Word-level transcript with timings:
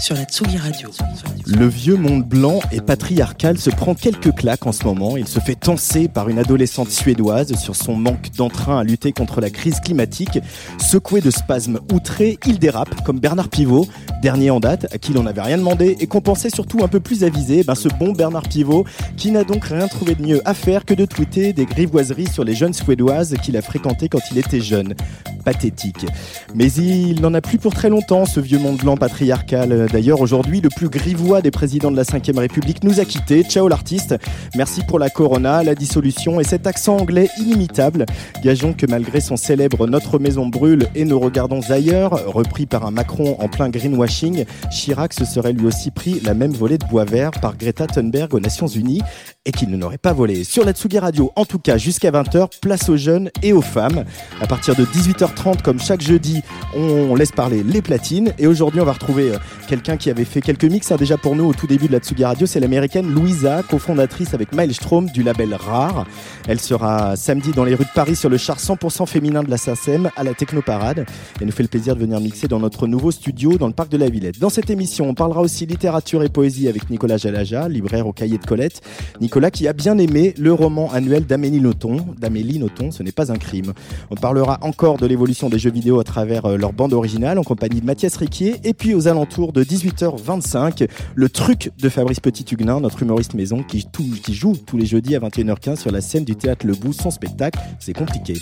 sur 0.00 0.14
la 0.14 0.24
Tsugi 0.24 0.56
Radio. 0.56 0.90
Le 1.46 1.66
vieux 1.66 1.96
monde 1.96 2.24
blanc 2.24 2.60
et 2.72 2.80
patriarcal 2.80 3.58
se 3.58 3.70
prend 3.70 3.94
quelques 3.94 4.34
claques 4.34 4.66
en 4.66 4.72
ce 4.72 4.84
moment. 4.84 5.16
Il 5.16 5.26
se 5.26 5.40
fait 5.40 5.54
tenser 5.54 6.08
par 6.08 6.28
une 6.28 6.38
adolescente 6.38 6.90
suédoise 6.90 7.54
sur 7.56 7.74
son 7.74 7.96
manque 7.96 8.30
d'entrain 8.36 8.78
à 8.78 8.84
lutter 8.84 9.12
contre 9.12 9.40
la 9.40 9.50
crise 9.50 9.80
climatique. 9.80 10.38
Secoué 10.78 11.20
de 11.20 11.30
spasmes 11.30 11.80
outrés, 11.92 12.38
il 12.46 12.58
dérape 12.58 13.02
comme 13.04 13.18
Bernard 13.18 13.48
Pivot, 13.48 13.88
dernier 14.22 14.50
en 14.50 14.60
date, 14.60 14.86
à 14.92 14.98
qui 14.98 15.12
l'on 15.12 15.24
n'avait 15.24 15.42
rien 15.42 15.58
demandé 15.58 15.96
et 16.00 16.06
qu'on 16.06 16.20
pensait 16.20 16.50
surtout 16.50 16.84
un 16.84 16.88
peu 16.88 17.00
plus 17.00 17.24
avisé. 17.24 17.64
Ben, 17.64 17.74
ce 17.74 17.88
bon 17.88 18.12
Bernard 18.12 18.48
Pivot 18.48 18.84
qui 19.16 19.30
n'a 19.30 19.44
donc 19.44 19.64
rien 19.64 19.88
trouvé 19.88 20.14
de 20.14 20.22
mieux 20.22 20.42
à 20.44 20.54
faire 20.54 20.84
que 20.84 20.94
de 20.94 21.06
tweeter 21.06 21.52
des 21.52 21.66
grivoiseries 21.66 22.28
sur 22.28 22.44
les 22.44 22.54
jeunes 22.54 22.74
suédoises 22.74 23.34
qu'il 23.42 23.56
a 23.56 23.62
fréquentées 23.62 24.08
quand 24.08 24.20
il 24.30 24.38
était 24.38 24.60
jeune. 24.60 24.94
Pathétique. 25.44 26.06
Mais 26.54 26.70
il 26.72 27.20
n'en 27.22 27.32
a 27.32 27.40
plus 27.40 27.58
pour 27.58 27.72
très 27.72 27.88
longtemps, 27.88 28.26
ce 28.26 28.40
vieux 28.40 28.58
monde 28.58 28.76
blanc 28.76 28.96
patriarcal. 28.96 29.72
D'ailleurs, 29.86 30.20
aujourd'hui, 30.20 30.60
le 30.60 30.68
plus 30.68 30.88
grivois 30.88 31.42
des 31.42 31.50
présidents 31.50 31.90
de 31.90 31.96
la 31.96 32.04
5 32.04 32.30
République 32.36 32.82
nous 32.84 33.00
a 33.00 33.04
quittés. 33.04 33.42
Ciao 33.44 33.68
l'artiste. 33.68 34.16
Merci 34.56 34.82
pour 34.86 34.98
la 34.98 35.10
corona, 35.10 35.62
la 35.62 35.74
dissolution 35.74 36.40
et 36.40 36.44
cet 36.44 36.66
accent 36.66 36.96
anglais 36.96 37.28
inimitable. 37.38 38.06
Gageons 38.42 38.72
que 38.72 38.86
malgré 38.86 39.20
son 39.20 39.36
célèbre 39.36 39.86
Notre 39.86 40.18
maison 40.18 40.46
brûle 40.46 40.88
et 40.94 41.04
nous 41.04 41.18
regardons 41.18 41.60
ailleurs, 41.70 42.26
repris 42.26 42.66
par 42.66 42.86
un 42.86 42.90
Macron 42.90 43.36
en 43.38 43.48
plein 43.48 43.68
greenwashing, 43.68 44.44
Chirac 44.70 45.12
se 45.12 45.24
serait 45.24 45.52
lui 45.52 45.66
aussi 45.66 45.90
pris 45.90 46.20
la 46.24 46.34
même 46.34 46.52
volée 46.52 46.78
de 46.78 46.86
bois 46.86 47.04
vert 47.04 47.30
par 47.30 47.56
Greta 47.56 47.86
Thunberg 47.86 48.34
aux 48.34 48.40
Nations 48.40 48.66
Unies 48.66 49.02
et 49.48 49.50
qu'il 49.50 49.70
ne 49.70 49.76
n'aurait 49.76 49.98
pas 49.98 50.12
volé. 50.12 50.44
Sur 50.44 50.64
la 50.66 50.72
Tsugi 50.72 50.98
Radio, 50.98 51.32
en 51.34 51.46
tout 51.46 51.58
cas 51.58 51.78
jusqu'à 51.78 52.10
20h, 52.10 52.60
place 52.60 52.90
aux 52.90 52.98
jeunes 52.98 53.30
et 53.42 53.54
aux 53.54 53.62
femmes. 53.62 54.04
À 54.42 54.46
partir 54.46 54.76
de 54.76 54.84
18h30, 54.84 55.62
comme 55.62 55.80
chaque 55.80 56.02
jeudi, 56.02 56.42
on 56.76 57.14
laisse 57.14 57.32
parler 57.32 57.62
les 57.62 57.80
platines. 57.80 58.34
Et 58.38 58.46
aujourd'hui, 58.46 58.82
on 58.82 58.84
va 58.84 58.92
retrouver 58.92 59.30
euh, 59.30 59.38
quelqu'un 59.66 59.96
qui 59.96 60.10
avait 60.10 60.26
fait 60.26 60.42
quelques 60.42 60.64
mix 60.64 60.92
hein, 60.92 60.96
déjà 60.96 61.16
pour 61.16 61.34
nous 61.34 61.46
au 61.46 61.54
tout 61.54 61.66
début 61.66 61.88
de 61.88 61.92
la 61.92 61.98
Tsugi 61.98 62.26
Radio. 62.26 62.46
C'est 62.46 62.60
l'américaine 62.60 63.10
Louisa, 63.10 63.62
cofondatrice 63.62 64.34
avec 64.34 64.52
Maelstrom 64.52 65.06
du 65.06 65.22
label 65.22 65.54
Rare. 65.54 66.06
Elle 66.46 66.60
sera 66.60 67.16
samedi 67.16 67.52
dans 67.52 67.64
les 67.64 67.74
rues 67.74 67.86
de 67.86 67.94
Paris 67.94 68.16
sur 68.16 68.28
le 68.28 68.36
char 68.36 68.58
100% 68.58 69.06
féminin 69.06 69.42
de 69.42 69.50
la 69.50 69.56
SACEM 69.56 70.10
à 70.14 70.24
la 70.24 70.34
Technoparade. 70.34 71.06
Et 71.40 71.46
nous 71.46 71.52
fait 71.52 71.62
le 71.62 71.70
plaisir 71.70 71.94
de 71.96 72.00
venir 72.00 72.20
mixer 72.20 72.48
dans 72.48 72.60
notre 72.60 72.86
nouveau 72.86 73.12
studio 73.12 73.56
dans 73.56 73.66
le 73.66 73.72
parc 73.72 73.88
de 73.88 73.96
la 73.96 74.10
Villette. 74.10 74.38
Dans 74.38 74.50
cette 74.50 74.68
émission, 74.68 75.08
on 75.08 75.14
parlera 75.14 75.40
aussi 75.40 75.64
littérature 75.64 76.22
et 76.22 76.28
poésie 76.28 76.68
avec 76.68 76.90
Nicolas 76.90 77.16
Jalaja, 77.16 77.66
libraire 77.66 78.06
au 78.06 78.12
cahier 78.12 78.36
de 78.36 78.44
Colette. 78.44 78.82
Qui 79.46 79.68
a 79.68 79.72
bien 79.72 79.96
aimé 79.98 80.34
le 80.36 80.52
roman 80.52 80.90
annuel 80.92 81.24
d'Amélie 81.24 81.60
Nothomb. 81.60 82.14
D'Amélie 82.18 82.58
Nothomb, 82.58 82.90
ce 82.90 83.02
n'est 83.02 83.12
pas 83.12 83.30
un 83.32 83.36
crime. 83.36 83.72
On 84.10 84.16
parlera 84.16 84.58
encore 84.62 84.98
de 84.98 85.06
l'évolution 85.06 85.48
des 85.48 85.58
jeux 85.58 85.70
vidéo 85.70 86.00
à 86.00 86.04
travers 86.04 86.44
euh, 86.44 86.56
leur 86.56 86.72
bande 86.72 86.92
originale 86.92 87.38
en 87.38 87.44
compagnie 87.44 87.80
de 87.80 87.86
Mathias 87.86 88.16
Riquier. 88.16 88.56
Et 88.64 88.74
puis 88.74 88.94
aux 88.94 89.06
alentours 89.06 89.52
de 89.52 89.62
18h25, 89.62 90.88
le 91.14 91.28
truc 91.28 91.70
de 91.78 91.88
Fabrice 91.88 92.20
Petit-Huguenin, 92.20 92.80
notre 92.80 93.02
humoriste 93.02 93.34
maison 93.34 93.62
qui, 93.62 93.88
joue 94.28 94.56
tous 94.56 94.76
les 94.76 94.86
jeudis 94.86 95.14
à 95.14 95.20
21h15 95.20 95.76
sur 95.76 95.92
la 95.92 96.00
scène 96.00 96.24
du 96.24 96.34
théâtre 96.34 96.66
Le 96.66 96.74
Bout, 96.74 96.92
son 96.92 97.10
spectacle. 97.10 97.58
C'est 97.78 97.94
compliqué. 97.94 98.34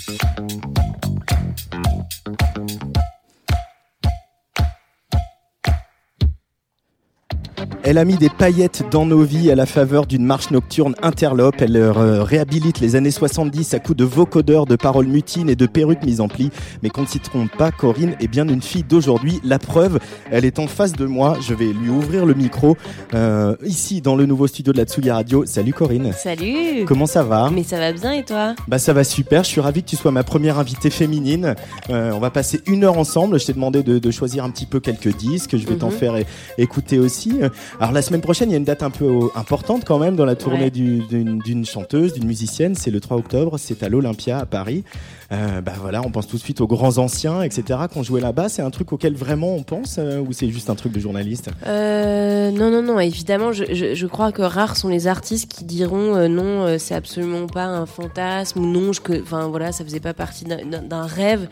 Elle 7.89 7.97
a 7.97 8.03
mis 8.03 8.17
des 8.17 8.27
paillettes 8.27 8.83
dans 8.91 9.05
nos 9.05 9.21
vies 9.21 9.49
à 9.49 9.55
la 9.55 9.65
faveur 9.65 10.07
d'une 10.07 10.25
marche 10.25 10.51
nocturne 10.51 10.93
interlope. 11.01 11.61
Elle 11.61 11.77
euh, 11.77 12.21
réhabilite 12.21 12.81
les 12.81 12.97
années 12.97 13.11
70 13.11 13.73
à 13.75 13.79
coups 13.79 13.97
de 13.97 14.03
vocodeurs, 14.03 14.65
de 14.65 14.75
paroles 14.75 15.07
mutines 15.07 15.49
et 15.49 15.55
de 15.55 15.65
perruques 15.65 16.03
mises 16.03 16.19
en 16.19 16.27
pli. 16.27 16.49
Mais 16.83 16.89
qu'on 16.89 17.03
ne 17.03 17.07
s'y 17.07 17.21
trompe 17.21 17.49
pas, 17.55 17.71
Corinne 17.71 18.17
est 18.19 18.27
bien 18.27 18.45
une 18.45 18.61
fille 18.61 18.83
d'aujourd'hui. 18.83 19.39
La 19.45 19.57
preuve, 19.57 19.99
elle 20.31 20.43
est 20.43 20.59
en 20.59 20.67
face 20.67 20.91
de 20.91 21.05
moi. 21.05 21.37
Je 21.39 21.53
vais 21.53 21.67
lui 21.67 21.89
ouvrir 21.89 22.25
le 22.25 22.33
micro 22.33 22.75
euh, 23.13 23.55
ici 23.63 24.01
dans 24.01 24.17
le 24.17 24.25
nouveau 24.25 24.47
studio 24.47 24.73
de 24.73 24.79
la 24.79 24.83
Tsugi 24.83 25.09
Radio. 25.09 25.45
Salut 25.45 25.71
Corinne. 25.71 26.11
Salut. 26.11 26.83
Comment 26.85 27.05
ça 27.05 27.23
va? 27.23 27.49
Mais 27.53 27.63
ça 27.63 27.79
va 27.79 27.93
bien 27.93 28.11
et 28.11 28.25
toi? 28.25 28.53
Bah 28.67 28.79
ça 28.79 28.91
va 28.91 29.05
super. 29.05 29.45
Je 29.45 29.47
suis 29.47 29.61
ravi 29.61 29.81
que 29.81 29.87
tu 29.87 29.95
sois 29.95 30.11
ma 30.11 30.25
première 30.25 30.59
invitée 30.59 30.89
féminine. 30.89 31.55
Euh, 31.89 32.11
on 32.11 32.19
va 32.19 32.31
passer 32.31 32.59
une 32.67 32.83
heure 32.83 32.97
ensemble. 32.97 33.39
Je 33.39 33.45
t'ai 33.45 33.53
demandé 33.53 33.81
de, 33.81 33.97
de, 33.97 34.11
choisir 34.11 34.43
un 34.43 34.49
petit 34.49 34.65
peu 34.65 34.81
quelques 34.81 35.15
disques. 35.15 35.55
Je 35.55 35.65
vais 35.65 35.75
t'en 35.75 35.89
faire 35.89 36.15
écouter 36.57 36.99
aussi. 36.99 37.39
Alors 37.79 37.91
la 37.91 38.01
semaine 38.01 38.21
prochaine, 38.21 38.49
il 38.49 38.53
y 38.53 38.55
a 38.55 38.57
une 38.57 38.63
date 38.63 38.81
un 38.81 38.89
peu 38.89 39.05
euh, 39.05 39.27
importante 39.35 39.83
quand 39.85 39.99
même 39.99 40.15
dans 40.15 40.25
la 40.25 40.35
tournée 40.35 40.63
Ouais. 40.65 40.69
du- 40.71 41.03
d'une 41.09 41.63
chanteuse, 41.63 42.13
d'une 42.13 42.25
musicienne. 42.25 42.73
C'est 42.73 42.89
le 42.89 42.99
3 42.99 43.17
octobre. 43.17 43.59
C'est 43.59 43.83
à 43.83 43.89
l'Olympia 43.89 44.39
à 44.39 44.45
Paris. 44.47 44.83
Euh, 45.31 45.61
bah 45.61 45.73
voilà, 45.79 46.01
on 46.01 46.09
pense 46.09 46.27
tout 46.27 46.37
de 46.37 46.41
suite 46.41 46.59
aux 46.59 46.65
grands 46.65 46.97
anciens, 46.97 47.43
etc. 47.43 47.81
Qu'on 47.93 48.01
jouait 48.01 48.19
là-bas. 48.21 48.49
C'est 48.49 48.63
un 48.63 48.71
truc 48.71 48.93
auquel 48.93 49.13
vraiment 49.13 49.53
on 49.53 49.61
pense 49.61 49.97
euh, 49.99 50.19
ou 50.19 50.33
c'est 50.33 50.49
juste 50.49 50.71
un 50.71 50.75
truc 50.75 50.91
de 50.91 50.99
journaliste? 50.99 51.49
Euh, 51.67 52.49
Non, 52.49 52.71
non, 52.71 52.81
non. 52.81 52.99
Évidemment, 52.99 53.51
je, 53.53 53.65
je, 53.71 53.93
je 53.93 54.07
crois 54.07 54.31
que 54.31 54.41
rares 54.41 54.75
sont 54.75 54.89
les 54.89 55.05
artistes 55.05 55.51
qui 55.51 55.63
diront 55.63 56.27
non, 56.27 56.79
c'est 56.79 56.95
absolument 56.95 57.45
pas 57.45 57.65
un 57.65 57.85
fantasme 57.85 58.59
ou 58.59 58.65
non, 58.65 58.89
enfin 59.21 59.47
voilà, 59.49 59.71
ça 59.71 59.83
faisait 59.83 59.99
pas 59.99 60.15
partie 60.15 60.45
d'un 60.45 61.05
rêve. 61.05 61.47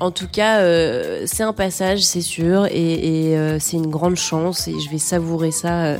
En 0.00 0.10
tout 0.10 0.28
cas, 0.28 0.60
euh, 0.60 1.24
c'est 1.26 1.42
un 1.42 1.52
passage, 1.52 2.00
c'est 2.00 2.22
sûr, 2.22 2.66
et, 2.70 3.30
et, 3.30 3.36
euh, 3.36 3.58
c'est 3.60 3.76
une 3.76 3.88
grande 3.90 4.16
chance, 4.16 4.66
et 4.66 4.74
je 4.80 4.90
vais 4.90 4.98
savourer 4.98 5.50
ça 5.50 5.96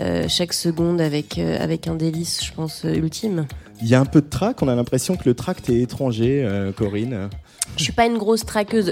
euh, 0.00 0.24
chaque 0.28 0.52
seconde 0.52 1.00
avec 1.00 1.38
avec 1.38 1.86
un 1.86 1.94
délice, 1.94 2.44
je 2.44 2.52
pense, 2.52 2.82
ultime. 2.84 3.46
Il 3.82 3.88
y 3.88 3.94
a 3.94 4.00
un 4.00 4.04
peu 4.04 4.20
de 4.20 4.28
trac. 4.28 4.62
On 4.62 4.68
a 4.68 4.74
l'impression 4.74 5.16
que 5.16 5.22
le 5.26 5.34
trac 5.34 5.62
t'est 5.62 5.80
étranger, 5.80 6.48
Corinne. 6.76 7.28
Je 7.76 7.82
suis 7.84 7.92
pas 7.92 8.06
une 8.06 8.16
grosse 8.16 8.44
traqueuse. 8.46 8.90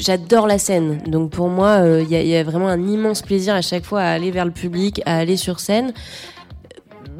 J'adore 0.00 0.46
la 0.46 0.58
scène. 0.58 0.98
Donc 1.08 1.30
pour 1.30 1.48
moi, 1.48 1.80
il 2.00 2.08
y, 2.08 2.14
a- 2.14 2.22
il 2.22 2.28
y 2.28 2.36
a 2.36 2.44
vraiment 2.44 2.68
un 2.68 2.86
immense 2.86 3.22
plaisir 3.22 3.54
à 3.54 3.62
chaque 3.62 3.84
fois 3.84 4.00
à 4.02 4.10
aller 4.12 4.30
vers 4.30 4.44
le 4.44 4.52
public, 4.52 5.02
à 5.06 5.16
aller 5.18 5.36
sur 5.36 5.58
scène. 5.58 5.92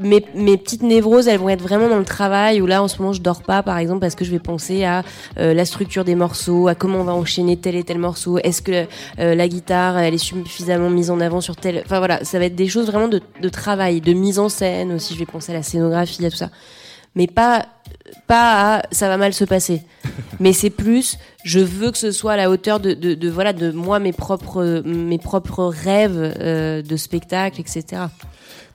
Mes, 0.03 0.25
mes 0.35 0.57
petites 0.57 0.83
névroses, 0.83 1.29
elles 1.29 1.39
vont 1.39 1.49
être 1.49 1.63
vraiment 1.63 1.89
dans 1.89 1.99
le 1.99 2.05
travail 2.05 2.61
où 2.61 2.67
là 2.67 2.83
en 2.83 2.89
ce 2.89 2.99
moment 2.99 3.13
je 3.13 3.21
dors 3.21 3.43
pas 3.43 3.63
par 3.63 3.79
exemple 3.79 4.01
parce 4.01 4.15
que 4.15 4.25
je 4.25 4.31
vais 4.31 4.39
penser 4.39 4.85
à 4.85 5.05
euh, 5.39 5.55
la 5.55 5.65
structure 5.65 6.05
des 6.05 6.15
morceaux, 6.15 6.69
à 6.69 6.75
comment 6.75 7.01
on 7.01 7.05
va 7.05 7.15
enchaîner 7.15 7.57
tel 7.57 7.77
et 7.77 7.85
tel 7.85 7.99
morceau, 7.99 8.39
est-ce 8.39 8.63
que 8.63 8.87
euh, 9.19 9.35
la 9.35 9.49
guitare 9.49 9.99
elle 9.99 10.15
est 10.15 10.19
suffisamment 10.19 10.91
mise 10.91 11.11
en 11.11 11.21
avant 11.21 11.41
sur 11.41 11.57
tel, 11.57 11.83
enfin 11.85 11.99
voilà, 11.99 12.25
ça 12.25 12.39
va 12.39 12.47
être 12.47 12.55
des 12.55 12.69
choses 12.69 12.87
vraiment 12.87 13.09
de, 13.09 13.21
de 13.41 13.49
travail, 13.49 14.01
de 14.01 14.13
mise 14.13 14.39
en 14.39 14.49
scène 14.49 14.93
aussi. 14.93 15.15
Je 15.15 15.19
vais 15.19 15.27
penser 15.27 15.53
à 15.53 15.55
la 15.55 15.63
scénographie, 15.63 16.25
à 16.25 16.31
tout 16.31 16.37
ça, 16.37 16.51
mais 17.15 17.27
pas 17.27 17.67
pas 18.27 18.77
à 18.77 18.83
ça 18.91 19.09
va 19.09 19.17
mal 19.17 19.33
se 19.33 19.45
passer. 19.45 19.83
Mais 20.41 20.53
c'est 20.53 20.71
plus, 20.71 21.19
je 21.45 21.61
veux 21.61 21.91
que 21.93 21.99
ce 21.99 22.11
soit 22.11 22.33
à 22.33 22.37
la 22.37 22.51
hauteur 22.51 22.81
de, 22.81 22.95
de, 22.95 23.15
de, 23.15 23.29
voilà 23.29 23.53
de 23.53 23.71
moi 23.71 24.01
mes 24.01 24.13
propres 24.13 24.83
mes 24.85 25.19
propres 25.19 25.65
rêves 25.65 26.35
euh, 26.41 26.83
de 26.83 26.97
spectacle, 26.97 27.61
etc. 27.61 28.03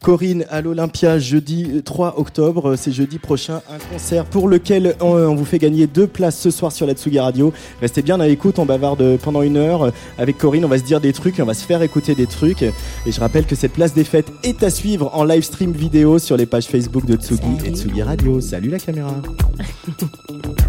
Corinne 0.01 0.45
à 0.49 0.61
l'Olympia 0.61 1.19
jeudi 1.19 1.81
3 1.83 2.19
octobre, 2.19 2.75
c'est 2.75 2.91
jeudi 2.91 3.19
prochain 3.19 3.61
un 3.69 3.77
concert 3.91 4.25
pour 4.25 4.47
lequel 4.47 4.95
on, 5.01 5.35
vous 5.35 5.45
fait 5.45 5.59
gagner 5.59 5.87
deux 5.87 6.07
places 6.07 6.39
ce 6.39 6.51
soir 6.51 6.71
sur 6.71 6.85
la 6.85 6.93
Tsugi 6.93 7.19
Radio. 7.19 7.53
Restez 7.81 8.01
bien 8.01 8.19
à 8.19 8.27
l'écoute, 8.27 8.59
on 8.59 8.65
bavarde 8.65 9.17
pendant 9.17 9.41
une 9.41 9.57
heure 9.57 9.91
avec 10.17 10.37
Corinne, 10.37 10.65
on 10.65 10.69
va 10.69 10.77
se 10.77 10.83
dire 10.83 11.01
des 11.01 11.13
trucs, 11.13 11.39
on 11.39 11.45
va 11.45 11.53
se 11.53 11.65
faire 11.65 11.81
écouter 11.81 12.15
des 12.15 12.27
trucs. 12.27 12.61
Et 12.61 12.73
je 13.11 13.19
rappelle 13.19 13.45
que 13.45 13.55
cette 13.55 13.73
place 13.73 13.93
des 13.93 14.03
fêtes 14.03 14.31
est 14.43 14.63
à 14.63 14.69
suivre 14.69 15.09
en 15.13 15.23
live 15.23 15.43
stream 15.43 15.71
vidéo 15.71 16.19
sur 16.19 16.37
les 16.37 16.45
pages 16.45 16.67
Facebook 16.67 17.05
de 17.05 17.15
Tsugi 17.15 17.57
et 17.65 17.71
Tsugi 17.71 18.01
Radio. 18.01 18.41
Salut 18.41 18.69
la 18.69 18.79
caméra. 18.79 19.15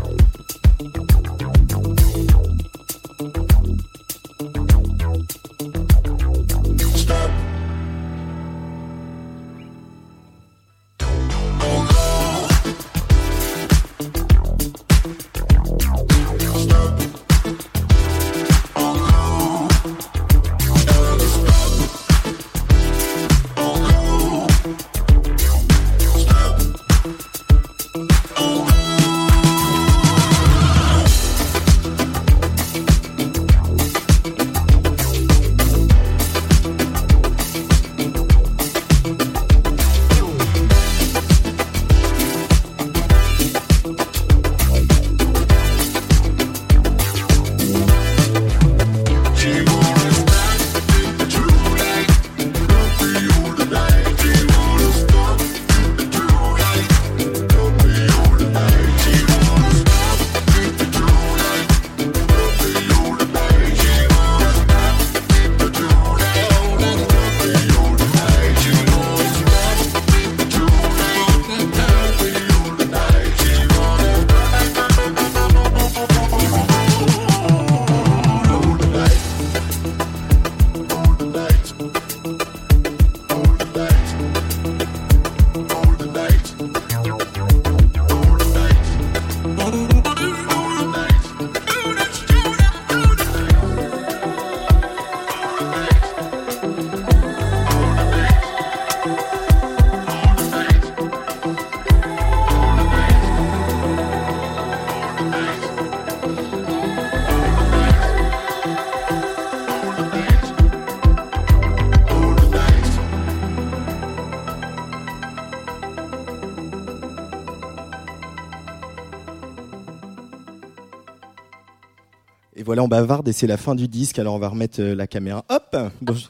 voilà, 122.79 122.85
on 122.85 122.89
bavarde 122.89 123.27
et 123.27 123.33
c'est 123.33 123.47
la 123.47 123.57
fin 123.57 123.75
du 123.75 123.89
disque. 123.89 124.19
Alors 124.19 124.35
on 124.35 124.39
va 124.39 124.49
remettre 124.49 124.81
euh, 124.81 124.95
la 124.95 125.07
caméra. 125.07 125.45
Hop, 125.49 125.77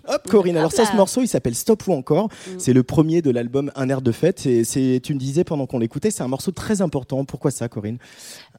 hop, 0.06 0.18
Corinne. 0.28 0.56
Alors 0.56 0.72
ça, 0.72 0.84
ce 0.84 0.94
morceau, 0.94 1.20
il 1.22 1.28
s'appelle 1.28 1.54
Stop 1.54 1.86
ou 1.86 1.92
encore. 1.92 2.26
Mm. 2.26 2.58
C'est 2.58 2.72
le 2.72 2.82
premier 2.82 3.22
de 3.22 3.30
l'album 3.30 3.70
Un 3.75 3.88
air 3.88 4.02
de 4.02 4.12
fête. 4.12 4.46
Et 4.46 4.64
c'est, 4.64 5.00
tu 5.02 5.14
me 5.14 5.19
disais 5.19 5.44
pendant 5.44 5.66
qu'on 5.66 5.78
l'écoutait, 5.78 6.10
c'est 6.10 6.22
un 6.22 6.28
morceau 6.28 6.52
très 6.52 6.82
important. 6.82 7.25
Pourquoi 7.25 7.50
ça, 7.50 7.69
Corinne? 7.69 7.98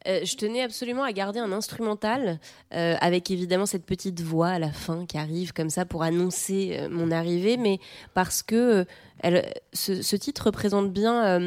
Euh, 0.07 0.21
je 0.23 0.35
tenais 0.35 0.61
absolument 0.61 1.03
à 1.03 1.11
garder 1.11 1.39
un 1.39 1.51
instrumental 1.51 2.39
euh, 2.73 2.95
avec 3.01 3.31
évidemment 3.31 3.65
cette 3.65 3.85
petite 3.85 4.21
voix 4.21 4.47
à 4.47 4.59
la 4.59 4.71
fin 4.71 5.05
qui 5.05 5.17
arrive 5.17 5.51
comme 5.51 5.69
ça 5.69 5.85
pour 5.85 6.03
annoncer 6.03 6.87
mon 6.89 7.11
arrivée, 7.11 7.57
mais 7.57 7.79
parce 8.13 8.43
que 8.43 8.85
elle, 9.21 9.45
ce, 9.73 10.15
titre 10.15 10.45
représente 10.45 10.93
bien 10.93 11.39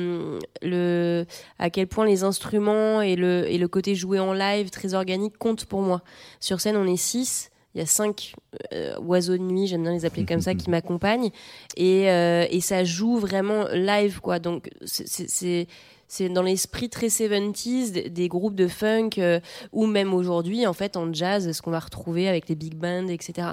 le, 0.60 1.24
à 1.58 1.70
quel 1.70 1.86
point 1.86 2.04
les 2.04 2.22
instruments 2.24 3.00
et 3.00 3.16
le, 3.16 3.50
et 3.50 3.56
le 3.56 3.69
côté 3.69 3.94
joué 3.94 4.19
en 4.19 4.34
live 4.34 4.69
très 4.69 4.92
organique 4.92 5.38
comptent 5.38 5.64
pour 5.64 5.80
moi. 5.80 6.02
Sur 6.40 6.60
scène, 6.60 6.76
on 6.76 6.86
est 6.86 6.96
six. 6.96 7.51
Il 7.74 7.78
y 7.78 7.80
a 7.80 7.86
cinq 7.86 8.34
euh, 8.72 8.98
oiseaux 8.98 9.36
de 9.36 9.42
nuit, 9.42 9.66
j'aime 9.66 9.82
bien 9.82 9.92
les 9.92 10.04
appeler 10.04 10.26
comme 10.26 10.40
ça, 10.40 10.54
qui 10.54 10.69
m'accompagnent. 10.70 11.30
Et, 11.76 12.10
euh, 12.10 12.46
et 12.50 12.60
ça 12.60 12.84
joue 12.84 13.16
vraiment 13.16 13.66
live, 13.72 14.20
quoi. 14.20 14.38
Donc, 14.38 14.70
c'est 14.84 15.66
c'est 16.08 16.28
dans 16.28 16.42
l'esprit 16.42 16.90
très 16.90 17.06
70s 17.06 18.10
des, 18.10 18.28
groupes 18.28 18.54
de 18.54 18.69
funk 18.69 19.12
euh, 19.16 19.40
ou 19.72 19.86
même 19.86 20.12
aujourd'hui 20.12 20.66
en 20.66 20.74
fait 20.74 20.98
en 20.98 21.10
jazz 21.10 21.50
ce 21.50 21.62
qu'on 21.62 21.70
va 21.70 21.78
retrouver 21.78 22.28
avec 22.28 22.50
les 22.50 22.54
big 22.54 22.74
bands 22.74 23.08
etc 23.08 23.52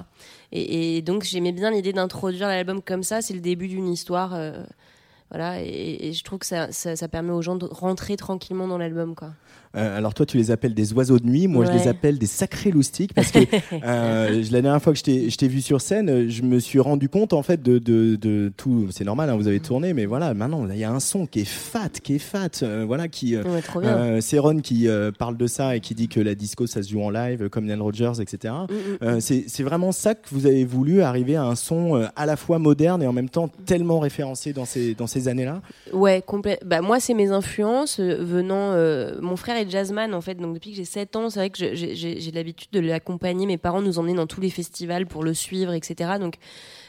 et, 0.52 1.00
donc 1.00 1.22
j'aimais 1.22 1.52
bien 1.52 1.70
l'idée 1.70 1.94
d'introduire 1.94 2.48
l'album 2.48 2.82
comme 2.82 3.02
ça 3.02 3.22
c'est 3.22 3.32
le 3.32 3.40
début 3.40 3.66
d'une 3.66 3.88
histoire 3.88 4.38
voilà 5.30 5.62
et, 5.62 6.12
je 6.12 6.22
trouve 6.22 6.40
que 6.40 6.46
ça, 6.46 6.70
ça, 6.70 6.96
ça, 6.96 7.08
permet 7.08 7.32
aux 7.32 7.40
gens 7.40 7.56
de 7.56 7.64
rentrer 7.64 8.18
tranquillement 8.18 8.68
dans 8.68 8.76
l'album 8.76 9.14
quoi 9.14 9.30
euh, 9.76 9.96
alors 9.96 10.14
toi, 10.14 10.26
tu 10.26 10.36
les 10.36 10.50
appelles 10.50 10.74
des 10.74 10.92
oiseaux 10.92 11.18
de 11.18 11.26
nuit. 11.26 11.46
Moi, 11.46 11.64
je 11.64 11.70
les 11.70 11.86
appelle 11.86 12.18
des 12.18 12.26
sacrés 12.26 12.70
loustiques 12.70 13.14
parce 13.14 13.30
que 13.30 13.38
euh, 13.84 14.42
la 14.50 14.62
dernière 14.62 14.82
fois 14.82 14.92
que 14.92 14.98
je 14.98 15.36
t'ai 15.36 15.48
vu 15.48 15.60
sur 15.60 15.80
scène, 15.80 16.28
je 16.28 16.42
me 16.42 16.58
suis 16.58 16.80
rendu 16.80 17.08
compte 17.08 17.32
en 17.32 17.42
fait 17.42 17.62
de, 17.62 17.78
de, 17.78 18.16
de 18.16 18.52
tout. 18.56 18.88
C'est 18.90 19.04
normal, 19.04 19.30
hein, 19.30 19.36
vous 19.36 19.46
avez 19.46 19.60
tourné, 19.60 19.94
mais 19.94 20.06
voilà, 20.06 20.34
maintenant 20.34 20.66
il 20.68 20.76
y 20.76 20.84
a 20.84 20.90
un 20.90 21.00
son 21.00 21.26
qui 21.26 21.40
est 21.40 21.48
fat, 21.48 21.88
qui 22.02 22.16
est 22.16 22.18
fat, 22.18 22.48
euh, 22.62 22.84
voilà, 22.86 23.08
qui. 23.08 23.36
c'est 24.20 24.38
Ron 24.38 24.58
qui 24.60 24.88
parle 25.18 25.36
de 25.36 25.46
ça 25.46 25.76
et 25.76 25.80
qui 25.80 25.94
dit 25.94 26.08
que 26.08 26.20
la 26.20 26.34
disco 26.34 26.66
ça 26.66 26.82
se 26.82 26.90
joue 26.90 27.02
en 27.02 27.10
live, 27.10 27.48
comme 27.48 27.66
Neil 27.66 27.80
Rogers, 27.80 28.20
etc. 28.20 28.54
Mm, 28.68 29.06
mm, 29.06 29.16
mm. 29.16 29.20
c'est 29.20 29.62
vraiment 29.62 29.92
ça 29.92 30.14
que 30.14 30.28
vous 30.32 30.46
avez 30.46 30.64
voulu 30.64 31.02
arriver 31.02 31.36
à 31.36 31.44
un 31.44 31.54
son 31.54 32.08
à 32.16 32.26
la 32.26 32.36
fois 32.36 32.58
moderne 32.58 33.02
et 33.02 33.06
en 33.06 33.12
même 33.12 33.28
temps 33.28 33.48
tellement 33.66 34.00
référencé 34.00 34.52
dans 34.52 34.64
ces 34.64 34.94
dans 34.94 35.06
ces 35.06 35.28
années-là? 35.28 35.62
Ouais, 35.92 36.22
complet. 36.26 36.58
Bah 36.64 36.80
moi, 36.80 36.98
c'est 36.98 37.14
mes 37.14 37.30
influences 37.30 38.00
venant. 38.00 38.74
mon 39.20 39.36
frère 39.36 39.59
jazzman 39.68 40.14
en 40.14 40.20
fait, 40.20 40.34
donc 40.34 40.54
depuis 40.54 40.70
que 40.70 40.76
j'ai 40.76 40.84
7 40.84 41.16
ans, 41.16 41.30
c'est 41.30 41.40
vrai 41.40 41.50
que 41.50 41.74
j'ai 41.74 42.30
l'habitude 42.32 42.70
de 42.72 42.80
l'accompagner. 42.80 43.46
Mes 43.46 43.58
parents 43.58 43.82
nous 43.82 43.98
emmenaient 43.98 44.14
dans 44.14 44.26
tous 44.26 44.40
les 44.40 44.50
festivals 44.50 45.06
pour 45.06 45.24
le 45.24 45.34
suivre, 45.34 45.72
etc. 45.72 46.12
Donc 46.18 46.36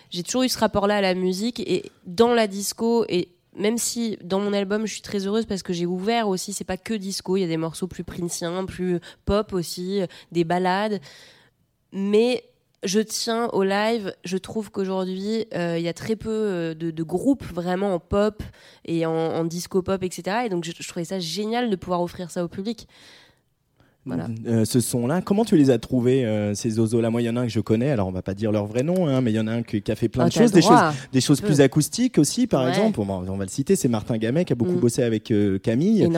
j'ai 0.09 0.23
toujours 0.23 0.43
eu 0.43 0.49
ce 0.49 0.59
rapport-là 0.59 0.97
à 0.97 1.01
la 1.01 1.13
musique 1.13 1.59
et 1.59 1.91
dans 2.05 2.33
la 2.33 2.47
disco 2.47 3.05
et 3.09 3.29
même 3.55 3.77
si 3.77 4.17
dans 4.23 4.39
mon 4.39 4.53
album 4.53 4.85
je 4.85 4.93
suis 4.93 5.01
très 5.01 5.27
heureuse 5.27 5.45
parce 5.45 5.63
que 5.63 5.73
j'ai 5.73 5.85
ouvert 5.85 6.27
aussi, 6.27 6.53
c'est 6.53 6.63
pas 6.63 6.77
que 6.77 6.93
disco, 6.93 7.37
il 7.37 7.41
y 7.41 7.43
a 7.43 7.47
des 7.47 7.57
morceaux 7.57 7.87
plus 7.87 8.03
princiens, 8.03 8.65
plus 8.65 8.99
pop 9.25 9.53
aussi, 9.53 10.01
des 10.31 10.43
ballades, 10.43 11.01
mais 11.91 12.43
je 12.83 12.99
tiens 12.99 13.47
au 13.49 13.63
live. 13.63 14.13
Je 14.23 14.37
trouve 14.37 14.71
qu'aujourd'hui, 14.71 15.45
euh, 15.53 15.77
il 15.77 15.83
y 15.83 15.87
a 15.87 15.93
très 15.93 16.15
peu 16.15 16.29
euh, 16.29 16.73
de, 16.73 17.03
groupes 17.03 17.43
vraiment 17.43 17.93
en 17.93 17.99
pop 17.99 18.41
et 18.85 19.05
en, 19.05 19.43
disco 19.45 19.81
pop, 19.81 20.01
etc. 20.03 20.43
Et 20.45 20.49
donc, 20.49 20.63
je, 20.63 20.71
je, 20.77 20.87
trouvais 20.87 21.05
ça 21.05 21.19
génial 21.19 21.69
de 21.69 21.75
pouvoir 21.75 22.01
offrir 22.01 22.31
ça 22.31 22.43
au 22.43 22.47
public. 22.47 22.87
Euh, 24.07 24.65
ce 24.65 24.79
son-là. 24.79 25.21
Comment 25.21 25.45
tu 25.45 25.55
les 25.55 25.69
as 25.69 25.77
trouvés, 25.77 26.25
euh, 26.25 26.55
ces 26.55 26.79
oiseaux-là? 26.79 27.11
Moi, 27.11 27.21
il 27.21 27.25
y 27.25 27.29
en 27.29 27.35
a 27.35 27.41
un 27.41 27.45
que 27.45 27.51
je 27.51 27.59
connais, 27.59 27.91
alors 27.91 28.07
on 28.07 28.11
va 28.11 28.23
pas 28.23 28.33
dire 28.33 28.51
leur 28.51 28.65
vrai 28.65 28.81
nom, 28.81 29.07
hein, 29.07 29.21
mais 29.21 29.31
il 29.31 29.35
y 29.35 29.39
en 29.39 29.45
a 29.45 29.51
un 29.51 29.61
qui, 29.61 29.83
a 29.87 29.95
fait 29.95 30.09
plein 30.09 30.25
oh, 30.25 30.27
de 30.27 30.33
choses, 30.33 30.51
des 30.51 30.61
choses, 30.61 30.79
des 31.13 31.21
choses 31.21 31.41
plus 31.41 31.61
acoustiques 31.61 32.17
aussi, 32.17 32.47
par 32.47 32.67
exemple. 32.67 32.99
on 32.99 33.05
va 33.05 33.45
le 33.45 33.49
citer, 33.49 33.75
c'est 33.75 33.87
Martin 33.87 34.17
Gamet 34.17 34.45
qui 34.45 34.53
a 34.53 34.55
beaucoup 34.55 34.73
mm. 34.73 34.79
bossé 34.79 35.03
avec 35.03 35.29
euh, 35.29 35.59
Camille. 35.59 36.09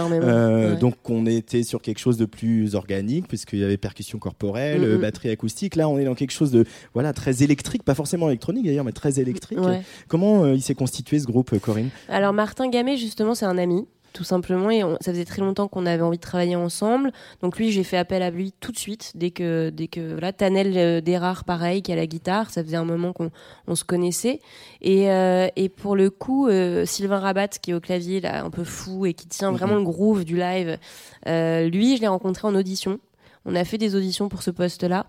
Donc, 0.80 0.96
on 1.10 1.26
était 1.26 1.64
sur 1.64 1.82
quelque 1.82 2.00
chose 2.00 2.18
de 2.18 2.26
plus 2.26 2.76
organique, 2.76 3.28
puisqu'il 3.28 3.60
y 3.60 3.64
avait 3.64 3.78
percussion 3.78 4.18
corporelle, 4.18 4.82
mm, 4.82 4.96
mm. 4.96 5.02
batterie 5.02 5.30
acoustique. 5.30 5.76
Là, 5.76 5.90
on 5.90 5.98
est 5.98 6.06
dans 6.06 6.16
quelque 6.16 6.32
chose 6.32 6.52
de 6.52 6.66
voilà 6.94 7.12
très 7.12 7.44
électrique, 7.44 7.84
pas 7.84 7.96
forcément 7.96 8.30
électronique 8.30 8.66
d'ailleurs, 8.66 8.86
mais 8.86 8.94
très 8.94 9.20
électrique. 9.20 9.60
Comment 10.08 10.48
il 10.48 10.62
s'est 10.62 10.76
constitué 10.76 11.20
ce 11.20 11.26
groupe, 11.26 11.58
Corinne? 11.60 11.90
Alors, 12.08 12.32
Martin 12.32 12.70
Gamet, 12.70 12.96
justement, 12.96 13.36
c'est 13.36 13.46
un 13.46 13.58
ami 13.58 13.86
tout 14.14 14.24
simplement. 14.24 14.70
Et 14.70 14.82
ça 15.02 15.12
faisait 15.12 15.26
très 15.26 15.42
longtemps 15.42 15.68
qu'on 15.68 15.86
avait 15.86 16.04
envie 16.04 16.18
de 16.18 16.22
travailler 16.22 16.56
ensemble. 16.56 17.12
Donc 17.42 17.58
lui, 17.58 17.72
j'ai 17.72 17.84
fait 17.84 17.98
appel 17.98 18.22
à 18.22 18.30
lui 18.30 18.54
tout 18.60 18.72
de 18.72 18.78
suite, 18.78 19.12
dès 19.16 19.32
que, 19.32 19.70
dès 19.70 19.88
que 19.88 20.14
voilà, 20.14 20.32
Tanel 20.32 20.78
euh, 20.78 21.02
Derard, 21.02 21.44
pareil, 21.44 21.82
qui 21.82 21.92
a 21.92 21.96
la 21.96 22.08
guitare. 22.08 22.50
Ça 22.50 22.64
faisait 22.64 22.78
un 22.78 22.86
moment 22.86 23.12
qu'on 23.12 23.32
on 23.68 23.76
se 23.76 23.84
connaissait. 23.84 24.40
Et, 24.82 25.12
euh, 25.12 25.48
et 25.56 25.70
pour 25.70 25.96
le 25.96 26.10
coup, 26.10 26.48
euh, 26.48 26.86
Sylvain 26.86 27.20
Rabat, 27.20 27.48
qui 27.48 27.72
est 27.72 27.74
au 27.74 27.82
clavier, 27.82 28.22
là, 28.22 28.46
un 28.46 28.50
peu 28.50 28.64
fou 28.64 29.06
et 29.06 29.14
qui 29.14 29.28
tient 29.28 29.52
mhm. 29.52 29.58
vraiment 29.58 29.76
le 29.76 29.84
groove 29.84 30.24
du 30.24 30.38
live, 30.38 30.78
lui, 31.26 31.98
je 31.98 32.02
l'ai 32.02 32.08
rencontré 32.08 32.48
en 32.48 32.56
audition. 32.56 33.00
On 33.46 33.56
a 33.56 33.66
fait 33.66 33.78
des 33.78 33.96
auditions 33.96 34.30
pour 34.30 34.42
ce 34.42 34.52
poste-là. 34.52 35.06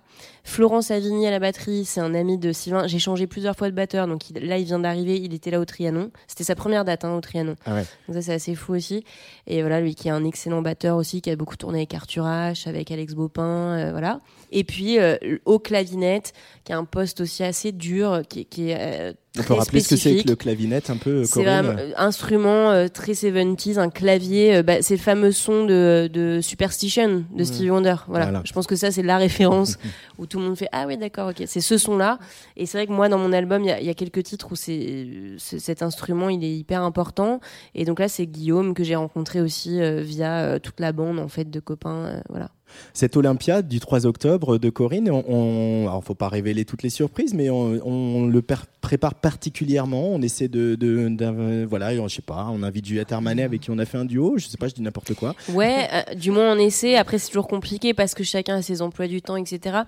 Florence 0.46 0.90
Avigny 0.90 1.26
à 1.26 1.30
la 1.30 1.38
batterie, 1.38 1.86
c'est 1.86 2.00
un 2.00 2.14
ami 2.14 2.36
de 2.36 2.52
Sylvain. 2.52 2.86
J'ai 2.86 2.98
changé 2.98 3.26
plusieurs 3.26 3.56
fois 3.56 3.70
de 3.70 3.74
batteur, 3.74 4.06
donc 4.06 4.22
là 4.40 4.58
il 4.58 4.64
vient 4.66 4.78
d'arriver, 4.78 5.18
il 5.18 5.32
était 5.32 5.50
là 5.50 5.58
au 5.58 5.64
Trianon. 5.64 6.10
C'était 6.26 6.44
sa 6.44 6.54
première 6.54 6.84
date 6.84 7.04
hein, 7.04 7.16
au 7.16 7.20
Trianon. 7.22 7.56
Ah 7.64 7.76
donc 7.76 8.14
ça 8.16 8.22
c'est 8.22 8.34
assez 8.34 8.54
fou 8.54 8.74
aussi. 8.74 9.04
Et 9.46 9.62
voilà, 9.62 9.80
lui 9.80 9.94
qui 9.94 10.08
est 10.08 10.12
un 10.12 10.24
excellent 10.24 10.60
batteur 10.60 10.96
aussi, 10.96 11.22
qui 11.22 11.30
a 11.30 11.36
beaucoup 11.36 11.56
tourné 11.56 11.78
avec 11.78 11.94
Arthur 11.94 12.24
H, 12.24 12.68
avec 12.68 12.90
Alex 12.90 13.14
Baupin, 13.14 13.42
euh, 13.42 13.90
voilà. 13.92 14.20
Et 14.52 14.64
puis 14.64 14.98
euh, 14.98 15.16
au 15.46 15.58
clavinette, 15.58 16.34
qui 16.64 16.72
a 16.74 16.78
un 16.78 16.84
poste 16.84 17.22
aussi 17.22 17.42
assez 17.42 17.72
dur, 17.72 18.22
qui, 18.28 18.44
qui 18.44 18.70
est 18.70 18.76
euh, 18.78 19.12
on 19.36 19.42
peut 19.42 19.54
rappeler 19.54 19.80
ce 19.80 19.88
que 19.88 19.96
c'est 19.96 20.22
que 20.22 20.28
le 20.28 20.36
clavinette 20.36 20.90
un 20.90 20.96
peu 20.96 21.24
C'est 21.24 21.46
un 21.46 21.76
instrument 21.96 22.70
euh, 22.70 22.86
très 22.86 23.12
70s, 23.12 23.78
un 23.78 23.90
clavier. 23.90 24.56
Euh, 24.56 24.62
bah, 24.62 24.80
c'est 24.80 24.94
le 24.94 25.00
fameux 25.00 25.32
son 25.32 25.64
de, 25.64 26.08
de 26.12 26.40
Superstition 26.40 27.24
de 27.34 27.44
Stevie 27.44 27.70
Wonder. 27.70 27.96
Voilà. 28.06 28.42
Je 28.44 28.52
pense 28.52 28.68
que 28.68 28.76
ça 28.76 28.92
c'est 28.92 29.02
la 29.02 29.18
référence 29.18 29.78
où 30.18 30.26
tout 30.34 30.40
le 30.40 30.46
monde 30.46 30.58
fait 30.58 30.68
ah 30.72 30.88
oui 30.88 30.96
d'accord 30.96 31.28
ok 31.28 31.44
c'est 31.46 31.60
ce 31.60 31.78
son 31.78 31.96
là. 31.96 32.18
Et 32.56 32.66
c'est 32.66 32.76
vrai 32.76 32.88
que 32.88 32.92
moi 32.92 33.08
dans 33.08 33.18
mon 33.18 33.32
album 33.32 33.62
il 33.62 33.68
y, 33.68 33.88
a 33.88 33.94
quelques 33.94 34.24
titres 34.24 34.50
où 34.50 34.56
c'est 34.56 35.36
cet 35.38 35.80
instrument 35.80 36.28
il 36.28 36.42
est 36.42 36.56
hyper 36.56 36.82
important. 36.82 37.38
Et 37.76 37.84
donc 37.84 38.00
là 38.00 38.08
c'est 38.08 38.26
Guillaume 38.26 38.74
que 38.74 38.82
j'ai 38.82 38.96
rencontré 38.96 39.40
aussi 39.40 39.80
euh, 39.80 40.00
via 40.00 40.58
toute 40.58 40.80
la 40.80 40.90
bande 40.90 41.20
en 41.20 41.28
fait 41.28 41.48
de 41.48 41.60
copains. 41.60 42.20
voilà 42.30 42.50
cette 42.92 43.16
Olympiade 43.16 43.68
du 43.68 43.80
3 43.80 44.06
octobre 44.06 44.58
de 44.58 44.70
Corinne, 44.70 45.10
on, 45.10 45.94
ne 45.94 46.00
faut 46.02 46.14
pas 46.14 46.28
révéler 46.28 46.64
toutes 46.64 46.82
les 46.82 46.90
surprises, 46.90 47.34
mais 47.34 47.50
on, 47.50 48.26
le 48.26 48.42
prépare 48.80 49.14
particulièrement. 49.14 50.08
On 50.08 50.22
essaie 50.22 50.48
de, 50.48 50.74
de, 50.74 51.66
voilà, 51.68 51.94
je 51.94 52.14
sais 52.14 52.22
pas, 52.22 52.48
on 52.50 52.62
invite 52.62 52.86
Juliette 52.86 53.12
Armanet 53.12 53.42
avec 53.42 53.62
qui 53.62 53.70
on 53.70 53.78
a 53.78 53.84
fait 53.84 53.98
un 53.98 54.04
duo. 54.04 54.34
Je 54.36 54.46
sais 54.46 54.56
pas, 54.56 54.68
je 54.68 54.74
dis 54.74 54.82
n'importe 54.82 55.14
quoi. 55.14 55.34
Ouais, 55.52 55.88
euh, 55.92 56.14
du 56.14 56.30
moins 56.30 56.54
on 56.54 56.58
essaie. 56.58 56.96
Après 56.96 57.18
c'est 57.18 57.28
toujours 57.28 57.48
compliqué 57.48 57.94
parce 57.94 58.14
que 58.14 58.24
chacun 58.24 58.56
a 58.56 58.62
ses 58.62 58.82
emplois 58.82 59.06
du 59.06 59.22
temps, 59.22 59.36
etc. 59.36 59.78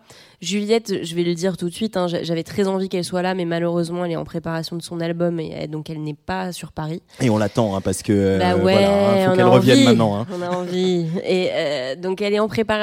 Juliette, 0.41 1.05
je 1.05 1.15
vais 1.15 1.25
le 1.25 1.35
dire 1.35 1.57
tout 1.57 1.69
de 1.69 1.75
suite, 1.75 1.97
hein, 1.97 2.07
j'avais 2.07 2.43
très 2.43 2.69
envie 2.69 2.89
qu'elle 2.89 3.05
soit 3.05 3.23
là, 3.23 3.35
mais 3.35 3.45
malheureusement 3.45 4.05
elle 4.05 4.13
est 4.13 4.17
en 4.17 4.25
préparation 4.25 4.77
de 4.77 4.83
son 4.83 5.01
album 5.01 5.41
et 5.41 5.67
donc 5.67 5.91
elle 5.91 6.03
n'est 6.03 6.15
pas 6.15 6.53
sur 6.53 6.73
Paris. 6.73 7.03
Et 7.21 7.31
on 7.31 7.39
l'attend 7.39 7.77
hein, 7.77 7.81
parce 7.81 8.03
que 8.03 8.39
bah 8.39 8.57
ouais, 8.57 8.85
hein, 8.85 9.31
faut 9.31 9.37
qu'elle 9.37 9.47
revienne 9.47 9.85
maintenant. 9.85 10.27
On 10.33 10.43
a 10.43 10.51
envie. 10.51 11.07
Et 11.25 11.51
euh, 11.53 11.97
donc 11.97 12.21
elle 12.21 12.35
est 12.35 12.39
en 12.39 12.49
préparation 12.49 12.76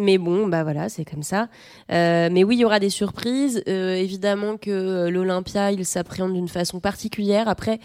mais 0.00 0.18
bon, 0.18 0.46
bah 0.46 0.62
voilà, 0.62 0.88
c'est 0.88 1.04
comme 1.04 1.22
ça. 1.22 1.48
Euh, 1.92 2.28
mais 2.30 2.44
oui, 2.44 2.56
il 2.56 2.60
y 2.60 2.64
aura 2.64 2.80
des 2.80 2.90
surprises. 2.90 3.62
Euh, 3.68 3.94
évidemment 3.94 4.56
que 4.56 5.08
l'Olympia, 5.08 5.72
il 5.72 5.84
s'appréhende 5.84 6.34
d'une 6.34 6.48
façon 6.48 6.80
particulière. 6.80 7.48
Après, 7.48 7.80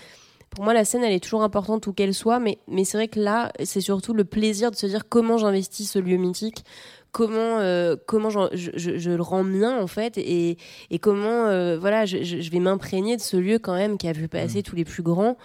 pour 0.50 0.64
moi, 0.64 0.74
la 0.74 0.84
scène, 0.84 1.04
elle 1.04 1.14
est 1.14 1.24
toujours 1.24 1.44
importante 1.44 1.88
où 1.88 1.94
qu'elle 1.94 2.14
soit, 2.14 2.40
mais 2.40 2.58
c'est 2.84 2.98
vrai 2.98 3.08
que 3.08 3.20
là, 3.20 3.52
c'est 3.64 3.82
surtout 3.82 4.14
le 4.14 4.26
plaisir 4.26 4.70
de 4.72 4.76
se 4.76 4.86
dire 4.86 5.08
comment 5.08 5.38
j'investis 5.38 5.90
ce 5.90 6.00
lieu 6.00 6.18
mythique, 6.18 6.66
comment 7.12 7.60
euh, 7.60 7.96
comment 8.06 8.30
je, 8.30 8.40
je, 8.54 8.98
je, 8.98 9.12
le 9.12 9.22
rends 9.22 9.44
mien 9.44 9.78
en 9.82 9.88
fait 9.88 10.18
et, 10.18 10.58
et 10.90 11.00
comment 11.00 11.46
euh, 11.48 11.78
voilà 11.78 12.06
je, 12.06 12.24
je 12.24 12.52
vais 12.52 12.60
m'imprégner 12.60 13.18
de 13.18 13.22
ce 13.22 13.36
lieu 13.36 13.60
quand 13.60 13.76
même 13.76 13.98
qui 13.98 14.08
a 14.08 14.14
vu 14.14 14.28
passer 14.28 14.60
mmh. 14.60 14.64
tous 14.64 14.76
les 14.76 14.86
plus 14.86 15.04
grands. 15.04 15.38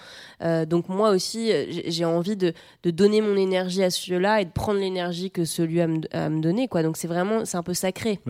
Euh, 0.42 0.64
donc 0.64 0.88
moi 0.88 1.10
aussi 1.10 1.50
j'ai 1.86 2.04
envie 2.04 2.36
de, 2.36 2.52
de, 2.82 2.90
donner 2.90 3.20
mon 3.20 3.36
énergie 3.36 3.82
à 3.82 3.90
ce 3.90 4.10
lieu-là 4.10 4.42
et 4.42 4.44
de 4.44 4.50
prendre 4.50 4.78
l'énergie 4.78 5.30
que 5.30 5.44
ce 5.44 5.62
lieu 5.62 5.82
a, 5.82 5.86
me, 5.86 6.00
à 6.12 6.28
me 6.28 6.40
donner 6.40 6.68
quoi. 6.68 6.82
Donc 6.82 6.96
c'est 6.96 7.08
vraiment 7.08 7.44
c'est 7.44 7.56
un 7.56 7.62
peu 7.62 7.74
sacré. 7.74 8.20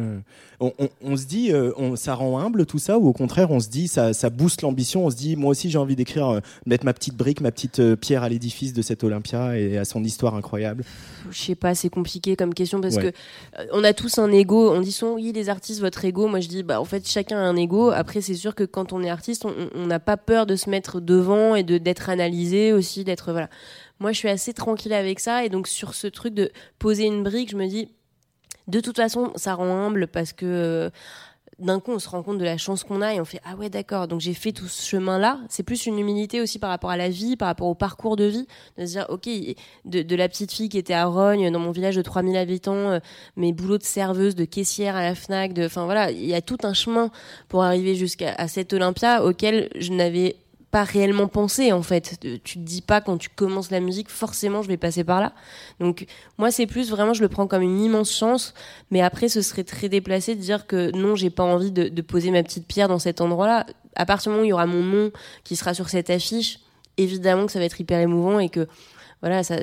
On, 0.60 0.72
on, 0.78 0.88
on, 1.02 1.16
se 1.16 1.26
dit 1.26 1.52
on, 1.76 1.96
ça 1.96 2.14
rend 2.14 2.38
humble 2.38 2.64
tout 2.64 2.78
ça 2.78 2.98
ou 2.98 3.06
au 3.08 3.12
contraire 3.12 3.50
on 3.50 3.60
se 3.60 3.68
dit 3.68 3.88
ça, 3.88 4.14
ça 4.14 4.30
booste 4.30 4.62
l'ambition 4.62 5.04
on 5.04 5.10
se 5.10 5.16
dit 5.16 5.36
moi 5.36 5.50
aussi 5.50 5.68
j'ai 5.68 5.78
envie 5.78 5.96
d'écrire 5.96 6.40
mettre 6.64 6.86
ma 6.86 6.94
petite 6.94 7.14
brique 7.14 7.42
ma 7.42 7.52
petite 7.52 7.94
pierre 7.96 8.22
à 8.22 8.28
l'édifice 8.30 8.72
de 8.72 8.80
cette 8.80 9.04
Olympia 9.04 9.58
et 9.58 9.76
à 9.76 9.84
son 9.84 10.02
histoire 10.02 10.34
incroyable. 10.34 10.84
Je 11.30 11.38
sais 11.38 11.54
pas 11.54 11.74
c'est 11.74 11.90
compliqué 11.90 12.36
comme 12.36 12.54
question 12.54 12.80
parce 12.80 12.96
que 12.96 13.12
on 13.72 13.84
a 13.84 13.92
tous 13.92 14.18
un 14.18 14.30
ego. 14.30 14.72
On 14.72 14.80
dit 14.80 14.92
souvent, 14.92 15.14
oui, 15.14 15.32
les 15.32 15.48
artistes, 15.48 15.80
votre 15.80 16.04
ego. 16.04 16.26
Moi, 16.28 16.40
je 16.40 16.48
dis, 16.48 16.62
bah, 16.62 16.80
en 16.80 16.84
fait, 16.84 17.08
chacun 17.08 17.38
a 17.38 17.42
un 17.42 17.56
ego. 17.56 17.90
Après, 17.90 18.20
c'est 18.20 18.34
sûr 18.34 18.54
que 18.54 18.64
quand 18.64 18.92
on 18.92 19.02
est 19.02 19.10
artiste, 19.10 19.44
on 19.46 19.86
n'a 19.86 20.00
pas 20.00 20.16
peur 20.16 20.46
de 20.46 20.56
se 20.56 20.70
mettre 20.70 21.00
devant 21.00 21.54
et 21.54 21.62
de 21.62 21.78
d'être 21.78 22.08
analysé 22.10 22.72
aussi, 22.72 23.04
d'être 23.04 23.32
voilà. 23.32 23.48
Moi, 23.98 24.12
je 24.12 24.18
suis 24.18 24.28
assez 24.28 24.52
tranquille 24.52 24.92
avec 24.92 25.20
ça. 25.20 25.44
Et 25.44 25.48
donc, 25.48 25.68
sur 25.68 25.94
ce 25.94 26.06
truc 26.06 26.34
de 26.34 26.50
poser 26.78 27.04
une 27.04 27.22
brique, 27.22 27.50
je 27.50 27.56
me 27.56 27.66
dis, 27.66 27.88
De 28.68 28.80
toute 28.80 28.96
façon, 28.96 29.32
ça 29.36 29.54
rend 29.54 29.86
humble 29.86 30.08
parce 30.08 30.32
que 30.32 30.46
euh, 30.46 30.90
d'un 31.58 31.80
coup, 31.80 31.92
on 31.92 31.98
se 31.98 32.08
rend 32.08 32.22
compte 32.22 32.38
de 32.38 32.44
la 32.44 32.58
chance 32.58 32.84
qu'on 32.84 33.00
a 33.00 33.14
et 33.14 33.20
on 33.20 33.24
fait 33.24 33.40
ah 33.44 33.56
ouais 33.56 33.70
d'accord. 33.70 34.08
Donc 34.08 34.20
j'ai 34.20 34.34
fait 34.34 34.52
tout 34.52 34.68
ce 34.68 34.86
chemin-là. 34.86 35.40
C'est 35.48 35.62
plus 35.62 35.86
une 35.86 35.98
humilité 35.98 36.40
aussi 36.40 36.58
par 36.58 36.68
rapport 36.68 36.90
à 36.90 36.96
la 36.96 37.08
vie, 37.08 37.36
par 37.36 37.48
rapport 37.48 37.68
au 37.68 37.74
parcours 37.74 38.16
de 38.16 38.24
vie, 38.24 38.46
de 38.76 38.84
se 38.84 38.92
dire 38.92 39.06
ok, 39.08 39.28
de, 39.86 40.16
la 40.16 40.28
petite 40.28 40.52
fille 40.52 40.68
qui 40.68 40.76
était 40.76 40.94
à 40.94 41.06
Rogne 41.06 41.50
dans 41.50 41.58
mon 41.58 41.70
village 41.70 41.96
de 41.96 42.02
3000 42.02 42.36
habitants, 42.36 42.74
euh, 42.74 42.98
mes 43.36 43.52
boulots 43.52 43.78
de 43.78 43.84
serveuse, 43.84 44.34
de 44.34 44.44
caissière 44.44 44.96
à 44.96 45.02
la 45.02 45.14
Fnac, 45.14 45.54
de 45.54 45.64
enfin 45.64 45.84
voilà, 45.86 46.10
il 46.10 46.26
y 46.26 46.34
a 46.34 46.42
tout 46.42 46.58
un 46.62 46.74
chemin 46.74 47.10
pour 47.48 47.62
arriver 47.62 47.94
jusqu'à 47.94 48.46
cette 48.48 48.72
Olympia 48.74 49.24
auquel 49.24 49.70
je 49.76 49.92
n'avais 49.92 50.36
pas 50.70 50.84
réellement 50.84 51.28
pensé 51.28 51.72
en 51.72 51.82
fait. 51.82 52.18
Tu 52.44 52.58
te 52.58 52.64
dis 52.64 52.82
pas 52.82 53.00
quand 53.00 53.16
tu 53.18 53.28
commences 53.28 53.70
la 53.70 53.80
musique, 53.80 54.10
forcément 54.10 54.62
je 54.62 54.68
vais 54.68 54.76
passer 54.76 55.04
par 55.04 55.20
là. 55.20 55.32
Donc 55.80 56.06
moi 56.38 56.50
c'est 56.50 56.66
plus 56.66 56.90
vraiment 56.90 57.14
je 57.14 57.22
le 57.22 57.28
prends 57.28 57.46
comme 57.46 57.62
une 57.62 57.80
immense 57.80 58.12
chance, 58.12 58.54
mais 58.90 59.00
après 59.00 59.28
ce 59.28 59.42
serait 59.42 59.64
très 59.64 59.88
déplacé 59.88 60.34
de 60.34 60.40
dire 60.40 60.66
que 60.66 60.90
non 60.96 61.14
j'ai 61.14 61.30
pas 61.30 61.44
envie 61.44 61.72
de, 61.72 61.88
de, 61.88 62.02
poser 62.02 62.30
ma 62.30 62.42
petite 62.42 62.66
pierre 62.66 62.88
dans 62.88 62.98
cet 62.98 63.20
endroit-là. 63.20 63.66
À 63.94 64.04
partir 64.04 64.30
du 64.30 64.34
moment 64.34 64.42
où 64.42 64.46
il 64.46 64.50
y 64.50 64.52
aura 64.52 64.66
mon 64.66 64.82
nom 64.82 65.10
qui 65.44 65.56
sera 65.56 65.72
sur 65.72 65.88
cette 65.88 66.10
affiche, 66.10 66.60
évidemment 66.96 67.46
que 67.46 67.52
ça 67.52 67.58
va 67.58 67.64
être 67.64 67.80
hyper 67.80 68.00
émouvant 68.00 68.38
et 68.38 68.48
que 68.48 68.68
voilà 69.22 69.42
ça 69.42 69.56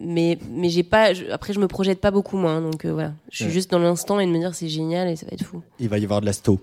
mais 0.00 0.38
mais 0.50 0.68
j'ai 0.68 0.82
pas 0.82 1.10
après 1.32 1.52
je 1.52 1.60
me 1.60 1.66
projette 1.66 2.00
pas 2.00 2.10
beaucoup 2.10 2.36
moi 2.36 2.52
hein, 2.52 2.60
donc 2.62 2.84
euh, 2.84 2.92
voilà. 2.92 3.12
Je 3.30 3.44
suis 3.44 3.52
juste 3.52 3.70
dans 3.70 3.78
l'instant 3.78 4.20
et 4.20 4.26
de 4.26 4.30
me 4.30 4.38
dire 4.38 4.54
c'est 4.54 4.68
génial 4.68 5.08
et 5.08 5.16
ça 5.16 5.26
va 5.26 5.32
être 5.32 5.44
fou. 5.44 5.62
Il 5.78 5.88
va 5.88 5.98
y 5.98 6.04
avoir 6.04 6.20
de 6.20 6.26
la 6.26 6.32
sto 6.32 6.60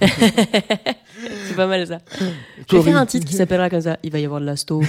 c'est 0.00 1.56
pas 1.56 1.66
mal 1.66 1.86
ça. 1.86 1.98
Je 2.70 2.76
vais 2.76 2.82
faire 2.82 2.96
un 2.96 3.06
titre 3.06 3.26
qui 3.26 3.34
s'appellera 3.34 3.70
comme 3.70 3.80
ça 3.80 3.98
il 4.02 4.10
va 4.10 4.18
y 4.18 4.24
avoir 4.24 4.40
de 4.40 4.46
la 4.46 4.56
sto 4.56 4.82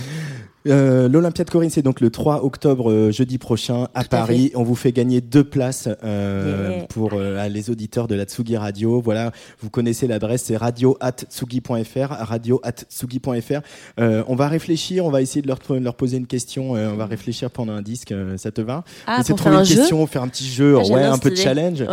Euh, 0.66 1.08
L'Olympia 1.08 1.44
de 1.44 1.50
Corinne, 1.50 1.70
c'est 1.70 1.82
donc 1.82 2.00
le 2.00 2.10
3 2.10 2.44
octobre, 2.44 2.90
euh, 2.90 3.10
jeudi 3.10 3.38
prochain, 3.38 3.88
à 3.94 4.04
Paris. 4.04 4.52
On 4.54 4.62
vous 4.62 4.74
fait 4.74 4.92
gagner 4.92 5.20
deux 5.20 5.44
places 5.44 5.88
euh, 6.04 6.82
pour 6.88 7.12
les 7.18 7.70
auditeurs 7.70 8.08
de 8.08 8.14
la 8.14 8.24
Tsugi 8.24 8.56
Radio. 8.56 9.00
Voilà, 9.00 9.32
vous 9.60 9.70
connaissez 9.70 10.06
l'adresse, 10.06 10.44
c'est 10.44 10.56
radio@tsugi.fr, 10.56 12.08
radio@tsugi.fr. 12.10 13.60
on 13.98 14.34
va 14.34 14.48
réfléchir, 14.48 15.04
on 15.04 15.10
va 15.10 15.22
essayer 15.22 15.42
de 15.42 15.48
leur, 15.48 15.58
leur 15.80 15.94
poser 15.94 16.16
une 16.16 16.26
question. 16.26 16.72
on 16.72 16.96
va 16.96 17.06
réfléchir 17.06 17.50
pendant 17.50 17.72
un 17.72 17.82
disque. 17.82 18.14
ça 18.36 18.50
te 18.50 18.60
va? 18.60 18.84
Ah, 19.06 19.22
On 19.28 19.34
trouver 19.34 19.56
une 19.56 19.62
question, 19.64 20.06
faire 20.06 20.22
un 20.22 20.28
petit 20.28 20.48
jeu, 20.48 20.76
ah, 20.78 20.92
ouais, 20.92 21.02
un 21.02 21.18
peu 21.18 21.30
de 21.30 21.36
challenge. 21.36 21.84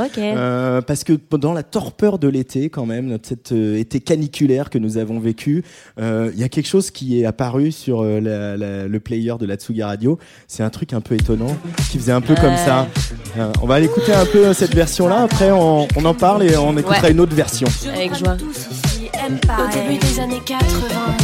parce 0.86 1.04
que 1.04 1.14
pendant 1.14 1.54
la 1.54 1.64
torpeur 1.64 2.20
de 2.20 2.28
l'été, 2.28 2.70
quand 2.70 2.86
même, 2.86 3.18
cet 3.24 3.52
été 3.52 4.00
caniculaire 4.00 4.70
que 4.70 4.78
nous 4.78 4.98
avons 4.98 5.20
vécu, 5.20 5.64
il 5.98 6.38
y 6.38 6.44
a 6.44 6.50
quelque 6.50 6.68
chose 6.68 6.92
qui 6.92 7.20
est 7.20 7.26
apparu 7.26 7.72
sur 7.72 8.04
la 8.04 8.63
le 8.64 9.00
player 9.00 9.34
de 9.40 9.46
la 9.46 9.56
Tsugi 9.56 9.84
Radio. 9.84 10.20
C'est 10.48 10.64
un 10.64 10.70
truc 10.70 10.94
un 10.94 11.02
peu 11.02 11.16
étonnant 11.16 11.56
qui 11.92 11.98
faisait 11.98 12.12
un 12.12 12.22
peu 12.22 12.36
comme 12.36 12.58
ça. 12.58 12.88
Euh, 13.38 13.52
on 13.62 13.68
va 13.68 13.76
aller 13.76 13.86
écouter 13.86 14.14
un 14.14 14.26
peu 14.26 14.54
cette 14.54 14.76
version-là. 14.76 15.24
Après, 15.24 15.52
on, 15.52 15.88
en 16.04 16.14
parle 16.14 16.44
et 16.44 16.58
on 16.58 16.78
écoutera 16.78 17.10
une 17.10 17.20
autre 17.20 17.36
version. 17.36 17.68
Avec 17.94 18.16
joie. 18.16 18.38
Au 19.26 19.74
début 19.74 19.98
des 20.00 20.20
années 20.20 20.42
80, 20.46 20.60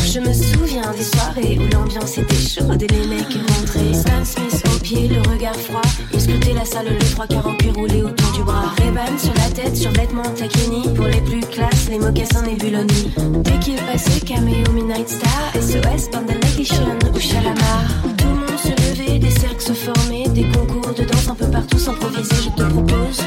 je 0.05 0.19
me 0.19 0.34
souviens 0.34 0.91
des 0.93 1.03
soirées 1.03 1.60
où 1.60 1.74
l'ambiance 1.74 2.17
était 2.17 2.36
chaude 2.36 2.81
et 2.81 2.88
les 2.88 3.08
mecs 3.08 3.38
rentraient. 3.50 3.93
Stan 3.93 4.24
Smith 4.24 4.58
le 4.96 5.22
regard 5.29 5.55
froid. 5.55 5.81
Scrutaient 6.17 6.53
la 6.53 6.65
salle, 6.65 6.88
le 6.88 7.12
trois 7.12 7.27
quarts 7.27 7.48
en 7.48 7.53
cuir 7.55 7.74
roulé 7.75 8.01
autour 8.01 8.31
du 8.31 8.43
bras. 8.43 8.74
Reban 8.77 9.17
sur 9.17 9.34
la 9.36 9.50
tête, 9.51 9.75
sur 9.75 9.91
vêtements 9.91 10.24
taquini. 10.24 10.93
Pour 10.96 11.05
les 11.05 11.22
plus 11.22 11.41
classes, 11.41 11.89
les 11.89 12.00
mocassins 12.00 12.41
Nebuloni. 12.41 13.12
Dès 13.43 13.60
qu'il 13.60 13.75
passait, 13.75 14.19
Cameo, 14.22 14.72
Midnight 14.74 15.10
Star, 15.10 15.53
SOS, 15.53 16.10
Bandalation 16.12 16.98
ou 17.13 17.19
Shalamar. 17.19 17.86
Tout 18.17 18.27
le 18.27 18.36
monde 18.36 18.60
se 18.60 18.69
levait, 18.69 19.19
des 19.19 19.29
cercles 19.29 19.62
se 19.62 19.74
formaient, 19.74 20.27
des 20.29 20.46
concours 20.50 20.93
de 20.93 21.03
danse 21.03 21.27
un 21.29 21.36
peu 21.36 21.48
partout 21.48 21.77
s'improviser. 21.77 22.36
Je 22.36 22.50
te 22.50 22.69
propose 22.69 23.22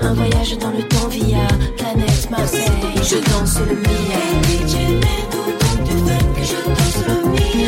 un 0.00 0.14
voyage 0.14 0.58
dans 0.58 0.70
le 0.70 0.82
temps 0.82 1.08
via 1.08 1.46
planète 1.76 2.28
Marseille. 2.30 2.60
Je 3.02 3.16
danse 3.30 3.58
le 3.60 3.76
Mia. 3.76 4.20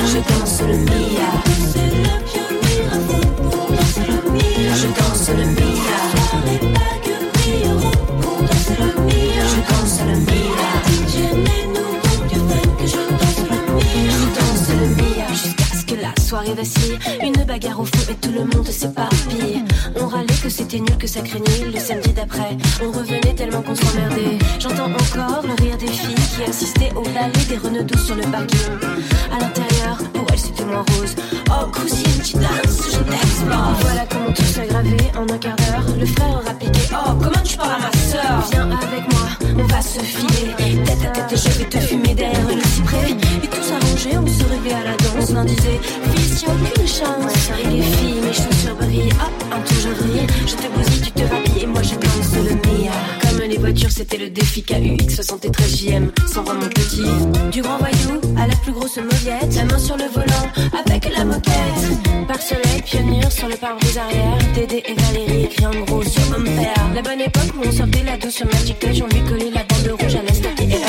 Je 0.09 0.19
danse 0.19 0.61
le 0.62 0.76
Mia. 0.79 1.55
Je 5.26 5.33
danse 5.33 5.40
le 5.40 5.47
Mia. 5.54 5.97
Je 9.49 9.61
danse 9.73 9.99
le 9.99 10.14
Mia. 10.14 10.56
soirée 16.26 16.54
vacille, 16.54 16.99
une 17.23 17.45
bagarre 17.45 17.78
au 17.78 17.85
feu 17.85 18.11
et 18.11 18.14
tout 18.14 18.33
le 18.33 18.40
monde 18.40 18.66
s'éparpille. 18.66 19.62
On 20.00 20.06
râlait 20.06 20.26
que 20.42 20.49
c'était 20.49 20.80
nul, 20.80 20.97
que 20.99 21.06
ça 21.06 21.21
craignait. 21.21 21.71
Le 21.73 21.78
samedi 21.78 22.12
d'après, 22.12 22.56
on 22.83 22.90
revenait 22.90 23.35
tellement 23.35 23.62
qu'on 23.62 23.76
s'emmerdait. 23.76 24.38
J'entends 24.59 24.90
encore 24.90 25.42
le 25.45 25.54
rire 25.62 25.76
des 25.78 25.87
filles 25.87 26.14
qui 26.35 26.42
assistaient 26.50 26.92
au 26.97 27.02
balai 27.02 27.45
des 27.49 27.59
renauds 27.59 27.99
sur 28.04 28.16
le 28.16 28.23
parking. 28.23 28.59
À 29.33 29.38
l'intérieur, 29.38 29.99
pour 30.12 30.15
Oh 30.68 31.66
cousine, 31.70 32.23
tu 32.25 32.37
danses, 32.37 32.90
je 32.92 32.99
t'explore. 32.99 33.73
Voilà 33.80 34.04
comment 34.11 34.32
tout 34.32 34.42
s'est 34.42 34.66
gravé 34.66 34.96
en 35.16 35.23
un 35.23 35.38
quart 35.38 35.54
d'heure. 35.56 35.96
Le 35.99 36.06
frère 36.06 36.40
aura 36.42 36.54
piqué. 36.54 36.80
Oh, 36.92 37.12
comment 37.23 37.42
tu 37.44 37.56
parles 37.56 37.70
à 37.70 37.78
ma 37.78 37.92
soeur 37.92 38.49
Viens 38.50 38.70
avec 38.70 39.12
moi, 39.12 39.28
on 39.58 39.66
va 39.66 39.80
se 39.80 40.00
filer. 40.00 40.54
Tête 40.85 41.04
à 41.04 41.20
tête, 41.20 41.38
je 41.38 41.58
vais 41.58 41.68
te 41.68 41.78
fumer 41.78 42.14
derrière 42.14 42.46
le 42.49 42.62
cyprès. 42.62 43.11
Et 43.44 43.46
tout 43.46 43.62
s'arrangeait, 43.62 44.18
on 44.18 44.26
se 44.26 44.44
réveillait 44.44 44.75
à 44.75 44.85
la 44.85 44.96
danse. 44.96 45.30
L'un 45.30 45.44
disait, 45.44 45.80
fils, 46.14 46.40
tu 46.40 46.46
aucune 46.50 46.88
chance. 46.88 47.32
Et 47.62 47.68
les 47.68 47.82
filles, 47.82 48.20
mes 48.23 48.32
chaussures 48.32 48.75
brillent. 48.76 49.12
Hop, 49.12 49.44
un 49.52 49.61
tour 49.61 49.76
je 49.80 49.88
vrille. 50.02 50.26
Je 50.46 50.54
te 50.56 50.66
bousille, 50.73 51.00
tu 51.02 51.11
te 51.12 51.23
rhabilles 51.23 51.62
et 51.62 51.66
moi 51.66 51.82
je 51.82 51.94
les 53.56 53.62
voitures, 53.62 53.90
c'était 53.90 54.18
le 54.18 54.30
défi 54.30 54.62
KUX 54.62 55.14
73 55.14 55.76
JM, 55.76 56.12
sans 56.26 56.42
vraiment 56.42 56.68
petit. 56.68 57.04
Du 57.50 57.62
grand 57.62 57.78
voyou 57.78 58.20
à 58.36 58.46
la 58.46 58.54
plus 58.56 58.72
grosse 58.72 58.98
mauviette, 58.98 59.54
la 59.54 59.64
main 59.64 59.78
sur 59.78 59.96
le 59.96 60.04
volant 60.04 60.50
avec 60.84 61.08
la 61.16 61.25
moquette. 61.25 62.26
Par 62.28 62.40
soleil, 62.40 62.82
pionnier 62.84 63.22
sur 63.30 63.48
le 63.48 63.56
pare-brise 63.56 63.98
arrière, 63.98 64.38
Dédé 64.54 64.82
et 64.86 64.94
Valérie 64.94 65.44
écrit 65.44 65.66
en 65.66 65.84
gros 65.84 66.02
sur 66.02 66.22
père. 66.44 66.90
La 66.94 67.02
bonne 67.02 67.20
époque 67.20 67.54
où 67.56 67.66
on 67.66 67.72
sortait 67.72 68.02
la 68.04 68.16
douce 68.16 68.34
sur 68.34 68.46
Magic 68.46 68.78
Touch, 68.78 69.02
on 69.02 69.14
lui 69.14 69.22
collait 69.25 69.50
la 69.50 69.62
bande 69.64 70.00
rouge 70.00 70.14
à 70.14 70.22
la 70.22 70.34
et 70.62 70.86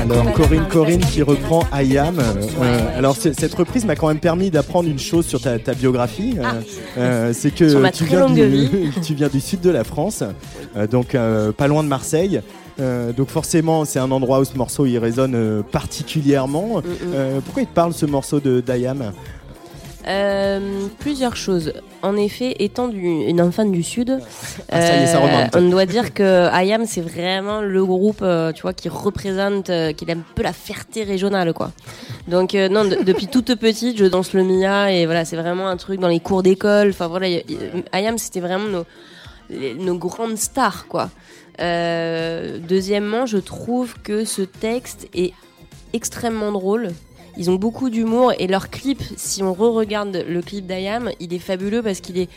Alors 0.00 0.32
Corinne 0.32 0.66
Corinne 0.68 1.00
qui 1.00 1.22
reprend 1.22 1.64
Ayam. 1.72 2.18
Euh, 2.18 2.98
alors 2.98 3.16
cette 3.16 3.54
reprise 3.54 3.84
m'a 3.84 3.96
quand 3.96 4.08
même 4.08 4.20
permis 4.20 4.50
d'apprendre 4.50 4.88
une 4.88 4.98
chose 4.98 5.26
sur 5.26 5.40
ta, 5.40 5.58
biographie. 5.74 6.36
Euh, 6.38 6.42
ah. 6.44 6.54
euh, 6.98 7.32
c'est 7.32 7.50
que 7.50 7.90
tu 7.90 8.04
viens, 8.04 8.28
du, 8.28 8.90
tu 9.02 9.14
viens 9.14 9.28
du 9.28 9.40
sud 9.40 9.60
de 9.60 9.70
la 9.70 9.84
France. 9.84 10.22
Euh, 10.76 10.86
donc 10.86 11.14
euh, 11.14 11.52
pas 11.52 11.66
loin 11.68 11.82
de 11.82 11.88
Marseille. 11.88 12.40
Euh, 12.80 13.12
donc 13.12 13.28
forcément, 13.28 13.84
c'est 13.84 13.98
un 13.98 14.10
endroit 14.10 14.40
où 14.40 14.44
ce 14.44 14.56
morceau 14.56 14.86
il 14.86 14.98
résonne 14.98 15.62
particulièrement. 15.72 16.78
Mm, 16.78 16.78
mm. 16.78 17.40
pourquoi 17.44 17.62
il 17.62 17.68
te 17.68 17.74
parle 17.74 17.92
ce 17.92 18.06
morceau 18.06 18.40
de 18.40 18.60
Dayam 20.04 20.88
plusieurs 20.98 21.36
choses. 21.36 21.72
En 22.02 22.16
effet, 22.16 22.56
étant 22.60 22.90
une 22.90 23.40
enfant 23.40 23.64
du 23.64 23.82
Sud, 23.82 24.20
ah, 24.70 24.80
on 25.54 25.68
doit 25.68 25.86
dire 25.86 26.14
que 26.14 26.48
Ayam 26.52 26.86
c'est 26.86 27.00
vraiment 27.00 27.60
le 27.60 27.84
groupe, 27.84 28.24
tu 28.54 28.62
vois, 28.62 28.72
qui 28.72 28.88
représente, 28.88 29.66
qui 29.66 30.04
est 30.04 30.12
un 30.12 30.22
peu 30.34 30.42
la 30.42 30.52
fierté 30.52 31.02
régionale, 31.04 31.52
quoi. 31.52 31.72
Donc 32.28 32.54
non, 32.54 32.84
depuis 32.84 33.26
toute 33.26 33.54
petite, 33.56 33.98
je 33.98 34.04
danse 34.04 34.32
le 34.32 34.44
Mia 34.44 34.92
et 34.92 35.06
voilà, 35.06 35.24
c'est 35.24 35.36
vraiment 35.36 35.68
un 35.68 35.76
truc 35.76 36.00
dans 36.00 36.08
les 36.08 36.20
cours 36.20 36.42
d'école. 36.42 36.90
Enfin 36.90 37.08
voilà, 37.08 37.26
Ayam 37.92 38.18
c'était 38.18 38.40
vraiment 38.40 38.68
nos 38.68 38.84
nos 39.50 39.96
grandes 39.96 40.36
stars, 40.36 40.86
quoi. 40.88 41.10
Euh, 41.60 42.58
deuxièmement, 42.58 43.26
je 43.26 43.38
trouve 43.38 43.94
que 44.02 44.24
ce 44.24 44.42
texte 44.42 45.08
est 45.14 45.32
extrêmement 45.92 46.52
drôle. 46.52 46.90
Ils 47.38 47.50
ont 47.50 47.54
beaucoup 47.54 47.88
d'humour 47.88 48.32
et 48.38 48.46
leur 48.46 48.68
clip, 48.68 49.00
si 49.16 49.42
on 49.42 49.54
re-regarde 49.54 50.24
le 50.28 50.42
clip 50.42 50.66
d'Ayam, 50.66 51.10
il 51.20 51.32
est 51.32 51.38
fabuleux 51.38 51.82
parce 51.82 52.00
qu'il 52.00 52.18
est 52.18 52.28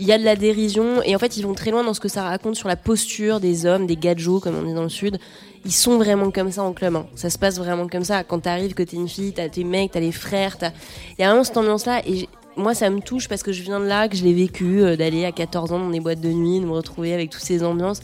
il 0.00 0.06
y 0.06 0.12
a 0.12 0.18
de 0.18 0.24
la 0.24 0.36
dérision 0.36 1.02
et 1.02 1.16
en 1.16 1.18
fait 1.18 1.36
ils 1.36 1.42
vont 1.42 1.54
très 1.54 1.72
loin 1.72 1.82
dans 1.82 1.92
ce 1.92 1.98
que 1.98 2.08
ça 2.08 2.22
raconte 2.22 2.54
sur 2.54 2.68
la 2.68 2.76
posture 2.76 3.40
des 3.40 3.66
hommes, 3.66 3.86
des 3.86 3.96
gadjos 3.96 4.38
comme 4.38 4.54
on 4.54 4.62
dit 4.62 4.74
dans 4.74 4.84
le 4.84 4.88
sud. 4.88 5.18
Ils 5.64 5.72
sont 5.72 5.98
vraiment 5.98 6.30
comme 6.30 6.52
ça 6.52 6.62
en 6.62 6.72
club. 6.72 6.94
Hein. 6.94 7.06
Ça 7.16 7.30
se 7.30 7.38
passe 7.38 7.58
vraiment 7.58 7.88
comme 7.88 8.04
ça. 8.04 8.22
Quand 8.22 8.38
t'arrives, 8.38 8.74
que 8.74 8.84
t'es 8.84 8.96
une 8.96 9.08
fille, 9.08 9.32
t'as 9.32 9.48
tes 9.48 9.64
mecs, 9.64 9.90
t'as 9.90 10.00
les 10.00 10.12
frères, 10.12 10.56
il 10.62 11.22
y 11.22 11.24
a 11.24 11.28
vraiment 11.28 11.42
cette 11.42 11.56
ambiance-là 11.56 12.02
et 12.06 12.28
moi, 12.58 12.74
ça 12.74 12.90
me 12.90 13.00
touche 13.00 13.28
parce 13.28 13.42
que 13.42 13.52
je 13.52 13.62
viens 13.62 13.80
de 13.80 13.86
là, 13.86 14.08
que 14.08 14.16
je 14.16 14.24
l'ai 14.24 14.34
vécu, 14.34 14.82
euh, 14.82 14.96
d'aller 14.96 15.24
à 15.24 15.32
14 15.32 15.72
ans 15.72 15.78
dans 15.78 15.90
des 15.90 16.00
boîtes 16.00 16.20
de 16.20 16.28
nuit, 16.28 16.58
de 16.58 16.66
me 16.66 16.72
retrouver 16.72 17.14
avec 17.14 17.30
toutes 17.30 17.42
ces 17.42 17.62
ambiances. 17.62 18.00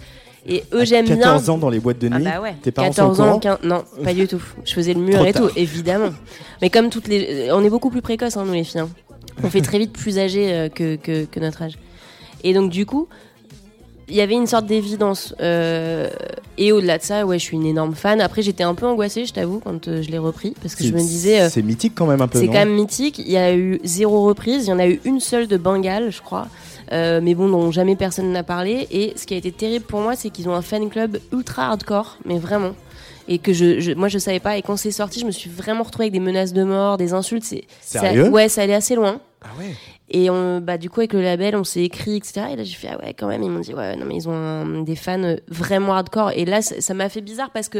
Et 0.46 0.64
eux, 0.72 0.84
j'aime 0.84 1.06
bien. 1.06 1.16
14 1.16 1.50
ans 1.50 1.58
dans 1.58 1.70
les 1.70 1.80
boîtes 1.80 1.98
de 1.98 2.08
nuit. 2.08 2.24
Ah 2.26 2.34
bah 2.36 2.42
ouais. 2.42 2.54
Tes 2.60 2.70
parents 2.70 2.88
14 2.88 3.20
ans, 3.20 3.38
15... 3.38 3.58
non, 3.64 3.84
pas 4.02 4.12
du 4.12 4.28
tout. 4.28 4.42
Je 4.64 4.74
faisais 4.74 4.94
le 4.94 5.00
mur 5.00 5.24
et 5.26 5.32
tout, 5.32 5.48
évidemment. 5.56 6.10
Mais 6.60 6.70
comme 6.70 6.90
toutes 6.90 7.08
les, 7.08 7.50
on 7.52 7.64
est 7.64 7.70
beaucoup 7.70 7.90
plus 7.90 8.02
précoces, 8.02 8.36
hein, 8.36 8.44
nous 8.46 8.52
les 8.52 8.64
filles. 8.64 8.82
Hein. 8.82 8.90
On 9.42 9.50
fait 9.50 9.62
très 9.62 9.78
vite 9.78 9.92
plus 9.92 10.18
âgés 10.18 10.52
euh, 10.52 10.68
que, 10.68 10.96
que, 10.96 11.24
que, 11.24 11.40
notre 11.40 11.62
âge. 11.62 11.78
Et 12.44 12.52
donc 12.52 12.70
du 12.70 12.86
coup, 12.86 13.08
il 14.08 14.14
y 14.14 14.20
avait 14.20 14.34
une 14.34 14.46
sorte 14.46 14.66
d'évidence. 14.66 15.34
euh, 15.40 16.08
et 16.56 16.72
au-delà 16.72 16.98
de 16.98 17.02
ça, 17.02 17.26
ouais, 17.26 17.38
je 17.38 17.44
suis 17.44 17.56
une 17.56 17.66
énorme 17.66 17.94
fan. 17.94 18.20
Après, 18.20 18.42
j'étais 18.42 18.62
un 18.62 18.74
peu 18.74 18.86
angoissée, 18.86 19.24
je 19.24 19.32
t'avoue, 19.32 19.58
quand 19.58 19.88
euh, 19.88 20.02
je 20.02 20.10
l'ai 20.10 20.18
repris, 20.18 20.54
parce 20.62 20.74
que 20.74 20.84
je 20.84 20.92
me 20.92 21.00
disais, 21.00 21.40
euh, 21.40 21.48
C'est 21.50 21.62
mythique 21.62 21.94
quand 21.96 22.06
même 22.06 22.20
un 22.20 22.28
peu. 22.28 22.38
c'est 22.38 22.46
quand 22.46 22.52
même 22.52 22.74
mythique. 22.74 23.18
Il 23.18 23.30
y 23.30 23.36
a 23.36 23.54
eu 23.56 23.80
zéro 23.82 24.24
reprise. 24.24 24.66
Il 24.66 24.70
y 24.70 24.72
en 24.72 24.78
a 24.78 24.86
eu 24.86 25.00
une 25.04 25.20
seule 25.20 25.48
de 25.48 25.56
Bengale, 25.56 26.12
je 26.12 26.22
crois. 26.22 26.46
Euh, 26.92 27.20
mais 27.22 27.34
bon, 27.34 27.48
dont 27.48 27.70
jamais 27.70 27.96
personne 27.96 28.30
n'a 28.32 28.42
parlé. 28.42 28.86
Et 28.90 29.12
ce 29.16 29.26
qui 29.26 29.34
a 29.34 29.36
été 29.36 29.52
terrible 29.52 29.84
pour 29.84 30.00
moi, 30.00 30.16
c'est 30.16 30.30
qu'ils 30.30 30.48
ont 30.48 30.54
un 30.54 30.62
fan 30.62 30.88
club 30.90 31.18
ultra 31.32 31.66
hardcore, 31.68 32.18
mais 32.24 32.38
vraiment. 32.38 32.74
Et 33.26 33.38
que 33.38 33.52
je, 33.54 33.80
je- 33.80 33.92
moi 33.92 34.08
je 34.08 34.18
savais 34.18 34.40
pas. 34.40 34.58
Et 34.58 34.62
quand 34.62 34.76
c'est 34.76 34.90
sorti, 34.90 35.20
je 35.20 35.24
me 35.26 35.30
suis 35.30 35.48
vraiment 35.48 35.82
retrouvée 35.82 36.04
avec 36.04 36.12
des 36.12 36.20
menaces 36.20 36.52
de 36.52 36.62
mort, 36.62 36.98
des 36.98 37.14
insultes. 37.14 37.44
C'est, 37.44 37.64
ça- 37.80 38.00
Sérieux? 38.00 38.28
Ouais, 38.28 38.48
ça 38.48 38.62
allait 38.62 38.74
assez 38.74 38.94
loin. 38.94 39.20
Ah 39.42 39.48
ouais? 39.58 39.74
Et 40.10 40.28
on, 40.28 40.60
bah, 40.60 40.76
du 40.76 40.90
coup, 40.90 41.00
avec 41.00 41.14
le 41.14 41.22
label, 41.22 41.56
on 41.56 41.64
s'est 41.64 41.82
écrit, 41.82 42.16
etc. 42.16 42.42
Et 42.52 42.56
là, 42.56 42.62
j'ai 42.64 42.74
fait, 42.74 42.88
ah 42.92 42.98
ouais, 43.02 43.14
quand 43.14 43.26
même. 43.26 43.42
Ils 43.42 43.50
m'ont 43.50 43.60
dit, 43.60 43.72
ouais, 43.72 43.96
non, 43.96 44.04
mais 44.04 44.16
ils 44.16 44.28
ont 44.28 44.34
un- 44.34 44.82
des 44.82 44.96
fans 44.96 45.36
vraiment 45.48 45.94
hardcore. 45.94 46.32
Et 46.36 46.44
là, 46.44 46.60
ça 46.60 46.92
m'a 46.94 47.08
fait 47.08 47.22
bizarre 47.22 47.50
parce 47.50 47.70
que 47.70 47.78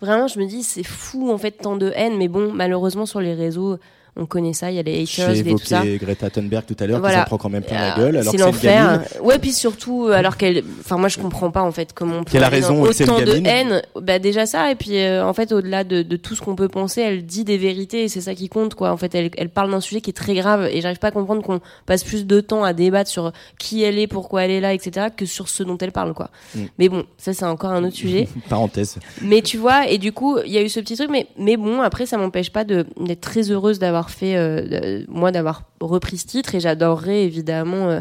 vraiment, 0.00 0.26
je 0.28 0.38
me 0.38 0.46
dis, 0.46 0.62
c'est 0.62 0.82
fou, 0.82 1.30
en 1.30 1.36
fait, 1.38 1.50
tant 1.52 1.76
de 1.76 1.92
haine. 1.94 2.16
Mais 2.16 2.28
bon, 2.28 2.50
malheureusement, 2.52 3.04
sur 3.04 3.20
les 3.20 3.34
réseaux, 3.34 3.76
on 4.16 4.26
connaît 4.26 4.52
ça. 4.52 4.70
Il 4.70 4.76
y 4.76 4.78
a 4.78 4.82
les 4.82 5.02
haters 5.02 5.34
J'ai 5.34 5.40
et 5.40 5.44
tout 5.44 5.58
ça. 5.58 5.84
évoqué 5.84 5.98
Greta 6.04 6.30
Thunberg 6.30 6.64
tout 6.66 6.76
à 6.80 6.86
l'heure, 6.86 6.96
qui 6.98 7.02
Voilà. 7.02 7.18
s'en 7.20 7.24
prend 7.26 7.36
quand 7.38 7.48
même 7.50 7.62
plein 7.62 7.76
la 7.78 7.94
Ah, 7.94 7.98
gueule, 7.98 8.16
alors 8.16 8.30
c'est 8.32 8.38
l'enfer. 8.38 9.02
Ouais, 9.22 9.38
puis 9.38 9.52
surtout, 9.52 10.06
euh, 10.08 10.12
alors 10.12 10.36
qu'elle. 10.36 10.62
Enfin, 10.80 10.96
moi, 10.96 11.08
je 11.08 11.18
comprends 11.18 11.50
pas 11.50 11.62
en 11.62 11.72
fait 11.72 11.92
comment 11.92 12.16
on 12.18 12.24
peut 12.24 12.32
Qu'elle 12.32 12.42
a 12.44 12.46
aller 12.46 12.60
dans 12.60 12.82
raison, 12.82 13.04
autant 13.04 13.20
de 13.20 13.46
haine. 13.46 13.82
Bah 14.00 14.18
déjà 14.18 14.46
ça, 14.46 14.70
et 14.70 14.74
puis 14.74 14.98
euh, 14.98 15.24
en 15.26 15.32
fait, 15.34 15.52
au-delà 15.52 15.84
de, 15.84 16.02
de 16.02 16.16
tout 16.16 16.34
ce 16.34 16.40
qu'on 16.42 16.56
peut 16.56 16.68
penser, 16.68 17.00
elle 17.02 17.24
dit 17.26 17.44
des 17.44 17.58
vérités 17.58 18.04
et 18.04 18.08
c'est 18.08 18.20
ça 18.20 18.34
qui 18.34 18.48
compte, 18.48 18.74
quoi. 18.74 18.90
En 18.90 18.96
fait, 18.96 19.14
elle, 19.14 19.30
elle 19.36 19.48
parle 19.50 19.70
d'un 19.70 19.80
sujet 19.80 20.00
qui 20.00 20.10
est 20.10 20.14
très 20.14 20.34
grave 20.34 20.68
et 20.72 20.80
j'arrive 20.80 20.98
pas 20.98 21.08
à 21.08 21.12
comprendre 21.12 21.42
qu'on 21.42 21.60
passe 21.86 22.04
plus 22.04 22.26
de 22.26 22.40
temps 22.40 22.64
à 22.64 22.72
débattre 22.72 23.10
sur 23.10 23.32
qui 23.58 23.82
elle 23.82 23.98
est, 23.98 24.06
pourquoi 24.06 24.44
elle 24.44 24.50
est 24.50 24.60
là, 24.60 24.72
etc., 24.72 25.08
que 25.16 25.26
sur 25.26 25.48
ce 25.48 25.62
dont 25.62 25.76
elle 25.78 25.92
parle, 25.92 26.14
quoi. 26.14 26.30
Mm. 26.54 26.60
Mais 26.78 26.88
bon, 26.88 27.04
ça 27.18 27.32
c'est 27.34 27.44
encore 27.44 27.70
un 27.70 27.84
autre 27.84 27.96
sujet. 27.96 28.28
Parenthèse. 28.48 28.96
Mais 29.22 29.42
tu 29.42 29.56
vois, 29.58 29.88
et 29.88 29.98
du 29.98 30.12
coup, 30.12 30.38
il 30.44 30.52
y 30.52 30.58
a 30.58 30.62
eu 30.62 30.68
ce 30.68 30.80
petit 30.80 30.96
truc, 30.96 31.10
mais, 31.10 31.26
mais 31.38 31.56
bon, 31.56 31.80
après, 31.82 32.06
ça 32.06 32.16
m'empêche 32.16 32.50
pas 32.50 32.64
d'être 32.64 33.20
très 33.20 33.50
heureuse 33.50 33.78
d'avoir 33.78 34.05
fait, 34.10 34.36
euh, 34.36 35.02
moi, 35.08 35.32
d'avoir 35.32 35.62
repris 35.80 36.18
ce 36.18 36.26
titre, 36.26 36.54
et 36.54 36.60
j'adorerais 36.60 37.22
évidemment 37.24 37.88
euh, 37.90 38.00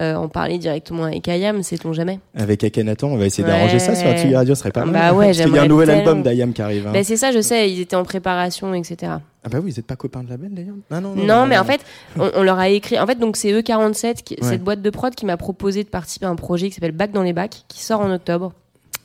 euh, 0.00 0.14
en 0.16 0.28
parler 0.28 0.58
directement 0.58 1.04
avec 1.04 1.28
Ayam, 1.28 1.62
sait-on 1.62 1.92
jamais. 1.92 2.18
Avec 2.34 2.64
Akhenaton, 2.64 3.12
on 3.12 3.16
va 3.16 3.26
essayer 3.26 3.44
Ouais. 3.44 3.50
d'arranger 3.50 3.78
ça 3.78 3.94
sur 3.94 4.10
Tsugi 4.16 4.34
Radio, 4.34 4.54
ce 4.54 4.60
serait 4.60 4.72
pas 4.72 4.84
mal. 4.84 4.92
bah 4.92 5.12
ouais, 5.16 5.26
Parce 5.26 5.38
qu'il 5.38 5.54
y 5.54 5.58
a 5.58 5.62
un 5.62 5.66
nouvel 5.68 5.86
tellement. 5.86 6.00
album 6.02 6.22
d'Ayam 6.24 6.52
qui 6.52 6.62
arrive. 6.62 6.86
hein. 6.88 6.92
Ben, 6.92 7.04
c'est 7.04 7.16
ça, 7.16 7.30
je 7.30 7.40
sais, 7.40 7.70
ils 7.70 7.80
étaient 7.80 7.94
en 7.94 8.02
préparation, 8.02 8.74
etc. 8.74 9.12
Ah 9.44 9.48
bah 9.48 9.58
oui, 9.62 9.70
vous 9.70 9.78
êtes 9.78 9.86
pas 9.86 9.94
copains 9.94 10.24
de 10.24 10.30
la 10.30 10.36
belle 10.36 10.52
d'ailleurs? 10.54 10.74
Ah 10.90 11.00
non, 11.00 11.14
Non, 11.14 11.46
mais 11.46 11.56
en 11.58 11.64
fait, 11.64 11.80
on, 12.18 12.28
on 12.34 12.42
leur 12.42 12.58
a 12.58 12.68
écrit. 12.70 12.98
En 12.98 13.06
fait, 13.06 13.18
donc 13.20 13.36
c'est 13.36 13.52
E47, 13.52 14.22
qui- 14.24 14.34
Ouais. 14.40 14.48
cette 14.48 14.64
boîte 14.64 14.82
de 14.82 14.90
prod 14.90 15.14
qui 15.14 15.26
m'a 15.26 15.36
proposé 15.36 15.84
de 15.84 15.88
participer 15.88 16.26
à 16.26 16.30
un 16.30 16.34
projet 16.36 16.68
qui 16.70 16.74
s'appelle 16.74 16.92
Bac 16.92 17.12
dans 17.12 17.22
les 17.22 17.32
bacs, 17.32 17.62
qui 17.68 17.80
sort 17.82 18.00
en 18.00 18.10
octobre. 18.12 18.52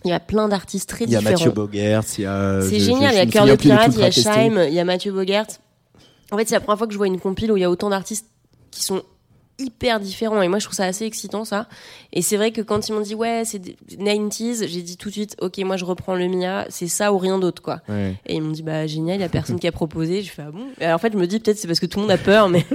Il 0.05 0.09
y 0.09 0.13
a 0.13 0.19
plein 0.21 0.47
d'artistes 0.47 0.89
très 0.89 1.03
Il 1.05 1.11
y 1.11 1.15
a 1.17 1.19
différents. 1.19 1.33
Mathieu 1.39 1.51
Bogert, 1.51 2.03
il 2.17 2.23
y 2.23 2.25
a. 2.25 2.61
C'est 2.61 2.79
génial, 2.79 3.13
il 3.13 3.17
y 3.17 3.19
a 3.19 3.25
Cœur 3.25 3.45
de 3.45 3.55
Pirate, 3.55 3.91
il 3.95 3.99
y 3.99 4.05
a. 4.05 4.11
Scheim, 4.11 4.63
il 4.69 4.73
y 4.73 4.79
a 4.79 4.85
Mathieu 4.85 5.11
Bogert. 5.11 5.45
En 6.31 6.37
fait, 6.37 6.47
c'est 6.47 6.55
la 6.55 6.59
première 6.61 6.77
fois 6.77 6.87
que 6.87 6.93
je 6.93 6.97
vois 6.97 7.07
une 7.07 7.19
compile 7.19 7.51
où 7.51 7.57
il 7.57 7.61
y 7.61 7.63
a 7.63 7.69
autant 7.71 7.89
d'artistes 7.89 8.27
qui 8.71 8.83
sont 8.83 9.01
hyper 9.57 9.99
différents. 9.99 10.41
Et 10.41 10.47
moi 10.47 10.59
je 10.59 10.65
trouve 10.65 10.75
ça 10.75 10.85
assez 10.85 11.03
excitant 11.05 11.43
ça. 11.43 11.67
Et 12.13 12.21
c'est 12.21 12.37
vrai 12.37 12.51
que 12.51 12.61
quand 12.61 12.87
ils 12.87 12.93
m'ont 12.93 13.01
dit 13.01 13.13
ouais 13.15 13.43
c'est 13.43 13.59
des 13.59 13.75
90s 13.97 14.65
j'ai 14.67 14.81
dit 14.81 14.95
tout 14.95 15.09
de 15.09 15.13
suite 15.13 15.35
ok 15.41 15.57
moi 15.65 15.75
je 15.75 15.83
reprends 15.83 16.15
le 16.15 16.29
Mia 16.29 16.65
c'est 16.69 16.87
ça 16.87 17.11
ou 17.11 17.17
rien 17.17 17.39
d'autre 17.39 17.61
quoi. 17.61 17.81
Ouais. 17.89 18.15
et 18.25 18.35
ils 18.35 18.41
m'ont 18.41 18.51
dit 18.51 18.63
bah 18.63 18.87
génial 18.87 19.17
il 19.17 19.21
y 19.21 19.25
a 19.25 19.27
personne 19.27 19.59
qui 19.59 19.67
a 19.67 19.73
proposé. 19.73 20.21
Je 20.21 20.31
fais 20.31 20.43
ah 20.47 20.51
bon? 20.51 20.67
Et 20.79 20.85
alors, 20.85 20.95
en 20.95 20.99
fait 20.99 21.11
je 21.11 21.17
me 21.17 21.27
dis 21.27 21.39
peut-être 21.41 21.57
c'est 21.57 21.67
parce 21.67 21.81
que 21.81 21.87
tout 21.87 21.97
le 21.99 22.03
monde 22.03 22.11
a 22.11 22.17
peur 22.17 22.47
mais 22.47 22.65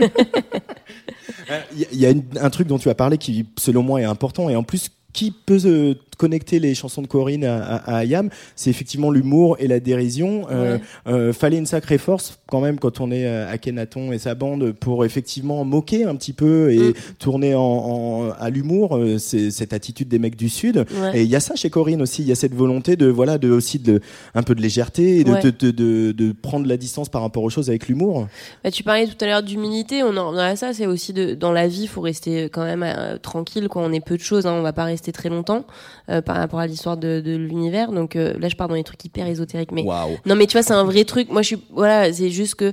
Il 1.72 1.78
y 1.80 1.84
a- 1.84 1.88
il 1.92 1.98
y 2.00 2.06
a 2.06 2.10
une- 2.10 2.24
un 2.38 2.50
truc 2.50 2.66
dont 2.68 2.78
tu 2.78 2.90
as 2.90 2.94
parlé 2.94 3.16
qui, 3.16 3.46
selon 3.58 3.82
moi, 3.82 4.00
est 4.00 4.04
important. 4.04 4.50
Et 4.50 4.56
en 4.56 4.62
plus 4.62 4.90
qui 5.14 5.30
peut 5.30 5.58
euh, 5.64 5.94
connecter 6.18 6.60
les 6.60 6.74
chansons 6.76 7.02
de 7.02 7.06
Corinne 7.08 7.44
à, 7.44 7.56
à, 7.64 7.94
à 7.94 7.96
Ayam, 7.98 8.28
c'est 8.54 8.68
effectivement 8.70 9.10
l'humour 9.10 9.56
et 9.58 9.66
la 9.66 9.80
dérision. 9.80 10.46
Euh, 10.50 10.76
Ouais. 10.76 10.80
euh, 11.08 11.32
fallait 11.32 11.56
une 11.58 11.66
sacrée 11.66 11.98
force 11.98 12.38
quand 12.46 12.60
même 12.60 12.78
quand 12.78 13.00
on 13.00 13.10
est 13.10 13.26
euh, 13.26 13.50
à 13.50 13.58
Kenaton 13.58 14.12
et 14.12 14.18
sa 14.18 14.34
bande 14.36 14.72
pour 14.72 15.04
effectivement 15.04 15.64
moquer 15.64 16.04
un 16.04 16.14
petit 16.14 16.32
peu 16.32 16.70
et 16.72 16.78
Mm. 16.90 16.94
tourner 17.18 17.54
en, 17.54 17.60
en- 17.62 18.30
à 18.38 18.50
l'humour. 18.50 18.96
euh, 18.96 19.18
c'est 19.18 19.50
cette 19.50 19.72
attitude 19.72 20.08
des 20.08 20.18
mecs 20.20 20.36
du 20.36 20.48
sud. 20.48 20.78
Ouais. 21.00 21.18
Et 21.20 21.22
il 21.22 21.28
y 21.30 21.36
a 21.36 21.40
ça 21.40 21.54
chez 21.56 21.70
Corinne 21.70 22.02
aussi. 22.02 22.22
Il 22.22 22.28
y 22.28 22.32
a 22.32 22.36
cette 22.36 22.54
volonté 22.54 22.96
de 22.96 23.06
voilà 23.06 23.38
de 23.38 23.50
aussi 23.50 23.78
de 23.78 24.00
un 24.34 24.42
peu 24.42 24.54
de 24.54 24.60
légèreté 24.62 25.18
et 25.20 25.24
de, 25.24 25.32
Ouais. 25.32 25.42
de, 25.42 25.50
de, 25.50 25.70
de- 25.70 26.12
de 26.12 26.32
prendre 26.32 26.66
la 26.68 26.76
distance 26.76 27.08
par 27.08 27.22
rapport 27.22 27.42
aux 27.42 27.50
choses 27.50 27.68
avec 27.70 27.88
l'humour. 27.88 28.26
Bah, 28.62 28.70
tu 28.70 28.82
parlais 28.82 29.06
tout 29.06 29.16
à 29.20 29.26
l'heure 29.26 29.42
d'humilité, 29.42 30.02
on 30.02 30.16
en 30.16 30.36
à 30.36 30.56
ça, 30.56 30.72
c'est 30.72 30.86
aussi 30.86 31.12
de, 31.12 31.34
dans 31.34 31.52
la 31.52 31.66
vie, 31.68 31.86
faut 31.86 32.00
rester 32.00 32.44
quand 32.44 32.64
même 32.64 32.84
tranquille 33.22 33.68
quand 33.68 33.82
on 33.82 33.92
est 33.92 34.04
peu 34.04 34.16
de 34.16 34.22
choses, 34.22 34.46
hein, 34.46 34.52
on 34.52 34.62
va 34.62 34.72
pas 34.72 34.84
rester 34.84 35.03
très 35.12 35.28
longtemps 35.28 35.64
euh, 36.08 36.20
par 36.22 36.36
rapport 36.36 36.60
à 36.60 36.66
l'histoire 36.66 36.96
de, 36.96 37.20
de 37.20 37.36
l'univers. 37.36 37.92
Donc 37.92 38.16
euh, 38.16 38.34
là, 38.38 38.48
je 38.48 38.56
pars 38.56 38.68
dans 38.68 38.74
les 38.74 38.84
trucs 38.84 39.04
hyper 39.04 39.26
ésotériques, 39.26 39.72
mais 39.72 39.84
non, 40.26 40.36
mais 40.36 40.46
tu 40.46 40.52
vois, 40.52 40.62
c'est 40.62 40.72
un 40.74 40.84
vrai 40.84 41.04
truc. 41.04 41.30
Moi, 41.30 41.42
je 41.42 41.48
suis, 41.48 41.58
voilà, 41.70 42.12
c'est 42.12 42.30
juste 42.30 42.54
que 42.56 42.72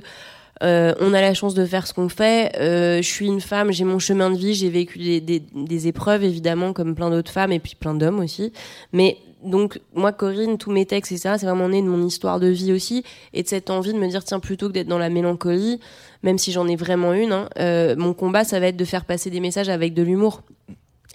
euh, 0.62 0.94
on 1.00 1.12
a 1.12 1.20
la 1.20 1.34
chance 1.34 1.54
de 1.54 1.64
faire 1.64 1.86
ce 1.86 1.94
qu'on 1.94 2.08
fait. 2.08 2.52
Euh, 2.58 2.98
je 2.98 3.08
suis 3.08 3.26
une 3.26 3.40
femme, 3.40 3.72
j'ai 3.72 3.84
mon 3.84 3.98
chemin 3.98 4.30
de 4.30 4.36
vie, 4.36 4.54
j'ai 4.54 4.70
vécu 4.70 4.98
des, 4.98 5.20
des, 5.20 5.42
des 5.54 5.88
épreuves 5.88 6.22
évidemment 6.22 6.72
comme 6.72 6.94
plein 6.94 7.10
d'autres 7.10 7.32
femmes 7.32 7.52
et 7.52 7.58
puis 7.58 7.74
plein 7.74 7.94
d'hommes 7.94 8.20
aussi. 8.20 8.52
Mais 8.92 9.18
donc 9.44 9.80
moi, 9.94 10.12
Corinne, 10.12 10.58
tous 10.58 10.70
mes 10.70 10.86
textes, 10.86 11.10
etc., 11.10 11.34
c'est 11.38 11.46
vraiment 11.46 11.68
né 11.68 11.82
de 11.82 11.88
mon 11.88 12.06
histoire 12.06 12.38
de 12.38 12.46
vie 12.46 12.72
aussi 12.72 13.02
et 13.32 13.42
de 13.42 13.48
cette 13.48 13.70
envie 13.70 13.92
de 13.92 13.98
me 13.98 14.06
dire 14.08 14.22
tiens 14.24 14.38
plutôt 14.38 14.68
que 14.68 14.72
d'être 14.72 14.86
dans 14.86 14.98
la 14.98 15.10
mélancolie, 15.10 15.80
même 16.22 16.38
si 16.38 16.52
j'en 16.52 16.68
ai 16.68 16.76
vraiment 16.76 17.12
une, 17.12 17.32
hein, 17.32 17.48
euh, 17.58 17.96
mon 17.96 18.14
combat 18.14 18.44
ça 18.44 18.60
va 18.60 18.68
être 18.68 18.76
de 18.76 18.84
faire 18.84 19.04
passer 19.04 19.30
des 19.30 19.40
messages 19.40 19.68
avec 19.68 19.94
de 19.94 20.02
l'humour. 20.02 20.42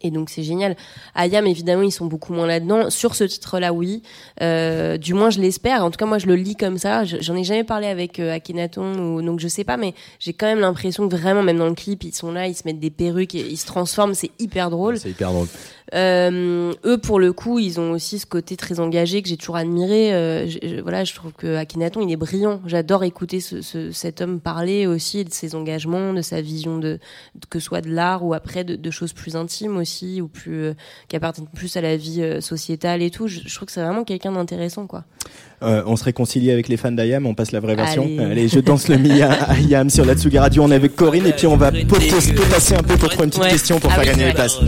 Et 0.03 0.11
donc 0.11 0.29
c'est 0.29 0.43
génial. 0.43 0.75
Ayam 1.15 1.47
évidemment 1.47 1.81
ils 1.83 1.91
sont 1.91 2.05
beaucoup 2.05 2.33
moins 2.33 2.45
là-dedans. 2.47 2.89
Sur 2.89 3.15
ce 3.15 3.23
titre-là 3.23 3.73
oui, 3.73 4.01
Euh, 4.41 4.97
du 4.97 5.13
moins 5.13 5.29
je 5.29 5.39
l'espère. 5.39 5.83
En 5.83 5.89
tout 5.91 5.97
cas 5.97 6.05
moi 6.05 6.19
je 6.19 6.27
le 6.27 6.35
lis 6.35 6.55
comme 6.55 6.77
ça. 6.77 7.03
Je- 7.03 7.17
J'en 7.19 7.35
ai 7.35 7.43
jamais 7.43 7.63
parlé 7.63 7.87
avec 7.87 8.19
euh, 8.19 8.31
Akhenaton 8.33 8.93
ou 9.15 9.21
donc 9.21 9.39
je 9.39 9.47
sais 9.47 9.63
pas, 9.63 9.77
mais 9.77 9.93
j'ai 10.19 10.33
quand 10.33 10.45
même 10.47 10.59
l'impression 10.59 11.07
que 11.09 11.15
vraiment 11.15 11.41
même 11.43 11.57
dans 11.57 11.67
le 11.67 11.73
clip 11.75 12.03
ils 12.03 12.13
sont 12.13 12.31
là, 12.31 12.47
ils 12.47 12.53
se 12.55 12.61
mettent 12.65 12.79
des 12.79 12.91
perruques, 12.91 13.33
et 13.35 13.39
ils 13.47 13.57
se 13.57 13.65
transforment, 13.65 14.13
c'est 14.13 14.31
hyper 14.39 14.69
drôle. 14.69 14.99
C'est 14.99 15.09
hyper 15.09 15.31
drôle. 15.31 15.47
Euh, 15.93 16.73
eux, 16.85 16.97
pour 16.97 17.19
le 17.19 17.31
coup, 17.31 17.59
ils 17.59 17.79
ont 17.79 17.91
aussi 17.91 18.19
ce 18.19 18.25
côté 18.25 18.57
très 18.57 18.79
engagé 18.81 19.21
que 19.21 19.29
j'ai 19.29 19.37
toujours 19.37 19.55
admiré. 19.55 20.13
Euh, 20.13 20.45
je, 20.47 20.57
je- 20.61 20.81
voilà, 20.81 21.03
je 21.05 21.13
trouve 21.13 21.31
que 21.31 21.55
Akhenaton, 21.55 22.01
il 22.01 22.11
est 22.11 22.17
brillant. 22.17 22.59
J'adore 22.65 23.03
écouter 23.05 23.39
ce, 23.39 23.61
ce- 23.61 23.91
cet 23.91 24.19
homme 24.21 24.39
parler 24.41 24.85
aussi 24.85 25.23
de 25.23 25.31
ses 25.31 25.55
engagements, 25.55 26.13
de 26.13 26.21
sa 26.21 26.41
vision 26.41 26.77
de, 26.77 26.99
de- 27.35 27.45
que 27.49 27.59
ce 27.59 27.65
soit 27.67 27.81
de 27.81 27.89
l'art 27.89 28.25
ou 28.25 28.33
après 28.33 28.63
de, 28.65 28.75
de 28.75 28.91
choses 28.91 29.13
plus 29.13 29.35
intimes 29.37 29.77
aussi 29.77 30.21
ou 30.21 30.27
plus 30.27 30.63
euh, 30.65 30.73
qui 31.07 31.15
appartiennent 31.15 31.47
plus 31.55 31.77
à 31.77 31.81
la 31.81 31.95
vie 31.95 32.21
euh, 32.21 32.41
sociétale 32.41 33.01
et 33.01 33.09
tout. 33.09 33.27
Je, 33.27 33.39
je 33.45 33.55
trouve 33.55 33.67
que 33.67 33.71
c'est 33.71 33.81
vraiment 33.83 34.03
quelqu'un 34.03 34.33
d'intéressant, 34.33 34.87
quoi. 34.87 35.05
Euh, 35.63 35.83
on 35.87 35.95
se 35.95 36.03
réconcilie 36.03 36.51
avec 36.51 36.67
les 36.67 36.77
fans 36.77 36.91
d'Ayam, 36.91 37.25
on 37.25 37.33
passe 37.33 37.51
la 37.53 37.59
vraie 37.61 37.75
version. 37.75 38.03
Allez. 38.19 38.47
je 38.47 38.59
danse 38.59 38.89
le 38.89 38.97
Mia 38.97 39.31
à 39.31 39.51
Ayam 39.53 39.89
sur 39.89 40.05
la 40.05 40.15
Tsugi 40.15 40.37
Radio. 40.37 40.63
On 40.63 40.71
est 40.71 40.75
avec 40.75 40.95
Corinne 40.95 41.25
et 41.25 41.33
puis 41.33 41.47
on 41.47 41.55
va 41.57 41.71
potasser 41.71 42.33
potasser 42.33 42.75
un 42.75 42.83
peu 42.83 42.95
pour 42.97 43.09
trouver 43.09 43.23
une 43.25 43.29
petite 43.29 43.43
Ouais. 43.43 43.49
question 43.51 43.79
pour 43.79 43.89
Ah 43.91 43.95
faire 43.95 44.03
oui, 44.03 44.09
gagner 44.11 44.25
les 44.27 44.33
places. 44.33 44.59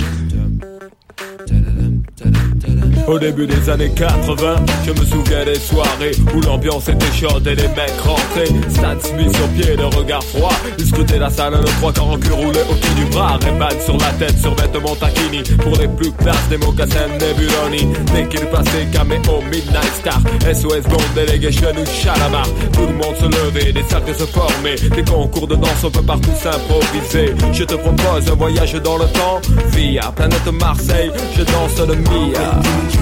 Au 3.10 3.18
début 3.18 3.48
des 3.48 3.68
années 3.72 3.90
80, 3.90 4.58
je 4.86 4.92
me 4.92 5.04
souviens 5.04 5.44
des 5.44 5.56
soirées 5.56 6.12
où 6.36 6.42
l'ambiance 6.42 6.90
était 6.90 7.12
chaude 7.12 7.48
et 7.48 7.56
les 7.56 7.68
mecs 7.70 8.00
rentraient. 8.04 8.70
Stan 8.70 9.00
Smith 9.00 9.36
sur 9.36 9.48
pied, 9.48 9.76
le 9.76 9.86
regard 9.86 10.24
froid. 10.24 10.54
Ils 10.78 10.86
scrutaient 10.86 11.18
la 11.18 11.32
salle, 11.32 11.54
le 11.54 11.66
trois 11.80 11.92
quarts 11.92 12.08
en 12.08 12.20
cul 12.20 12.32
roulé 12.34 12.60
autour 12.70 12.96
du 12.96 13.06
bras. 13.06 13.40
Ray-Ban 13.42 13.84
sur 13.84 13.98
la 13.98 14.12
tête, 14.20 14.38
sur 14.38 14.54
vêtements 14.54 14.96
taquini. 14.96 15.42
Pour 15.58 15.76
les 15.78 15.88
plus 15.88 16.12
classes, 16.12 16.50
des 16.52 16.60
mocassins 16.60 17.08
Nebuloni. 17.20 17.96
Dès 18.14 18.28
qu'il 18.28 18.46
passait, 18.46 18.86
caméo, 18.94 19.42
Midnight 19.52 19.94
Star. 20.00 20.22
SOS 20.54 20.88
Bond, 20.88 21.02
Delegation 21.16 21.72
ou 21.72 21.86
Chalamar. 21.88 22.48
Tout 22.74 22.86
le 22.86 22.94
monde 22.94 23.16
se 23.20 23.26
levait, 23.26 23.74
des 23.74 23.84
cercles 23.90 24.14
se 24.14 24.26
formaient. 24.26 24.76
Des 24.76 25.04
concours 25.04 25.48
de 25.48 25.56
danse, 25.56 25.84
on 25.84 25.90
peut 25.90 26.04
partout 26.04 26.30
s'improviser. 26.40 27.34
Je 27.54 27.64
te 27.64 27.74
propose 27.74 28.30
un 28.32 28.36
voyage 28.36 28.74
dans 28.74 28.98
le 28.98 29.06
temps. 29.06 29.42
Via 29.72 30.12
planète 30.16 30.46
Marseille, 30.54 31.12
je 31.36 31.42
danse 31.42 31.88
le 31.88 31.96
Mia. 31.96 32.99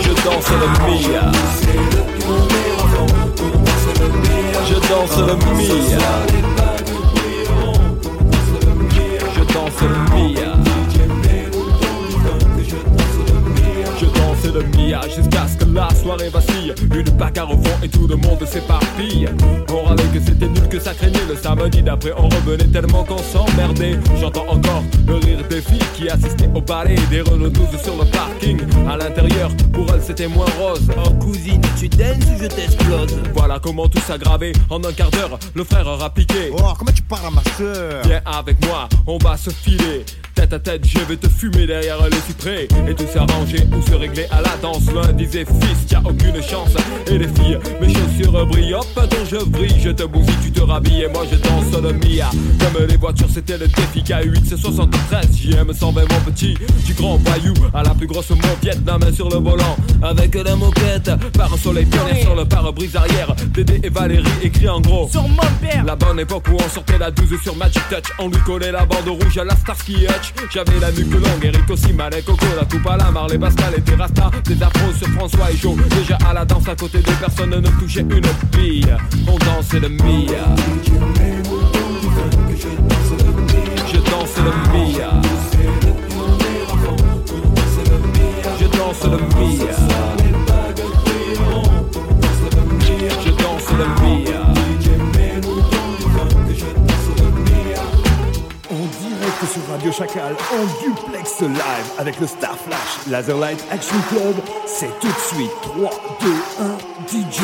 Je 0.00 0.12
danse 0.24 0.50
le 0.50 0.66
Mia. 0.86 1.32
Je 4.68 4.74
danse 4.88 5.16
le 5.18 5.34
Mia. 5.36 5.92
Je 9.34 9.42
danse 9.52 9.80
le 9.82 9.96
Mia. 10.14 10.52
Je 13.98 14.06
danse 14.06 14.44
le 14.54 14.62
Mia 14.76 15.00
jusqu'à 15.08 15.46
ce 15.48 15.56
que 15.64 15.70
la 15.72 15.88
soirée 15.94 16.28
vacille. 16.28 16.74
Une 16.94 17.10
bagarre 17.16 17.50
au 17.50 17.56
fond 17.56 17.78
et 17.82 17.88
tout 17.88 18.06
le 18.06 18.16
monde 18.16 18.44
s'éparpille. 18.46 19.28
On 19.70 19.94
que 20.12 20.20
c'était 20.20 20.48
nul, 20.48 20.68
que 20.68 20.78
ça 20.78 20.92
craignait. 20.94 21.24
Le 21.28 21.36
samedi 21.36 21.82
d'après, 21.82 22.12
on 22.16 22.28
revenait 22.28 22.66
tellement 22.66 23.04
qu'on 23.04 23.18
s'emmerdait. 23.18 23.98
J'entends 24.20 24.46
encore 24.48 24.82
le 25.06 25.14
rire 25.14 25.38
des 25.48 25.60
filles 25.60 25.78
qui 25.94 26.08
assistaient 26.08 26.50
au 26.54 26.60
ballet. 26.60 26.96
Des 27.10 27.22
Renault 27.22 27.48
12 27.48 27.82
sur 27.82 27.96
le 27.96 28.04
parking. 28.10 28.60
À 28.88 28.96
l'intérieur, 28.96 29.50
pour 29.72 29.92
elles, 29.92 30.02
c'était 30.02 30.28
moins 30.28 30.46
rose. 30.58 30.88
Oh 31.04 31.10
cousine, 31.14 31.62
tu 31.78 31.88
danses 31.88 32.24
ou 32.34 32.42
je 32.42 32.46
t'explose 32.46 33.18
Voilà 33.34 33.58
comment 33.58 33.88
tout 33.88 34.00
s'aggravait. 34.00 34.52
En 34.70 34.82
un 34.84 34.92
quart 34.92 35.10
d'heure, 35.10 35.38
le 35.54 35.64
frère 35.64 35.88
a 35.88 36.10
piqué. 36.10 36.50
Oh, 36.52 36.72
comment 36.78 36.92
tu 36.92 37.02
parles 37.02 37.26
à 37.26 37.30
ma 37.30 37.42
soeur 37.56 38.02
Viens 38.04 38.20
avec 38.26 38.64
moi, 38.66 38.88
on 39.06 39.18
va 39.18 39.36
se 39.36 39.50
filer. 39.50 40.04
Tête 40.34 40.52
à 40.52 40.58
tête, 40.58 40.86
je 40.86 40.98
vais 41.00 41.16
te 41.16 41.28
fumer 41.28 41.66
derrière 41.66 41.98
les 42.08 42.16
cyprès. 42.26 42.68
Et 42.88 42.94
tout 42.94 43.06
s'arranger 43.12 43.66
ou 43.76 43.82
se 43.82 43.94
régler 43.94 44.26
à 44.30 44.40
la 44.40 44.56
danse. 44.60 44.86
L'un 44.94 45.12
disait 45.12 45.44
fils, 45.44 45.86
t'as 45.88 46.00
aucune 46.00 46.42
chance. 46.42 46.74
Et 47.08 47.18
les 47.18 47.28
filles, 47.28 47.58
mes 47.80 47.88
chaussures 47.88 48.46
brillent, 48.46 48.74
hop, 48.74 48.86
dont 48.94 49.24
je 49.30 49.44
brille. 49.44 49.80
Je 49.82 49.90
te 49.90 50.04
bousille, 50.04 50.36
tu 50.42 50.52
te 50.52 50.60
rhabilles 50.60 51.02
et 51.02 51.08
moi 51.08 51.24
je 51.30 51.36
danse 51.36 51.82
le 51.82 51.92
Mia. 51.92 52.30
Comme 52.60 52.86
les 52.86 52.96
voitures, 52.96 53.28
c'était 53.32 53.58
le 53.58 53.66
défi 53.66 54.00
K8, 54.00 54.42
c'est 54.48 54.56
73. 54.56 55.26
JM 55.36 55.72
120, 55.72 56.00
mon 56.00 56.20
petit, 56.30 56.54
du 56.86 56.94
grand 56.94 57.16
voyou 57.16 57.54
à 57.74 57.82
la 57.82 57.90
plus 57.90 58.06
grosse 58.06 58.32
la 58.86 58.98
main 58.98 59.12
sur 59.12 59.28
le 59.28 59.36
volant. 59.36 59.76
Avec 60.02 60.34
la 60.34 60.56
moquette, 60.56 61.10
par 61.36 61.52
un 61.52 61.56
soleil 61.56 61.84
pionnier 61.86 62.22
sur 62.22 62.34
le 62.34 62.44
pare-brise 62.44 62.96
arrière. 62.96 63.34
Dédé 63.52 63.80
et 63.82 63.88
Valérie 63.88 64.24
écrit 64.42 64.68
en 64.68 64.80
gros. 64.80 65.08
Sur 65.10 65.28
mon 65.28 65.36
père 65.60 65.84
La 65.84 65.96
bonne 65.96 66.20
époque 66.20 66.44
où 66.48 66.56
on 66.56 66.68
sortait 66.68 66.98
la 66.98 67.10
12 67.10 67.40
sur 67.42 67.56
Magic 67.56 67.82
Touch 67.88 68.12
On 68.18 68.28
lui 68.28 68.38
collait 68.46 68.72
la 68.72 68.84
bande 68.84 69.08
rouge 69.08 69.38
à 69.38 69.44
la 69.44 69.56
Starsky 69.56 70.04
Hutch 70.04 70.21
J'avais 70.50 70.78
la 70.80 70.92
nuque 70.92 71.12
longue, 71.12 71.44
Eric 71.44 71.70
aussi, 71.70 71.92
Malek, 71.92 72.24
Coco 72.24 72.44
La 72.56 72.64
coupe 72.64 72.86
à 72.86 72.96
la 72.96 73.10
Marley, 73.10 73.38
Pascal 73.38 73.74
et 73.76 73.80
Terrasta 73.80 74.30
Des 74.44 74.62
afros 74.62 74.92
sur 74.92 75.08
François 75.08 75.50
et 75.50 75.56
Joe. 75.56 75.76
Déjà 75.88 76.18
à 76.28 76.32
la 76.32 76.44
danse 76.44 76.68
à 76.68 76.76
côté 76.76 76.98
de 76.98 77.10
personne 77.20 77.50
ne 77.50 77.68
touchait 77.80 78.00
une 78.00 78.22
fille 78.54 78.86
On 79.26 79.38
dansait 79.38 79.80
le 79.80 79.88
Mia. 79.88 80.44
Je 83.86 83.98
danse 83.98 84.36
le 84.38 84.52
Mia. 84.72 85.10
Je 88.60 88.66
danse 88.66 89.04
le 89.04 89.18
Mia. 89.38 89.72
Je 93.24 93.30
danse 93.30 93.72
le 93.78 93.86
Mia 94.02 94.21
sur 99.46 99.62
Radio 99.70 99.90
Chacal, 99.90 100.34
en 100.52 100.64
duplex 100.82 101.40
live 101.40 101.58
avec 101.98 102.20
le 102.20 102.26
Star 102.26 102.56
Flash 102.56 103.06
Laserlight 103.10 103.64
Action 103.70 103.96
Club. 104.08 104.34
C'est 104.66 104.90
tout 105.00 105.08
de 105.08 105.36
suite 105.36 105.50
3, 105.62 105.90
2, 106.20 106.28
1, 106.60 107.28
DJ. 107.28 107.40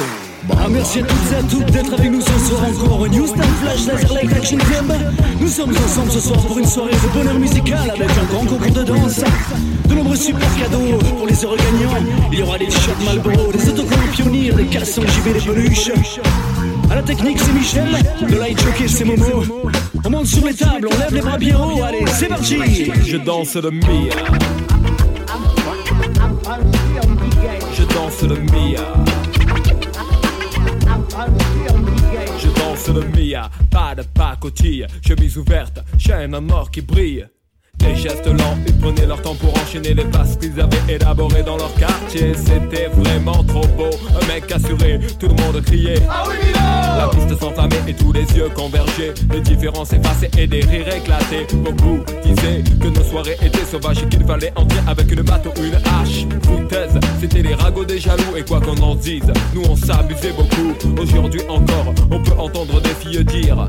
Ah, 0.51 0.69
merci 0.71 1.01
à 1.01 1.03
toutes 1.03 1.33
et 1.33 1.37
à 1.37 1.43
toutes 1.43 1.73
d'être 1.73 1.93
avec 1.93 2.11
nous 2.11 2.21
ce 2.21 2.39
soir 2.47 2.63
encore 2.69 3.09
New 3.09 3.27
Star 3.27 3.47
Flash 3.63 3.87
Laserlight 3.87 4.33
Action 4.33 4.59
Club. 4.59 4.93
Nous 5.41 5.49
sommes 5.49 5.71
ensemble 5.71 6.13
ce 6.13 6.21
soir 6.21 6.41
pour 6.41 6.59
une 6.59 6.67
soirée 6.67 6.93
de 6.93 7.19
bonheur 7.19 7.39
musical 7.39 7.91
avec 7.91 8.11
un 8.11 8.25
grand 8.33 8.45
concours 8.45 8.73
de 8.73 8.83
danse. 8.85 9.21
De 9.89 9.95
nombreux 9.95 10.17
super 10.17 10.49
cadeaux 10.57 10.99
pour 11.17 11.27
les 11.27 11.45
heureux 11.45 11.57
gagnants. 11.57 12.07
Il 12.31 12.39
y 12.39 12.43
aura 12.43 12.59
des 12.59 12.71
shots 12.71 13.05
Malboro, 13.05 13.53
des 13.53 13.69
autocollants 13.71 14.13
pionniers, 14.13 14.53
des 14.53 14.67
cassons 14.67 15.03
JB, 15.03 15.33
des 15.33 15.41
peluches. 15.41 15.91
À 16.91 16.95
la 16.95 17.03
technique, 17.03 17.39
c'est 17.39 17.53
Michel. 17.53 17.89
De 18.21 18.37
light 18.37 18.61
jockey, 18.61 18.89
c'est 18.89 19.05
Momo. 19.05 19.43
On 20.05 20.11
monte 20.11 20.27
sur 20.27 20.45
les 20.47 20.55
tables, 20.55 20.89
on 20.93 20.99
lève 20.99 21.15
les 21.15 21.21
bras 21.21 21.39
bien 21.39 21.59
haut. 21.59 21.83
Allez, 21.83 22.05
c'est 22.07 22.29
parti. 22.29 22.91
Je 23.05 23.17
danse 23.17 23.57
le 23.57 23.71
Mia. 23.71 24.15
Je 27.75 27.85
danse 27.95 28.23
le 28.23 28.37
Mia. 28.37 28.85
Je 32.39 32.49
danse 32.49 32.89
le 32.89 33.05
Mia. 33.17 33.51
Pas 33.71 33.95
de 33.95 34.03
pacotille, 34.03 34.87
chemise 35.07 35.37
ouverte, 35.37 35.81
chaîne 35.99 36.35
en 36.35 36.49
or 36.51 36.71
qui 36.71 36.81
brille. 36.81 37.27
Des 37.79 37.97
gestes 37.97 38.27
lents, 38.27 38.57
ils 38.67 38.77
prenaient 38.77 39.07
leur 39.07 39.21
temps 39.23 39.35
pour 39.35 39.53
enchaîner 39.55 39.95
les 39.95 40.05
passes 40.05 40.37
qu'ils 40.37 40.61
avaient 40.61 40.95
élaborées 40.95 41.43
dans 41.43 41.57
leur 41.57 41.73
quartier. 41.75 42.33
C'était 42.35 42.89
vraiment 42.89 43.43
trop 43.45 43.67
beau, 43.77 43.91
un 44.21 44.27
mec 44.27 44.51
assuré, 44.53 45.01
tout 45.19 45.29
le 45.29 45.35
monde 45.43 45.63
criait. 45.65 46.03
Ah 46.09 46.25
oui, 46.29 46.37
La 46.55 47.09
piste 47.09 47.41
s'enflammait 47.41 47.83
et 47.87 47.95
tous 47.95 48.13
les 48.13 48.25
yeux 48.37 48.49
convergeaient. 48.55 49.15
Les 49.33 49.41
différences 49.41 49.93
effacées 49.93 50.31
et 50.39 50.47
des 50.47 50.61
rires 50.61 50.95
éclatés. 50.95 51.47
Beaucoup 51.55 52.01
disaient 52.25 52.63
que 52.81 52.89
nos 52.89 53.05
soirées 53.05 53.37
étaient 53.43 53.65
sauvages 53.65 54.03
et 54.03 54.09
qu'il 54.09 54.25
fallait 54.25 54.53
entrer 54.57 54.81
avec 54.87 55.11
une 55.11 55.23
batte 55.23 55.47
ou 55.47 55.65
une 55.65 55.75
hache. 55.75 56.27
Foutaise, 56.45 56.99
c'était 57.21 57.43
les 57.43 57.55
ragots 57.55 57.85
des 57.85 57.99
jaloux 57.99 58.37
et 58.37 58.43
quoi 58.43 58.61
qu'on 58.61 58.77
en 58.83 58.95
dise, 58.95 59.31
nous 59.55 59.63
on 59.69 59.77
s'abusait 59.77 60.33
beaucoup. 60.33 60.75
Aujourd'hui 61.01 61.41
encore, 61.49 61.95
on 62.11 62.23
peut 62.23 62.39
entendre 62.39 62.81
des 62.81 62.91
filles 62.91 63.25
dire. 63.25 63.69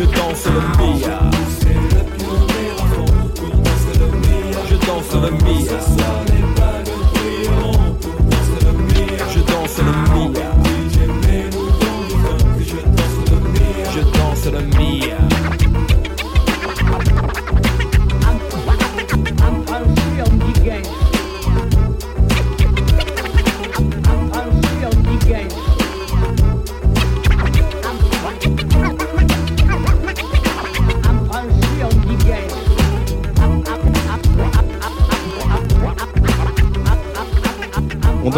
Je 0.00 0.06
danse 0.06 0.46
le 0.46 0.60
Mia. 0.78 1.20
Je 4.70 4.76
danse 4.86 5.12
le 5.12 5.30
Mia. 5.44 6.29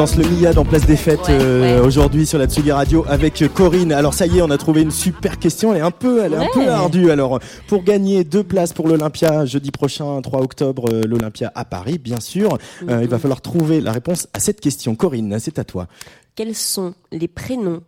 Danse 0.02 0.16
le 0.16 0.24
Mia 0.28 0.52
dans 0.52 0.64
Place 0.64 0.84
des 0.84 0.96
Fêtes 0.96 1.28
Ouais, 1.28 1.38
euh, 1.40 1.78
ouais. 1.78 1.86
aujourd'hui 1.86 2.26
sur 2.26 2.36
la 2.36 2.46
Tsugi 2.48 2.72
Radio 2.72 3.04
avec 3.08 3.44
Corinne. 3.54 3.92
Alors 3.92 4.14
ça 4.14 4.26
y 4.26 4.38
est, 4.38 4.42
on 4.42 4.50
a 4.50 4.58
trouvé 4.58 4.82
une 4.82 4.90
super 4.90 5.38
question. 5.38 5.72
Elle 5.72 5.78
est 5.78 5.84
un 5.84 5.92
peu, 5.92 6.24
elle 6.24 6.32
est 6.32 6.38
un 6.38 6.48
peu 6.52 6.68
ardue. 6.68 7.12
Alors 7.12 7.38
pour 7.68 7.84
gagner 7.84 8.24
deux 8.24 8.42
places 8.42 8.72
pour 8.72 8.88
l'Olympia 8.88 9.46
jeudi 9.46 9.70
prochain, 9.70 10.20
3 10.20 10.40
octobre, 10.40 10.86
euh, 10.92 11.02
l'Olympia 11.06 11.52
à 11.54 11.64
Paris, 11.64 11.98
bien 11.98 12.18
sûr. 12.18 12.58
euh, 12.88 12.98
il 13.04 13.08
va 13.08 13.20
falloir 13.20 13.40
trouver 13.40 13.80
la 13.80 13.92
réponse 13.92 14.26
à 14.32 14.40
cette 14.40 14.60
question. 14.60 14.96
Corinne, 14.96 15.36
c'est 15.38 15.60
à 15.60 15.64
toi. 15.64 15.86
Quels 16.34 16.56
sont 16.56 16.94
les 17.12 17.28
prénoms 17.28 17.82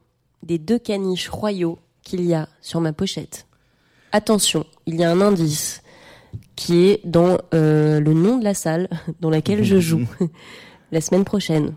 des 0.45 0.59
deux 0.59 0.79
caniches 0.79 1.29
royaux 1.31 1.81
qu'il 2.05 2.25
y 2.25 2.33
a 2.33 2.49
sur 2.61 2.81
ma 2.81 2.93
pochette? 2.93 3.47
Attention, 4.13 4.67
il 4.87 4.95
y 4.95 5.03
a 5.03 5.11
un 5.11 5.21
indice 5.21 5.83
qui 6.55 6.87
est 6.91 7.01
dans 7.05 7.39
euh, 7.55 7.99
le 7.99 8.15
nom 8.15 8.39
de 8.39 8.45
la 8.45 8.55
salle 8.55 8.89
dans 9.21 9.31
laquelle 9.31 9.65
je 9.65 9.81
joue 9.81 10.07
la 10.93 11.01
semaine 11.01 11.25
prochaine. 11.25 11.73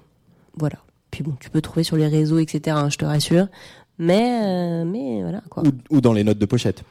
Voilà. 0.58 0.78
Puis 1.12 1.24
bon, 1.24 1.34
tu 1.40 1.50
peux 1.50 1.62
trouver 1.62 1.84
sur 1.84 1.96
les 1.96 2.08
réseaux, 2.08 2.40
etc. 2.40 2.76
hein, 2.80 2.90
je 2.90 2.98
te 2.98 3.06
rassure. 3.06 3.48
Mais, 4.00 4.42
euh, 4.44 4.86
mais 4.86 5.22
voilà 5.24 5.42
quoi. 5.50 5.64
Ou, 5.64 5.72
ou 5.98 6.02
dans 6.02 6.14
les 6.14 6.24
notes 6.24 6.38
de 6.38 6.46
pochette. 6.46 6.84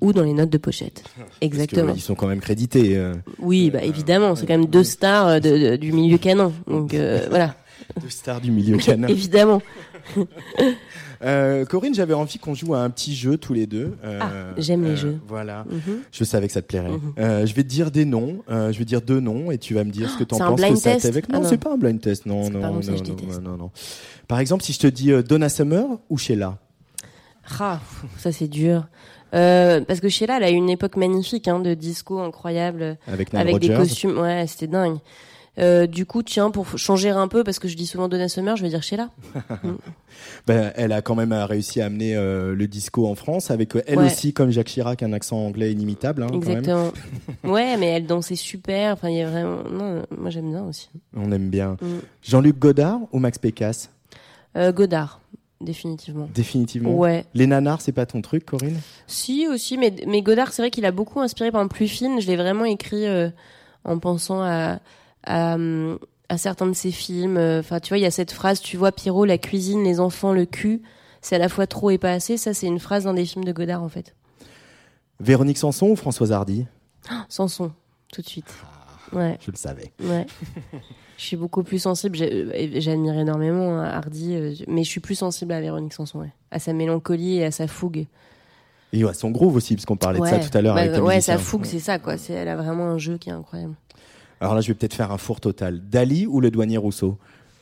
Ou 0.00 0.12
dans 0.12 0.22
les 0.22 0.32
notes 0.32 0.50
de 0.50 0.58
pochette. 0.58 1.02
Parce 1.16 1.30
que, 1.40 1.44
Exactement. 1.44 1.92
ils 1.94 2.00
sont 2.00 2.14
quand 2.14 2.28
même 2.28 2.40
crédités. 2.40 2.96
euh, 2.96 3.14
Oui, 3.40 3.70
bah 3.70 3.82
évidemment, 3.82 4.36
c'est 4.36 4.46
quand 4.46 4.56
même 4.56 4.66
deux 4.66 4.84
stars 4.84 5.26
euh, 5.26 5.40
de- 5.40 5.58
de- 5.70 5.76
du 5.76 5.90
milieu 5.92 6.18
canon. 6.18 6.52
Donc 6.68 6.94
euh, 6.94 7.26
voilà, 7.30 7.56
deux 8.00 8.10
stars 8.10 8.40
du 8.40 8.52
milieu 8.52 8.76
canin. 8.76 9.08
évidemment. 9.08 9.60
Euh, 11.24 11.64
Corinne, 11.64 11.94
j'avais 11.94 12.14
envie 12.14 12.38
qu'on 12.38 12.54
joue 12.54 12.74
à 12.74 12.80
un 12.80 12.90
petit 12.90 13.14
jeu 13.14 13.36
tous 13.36 13.52
les 13.54 13.66
deux. 13.66 13.96
Euh, 14.04 14.18
Ah, 14.20 14.30
j'aime 14.58 14.84
les 14.84 14.90
euh, 14.90 14.96
jeux. 14.96 15.20
Voilà. 15.28 15.64
Mhm. 15.70 16.00
Je 16.10 16.24
savais 16.24 16.46
que 16.48 16.52
ça 16.52 16.62
te 16.62 16.66
plairait. 16.66 16.90
Mhm. 16.90 17.46
Je 17.46 17.54
vais 17.54 17.62
te 17.62 17.68
dire 17.68 17.90
des 17.90 18.04
noms. 18.04 18.42
je 18.48 18.76
vais 18.78 18.84
dire 18.84 19.02
deux 19.02 19.20
noms 19.20 19.50
et 19.50 19.58
tu 19.58 19.74
vas 19.74 19.84
me 19.84 19.90
dire 19.90 20.10
ce 20.10 20.18
que 20.18 20.24
tu 20.24 20.34
en 20.34 20.38
c'est 20.38 20.42
un 20.44 20.48
penses. 20.50 20.60
blind 20.60 20.74
que 20.74 20.80
ça 20.80 20.92
test 20.92 21.06
t'évoque. 21.06 21.24
Ah 21.28 21.32
Non, 21.34 21.42
non. 21.42 21.48
c'est 21.48 21.58
pas 21.58 21.72
un 21.72 21.76
blind 21.76 22.00
test. 22.00 22.26
Non, 22.26 22.50
non, 22.50 22.60
non, 22.60 22.82
ça, 22.82 22.92
non, 22.92 22.98
non, 22.98 23.40
non, 23.50 23.56
non. 23.56 23.70
Par 24.28 24.40
exemple, 24.40 24.64
si 24.64 24.72
je 24.72 24.78
te 24.80 24.86
dis 24.86 25.12
Donna 25.22 25.48
Summer 25.48 25.84
ou 26.10 26.18
Sheila? 26.18 26.58
Ah, 27.58 27.80
ça 28.18 28.32
c'est 28.32 28.48
dur. 28.48 28.86
Euh, 29.34 29.80
parce 29.86 30.00
que 30.00 30.08
Sheila, 30.08 30.36
elle 30.36 30.44
a 30.44 30.50
eu 30.50 30.54
une 30.54 30.70
époque 30.70 30.96
magnifique 30.96 31.48
hein, 31.48 31.58
de 31.60 31.74
disco 31.74 32.18
incroyable, 32.20 32.98
Avec 33.06 33.32
avec 33.34 33.58
des 33.58 33.74
costumes. 33.74 34.18
Ouais, 34.18 34.44
c'était 34.46 34.66
dingue. 34.66 34.98
Euh, 35.58 35.86
du 35.86 36.06
coup, 36.06 36.22
tiens, 36.22 36.50
pour 36.50 36.78
changer 36.78 37.10
un 37.10 37.28
peu, 37.28 37.44
parce 37.44 37.58
que 37.58 37.68
je 37.68 37.76
dis 37.76 37.86
souvent 37.86 38.08
Donna 38.08 38.28
Summer, 38.28 38.56
je 38.56 38.62
vais 38.62 38.68
dire 38.70 38.82
Sheila. 38.82 39.10
Ben, 40.46 40.72
elle 40.76 40.92
a 40.92 41.02
quand 41.02 41.14
même 41.14 41.32
euh, 41.32 41.46
réussi 41.46 41.80
à 41.80 41.86
amener 41.86 42.16
euh, 42.16 42.54
le 42.54 42.66
disco 42.66 43.06
en 43.06 43.14
France 43.14 43.50
avec 43.50 43.72
elle 43.86 43.98
Ouais. 43.98 44.06
aussi, 44.06 44.32
comme 44.32 44.50
Jacques 44.50 44.68
Chirac, 44.68 45.02
un 45.02 45.12
accent 45.12 45.38
anglais 45.38 45.72
inimitable. 45.72 46.22
hein, 46.22 46.26
quand 46.30 46.38
même. 46.40 46.58
Exactement. 46.58 46.92
ouais, 47.44 47.76
mais 47.76 47.86
elle 47.86 48.06
dansait 48.06 48.36
super. 48.36 48.92
Enfin, 48.92 49.08
il 49.08 49.16
y 49.16 49.20
a 49.22 49.28
vraiment. 49.28 49.62
Non, 49.70 50.02
moi 50.16 50.30
j'aime 50.30 50.50
bien 50.50 50.64
aussi. 50.64 50.90
On 51.16 51.30
aime 51.32 51.48
bien. 51.48 51.72
Mm. 51.80 51.86
Jean-Luc 52.22 52.58
Godard 52.58 53.00
ou 53.12 53.18
Max 53.18 53.38
Pécasse 53.38 53.90
Euh, 54.56 54.70
Godard, 54.72 55.20
définitivement. 55.60 56.28
Définitivement. 56.34 56.94
Ouais. 56.94 57.24
Les 57.34 57.46
nanars, 57.46 57.80
c'est 57.80 57.92
pas 57.92 58.06
ton 58.06 58.20
truc, 58.22 58.44
Corinne? 58.44 58.80
Si 59.06 59.46
aussi, 59.48 59.76
mais, 59.78 59.94
mais 60.06 60.22
Godard, 60.22 60.52
c'est 60.52 60.62
vrai 60.62 60.70
qu'il 60.70 60.84
a 60.84 60.92
beaucoup 60.92 61.20
inspiré 61.20 61.50
par 61.50 61.60
exemple 61.62 61.74
plus 61.76 61.88
fine. 61.88 62.20
Je 62.20 62.26
l'ai 62.26 62.36
vraiment 62.36 62.64
écrit 62.64 63.06
euh, 63.06 63.28
en 63.84 63.98
pensant 63.98 64.42
à, 64.42 64.78
à, 65.24 65.56
à 66.28 66.38
certains 66.38 66.66
de 66.66 66.72
ses 66.72 66.90
films. 66.90 67.36
Euh, 67.36 67.60
Enfin, 67.60 67.80
tu 67.80 67.90
vois, 67.90 67.98
il 67.98 68.02
y 68.02 68.06
a 68.06 68.10
cette 68.10 68.32
phrase, 68.32 68.60
tu 68.60 68.76
vois, 68.76 68.92
Pierrot, 68.92 69.24
la 69.24 69.38
cuisine, 69.38 69.84
les 69.84 70.00
enfants, 70.00 70.32
le 70.32 70.46
cul, 70.46 70.82
c'est 71.20 71.36
à 71.36 71.38
la 71.38 71.48
fois 71.48 71.66
trop 71.66 71.90
et 71.90 71.98
pas 71.98 72.12
assez. 72.12 72.36
Ça, 72.36 72.54
c'est 72.54 72.66
une 72.66 72.78
phrase 72.80 73.04
d'un 73.04 73.14
des 73.14 73.24
films 73.26 73.44
de 73.44 73.52
Godard, 73.52 73.82
en 73.82 73.88
fait. 73.88 74.14
Véronique 75.20 75.58
Sanson 75.58 75.86
ou 75.90 75.96
Françoise 75.96 76.32
Hardy? 76.32 76.66
Sanson, 77.28 77.70
tout 78.12 78.22
de 78.22 78.26
suite. 78.28 78.52
Ouais. 79.12 79.38
Je 79.44 79.50
le 79.50 79.56
savais. 79.56 79.92
Ouais. 80.02 80.26
je 81.18 81.22
suis 81.22 81.36
beaucoup 81.36 81.62
plus 81.62 81.78
sensible. 81.78 82.16
j'ai- 82.16 82.80
J'admire 82.80 83.18
énormément 83.18 83.78
hein, 83.78 83.84
Hardy, 83.84 84.34
euh, 84.34 84.54
mais 84.68 84.84
je 84.84 84.88
suis 84.88 85.00
plus 85.00 85.14
sensible 85.14 85.52
à 85.52 85.60
Véronique 85.60 85.92
Sanson, 85.92 86.20
ouais. 86.20 86.32
à 86.50 86.58
sa 86.58 86.72
mélancolie 86.72 87.36
et 87.36 87.44
à 87.44 87.50
sa 87.50 87.68
fougue. 87.68 88.06
Et 88.94 89.04
à 89.04 89.14
son 89.14 89.30
groove 89.30 89.56
aussi, 89.56 89.74
parce 89.74 89.86
qu'on 89.86 89.96
parlait 89.96 90.20
de 90.20 90.26
ça 90.26 90.38
tout 90.38 90.56
à 90.56 90.60
l'heure 90.60 90.74
Bah, 90.74 90.82
avec 90.82 90.96
le 90.96 91.02
Ouais, 91.02 91.20
sa 91.22 91.38
fougue, 91.38 91.64
c'est 91.64 91.78
ça, 91.78 91.98
quoi. 91.98 92.16
Elle 92.28 92.48
a 92.48 92.56
vraiment 92.56 92.84
un 92.84 92.98
jeu 92.98 93.16
qui 93.16 93.30
est 93.30 93.32
incroyable. 93.32 93.74
Alors 94.42 94.56
là, 94.56 94.60
je 94.60 94.66
vais 94.66 94.74
peut-être 94.74 94.94
faire 94.94 95.12
un 95.12 95.18
four 95.18 95.40
total. 95.40 95.80
Dali 95.88 96.26
ou 96.26 96.40
le 96.40 96.50
douanier 96.50 96.76
Rousseau 96.76 97.16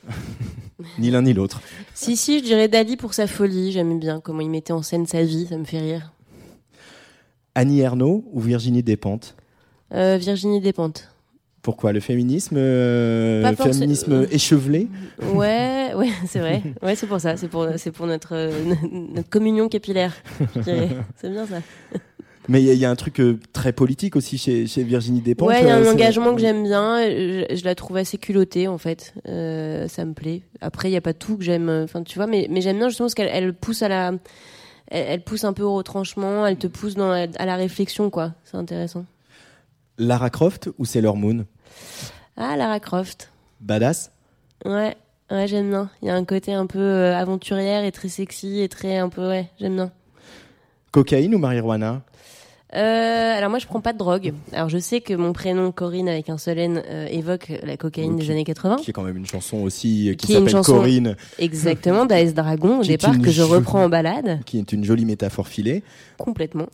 Ni 0.97 1.11
l'un 1.11 1.21
ni 1.21 1.31
l'autre. 1.31 1.61
Si, 1.93 2.17
si, 2.17 2.39
je 2.39 2.43
dirais 2.43 2.67
Dali 2.67 2.97
pour 2.97 3.13
sa 3.13 3.27
folie. 3.27 3.71
J'aime 3.71 3.99
bien 3.99 4.19
comment 4.19 4.41
il 4.41 4.49
mettait 4.49 4.73
en 4.73 4.81
scène 4.81 5.05
sa 5.05 5.21
vie, 5.21 5.45
ça 5.45 5.57
me 5.57 5.63
fait 5.63 5.77
rire. 5.77 6.11
Annie 7.53 7.81
Ernaux 7.81 8.25
ou 8.33 8.39
Virginie 8.41 8.81
Despentes 8.81 9.35
Euh, 9.93 10.17
Virginie 10.19 10.59
Despentes. 10.59 11.07
Pourquoi 11.61 11.91
Le 11.93 11.99
féminisme 11.99 12.57
euh, 12.57 13.55
féminisme 13.55 14.25
échevelé 14.31 14.87
Ouais, 15.35 15.93
ouais, 15.93 16.09
c'est 16.25 16.39
vrai. 16.39 16.63
Ouais, 16.81 16.95
c'est 16.95 17.05
pour 17.05 17.21
ça. 17.21 17.37
C'est 17.37 17.47
pour, 17.47 17.67
c'est 17.77 17.91
pour 17.91 18.07
notre, 18.07 18.33
euh, 18.33 18.73
notre 18.91 19.29
communion 19.29 19.69
capillaire. 19.69 20.15
C'est 20.63 21.29
bien 21.29 21.45
ça. 21.45 21.59
Mais 22.51 22.61
il 22.61 22.65
y, 22.65 22.69
a- 22.69 22.73
il 22.73 22.79
y 22.79 22.85
a 22.85 22.89
un 22.89 22.95
truc 22.97 23.21
euh, 23.21 23.39
très 23.53 23.71
politique 23.71 24.17
aussi 24.17 24.37
chez, 24.37 24.67
chez 24.67 24.83
Virginie 24.83 25.21
Despentes. 25.21 25.47
Ouais, 25.47 25.61
il 25.61 25.67
y 25.67 25.69
a 25.71 25.77
euh, 25.77 25.85
un 25.87 25.93
engagement 25.93 26.35
que 26.35 26.41
j'aime 26.41 26.63
bien. 26.63 27.01
Je, 27.01 27.45
je 27.55 27.63
la 27.63 27.75
trouve 27.75 27.95
assez 27.95 28.17
culottée 28.17 28.67
en 28.67 28.77
fait. 28.77 29.13
Euh, 29.29 29.87
ça 29.87 30.03
me 30.03 30.13
plaît. 30.13 30.41
Après, 30.59 30.89
il 30.89 30.91
y 30.93 30.97
a 30.97 31.01
pas 31.01 31.13
tout 31.13 31.37
que 31.37 31.43
j'aime. 31.45 31.69
euh, 31.69 31.85
Enfin, 31.85 32.03
tu 32.03 32.17
vois, 32.19 32.27
mais, 32.27 32.47
mais 32.49 32.59
j'aime 32.59 32.77
bien 32.77 32.89
justement 32.89 33.05
parce 33.05 33.13
qu'elle 33.15 33.29
elle 33.31 33.53
pousse 33.53 33.81
à 33.83 33.87
la, 33.87 34.07
elle, 34.89 35.05
elle 35.07 35.23
pousse 35.23 35.45
un 35.45 35.53
peu 35.53 35.63
au 35.63 35.73
retranchement. 35.75 36.45
Elle 36.45 36.57
te 36.57 36.67
pousse 36.67 36.95
dans 36.95 37.07
la- 37.11 37.27
à 37.37 37.45
la 37.45 37.55
réflexion, 37.55 38.09
quoi. 38.09 38.33
C'est 38.43 38.57
intéressant. 38.57 39.05
Lara 39.97 40.29
Croft 40.29 40.69
ou 40.77 40.83
Sailor 40.83 41.15
Moon? 41.15 41.45
Ah, 42.35 42.57
Lara 42.57 42.81
Croft. 42.81 43.29
Badass 43.61 44.11
Ouais, 44.65 44.97
ouais, 45.31 45.47
j'aime 45.47 45.69
bien. 45.69 45.89
Il 46.01 46.09
y 46.09 46.11
a 46.11 46.15
un 46.15 46.25
côté 46.25 46.51
un 46.53 46.65
peu 46.65 46.79
euh, 46.79 47.15
aventurière 47.15 47.85
et 47.85 47.93
très 47.93 48.09
sexy 48.09 48.59
et 48.59 48.67
très 48.67 48.97
un 48.97 49.07
peu 49.07 49.25
ouais, 49.27 49.49
j'aime 49.59 49.75
bien. 49.75 49.91
Cocaïne 50.91 51.33
ou 51.35 51.37
marijuana? 51.37 52.01
Euh, 52.73 53.37
alors 53.37 53.49
moi 53.49 53.59
je 53.59 53.65
prends 53.65 53.81
pas 53.81 53.93
de 53.93 53.97
drogue. 53.97 54.33
Alors 54.53 54.69
je 54.69 54.77
sais 54.77 55.01
que 55.01 55.13
mon 55.13 55.33
prénom 55.33 55.71
Corinne 55.71 56.07
avec 56.07 56.29
un 56.29 56.37
seul 56.37 56.57
N 56.57 56.81
euh, 56.87 57.05
évoque 57.07 57.51
la 57.63 57.75
cocaïne 57.75 58.15
des 58.15 58.31
années 58.31 58.45
80. 58.45 58.77
Qui 58.77 58.91
est 58.91 58.93
quand 58.93 59.03
même 59.03 59.17
une 59.17 59.25
chanson 59.25 59.57
aussi 59.57 60.09
euh, 60.09 60.13
qui, 60.13 60.27
Qui 60.27 60.33
s'appelle 60.33 60.61
Corinne, 60.63 61.15
Exactement, 61.37 62.05
d'Aes 62.05 62.31
Dragon 62.33 62.79
au 62.79 62.83
départ 62.85 63.19
que 63.19 63.31
je 63.31 63.41
reprends 63.41 63.83
en 63.83 63.89
balade 63.89 64.39
qui 64.45 64.57
est 64.57 64.71
une 64.71 64.85
jolie 64.85 65.05
métaphore 65.05 65.47
filée. 65.47 65.83
complètement. 66.17 66.67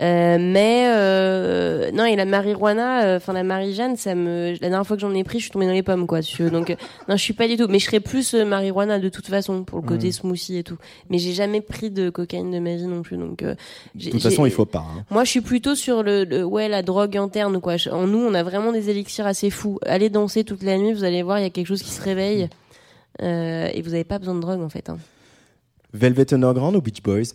Euh, 0.00 0.36
mais 0.40 0.86
euh, 0.88 1.92
non 1.92 2.04
et 2.06 2.16
la 2.16 2.24
marijuana, 2.24 3.04
euh, 3.04 3.16
enfin 3.18 3.32
la 3.34 3.44
Marie-Jeanne, 3.44 3.96
ça 3.96 4.14
me 4.16 4.52
la 4.52 4.58
dernière 4.58 4.84
fois 4.86 4.96
que 4.96 5.00
j'en 5.02 5.14
ai 5.14 5.22
pris, 5.22 5.38
je 5.38 5.44
suis 5.44 5.50
tombée 5.52 5.66
dans 5.66 5.72
les 5.72 5.82
pommes 5.84 6.06
quoi. 6.08 6.22
si 6.22 6.34
tu 6.34 6.42
veux. 6.42 6.50
Donc 6.50 6.70
euh, 6.70 6.74
non, 7.08 7.16
je 7.16 7.22
suis 7.22 7.34
pas 7.34 7.46
du 7.46 7.56
tout. 7.56 7.66
Mais 7.68 7.78
je 7.78 7.84
serais 7.86 8.00
plus 8.00 8.34
marijuana 8.34 8.98
de 8.98 9.08
toute 9.10 9.28
façon 9.28 9.62
pour 9.64 9.80
le 9.80 9.86
côté 9.86 10.10
smoothie 10.10 10.56
et 10.58 10.64
tout. 10.64 10.76
Mais 11.08 11.18
j'ai 11.18 11.32
jamais 11.34 11.60
pris 11.60 11.90
de 11.90 12.10
cocaïne 12.10 12.50
de 12.50 12.58
ma 12.58 12.74
vie 12.74 12.86
non 12.86 13.02
plus. 13.02 13.16
Donc 13.16 13.42
euh, 13.42 13.54
De 13.94 14.10
toute 14.10 14.22
façon, 14.22 14.44
il 14.46 14.50
faut 14.50 14.64
pas. 14.64 14.80
hein. 14.80 15.04
Moi, 15.10 15.22
je 15.24 15.30
suis 15.30 15.40
plutôt 15.42 15.74
sur 15.76 16.02
le, 16.02 16.24
le- 16.24 16.42
ouais 16.44 16.68
la 16.68 16.82
drogue 16.82 17.16
interne 17.16 17.60
quoi. 17.60 17.74
En 17.92 18.06
nous, 18.06 18.18
on 18.18 18.34
a 18.34 18.42
vraiment 18.42 18.72
des 18.72 18.90
élixirs 18.90 19.26
assez 19.26 19.50
fous. 19.50 19.78
Allez 19.86 20.08
danser 20.10 20.42
toute 20.42 20.62
la 20.64 20.78
nuit, 20.78 20.92
vous 20.94 21.04
allez 21.04 21.22
voir, 21.22 21.38
il 21.38 21.42
y 21.42 21.46
a 21.46 21.50
quelque 21.50 21.68
chose 21.68 21.82
qui 21.82 21.90
se 21.90 22.02
réveille. 22.02 22.48
Euh, 23.20 23.68
et 23.72 23.82
vous 23.82 23.90
n'avez 23.90 24.04
pas 24.04 24.18
besoin 24.18 24.34
de 24.34 24.40
drogue 24.40 24.62
en 24.62 24.68
fait. 24.70 24.88
Hein. 24.88 24.96
Velvet 25.92 26.32
Underground 26.34 26.74
ou 26.76 26.80
Beach 26.80 27.02
Boys? 27.02 27.34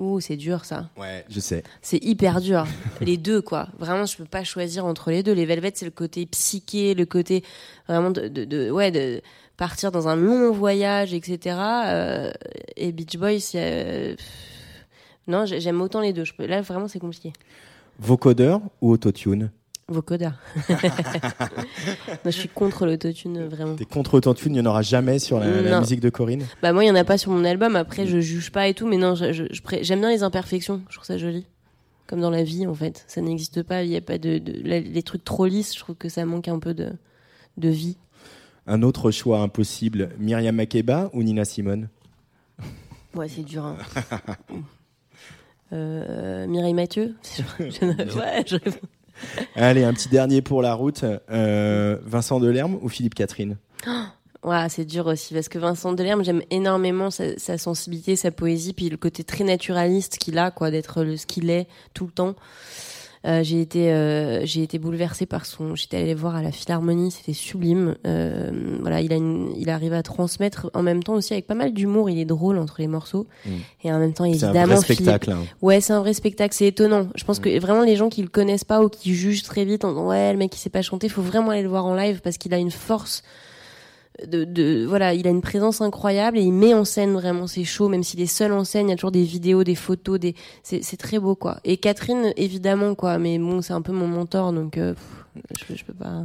Ouh, 0.00 0.18
c'est 0.20 0.36
dur 0.36 0.64
ça. 0.64 0.90
Ouais, 0.96 1.24
je 1.28 1.38
sais. 1.40 1.62
C'est 1.82 2.02
hyper 2.02 2.40
dur. 2.40 2.66
les 3.00 3.16
deux 3.16 3.40
quoi. 3.40 3.68
Vraiment, 3.78 4.06
je 4.06 4.16
peux 4.16 4.24
pas 4.24 4.42
choisir 4.44 4.84
entre 4.86 5.10
les 5.10 5.22
deux. 5.22 5.32
Les 5.32 5.46
Velvet, 5.46 5.72
c'est 5.74 5.84
le 5.84 5.90
côté 5.92 6.26
psyché, 6.26 6.94
le 6.94 7.06
côté 7.06 7.44
vraiment 7.88 8.10
de, 8.10 8.26
de, 8.28 8.44
de- 8.44 8.70
ouais 8.70 8.90
de 8.90 9.20
partir 9.56 9.92
dans 9.92 10.08
un 10.08 10.16
long 10.16 10.50
voyage, 10.52 11.14
etc. 11.14 11.56
Euh, 11.86 12.32
et 12.76 12.90
Beach 12.90 13.16
Boys, 13.16 13.54
a- 13.54 14.16
non, 15.28 15.46
j'ai- 15.46 15.60
j'aime 15.60 15.80
autant 15.80 16.00
les 16.00 16.12
deux. 16.12 16.24
Je 16.24 16.34
peux... 16.34 16.44
Là, 16.46 16.60
vraiment, 16.60 16.88
c'est 16.88 16.98
compliqué. 16.98 17.32
Vocodeur 18.00 18.60
ou 18.80 18.90
Autotune? 18.90 19.50
Vocoder. 19.88 20.30
non, 20.70 20.74
je 22.24 22.30
suis 22.30 22.48
contre 22.48 22.86
l'autotune, 22.86 23.44
vraiment. 23.46 23.76
T'es 23.76 23.84
contre 23.84 24.14
Autotune, 24.14 24.52
il 24.54 24.60
n'y 24.60 24.66
en 24.66 24.70
aura 24.70 24.82
jamais 24.82 25.18
sur 25.18 25.38
la, 25.38 25.80
musique 25.80 26.00
de 26.00 26.08
Corinne 26.08 26.44
Bah 26.62 26.72
moi, 26.72 26.84
il 26.84 26.88
y 26.88 26.90
en 26.90 26.94
a 26.94 27.04
pas 27.04 27.18
sur 27.18 27.30
mon 27.32 27.44
album. 27.44 27.76
Après, 27.76 28.06
je 28.06 28.18
juge 28.20 28.50
pas 28.50 28.66
et 28.68 28.74
tout, 28.74 28.86
mais 28.86 28.96
non, 28.96 29.14
je- 29.14 29.32
je- 29.32 29.44
j'aime 29.82 30.00
bien 30.00 30.10
les 30.10 30.22
imperfections. 30.22 30.80
Je 30.88 30.94
trouve 30.96 31.06
ça 31.06 31.18
joli. 31.18 31.46
Comme 32.06 32.20
dans 32.20 32.30
la 32.30 32.42
vie, 32.44 32.66
en 32.66 32.74
fait. 32.74 33.04
Ça 33.08 33.20
n'existe 33.20 33.62
pas. 33.62 33.82
Il 33.82 33.90
y 33.90 33.96
a 33.96 34.00
pas 34.00 34.18
de, 34.18 34.38
de- 34.38 34.60
la- 34.66 34.80
les 34.80 35.02
trucs 35.02 35.24
trop 35.24 35.46
lisses. 35.46 35.74
Je 35.74 35.80
trouve 35.80 35.96
que 35.96 36.08
ça 36.08 36.24
manque 36.24 36.48
un 36.48 36.58
peu 36.58 36.72
de, 36.74 36.90
de 37.58 37.68
vie. 37.68 37.96
Un 38.66 38.82
autre 38.82 39.10
choix 39.10 39.40
impossible, 39.40 40.10
Myriam 40.18 40.56
Makeba 40.56 41.10
ou 41.12 41.22
Nina 41.22 41.44
Simone? 41.44 41.88
Ouais, 43.14 43.28
c'est 43.28 43.42
dur. 43.44 43.64
Hein. 43.66 43.76
euh, 45.72 46.46
Mireille 46.46 46.74
Mathieu? 46.74 47.14
Je- 47.58 48.18
ouais, 48.18 48.44
je- 48.46 48.56
Allez, 49.56 49.84
un 49.84 49.92
petit 49.92 50.08
dernier 50.08 50.42
pour 50.42 50.62
la 50.62 50.74
route. 50.74 51.04
Euh, 51.30 51.98
Vincent 52.04 52.40
Delerme 52.40 52.78
ou 52.82 52.88
Philippe 52.88 53.14
Catherine? 53.14 53.56
Ouais, 54.42 54.68
c'est 54.68 54.84
dur 54.84 55.06
aussi 55.06 55.32
parce 55.32 55.48
que 55.48 55.58
Vincent 55.58 55.92
Delerme, 55.92 56.22
j'aime 56.22 56.42
énormément 56.50 57.10
sa, 57.10 57.38
sa 57.38 57.56
sensibilité, 57.56 58.14
sa 58.14 58.30
poésie, 58.30 58.74
puis 58.74 58.90
le 58.90 58.98
côté 58.98 59.24
très 59.24 59.42
naturaliste 59.42 60.18
qu'il 60.18 60.36
a, 60.38 60.50
quoi, 60.50 60.70
d'être 60.70 61.04
ce 61.16 61.26
qu'il 61.26 61.48
est 61.48 61.66
tout 61.94 62.04
le 62.04 62.12
temps. 62.12 62.34
Euh, 63.26 63.42
j'ai 63.42 63.60
été, 63.62 63.90
euh, 63.90 64.44
j'ai 64.44 64.62
été 64.62 64.78
bouleversée 64.78 65.24
par 65.24 65.46
son. 65.46 65.74
J'étais 65.74 65.96
allée 65.96 66.12
le 66.12 66.18
voir 66.20 66.36
à 66.36 66.42
la 66.42 66.52
Philharmonie, 66.52 67.10
c'était 67.10 67.32
sublime. 67.32 67.94
Euh, 68.06 68.50
voilà, 68.82 69.00
il 69.00 69.12
a, 69.12 69.16
une, 69.16 69.50
il 69.56 69.70
arrive 69.70 69.94
à 69.94 70.02
transmettre 70.02 70.70
en 70.74 70.82
même 70.82 71.02
temps 71.02 71.14
aussi 71.14 71.32
avec 71.32 71.46
pas 71.46 71.54
mal 71.54 71.72
d'humour. 71.72 72.10
Il 72.10 72.18
est 72.18 72.26
drôle 72.26 72.58
entre 72.58 72.76
les 72.80 72.86
morceaux 72.86 73.26
Mm. 73.46 73.50
et 73.84 73.92
en 73.92 73.98
même 73.98 74.12
temps 74.12 74.24
C'est 74.24 74.44
un 74.44 74.48
évidemment. 74.50 74.74
vrai 74.74 74.84
Philippe- 74.84 75.02
spectacle. 75.04 75.30
hein. 75.32 75.42
Ouais, 75.62 75.80
c'est 75.80 75.92
un 75.94 76.00
vrai 76.00 76.12
spectacle, 76.12 76.54
c'est 76.54 76.66
étonnant. 76.66 77.08
Je 77.14 77.24
pense 77.24 77.38
que 77.38 77.58
vraiment 77.58 77.82
les 77.82 77.96
gens 77.96 78.10
qui 78.10 78.20
le 78.20 78.28
connaissent 78.28 78.64
pas 78.64 78.82
ou 78.82 78.88
qui 78.90 79.14
jugent 79.14 79.42
très 79.42 79.64
vite 79.64 79.84
en 79.86 79.90
disant 79.92 80.08
ouais 80.08 80.32
le 80.32 80.38
mec 80.38 80.54
il 80.54 80.58
sait 80.58 80.68
pas 80.70 80.82
chanter, 80.82 81.08
faut 81.08 81.22
vraiment 81.22 81.50
aller 81.50 81.62
le 81.62 81.68
voir 81.68 81.86
en 81.86 81.94
live 81.94 82.20
parce 82.22 82.36
qu'il 82.36 82.52
a 82.52 82.58
une 82.58 82.70
force 82.70 83.22
de, 84.26 84.86
voilà, 84.86 85.14
il 85.14 85.26
a 85.26 85.30
une 85.30 85.40
présence 85.40 85.80
incroyable 85.80 86.38
et 86.38 86.42
il 86.42 86.52
met 86.52 86.72
en 86.72 86.84
scène 86.84 87.12
vraiment 87.12 87.46
ses 87.46 87.64
shows, 87.64 87.88
même 87.88 88.02
s'il 88.02 88.20
est 88.20 88.26
seul 88.26 88.52
en 88.52 88.64
scène, 88.64 88.86
il 88.86 88.90
y 88.90 88.92
a 88.92 88.96
toujours 88.96 89.10
des 89.10 89.24
vidéos, 89.24 89.64
des 89.64 89.74
photos, 89.74 90.20
des 90.20 90.34
c'est 90.62 90.96
très 90.96 91.18
beau 91.18 91.34
quoi. 91.34 91.58
Et 91.64 91.76
Catherine 91.76 92.32
évidemment 92.36 92.94
quoi, 92.94 93.18
mais 93.18 93.38
bon 93.38 93.60
c'est 93.60 93.72
un 93.72 93.82
peu 93.82 93.92
mon 93.92 94.06
mentor 94.06 94.52
donc 94.52 94.78
euh, 94.78 94.94
je 95.58 95.84
peux 95.84 95.94
pas. 95.94 96.24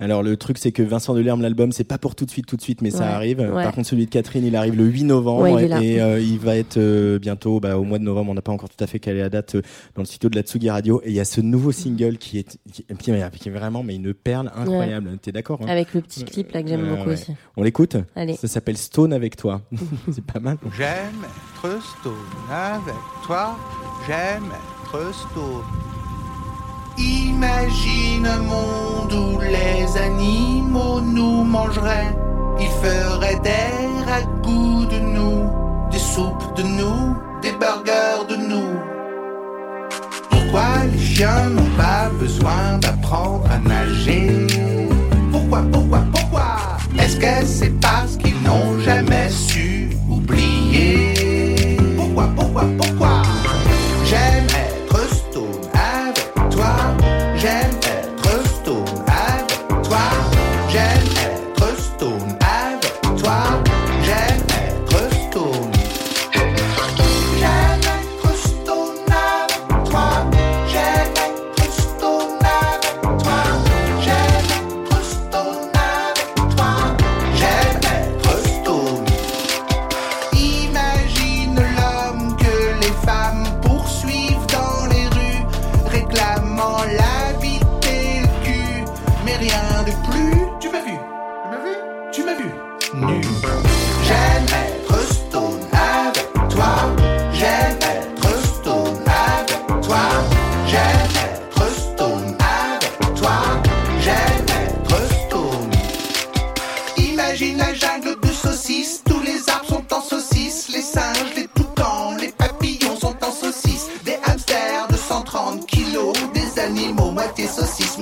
Alors 0.00 0.22
le 0.22 0.36
truc 0.36 0.58
c'est 0.58 0.72
que 0.72 0.82
Vincent 0.82 1.14
Delerme 1.14 1.42
l'album 1.42 1.72
c'est 1.72 1.84
pas 1.84 1.98
pour 1.98 2.14
tout 2.14 2.24
de 2.24 2.30
suite 2.30 2.46
tout 2.46 2.56
de 2.56 2.62
suite 2.62 2.80
mais 2.82 2.90
ça 2.90 3.14
arrive. 3.14 3.38
ouais. 3.40 3.62
Par 3.62 3.72
contre 3.72 3.86
celui 3.88 4.06
de 4.06 4.10
Catherine 4.10 4.44
il 4.46 4.56
arrive 4.56 4.76
le 4.76 4.84
8 4.84 5.04
novembre 5.04 5.42
Ouais, 5.42 5.66
il 5.66 5.84
et 5.84 6.00
euh, 6.00 6.18
il 6.20 6.38
va 6.38 6.56
être 6.56 6.78
euh, 6.78 7.18
bientôt 7.18 7.60
bah, 7.60 7.76
au 7.78 7.84
mois 7.84 7.98
de 7.98 8.04
novembre 8.04 8.30
on 8.30 8.34
n'a 8.34 8.42
pas 8.42 8.52
encore 8.52 8.68
tout 8.68 8.82
à 8.82 8.86
fait 8.86 8.98
calé 8.98 9.18
la 9.20 9.28
date 9.28 9.56
euh, 9.56 9.62
dans 9.94 10.02
le 10.02 10.06
studio 10.06 10.28
de 10.30 10.36
la 10.36 10.42
Tsugi 10.42 10.70
Radio 10.70 11.00
et 11.04 11.08
il 11.10 11.14
y 11.14 11.20
a 11.20 11.24
ce 11.24 11.40
nouveau 11.40 11.70
single 11.72 12.16
qui 12.18 12.38
est 12.38 12.58
qui, 12.72 12.84
qui 12.84 13.10
est- 13.10 13.30
qui 13.38 13.48
est 13.48 13.52
vraiment 13.52 13.82
mais 13.82 13.96
une 13.96 14.14
perle 14.14 14.50
incroyable. 14.56 15.18
T'es 15.22 15.32
d'accord 15.32 15.60
hein 15.62 15.66
Avec 15.68 15.94
le 15.94 16.00
petit 16.00 16.24
clip 16.24 16.50
là 16.52 16.62
que 16.62 16.68
j'aime 16.68 16.88
beaucoup 16.88 17.08
ouais. 17.08 17.14
aussi. 17.14 17.32
On 17.56 17.62
l'écoute 17.62 17.96
Allez. 18.16 18.34
Ça 18.36 18.48
s'appelle 18.48 18.76
Stone 18.78 19.12
avec 19.12 19.36
toi. 19.36 19.60
c'est 20.10 20.24
pas 20.24 20.40
mal. 20.40 20.56
J'aime 20.76 20.88
être 21.62 21.82
stone 21.82 22.12
avec 22.50 22.94
toi, 23.26 23.56
j'aime 24.06 24.44
être 24.94 25.14
stone. 25.14 25.99
Imagine 26.98 28.26
un 28.26 28.38
monde 28.38 29.12
où 29.12 29.40
les 29.40 29.96
animaux 29.96 31.00
nous 31.00 31.44
mangeraient. 31.44 32.14
Ils 32.58 32.68
feraient 32.82 33.40
des 33.42 34.10
ragoûts 34.10 34.86
de 34.86 34.98
nous, 34.98 35.48
des 35.90 35.98
soupes 35.98 36.54
de 36.56 36.62
nous, 36.62 37.16
des 37.42 37.52
burgers 37.52 38.26
de 38.28 38.36
nous. 38.36 38.78
Pourquoi 40.30 40.84
les 40.92 40.98
chiens 40.98 41.48
n'ont 41.50 41.76
pas 41.76 42.10
besoin 42.20 42.78
d'apprendre 42.80 43.44
à 43.50 43.58
nager? 43.58 44.46
Pourquoi, 45.32 45.62
pourquoi, 45.72 46.00
pourquoi? 46.12 46.56
Est-ce 46.98 47.16
que 47.16 47.46
c'est 47.46 47.80
parce 47.80 48.16
qu'ils 48.16 48.40
n'ont 48.42 48.78
jamais 48.80 49.28
su 49.30 49.90
oublier? 50.08 51.76
Pourquoi, 51.96 52.28
pourquoi, 52.36 52.64
pourquoi? 52.78 53.19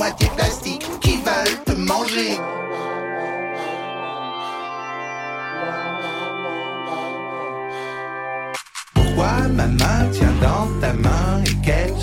Moitié 0.09 0.29
plastique. 0.37 0.87
Qui 1.01 1.17
veulent 1.17 1.65
te 1.65 1.73
manger. 1.73 2.39
Pourquoi 8.95 9.49
ma 9.49 9.67
main 9.67 10.09
tient 10.13 10.35
dans 10.41 10.81
ta 10.81 10.93
main 10.93 11.43
et 11.45 11.67
qu'elle 11.67 11.98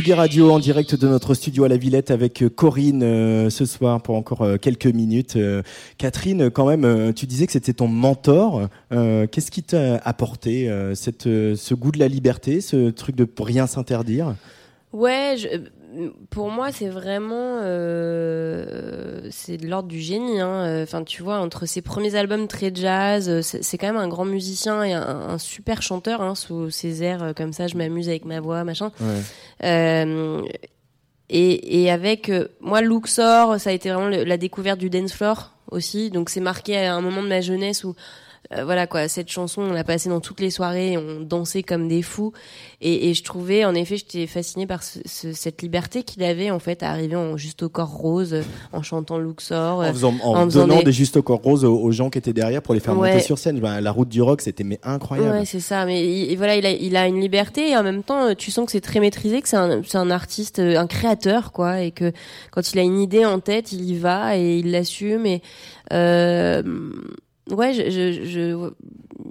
Sugi 0.00 0.14
Radio 0.14 0.50
en 0.50 0.58
direct 0.60 0.94
de 0.94 1.06
notre 1.08 1.34
studio 1.34 1.64
à 1.64 1.68
la 1.68 1.76
Villette 1.76 2.10
avec 2.10 2.42
euh, 2.42 2.48
Corinne 2.48 3.02
euh, 3.02 3.50
ce 3.50 3.66
soir 3.66 4.00
pour 4.00 4.14
encore 4.14 4.40
euh, 4.40 4.56
quelques 4.56 4.86
minutes. 4.86 5.36
Euh, 5.36 5.60
Catherine, 5.98 6.48
quand 6.48 6.66
même, 6.66 6.86
euh, 6.86 7.12
tu 7.12 7.26
disais 7.26 7.44
que 7.44 7.52
c'était 7.52 7.74
ton 7.74 7.86
mentor. 7.86 8.68
Euh, 8.94 9.26
Qu'est-ce 9.26 9.50
qui 9.50 9.62
t'a 9.62 9.96
apporté 9.96 10.70
cette, 10.94 11.24
ce 11.24 11.74
goût 11.74 11.90
de 11.92 11.98
la 11.98 12.08
liberté, 12.08 12.62
ce 12.62 12.88
truc 12.88 13.14
de 13.14 13.28
rien 13.38 13.66
s'interdire? 13.66 14.36
Ouais, 14.94 15.34
je- 15.36 15.48
pour 16.30 16.50
moi, 16.50 16.72
c'est 16.72 16.88
vraiment, 16.88 17.58
euh, 17.62 19.20
c'est 19.30 19.56
de 19.56 19.66
l'ordre 19.66 19.88
du 19.88 20.00
génie. 20.00 20.40
hein. 20.40 20.82
Enfin, 20.82 21.04
tu 21.04 21.22
vois, 21.22 21.38
entre 21.38 21.66
ses 21.66 21.82
premiers 21.82 22.14
albums 22.14 22.46
très 22.48 22.70
jazz, 22.74 23.28
euh, 23.28 23.40
c'est 23.42 23.78
quand 23.78 23.86
même 23.88 23.96
un 23.96 24.08
grand 24.08 24.24
musicien 24.24 24.82
et 24.82 24.92
un, 24.92 25.02
un 25.02 25.38
super 25.38 25.82
chanteur 25.82 26.22
hein, 26.22 26.34
sous 26.34 26.70
ses 26.70 27.02
airs 27.02 27.22
euh, 27.22 27.32
comme 27.32 27.52
ça. 27.52 27.66
Je 27.66 27.76
m'amuse 27.76 28.08
avec 28.08 28.24
ma 28.24 28.40
voix, 28.40 28.64
machin. 28.64 28.90
Euh, 29.64 30.42
et, 31.28 31.82
et 31.82 31.90
avec 31.90 32.28
euh, 32.28 32.48
moi, 32.60 32.80
Luxor, 32.80 33.60
ça 33.60 33.70
a 33.70 33.72
été 33.72 33.90
vraiment 33.90 34.08
le- 34.08 34.24
la 34.24 34.36
découverte 34.36 34.78
du 34.78 34.90
dance 34.90 35.12
floor 35.12 35.52
aussi. 35.70 36.10
Donc 36.10 36.28
c'est 36.30 36.40
marqué 36.40 36.76
à 36.78 36.94
un 36.94 37.00
moment 37.00 37.22
de 37.22 37.28
ma 37.28 37.40
jeunesse 37.40 37.84
où 37.84 37.94
euh, 38.56 38.64
voilà 38.64 38.86
quoi, 38.86 39.06
cette 39.08 39.30
chanson, 39.30 39.62
on 39.62 39.72
l'a 39.72 39.84
passée 39.84 40.08
dans 40.08 40.20
toutes 40.20 40.40
les 40.40 40.50
soirées, 40.50 40.96
on 40.98 41.20
dansait 41.20 41.62
comme 41.62 41.86
des 41.88 42.02
fous. 42.02 42.32
Et, 42.80 43.08
et 43.10 43.14
je 43.14 43.22
trouvais, 43.22 43.64
en 43.64 43.74
effet, 43.74 43.96
j'étais 43.96 44.26
fascinée 44.26 44.66
par 44.66 44.82
ce- 44.82 44.98
ce- 45.04 45.32
cette 45.32 45.62
liberté 45.62 46.02
qu'il 46.02 46.22
avait 46.24 46.50
en 46.50 46.58
fait 46.58 46.82
à 46.82 46.90
arriver 46.90 47.14
en 47.16 47.36
juste 47.36 47.62
au 47.62 47.68
corps 47.68 47.90
rose, 47.94 48.34
euh, 48.34 48.42
en 48.72 48.82
chantant 48.82 49.18
Luxor, 49.18 49.82
euh, 49.82 49.90
En, 49.90 49.92
faisant, 49.92 50.14
en, 50.24 50.44
faisant 50.46 50.60
donnant 50.62 50.78
des- 50.78 50.84
des 50.84 50.92
justes 50.92 51.16
au 51.16 51.22
corps 51.22 51.42
roses 51.42 51.64
aux, 51.64 51.76
aux 51.78 51.92
gens 51.92 52.10
qui 52.10 52.18
étaient 52.18 52.32
derrière 52.32 52.62
pour 52.62 52.74
les 52.74 52.80
faire 52.80 52.98
Ouais. 52.98 53.10
monter 53.12 53.22
sur 53.22 53.38
scène. 53.38 53.60
Ben, 53.60 53.80
la 53.80 53.92
route 53.92 54.08
du 54.08 54.22
rock, 54.22 54.40
c'était 54.40 54.64
mais 54.64 54.80
incroyable. 54.82 55.30
Ouais, 55.38 55.44
c'est 55.44 55.60
ça. 55.60 55.84
Mais 55.86 56.04
il, 56.04 56.36
voilà, 56.36 56.56
il 56.56 56.66
a, 56.66 56.70
il 56.70 56.96
a 56.96 57.06
une 57.06 57.20
liberté 57.20 57.70
et 57.70 57.76
en 57.76 57.82
même 57.82 58.02
temps, 58.02 58.30
euh, 58.30 58.34
tu 58.34 58.50
sens 58.50 58.66
que 58.66 58.72
c'est 58.72 58.80
très 58.80 59.00
maîtrisé, 59.00 59.40
que 59.42 59.48
c'est 59.48 59.56
un, 59.56 59.82
c'est 59.86 59.98
un 59.98 60.10
artiste, 60.10 60.58
euh, 60.58 60.76
un 60.76 60.86
créateur, 60.86 61.52
quoi, 61.52 61.82
et 61.82 61.90
que 61.92 62.12
quand 62.50 62.72
il 62.72 62.78
a 62.78 62.82
une 62.82 63.00
idée 63.00 63.24
en 63.24 63.38
tête, 63.40 63.72
il 63.72 63.82
y 63.84 63.96
va 63.96 64.36
et 64.36 64.58
il 64.58 64.70
l'assume. 64.72 65.26
Et 65.26 65.42
euh, 65.92 66.62
ouais, 67.50 67.72
je, 67.74 67.90
je, 67.90 68.24
je- 68.24 68.70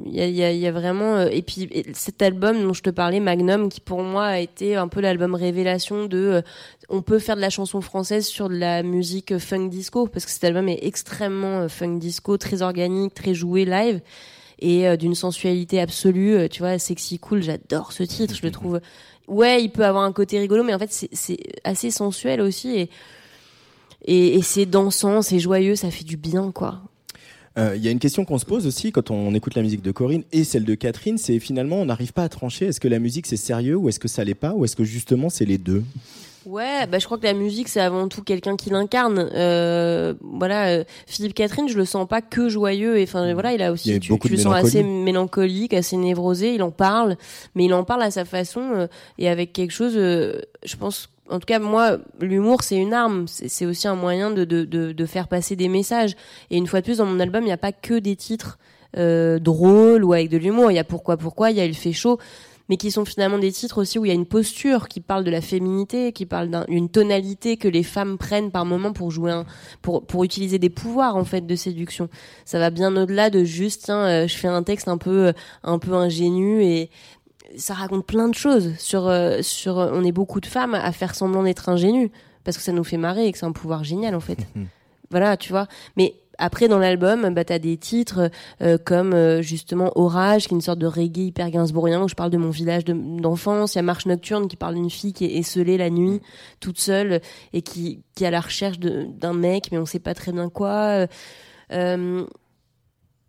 il 0.06 0.16
y 0.16 0.22
a, 0.22 0.28
y 0.28 0.44
a- 0.44 0.52
y 0.54 0.68
a 0.68 0.72
vraiment. 0.72 1.16
euh, 1.18 1.30
Et 1.32 1.42
puis 1.42 1.68
et 1.72 1.86
cet 1.94 2.22
album 2.22 2.62
dont 2.64 2.74
je 2.74 2.82
te 2.84 2.90
parlais, 2.90 3.20
Magnum, 3.20 3.70
qui 3.70 3.80
pour 3.82 4.02
moi 4.04 4.26
a 4.26 4.40
été 4.40 4.76
un 4.76 4.88
peu 4.88 5.02
l'album 5.02 5.36
révélation 5.36 6.06
de. 6.06 6.18
euh, 6.18 6.42
on 6.90 7.02
peut 7.02 7.20
faire 7.20 7.36
de 7.36 7.42
la 7.42 7.50
chanson 7.50 7.82
française 7.82 8.26
sur 8.26 8.50
de 8.50 8.56
la 8.56 8.82
musique 8.84 9.38
funk 9.38 9.68
disco 9.70 10.08
parce 10.08 10.26
que 10.26 10.32
cet 10.32 10.44
album 10.44 10.68
est 10.70 10.80
extrêmement 10.84 11.62
euh, 11.62 11.68
funk 11.68 11.98
disco, 12.00 12.38
très 12.38 12.62
organique, 12.62 13.14
très 13.14 13.34
joué 13.34 13.66
live 13.66 14.02
et 14.62 14.98
d'une 14.98 15.16
sensualité 15.16 15.80
absolue. 15.80 16.50
Tu 16.50 16.60
vois, 16.60 16.78
sexy 16.80 17.18
cool, 17.18 17.42
j'adore 17.42 17.94
ce 17.94 18.04
titre. 18.04 18.36
Je 18.36 18.42
le 18.44 18.52
trouve. 18.52 18.82
Ouais, 19.28 19.64
il 19.64 19.70
peut 19.70 19.86
avoir 19.86 20.04
un 20.04 20.12
côté 20.12 20.38
rigolo, 20.40 20.64
mais 20.64 20.74
en 20.74 20.80
fait, 20.80 20.92
c'est- 21.14 21.40
assez 21.64 21.92
sensuel 21.92 22.42
aussi 22.42 22.90
et, 24.06 24.36
et 24.36 24.42
c'est 24.42 24.66
dansant, 24.66 25.22
c'est 25.22 25.40
joyeux, 25.40 25.76
ça 25.76 25.92
fait 25.92 26.04
du 26.04 26.18
bien, 26.18 26.52
quoi. 26.52 26.82
Euh, 27.58 27.74
Il 27.76 27.84
y 27.84 27.88
a 27.88 27.92
une 27.92 28.00
question 28.00 28.26
qu'on 28.26 28.38
se 28.38 28.46
pose 28.46 28.68
aussi 28.68 28.92
quand 28.92 29.12
on 29.12 29.34
écoute 29.34 29.56
la 29.56 29.62
musique 29.62 29.82
de 29.82 29.92
Corinne 29.92 30.24
et 30.32 30.44
celle 30.44 30.66
de 30.66 30.76
Catherine, 30.76 31.18
c'est 31.18 31.40
finalement 31.40 31.78
on 31.78 31.86
n'arrive 31.86 32.14
pas 32.14 32.24
à 32.24 32.30
trancher. 32.30 32.68
Est-ce 32.68 32.80
que 32.80 32.88
la 32.88 33.00
musique 33.00 33.26
c'est 33.26 33.38
sérieux 33.38 33.76
ou 33.76 33.90
est-ce 33.90 34.00
que 34.00 34.08
ça 34.08 34.24
l'est 34.24 34.36
pas 34.36 34.54
ou 34.54 34.66
est-ce 34.66 34.76
que 34.76 34.84
justement 34.84 35.30
c'est 35.30 35.46
les 35.46 35.58
deux? 35.58 35.84
Ouais, 36.46 36.88
bah 36.88 37.00
je 37.00 37.06
crois 37.06 37.18
que 37.18 37.26
la 37.26 37.34
musique 37.34 37.68
c'est 37.68 37.82
avant 37.82 38.08
tout 38.08 38.24
quelqu'un 38.24 38.56
qui 38.56 38.70
l'incarne. 38.70 39.30
Euh, 39.34 40.14
voilà, 40.22 40.70
euh, 40.70 40.84
Philippe 41.06 41.34
Catherine, 41.34 41.68
je 41.68 41.78
le 41.78 41.86
sens 41.86 42.08
pas 42.08 42.22
que 42.22 42.48
joyeux. 42.50 42.98
Et 42.98 43.04
enfin 43.04 43.34
voilà, 43.34 43.54
il 43.54 43.62
a 43.62 43.68
Il 43.68 43.72
aussi, 43.72 43.92
a 43.94 44.00
tu, 44.00 44.14
le 44.14 44.38
sens 44.38 44.56
assez 44.56 44.82
mélancolique, 44.82 45.74
assez 45.74 45.98
névrosé. 45.98 46.56
Il 46.56 46.64
en 46.64 46.72
parle, 46.72 47.18
mais 47.56 47.66
il 47.66 47.74
en 47.74 47.84
parle 47.84 48.04
à 48.04 48.10
sa 48.12 48.24
façon 48.26 48.62
euh, 48.74 48.88
et 49.18 49.28
avec 49.28 49.52
quelque 49.54 49.72
chose. 49.72 49.94
euh, 49.96 50.40
je 50.64 50.76
pense, 50.78 51.10
en 51.30 51.40
tout 51.40 51.46
cas 51.46 51.60
moi, 51.60 51.98
l'humour 52.20 52.64
c'est 52.64 52.78
une 52.78 52.94
arme. 52.94 53.26
C'est 53.28 53.66
aussi 53.66 53.88
un 53.88 53.96
moyen 53.96 54.32
de, 54.32 54.46
de 54.46 54.66
de 54.66 54.92
de 54.92 55.06
faire 55.06 55.28
passer 55.28 55.56
des 55.56 55.68
messages. 55.68 56.16
Et 56.50 56.58
une 56.58 56.68
fois 56.68 56.82
de 56.82 56.86
plus, 56.86 56.98
dans 56.98 57.06
mon 57.06 57.20
album, 57.20 57.44
il 57.44 57.48
n'y 57.48 57.52
a 57.52 57.58
pas 57.58 57.72
que 57.72 58.00
des 58.00 58.16
titres 58.16 58.58
euh, 58.98 59.40
drôles 59.40 60.04
ou 60.04 60.14
avec 60.14 60.30
de 60.30 60.38
l'humour. 60.38 60.72
Il 60.72 60.76
y 60.76 60.80
a 60.80 60.84
pourquoi 60.84 61.18
pourquoi, 61.18 61.52
il 61.52 61.58
y 61.58 61.62
a 61.62 61.66
il 61.66 61.76
fait 61.76 61.94
chaud 61.94 62.20
mais 62.70 62.78
qui 62.78 62.92
sont 62.92 63.04
finalement 63.04 63.40
des 63.40 63.52
titres 63.52 63.82
aussi 63.82 63.98
où 63.98 64.06
il 64.06 64.10
y 64.10 64.12
a 64.12 64.16
une 64.16 64.28
posture 64.28 64.88
qui 64.88 65.02
parle 65.02 65.24
de 65.24 65.32
la 65.32 65.42
féminité, 65.42 66.14
qui 66.14 66.28
parle 66.28 66.66
d'une 66.70 66.88
tonalité 66.88 67.58
que 67.58 67.68
les 67.68 67.84
femmes 67.84 68.18
prennent 68.18 68.52
par 68.52 68.64
moment 68.64 68.94
pour 68.94 69.10
jouer 69.10 69.32
un, 69.32 69.46
pour 69.82 70.06
pour 70.06 70.24
utiliser 70.24 70.60
des 70.60 70.70
pouvoirs 70.70 71.16
en 71.16 71.26
fait 71.26 71.46
de 71.46 71.56
séduction. 71.56 72.10
Ça 72.46 72.60
va 72.60 72.70
bien 72.70 72.96
au-delà 72.96 73.32
de 73.32 73.44
juste 73.44 73.86
tiens, 73.86 74.06
euh, 74.06 74.28
je 74.28 74.38
fais 74.38 74.48
un 74.48 74.62
texte 74.64 74.88
un 74.88 74.98
peu 74.98 75.34
un 75.64 75.80
peu 75.80 75.94
ingénu 75.94 76.64
et 76.64 76.92
ça 77.58 77.74
raconte 77.74 78.06
plein 78.06 78.28
de 78.28 78.36
choses 78.36 78.76
sur 78.78 79.08
euh, 79.08 79.42
sur 79.42 79.78
on 79.78 80.04
est 80.04 80.12
beaucoup 80.12 80.40
de 80.40 80.46
femmes 80.46 80.76
à 80.76 80.92
faire 80.92 81.16
semblant 81.16 81.44
d'être 81.44 81.70
ingénues 81.70 82.12
parce 82.44 82.58
que 82.58 82.64
ça 82.64 82.72
nous 82.72 82.84
fait 82.84 82.98
marrer 82.98 83.28
et 83.28 83.32
que 83.32 83.38
c'est 83.38 83.46
un 83.46 83.52
pouvoir 83.52 83.84
génial 83.84 84.16
en 84.16 84.20
fait. 84.20 84.40
voilà, 85.12 85.38
tu 85.38 85.50
vois. 85.52 85.68
Mais 85.98 86.16
après, 86.42 86.70
dans 86.70 86.80
l'album, 86.80 87.34
bah, 87.34 87.44
t'as 87.44 87.60
des 87.60 87.76
titres 87.76 88.32
euh, 88.62 88.78
comme 88.78 89.14
euh, 89.14 89.42
justement 89.42 89.92
Orage, 89.96 90.48
qui 90.48 90.54
est 90.54 90.56
une 90.56 90.62
sorte 90.62 90.80
de 90.80 90.88
reggae 90.88 91.18
hyper 91.28 91.50
gainsbourgien, 91.52 92.02
où 92.02 92.08
je 92.08 92.16
parle 92.16 92.30
de 92.30 92.38
mon 92.38 92.50
village 92.50 92.86
de- 92.86 92.94
d'enfance. 93.20 93.76
Il 93.76 93.78
y 93.78 93.80
a 93.80 93.82
Marche 93.82 94.06
Nocturne, 94.06 94.48
qui 94.48 94.56
parle 94.56 94.76
d'une 94.76 94.90
fille 94.90 95.12
qui 95.12 95.26
est 95.26 95.38
esselée 95.38 95.78
la 95.78 95.90
nuit, 95.90 96.22
toute 96.62 96.80
seule, 96.80 97.20
et 97.52 97.62
qui, 97.62 98.04
qui 98.16 98.24
est 98.24 98.28
à 98.28 98.32
la 98.32 98.40
recherche 98.40 98.80
d'un 98.80 99.34
mec, 99.34 99.70
mais 99.74 99.78
on 99.80 99.86
sait 99.86 100.00
pas 100.00 100.14
très 100.14 100.32
bien 100.32 100.48
quoi. 100.50 101.08
Euh, 101.74 102.26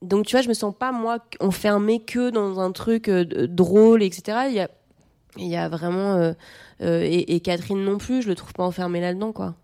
donc, 0.02 0.26
tu 0.26 0.34
vois, 0.34 0.42
je 0.42 0.48
me 0.48 0.54
sens 0.54 0.74
pas, 0.76 0.92
moi, 0.92 1.18
enfermée 1.40 2.00
que 2.02 2.30
dans 2.30 2.60
un 2.60 2.72
truc 2.72 3.08
euh, 3.08 3.24
drôle, 3.46 4.02
etc. 4.02 4.46
Il 4.48 4.54
y 4.54 4.60
a, 4.60 4.70
il 5.36 5.48
y 5.48 5.56
a 5.56 5.68
vraiment... 5.68 6.14
euh, 6.14 6.32
euh, 6.82 7.02
et, 7.02 7.34
et 7.34 7.40
Catherine 7.40 7.84
non 7.84 7.98
plus, 7.98 8.22
je 8.22 8.28
le 8.28 8.34
trouve 8.34 8.54
pas 8.54 8.64
enfermé 8.64 9.00
là-dedans, 9.00 9.32
quoi. 9.32 9.54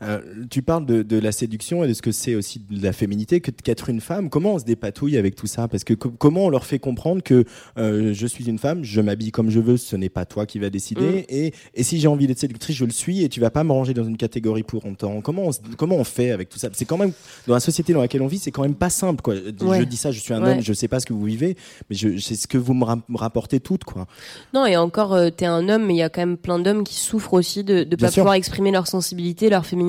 Euh, 0.00 0.20
tu 0.48 0.62
parles 0.62 0.86
de, 0.86 1.02
de 1.02 1.18
la 1.18 1.32
séduction 1.32 1.82
et 1.82 1.88
de 1.88 1.92
ce 1.92 2.02
que 2.02 2.12
c'est 2.12 2.36
aussi 2.36 2.60
de 2.70 2.80
la 2.82 2.92
féminité, 2.92 3.40
que 3.40 3.50
qu'être 3.50 3.88
une 3.90 4.00
femme. 4.00 4.30
Comment 4.30 4.54
on 4.54 4.58
se 4.60 4.64
dépatouille 4.64 5.16
avec 5.16 5.34
tout 5.34 5.48
ça? 5.48 5.66
Parce 5.66 5.82
que 5.82 5.94
co- 5.94 6.10
comment 6.10 6.44
on 6.46 6.50
leur 6.50 6.64
fait 6.66 6.78
comprendre 6.78 7.20
que 7.22 7.44
euh, 7.78 8.14
je 8.14 8.26
suis 8.28 8.48
une 8.48 8.58
femme, 8.58 8.84
je 8.84 9.00
m'habille 9.00 9.32
comme 9.32 9.50
je 9.50 9.58
veux, 9.58 9.76
ce 9.76 9.96
n'est 9.96 10.08
pas 10.08 10.24
toi 10.24 10.46
qui 10.46 10.60
va 10.60 10.70
décider. 10.70 11.26
Et, 11.28 11.52
et 11.74 11.82
si 11.82 11.98
j'ai 11.98 12.06
envie 12.06 12.28
d'être 12.28 12.38
séductrice, 12.38 12.76
je 12.76 12.84
le 12.84 12.92
suis 12.92 13.24
et 13.24 13.28
tu 13.28 13.40
vas 13.40 13.50
pas 13.50 13.64
me 13.64 13.72
ranger 13.72 13.92
dans 13.92 14.04
une 14.04 14.16
catégorie 14.16 14.62
pour 14.62 14.84
longtemps. 14.84 15.20
Comment 15.20 15.46
on, 15.46 15.52
se- 15.52 15.58
comment 15.76 15.96
on 15.96 16.04
fait 16.04 16.30
avec 16.30 16.48
tout 16.48 16.58
ça? 16.60 16.68
C'est 16.74 16.84
quand 16.84 16.96
même 16.98 17.10
dans 17.48 17.54
la 17.54 17.60
société 17.60 17.92
dans 17.92 18.00
laquelle 18.00 18.22
on 18.22 18.28
vit, 18.28 18.38
c'est 18.38 18.52
quand 18.52 18.62
même 18.62 18.76
pas 18.76 18.90
simple. 18.90 19.20
Quoi. 19.20 19.34
Ouais. 19.34 19.80
Je 19.80 19.84
dis 19.84 19.96
ça, 19.96 20.12
je 20.12 20.20
suis 20.20 20.32
un 20.32 20.42
Ouais. 20.42 20.52
homme, 20.52 20.60
je 20.62 20.72
sais 20.74 20.86
pas 20.86 21.00
ce 21.00 21.06
que 21.06 21.12
vous 21.12 21.24
vivez, 21.24 21.56
mais 21.90 21.96
c'est 22.20 22.36
ce 22.36 22.46
que 22.46 22.56
vous 22.58 22.72
me 22.74 22.84
ra- 22.84 23.02
me 23.08 23.16
rapportez 23.16 23.58
toutes, 23.58 23.82
quoi. 23.82 24.06
Non, 24.54 24.64
et 24.64 24.76
encore, 24.76 25.12
euh, 25.14 25.30
t'es 25.30 25.46
un 25.46 25.68
homme, 25.68 25.86
mais 25.86 25.94
il 25.94 25.98
y 25.98 26.02
a 26.02 26.08
quand 26.08 26.20
même 26.20 26.36
plein 26.36 26.60
d'hommes 26.60 26.84
qui 26.84 26.94
souffrent 26.94 27.34
aussi 27.34 27.64
de 27.64 27.82
Bien 27.82 27.96
pas 27.96 28.12
sûr. 28.12 28.22
pouvoir 28.22 28.34
exprimer 28.34 28.70
leur 28.70 28.86
sensibilité, 28.86 29.50
leur 29.50 29.66
féminité. 29.66 29.87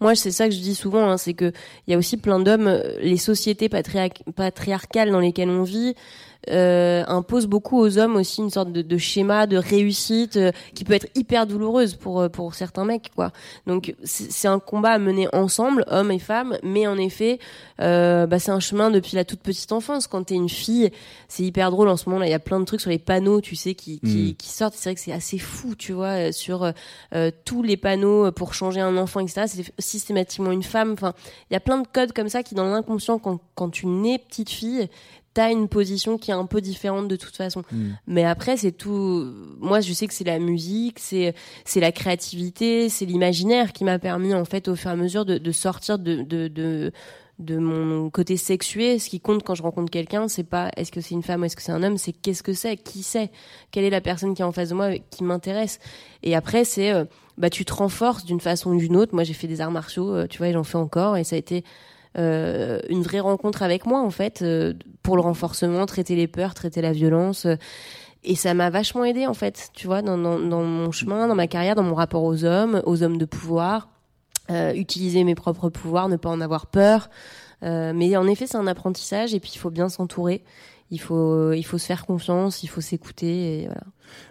Moi, 0.00 0.14
c'est 0.14 0.30
ça 0.30 0.48
que 0.48 0.54
je 0.54 0.60
dis 0.60 0.74
souvent, 0.74 1.10
hein, 1.10 1.16
c'est 1.16 1.34
que 1.34 1.52
il 1.86 1.92
y 1.92 1.94
a 1.94 1.98
aussi 1.98 2.16
plein 2.16 2.40
d'hommes, 2.40 2.68
euh, 2.68 2.98
les 3.00 3.16
sociétés 3.16 3.68
patriarc- 3.68 4.22
patriarcales 4.34 5.10
dans 5.10 5.20
lesquelles 5.20 5.48
on 5.50 5.62
vit. 5.62 5.94
Euh, 6.48 7.04
imposent 7.06 7.46
beaucoup 7.46 7.78
aux 7.78 7.98
hommes 7.98 8.16
aussi 8.16 8.40
une 8.40 8.48
sorte 8.48 8.72
de, 8.72 8.80
de 8.80 8.96
schéma 8.96 9.46
de 9.46 9.58
réussite 9.58 10.38
euh, 10.38 10.52
qui 10.74 10.84
peut 10.84 10.94
être 10.94 11.08
hyper 11.14 11.46
douloureuse 11.46 11.96
pour 11.96 12.18
euh, 12.22 12.28
pour 12.30 12.54
certains 12.54 12.86
mecs 12.86 13.10
quoi. 13.14 13.30
Donc 13.66 13.94
c'est 14.04 14.48
un 14.48 14.58
combat 14.58 14.92
à 14.92 14.98
mener 14.98 15.28
ensemble 15.34 15.84
hommes 15.88 16.10
et 16.10 16.18
femmes 16.18 16.56
mais 16.62 16.86
en 16.86 16.96
effet 16.96 17.40
euh, 17.82 18.26
bah, 18.26 18.38
c'est 18.38 18.52
un 18.52 18.60
chemin 18.60 18.90
depuis 18.90 19.16
la 19.16 19.26
toute 19.26 19.40
petite 19.40 19.70
enfance. 19.72 20.06
Quand 20.06 20.24
t'es 20.24 20.34
une 20.34 20.48
fille 20.48 20.90
c'est 21.28 21.42
hyper 21.42 21.70
drôle. 21.70 21.88
En 21.90 21.98
ce 21.98 22.08
moment 22.08 22.20
là 22.20 22.26
il 22.26 22.30
y 22.30 22.34
a 22.34 22.38
plein 22.38 22.58
de 22.58 22.64
trucs 22.64 22.80
sur 22.80 22.90
les 22.90 22.98
panneaux 22.98 23.42
tu 23.42 23.54
sais 23.54 23.74
qui 23.74 24.00
qui, 24.00 24.30
Mm. 24.30 24.34
qui 24.36 24.48
sortent. 24.48 24.74
C'est 24.74 24.88
vrai 24.88 24.94
que 24.94 25.00
c'est 25.02 25.12
assez 25.12 25.36
fou 25.36 25.74
tu 25.74 25.92
vois 25.92 26.28
euh, 26.28 26.32
sur 26.32 26.72
euh, 27.14 27.30
tous 27.44 27.62
les 27.62 27.76
panneaux 27.76 28.32
pour 28.32 28.54
changer 28.54 28.80
un 28.80 28.96
enfant 28.96 29.20
etc 29.20 29.42
c'est 29.46 29.74
systématiquement 29.78 30.52
une 30.52 30.62
femme. 30.62 30.92
Enfin 30.92 31.12
il 31.50 31.52
y 31.52 31.56
a 31.56 31.60
plein 31.60 31.78
de 31.82 31.86
codes 31.86 32.12
comme 32.12 32.30
ça 32.30 32.42
qui 32.42 32.54
dans 32.54 32.64
l'inconscient 32.70 33.18
quand 33.18 33.40
quand 33.54 33.68
tu 33.68 33.86
nais 33.86 34.16
petite 34.18 34.48
fille 34.48 34.88
t'as 35.34 35.50
une 35.52 35.68
position 35.68 36.18
qui 36.18 36.30
est 36.30 36.34
un 36.34 36.46
peu 36.46 36.60
différente 36.60 37.08
de 37.08 37.16
toute 37.16 37.36
façon 37.36 37.62
mais 38.06 38.24
après 38.24 38.56
c'est 38.56 38.72
tout 38.72 39.32
moi 39.60 39.80
je 39.80 39.92
sais 39.92 40.06
que 40.06 40.14
c'est 40.14 40.24
la 40.24 40.38
musique 40.38 40.98
c'est 40.98 41.34
c'est 41.64 41.80
la 41.80 41.92
créativité 41.92 42.88
c'est 42.88 43.04
l'imaginaire 43.04 43.72
qui 43.72 43.84
m'a 43.84 43.98
permis 43.98 44.34
en 44.34 44.44
fait 44.44 44.68
au 44.68 44.74
fur 44.74 44.90
et 44.90 44.94
à 44.94 44.96
mesure 44.96 45.24
de, 45.24 45.38
de 45.38 45.52
sortir 45.52 45.98
de, 45.98 46.22
de, 46.22 46.48
de 46.48 46.92
de 47.40 47.56
mon 47.56 48.10
côté 48.10 48.36
sexué, 48.36 48.98
ce 48.98 49.08
qui 49.08 49.18
compte 49.18 49.42
quand 49.42 49.54
je 49.54 49.62
rencontre 49.62 49.90
quelqu'un, 49.90 50.28
c'est 50.28 50.44
pas 50.44 50.70
est-ce 50.76 50.92
que 50.92 51.00
c'est 51.00 51.14
une 51.14 51.22
femme 51.22 51.40
ou 51.40 51.46
est-ce 51.46 51.56
que 51.56 51.62
c'est 51.62 51.72
un 51.72 51.82
homme, 51.82 51.96
c'est 51.96 52.12
qu'est-ce 52.12 52.42
que 52.42 52.52
c'est, 52.52 52.76
qui 52.76 53.02
c'est, 53.02 53.30
quelle 53.70 53.84
est 53.84 53.90
la 53.90 54.02
personne 54.02 54.34
qui 54.34 54.42
est 54.42 54.44
en 54.44 54.52
face 54.52 54.68
de 54.68 54.74
moi, 54.74 54.90
qui 55.10 55.24
m'intéresse. 55.24 55.78
Et 56.22 56.36
après, 56.36 56.64
c'est 56.64 56.92
euh, 56.92 57.06
bah 57.38 57.48
tu 57.48 57.64
te 57.64 57.72
renforces 57.72 58.26
d'une 58.26 58.40
façon 58.40 58.72
ou 58.72 58.78
d'une 58.78 58.94
autre. 58.94 59.14
Moi, 59.14 59.24
j'ai 59.24 59.32
fait 59.32 59.46
des 59.46 59.62
arts 59.62 59.70
martiaux, 59.70 60.14
euh, 60.14 60.26
tu 60.28 60.36
vois, 60.36 60.48
et 60.48 60.52
j'en 60.52 60.64
fais 60.64 60.76
encore, 60.76 61.16
et 61.16 61.24
ça 61.24 61.34
a 61.36 61.38
été 61.38 61.64
euh, 62.18 62.80
une 62.88 63.02
vraie 63.02 63.20
rencontre 63.20 63.62
avec 63.62 63.86
moi 63.86 64.00
en 64.00 64.10
fait 64.10 64.42
euh, 64.42 64.74
pour 65.10 65.16
le 65.16 65.22
renforcement, 65.22 65.86
traiter 65.86 66.14
les 66.14 66.28
peurs, 66.28 66.54
traiter 66.54 66.80
la 66.80 66.92
violence. 66.92 67.44
euh, 67.44 67.56
et 68.22 68.36
ça 68.36 68.54
m'a 68.54 68.70
vachement 68.70 69.04
aidé 69.04 69.26
en 69.26 69.34
fait, 69.34 69.70
tu 69.74 69.88
vois, 69.88 70.02
dans, 70.02 70.16
mon 70.16 70.92
chemin, 70.92 71.26
dans 71.26 71.34
ma 71.34 71.48
carrière, 71.48 71.74
dans 71.74 71.82
mon 71.82 71.96
rapport 71.96 72.22
aux 72.22 72.44
hommes, 72.44 72.80
aux 72.86 73.02
hommes 73.02 73.18
de 73.18 73.24
pouvoir, 73.24 73.88
euh, 74.52 74.72
utiliser 74.72 75.24
mes 75.24 75.34
propres 75.34 75.68
pouvoirs, 75.68 76.08
ne 76.08 76.14
pas 76.14 76.28
en 76.28 76.40
avoir 76.40 76.68
peur. 76.68 77.10
Euh, 77.64 77.92
mais 77.92 78.16
en 78.16 78.28
effet, 78.28 78.46
c'est 78.46 78.56
un 78.56 78.68
apprentissage 78.68 79.34
et 79.34 79.40
puis 79.40 79.50
il 79.52 79.58
faut 79.58 79.70
bien 79.70 79.88
s'entourer. 79.88 80.44
Il 80.92 80.98
faut, 81.00 81.52
il 81.52 81.62
faut 81.62 81.78
se 81.78 81.86
faire 81.86 82.04
confiance, 82.04 82.62
il 82.64 82.66
faut 82.68 82.80
s'écouter. 82.80 83.62
Voilà. 83.66 83.82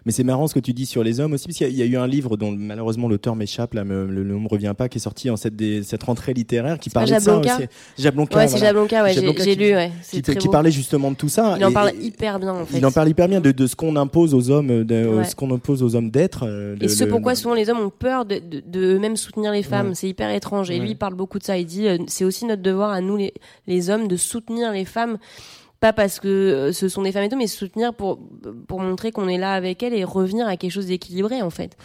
Mais 0.05 0.11
c'est 0.11 0.25
marrant 0.25 0.45
ce 0.47 0.53
que 0.53 0.59
tu 0.59 0.73
dis 0.73 0.85
sur 0.85 1.05
les 1.05 1.21
hommes 1.21 1.31
aussi, 1.31 1.45
parce 1.47 1.57
qu'il 1.57 1.67
y, 1.67 1.69
a- 1.69 1.71
il 1.71 1.77
y 1.77 1.83
a 1.83 1.85
eu 1.85 1.95
un 1.95 2.05
livre 2.05 2.35
dont 2.35 2.51
malheureusement 2.51 3.07
l'auteur 3.07 3.37
m'échappe, 3.37 3.73
là, 3.75 3.85
me- 3.85 4.07
le 4.07 4.25
nom 4.25 4.41
me 4.41 4.49
revient 4.49 4.73
pas, 4.77 4.89
qui 4.89 4.97
est 4.97 5.01
sorti 5.01 5.29
en 5.29 5.37
cette, 5.37 5.55
des- 5.55 5.83
cette 5.83 6.03
rentrée 6.03 6.33
littéraire, 6.33 6.77
qui 6.79 6.89
parlait 6.89 7.15
de 7.15 7.19
ça 7.19 7.31
Jablonka. 7.31 7.55
Ouais, 8.39 8.47
c'est 8.49 8.57
voilà. 8.57 8.65
Jablonka, 8.65 9.03
ouais, 9.03 9.09
j'ai- 9.13 9.15
Jablonka 9.21 9.43
j'ai 9.45 9.55
qui- 9.55 9.63
lu, 9.63 9.73
ouais, 9.73 9.91
Qui, 10.11 10.21
très 10.21 10.35
qui 10.35 10.47
beau. 10.47 10.51
parlait 10.51 10.71
justement 10.71 11.11
de 11.11 11.15
tout 11.15 11.29
ça. 11.29 11.55
Il 11.57 11.63
en 11.63 11.71
parle 11.71 11.93
hyper 12.01 12.39
bien 12.41 12.53
en 12.53 12.65
fait. 12.65 12.77
Il 12.77 12.85
en 12.85 12.91
parle 12.91 13.07
hyper 13.07 13.29
bien 13.29 13.39
de, 13.39 13.51
de 13.51 13.67
ce 13.67 13.77
qu'on 13.77 13.95
impose 13.95 14.33
aux 14.33 14.49
hommes, 14.49 14.83
de 14.83 15.07
Ouais. 15.07 15.23
ce 15.23 15.33
qu'on 15.35 15.49
impose 15.53 15.81
aux 15.81 15.95
hommes 15.95 16.11
d'être. 16.11 16.45
euh, 16.45 16.75
Et 16.81 16.89
ce 16.89 17.05
le- 17.05 17.09
pourquoi 17.09 17.35
souvent 17.35 17.55
les 17.55 17.69
hommes 17.69 17.79
ont 17.79 17.89
peur 17.89 18.25
de, 18.25 18.39
de, 18.39 18.61
de 18.67 18.95
eux-mêmes 18.95 19.15
soutenir 19.15 19.53
les 19.53 19.63
femmes, 19.63 19.89
Ouais. 19.89 19.95
c'est 19.95 20.09
hyper 20.09 20.29
étrange. 20.31 20.69
Et 20.71 20.79
lui, 20.79 20.89
il 20.89 20.97
parle 20.97 21.13
beaucoup 21.15 21.39
de 21.39 21.43
ça. 21.45 21.57
Il 21.57 21.65
dit, 21.65 21.87
euh, 21.87 21.97
c'est 22.07 22.25
aussi 22.25 22.43
notre 22.45 22.61
devoir 22.63 22.89
à 22.91 22.99
nous, 22.99 23.15
les, 23.15 23.33
les 23.67 23.89
hommes, 23.89 24.09
de 24.09 24.17
soutenir 24.17 24.73
les 24.73 24.83
femmes. 24.83 25.17
Pas 25.79 25.93
parce 25.93 26.19
que 26.19 26.27
euh, 26.27 26.73
ce 26.73 26.89
sont 26.89 27.03
des 27.03 27.11
femmes 27.11 27.23
et 27.23 27.29
tout, 27.29 27.37
mais 27.37 27.47
soutenir 27.47 27.93
pour, 27.93 28.19
pour 28.67 28.81
montrer 28.81 29.11
qu'on 29.11 29.29
est 29.29 29.37
là 29.37 29.53
avec 29.53 29.81
elles 29.81 29.93
et 29.93 30.03
revenir 30.03 30.47
à 30.47 30.57
quelque 30.57 30.71
chose 30.71 30.87
d'équilibré, 30.87 31.41
en 31.41 31.49
fait. 31.49 31.77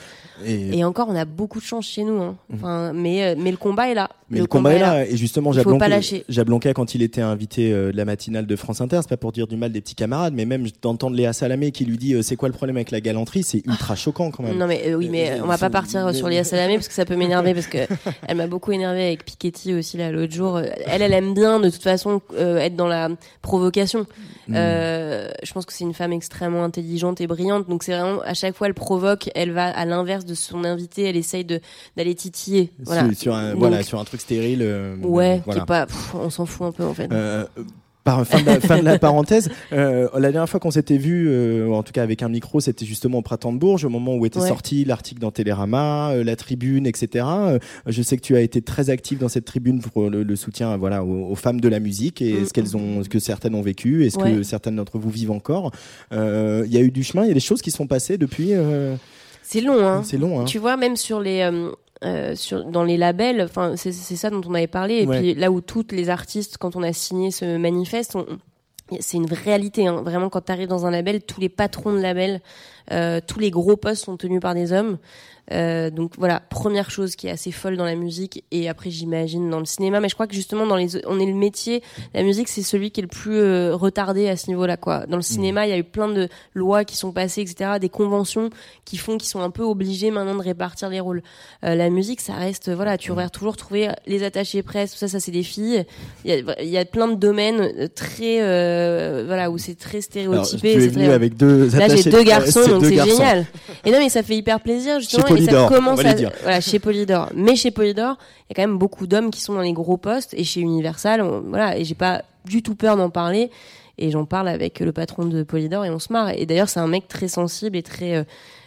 Et, 0.44 0.78
Et 0.78 0.84
encore, 0.84 1.08
on 1.08 1.14
a 1.14 1.24
beaucoup 1.24 1.60
de 1.60 1.64
chance 1.64 1.86
chez 1.86 2.04
nous. 2.04 2.20
Hein. 2.20 2.36
Enfin, 2.52 2.92
mais, 2.92 3.24
euh, 3.24 3.34
mais 3.38 3.50
le 3.50 3.56
combat 3.56 3.88
est 3.88 3.94
là. 3.94 4.10
mais 4.30 4.40
le, 4.40 4.46
combat 4.46 4.72
est 4.72 4.78
là. 4.78 5.06
Et 5.06 5.16
justement, 5.16 5.52
Il 5.52 5.54
faut 5.54 5.60
Jablonka, 5.60 5.84
pas 5.84 5.88
lâcher. 5.88 6.24
Jablonka, 6.28 6.72
quand 6.74 6.94
il 6.94 7.02
était 7.02 7.20
invité 7.20 7.72
euh, 7.72 7.92
de 7.92 7.96
la 7.96 8.04
matinale 8.04 8.46
de 8.46 8.56
France 8.56 8.80
Inter, 8.80 9.00
c'est 9.02 9.08
pas 9.08 9.16
pour 9.16 9.32
dire 9.32 9.46
du 9.46 9.56
mal 9.56 9.70
des 9.70 9.80
petits 9.80 9.94
camarades, 9.94 10.34
mais 10.34 10.44
même 10.44 10.66
d'entendre 10.82 11.16
Léa 11.16 11.32
Salamé 11.32 11.70
qui 11.70 11.84
lui 11.84 11.98
dit 11.98 12.14
euh, 12.14 12.22
c'est 12.22 12.36
quoi 12.36 12.48
le 12.48 12.54
problème 12.54 12.76
avec 12.76 12.90
la 12.90 13.00
galanterie, 13.00 13.42
c'est 13.42 13.64
ultra 13.66 13.94
choquant 13.94 14.30
quand 14.30 14.42
même. 14.42 14.58
Non 14.58 14.66
mais 14.66 14.82
euh, 14.88 14.94
oui 14.94 15.08
mais 15.10 15.40
on 15.42 15.46
va 15.46 15.58
pas 15.58 15.70
partir 15.70 16.14
sur 16.14 16.28
Léa 16.28 16.44
Salamé 16.44 16.74
parce 16.74 16.88
que 16.88 16.94
ça 16.94 17.04
peut 17.04 17.16
m'énerver 17.16 17.54
parce 17.54 17.66
que 17.66 17.78
elle 18.26 18.36
m'a 18.36 18.46
beaucoup 18.46 18.72
énervé 18.72 19.06
avec 19.06 19.24
Piketty 19.24 19.74
aussi 19.74 19.96
là 19.96 20.10
l'autre 20.10 20.32
jour. 20.32 20.58
Elle 20.58 21.02
elle 21.02 21.12
aime 21.12 21.34
bien 21.34 21.60
de 21.60 21.70
toute 21.70 21.82
façon 21.82 22.20
être 22.38 22.76
dans 22.76 22.88
la 22.88 23.10
provocation. 23.42 24.06
Mm. 24.48 24.54
Je 24.54 25.52
pense 25.52 25.66
que 25.66 25.72
c'est 25.72 25.84
une 25.84 25.94
femme 25.94 26.12
extrêmement 26.12 26.64
intelligente 26.64 27.20
et 27.20 27.26
brillante 27.26 27.68
donc 27.68 27.82
c'est 27.82 27.92
vraiment 27.92 28.20
à 28.22 28.34
chaque 28.34 28.54
fois 28.54 28.66
elle 28.66 28.74
provoque, 28.74 29.30
elle 29.34 29.52
va 29.52 29.66
à 29.66 29.84
l'inverse 29.84 30.23
de 30.24 30.34
son 30.34 30.64
invité, 30.64 31.02
elle 31.04 31.16
essaye 31.16 31.44
de 31.44 31.60
d'aller 31.96 32.14
titiller. 32.14 32.70
Voilà. 32.84 33.04
Sur, 33.12 33.18
sur 33.18 33.34
un, 33.34 33.50
Donc, 33.50 33.58
voilà, 33.60 33.82
sur 33.82 33.98
un 34.00 34.04
truc 34.04 34.20
stérile. 34.20 34.60
euh, 34.62 34.96
Ouais, 35.02 35.42
voilà. 35.44 35.60
qui 35.60 35.64
est 35.64 35.66
pas 35.66 35.86
pff, 35.86 36.14
on 36.14 36.30
s'en 36.30 36.46
fout 36.46 36.66
un 36.66 36.72
peu 36.72 36.84
en 36.84 36.94
fait. 36.94 37.10
Euh, 37.12 37.44
par 38.02 38.26
fin 38.26 38.38
de 38.42 38.44
la, 38.46 38.60
fin 38.60 38.78
de 38.80 38.84
la 38.84 38.98
parenthèse, 38.98 39.48
euh, 39.72 40.08
la 40.12 40.30
dernière 40.30 40.46
fois 40.46 40.60
qu'on 40.60 40.70
s'était 40.70 40.98
vu, 40.98 41.26
euh, 41.30 41.70
en 41.72 41.82
tout 41.82 41.92
cas 41.92 42.02
avec 42.02 42.22
un 42.22 42.28
micro, 42.28 42.60
c'était 42.60 42.84
justement 42.84 43.16
au 43.16 43.22
printemps 43.22 43.50
de 43.54 43.56
Bourges, 43.58 43.86
au 43.86 43.88
moment 43.88 44.14
où 44.14 44.26
était 44.26 44.38
Ouais. 44.40 44.46
sorti 44.46 44.84
l'article 44.84 45.22
dans 45.22 45.30
Télérama, 45.30 46.10
euh, 46.10 46.22
la 46.22 46.36
tribune, 46.36 46.86
etc. 46.86 47.24
Je 47.86 48.02
sais 48.02 48.18
que 48.18 48.20
tu 48.20 48.36
as 48.36 48.42
été 48.42 48.60
très 48.60 48.90
actif 48.90 49.18
dans 49.20 49.30
cette 49.30 49.46
tribune 49.46 49.80
pour 49.80 50.10
le, 50.10 50.22
le 50.22 50.36
soutien, 50.36 50.76
voilà, 50.76 51.02
aux, 51.02 51.30
aux 51.30 51.34
femmes 51.34 51.62
de 51.62 51.68
la 51.70 51.80
musique 51.80 52.20
et 52.20 52.34
Mm. 52.42 52.44
ce 52.44 52.52
qu'elles 52.52 52.76
ont, 52.76 53.02
ce 53.02 53.08
que 53.08 53.18
certaines 53.18 53.54
ont 53.54 53.62
vécu, 53.62 54.04
et 54.04 54.10
ce 54.10 54.18
que 54.18 54.42
certaines 54.42 54.76
d'entre 54.76 54.98
vous 54.98 55.08
vivent 55.08 55.30
encore. 55.30 55.70
Il 56.12 56.66
y 56.70 56.76
a 56.76 56.80
eu 56.80 56.90
du 56.90 57.04
chemin, 57.04 57.22
il 57.24 57.28
y 57.28 57.30
a 57.30 57.34
des 57.34 57.40
choses 57.40 57.62
qui 57.62 57.70
sont 57.70 57.86
passées 57.86 58.18
depuis. 58.18 58.52
C'est 59.46 59.60
long 59.60 59.86
hein. 59.86 60.02
C'est 60.02 60.16
long, 60.16 60.40
hein. 60.40 60.44
Tu 60.46 60.58
vois, 60.58 60.76
même 60.76 60.96
sur 60.96 61.20
les, 61.20 61.42
euh, 61.42 61.70
euh, 62.04 62.34
sur, 62.34 62.64
dans 62.64 62.82
les 62.82 62.96
labels, 62.96 63.42
enfin, 63.42 63.76
c'est 63.76 63.92
c'est 63.92 64.16
ça 64.16 64.30
dont 64.30 64.40
on 64.46 64.54
avait 64.54 64.66
parlé. 64.66 65.02
Et 65.02 65.06
Ouais. 65.06 65.18
puis 65.20 65.34
là 65.34 65.50
où 65.50 65.60
toutes 65.60 65.92
les 65.92 66.08
artistes, 66.08 66.56
quand 66.58 66.76
on 66.76 66.82
a 66.82 66.92
signé 66.92 67.30
ce 67.30 67.56
manifeste, 67.58 68.16
on- 68.16 68.26
c'est 69.00 69.16
une 69.16 69.32
réalité. 69.32 69.86
Hein. 69.86 70.02
Vraiment, 70.02 70.28
quand 70.28 70.42
tu 70.46 70.52
arrives 70.52 70.68
dans 70.68 70.84
un 70.86 70.90
label, 70.90 71.22
tous 71.22 71.40
les 71.40 71.48
patrons 71.48 71.92
de 71.92 72.00
label, 72.00 72.40
euh, 72.92 73.20
tous 73.26 73.38
les 73.38 73.50
gros 73.50 73.76
postes 73.76 74.04
sont 74.04 74.16
tenus 74.16 74.40
par 74.40 74.54
des 74.54 74.72
hommes. 74.72 74.98
Euh, 75.52 75.90
donc 75.90 76.12
voilà, 76.16 76.40
première 76.40 76.90
chose 76.90 77.16
qui 77.16 77.26
est 77.26 77.30
assez 77.30 77.52
folle 77.52 77.76
dans 77.76 77.84
la 77.84 77.96
musique 77.96 78.44
et 78.50 78.66
après 78.68 78.90
j'imagine 78.90 79.50
dans 79.50 79.58
le 79.58 79.66
cinéma, 79.66 80.00
mais 80.00 80.08
je 80.08 80.14
crois 80.14 80.26
que 80.26 80.34
justement 80.34 80.66
dans 80.66 80.76
les, 80.76 81.04
on 81.06 81.20
est 81.20 81.26
le 81.26 81.34
métier, 81.34 81.82
la 82.14 82.22
musique 82.22 82.48
c'est 82.48 82.62
celui 82.62 82.90
qui 82.90 83.00
est 83.00 83.02
le 83.02 83.08
plus 83.08 83.36
euh, 83.36 83.74
retardé 83.74 84.28
à 84.28 84.36
ce 84.36 84.48
niveau-là 84.48 84.78
quoi. 84.78 85.04
Dans 85.06 85.16
le 85.16 85.22
cinéma, 85.22 85.66
il 85.66 85.70
y 85.70 85.72
a 85.74 85.76
eu 85.78 85.84
plein 85.84 86.08
de 86.08 86.28
lois 86.54 86.84
qui 86.84 86.96
sont 86.96 87.12
passées, 87.12 87.42
etc., 87.42 87.72
des 87.78 87.90
conventions 87.90 88.48
qui 88.86 88.96
font 88.96 89.18
qu'ils 89.18 89.28
sont 89.28 89.40
un 89.40 89.50
peu 89.50 89.62
obligés 89.62 90.10
maintenant 90.10 90.34
de 90.34 90.42
répartir 90.42 90.88
les 90.88 91.00
rôles. 91.00 91.22
Euh, 91.64 91.74
la 91.74 91.90
musique, 91.90 92.22
ça 92.22 92.34
reste 92.34 92.70
voilà, 92.70 92.96
tu 92.96 93.10
aurais 93.12 93.28
toujours 93.28 93.56
trouvé 93.58 93.90
les 94.06 94.22
attachés 94.22 94.62
presse, 94.62 94.92
tout 94.92 94.98
ça, 94.98 95.08
ça 95.08 95.20
c'est 95.20 95.30
des 95.32 95.42
filles. 95.42 95.84
Il 96.24 96.30
y 96.34 96.50
a, 96.50 96.62
y 96.62 96.78
a 96.78 96.84
plein 96.86 97.08
de 97.08 97.16
domaines 97.16 97.60
euh, 97.60 97.88
très 97.94 98.38
euh, 98.40 99.24
voilà 99.26 99.50
où 99.50 99.58
c'est 99.58 99.74
très 99.78 99.98
Alors, 99.98 100.46
stéréotypé. 100.46 100.72
tu 100.72 100.78
es 100.78 100.80
c'est 100.80 100.88
venu 100.88 101.04
très- 101.04 101.12
avec 101.14 101.36
deux 101.36 101.68
Là, 101.76 101.88
j'ai 101.88 102.02
de 102.04 102.10
deux 102.10 102.22
garçons, 102.22 102.66
donc 102.66 102.84
c'est 102.84 102.96
génial. 103.04 103.46
Et 103.84 103.90
non, 103.90 103.98
mais 103.98 104.08
ça 104.08 104.22
fait 104.22 104.36
hyper 104.36 104.60
plaisir, 104.60 105.00
justement. 105.00 105.33
Ça 105.38 105.44
Polydor, 105.46 105.64
on 105.70 105.74
commence 105.74 106.00
va 106.02 106.08
à, 106.08 106.12
les 106.12 106.18
dire. 106.18 106.32
voilà, 106.42 106.60
chez 106.60 106.78
Polydor. 106.78 107.30
Mais 107.34 107.56
chez 107.56 107.70
Polydor, 107.70 108.16
il 108.40 108.44
y 108.50 108.52
a 108.52 108.54
quand 108.62 108.68
même 108.68 108.78
beaucoup 108.78 109.06
d'hommes 109.06 109.30
qui 109.30 109.40
sont 109.40 109.54
dans 109.54 109.60
les 109.60 109.72
gros 109.72 109.96
postes. 109.96 110.34
Et 110.34 110.44
chez 110.44 110.60
Universal, 110.60 111.20
on- 111.22 111.40
voilà, 111.42 111.76
et 111.78 111.84
j'ai 111.84 111.94
pas 111.94 112.22
du 112.44 112.62
tout 112.62 112.74
peur 112.74 112.96
d'en 112.96 113.10
parler. 113.10 113.50
Et 113.98 114.10
j'en 114.10 114.24
parle 114.24 114.48
avec 114.48 114.80
le 114.80 114.92
patron 114.92 115.24
de 115.24 115.42
Polydor 115.44 115.84
et 115.84 115.90
on 115.90 115.98
se 116.00 116.12
marre. 116.12 116.30
Et 116.30 116.46
d'ailleurs, 116.46 116.68
c'est 116.68 116.80
un 116.80 116.88
mec 116.88 117.06
très 117.08 117.28
sensible 117.28 117.76
et 117.76 117.82
très, 117.82 118.16
euh, 118.16 118.24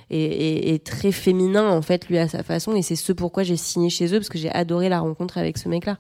et, 0.10 0.24
et- 0.24 0.74
et 0.74 0.80
très 0.80 1.12
féminin, 1.12 1.70
en 1.70 1.82
fait, 1.82 2.08
lui, 2.08 2.18
à 2.18 2.28
sa 2.30 2.44
façon. 2.44 2.76
Et 2.76 2.82
c'est 2.82 2.96
ce 2.96 3.12
pourquoi 3.12 3.44
j'ai 3.44 3.58
signé 3.58 3.90
chez 3.90 4.08
eux, 4.14 4.20
parce 4.20 4.30
que 4.30 4.38
j'ai 4.38 4.50
adoré 4.52 4.88
la 4.88 5.00
rencontre 5.00 5.38
avec 5.38 5.58
ce 5.58 5.68
mec-là. 5.68 5.98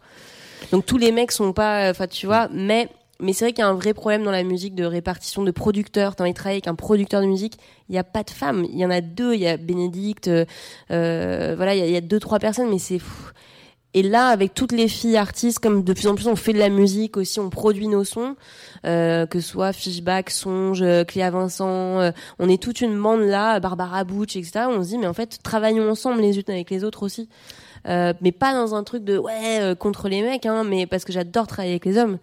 Donc 0.72 0.86
tous 0.86 0.98
les 0.98 1.12
mecs 1.12 1.32
sont 1.34 1.52
pas, 1.54 1.90
enfin 1.92 2.08
tu 2.08 2.26
vois, 2.26 2.48
mais 2.54 2.88
mais 3.20 3.34
c'est 3.34 3.46
vrai 3.46 3.54
qu'il 3.54 3.62
y 3.64 3.66
a 3.66 3.70
un 3.70 3.74
vrai 3.74 3.94
problème 3.94 4.24
dans 4.24 4.32
la 4.32 4.44
musique 4.44 4.76
de 4.76 4.84
répartition 4.86 5.44
de 5.44 5.52
producteurs. 5.52 6.16
T'as 6.16 6.24
envie 6.24 6.34
de 6.34 6.38
travailler 6.38 6.58
avec 6.58 6.68
un 6.68 6.76
producteur 6.76 7.22
de 7.22 7.26
musique, 7.28 7.58
il 7.90 7.94
n'y 7.94 7.98
a 7.98 8.04
pas 8.04 8.24
de 8.24 8.30
femmes. 8.30 8.66
Il 8.72 8.78
y 8.78 8.86
en 8.86 8.90
a 8.92 9.02
deux, 9.02 9.34
il 9.34 9.42
y 9.42 9.48
a 9.48 9.58
Bénédicte, 9.58 10.28
euh, 10.28 10.46
euh, 10.92 11.54
voilà, 11.56 11.76
il 11.76 11.90
y, 11.90 11.96
a- 11.98 12.02
deux 12.02 12.20
trois 12.20 12.40
personnes, 12.40 12.70
mais 12.70 12.80
c'est 12.80 13.00
fou. 13.00 13.32
Et 13.94 14.04
là, 14.04 14.28
avec 14.28 14.54
toutes 14.54 14.74
les 14.74 14.88
filles 14.88 15.18
artistes, 15.18 15.58
comme 15.60 15.84
de 15.84 15.94
plus 15.94 16.08
en 16.08 16.14
plus 16.14 16.28
on 16.28 16.36
fait 16.36 16.54
de 16.54 16.60
la 16.60 16.70
musique 16.70 17.18
aussi, 17.18 17.40
on 17.40 17.50
produit 17.50 17.88
nos 17.88 18.04
sons, 18.04 18.36
euh, 18.86 19.26
que 19.26 19.40
ce 19.40 19.48
soit 19.50 19.74
Fishback, 19.74 20.30
Songe, 20.30 20.82
euh, 20.84 21.04
Cléa 21.04 21.32
Vincent, 21.32 22.00
euh, 22.00 22.12
on 22.38 22.48
est 22.50 22.62
toute 22.62 22.82
une 22.82 23.02
bande 23.02 23.22
là, 23.22 23.60
Barbara 23.60 24.04
Butch, 24.04 24.36
etc. 24.36 24.66
On 24.70 24.84
se 24.84 24.90
dit, 24.90 24.98
mais 25.00 25.08
en 25.08 25.14
fait, 25.14 25.40
travaillons 25.42 25.90
ensemble 25.90 26.22
les 26.22 26.38
unes 26.38 26.44
avec 26.50 26.70
les 26.70 26.84
autres 26.84 27.02
aussi. 27.04 27.28
Euh, 27.88 28.14
mais 28.22 28.32
pas 28.34 28.54
dans 28.54 28.76
un 28.76 28.84
truc 28.84 29.04
de 29.04 29.18
ouais 29.18 29.60
euh, 29.62 29.74
contre 29.74 30.10
les 30.10 30.22
mecs, 30.22 30.46
hein, 30.46 30.64
mais 30.64 30.86
parce 30.86 31.06
que 31.06 31.14
j'adore 31.14 31.48
travailler 31.48 31.74
avec 31.74 31.86
les 31.86 31.98
hommes. 31.98 32.18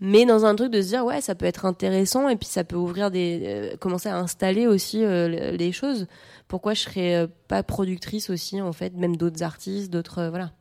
Mais 0.00 0.24
dans 0.26 0.44
un 0.44 0.54
truc 0.54 0.70
de 0.70 0.80
se 0.80 0.88
dire 0.88 1.04
ouais 1.04 1.20
ça 1.20 1.34
peut 1.34 1.46
être 1.46 1.64
intéressant 1.66 2.28
et 2.28 2.36
puis 2.36 2.48
ça 2.48 2.62
peut 2.64 2.76
ouvrir 2.76 3.10
des 3.10 3.42
euh, 3.46 3.76
commencer 3.76 4.08
à 4.08 4.16
installer 4.18 4.66
aussi 4.66 5.04
euh, 5.04 5.28
le- 5.28 5.56
les 5.56 5.72
choses. 5.72 6.06
Pourquoi 6.46 6.74
je 6.74 6.82
serais 6.82 7.14
euh, 7.16 7.26
pas 7.48 7.62
productrice 7.62 8.30
aussi 8.30 8.60
en 8.62 8.72
fait, 8.72 8.94
même 8.94 9.16
d'autres 9.16 9.42
artistes, 9.42 9.92
d'autres 9.92 10.18
euh, 10.20 10.30
voilà. 10.30 10.52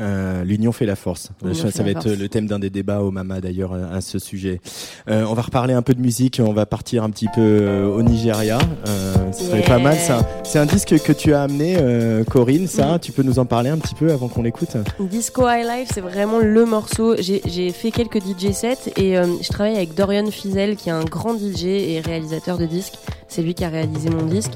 Euh, 0.00 0.42
L'union 0.44 0.72
fait 0.72 0.86
la 0.86 0.96
force. 0.96 1.30
Ça 1.54 1.82
va 1.82 1.90
être 1.90 2.02
force. 2.02 2.18
le 2.18 2.28
thème 2.28 2.46
d'un 2.46 2.58
des 2.58 2.70
débats 2.70 3.00
au 3.00 3.10
Mama 3.10 3.40
d'ailleurs 3.40 3.72
à 3.74 4.00
ce 4.00 4.18
sujet. 4.18 4.60
Euh, 5.08 5.24
on 5.28 5.34
va 5.34 5.42
reparler 5.42 5.72
un 5.74 5.82
peu 5.82 5.94
de 5.94 6.00
musique. 6.00 6.40
On 6.44 6.52
va 6.52 6.66
partir 6.66 7.04
un 7.04 7.10
petit 7.10 7.28
peu 7.34 7.40
euh, 7.40 7.86
au 7.86 8.02
Nigeria. 8.02 8.58
Euh, 8.88 9.14
ce 9.32 9.44
serait 9.44 9.62
pas 9.62 9.78
mal. 9.78 9.96
ça. 9.96 10.26
C'est 10.42 10.58
un 10.58 10.66
disque 10.66 11.00
que 11.02 11.12
tu 11.12 11.32
as 11.34 11.42
amené, 11.42 11.76
euh, 11.78 12.24
Corinne. 12.24 12.66
Ça, 12.66 12.92
Mhm. 12.94 12.98
tu 13.00 13.12
peux 13.12 13.22
nous 13.22 13.38
en 13.38 13.44
parler 13.46 13.70
un 13.70 13.78
petit 13.78 13.94
peu 13.94 14.10
avant 14.12 14.28
qu'on 14.28 14.42
l'écoute. 14.42 14.76
Disco 14.98 15.42
High 15.48 15.64
Life, 15.64 15.90
c'est 15.94 16.00
vraiment 16.00 16.38
le 16.40 16.64
morceau. 16.64 17.14
J'ai 17.18 17.40
j'ai 17.46 17.70
fait 17.70 17.90
quelques 17.90 18.18
DJ 18.20 18.52
sets 18.52 18.90
et 18.96 19.14
je 19.14 19.48
travaille 19.48 19.76
avec 19.76 19.94
Dorian 19.94 20.30
Fizel, 20.30 20.76
qui 20.76 20.88
est 20.88 20.92
un 20.92 21.04
grand 21.04 21.34
DJ 21.38 21.64
et 21.66 22.00
réalisateur 22.04 22.58
de 22.58 22.66
disques. 22.66 22.94
C'est 23.28 23.42
lui 23.42 23.54
qui 23.54 23.64
a 23.64 23.68
réalisé 23.68 24.10
mon 24.10 24.24
disque. 24.26 24.52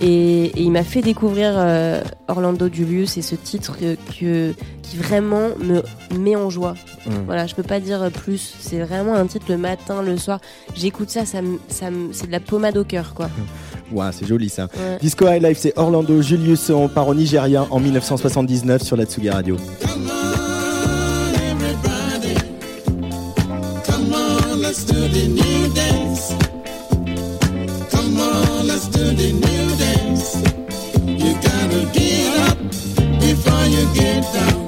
Et, 0.00 0.44
et 0.46 0.62
il 0.62 0.70
m'a 0.70 0.84
fait 0.84 1.02
découvrir 1.02 1.52
euh, 1.56 2.02
Orlando 2.28 2.68
Julius 2.72 3.16
et 3.16 3.22
ce 3.22 3.34
titre 3.34 3.76
que, 3.78 3.96
que- 4.18 4.54
qui 4.82 4.96
vraiment 4.96 5.48
me 5.58 5.82
met 6.18 6.36
en 6.36 6.48
joie. 6.50 6.74
Mm. 7.06 7.10
Voilà, 7.26 7.46
je 7.46 7.54
peux 7.54 7.62
pas 7.62 7.78
dire 7.80 8.10
plus. 8.12 8.54
C'est 8.60 8.78
vraiment 8.80 9.14
un 9.14 9.26
titre 9.26 9.46
le 9.48 9.58
matin, 9.58 10.02
le 10.02 10.16
soir. 10.16 10.40
J'écoute 10.76 11.10
ça, 11.10 11.26
ça, 11.26 11.38
ça 11.68 11.86
c'est 12.12 12.26
de 12.28 12.32
la 12.32 12.40
pommade 12.40 12.76
au 12.78 12.84
cœur, 12.84 13.12
quoi. 13.14 13.28
Ouah, 13.92 14.12
c'est 14.12 14.26
joli 14.26 14.48
ça. 14.48 14.64
Ouais. 14.64 14.98
Disco 15.00 15.26
High 15.26 15.42
Life, 15.42 15.58
c'est 15.58 15.72
Orlando 15.76 16.20
Julius. 16.22 16.70
On 16.70 16.88
part 16.88 17.08
au 17.08 17.14
Nigeria 17.14 17.66
en 17.70 17.80
1979 17.80 18.82
sur 18.82 18.96
la 18.96 19.04
Tsugi 19.04 19.30
Radio. 19.30 19.56
Come 23.84 24.12
on, 24.12 25.47
went 34.20 34.32
down. 34.34 34.67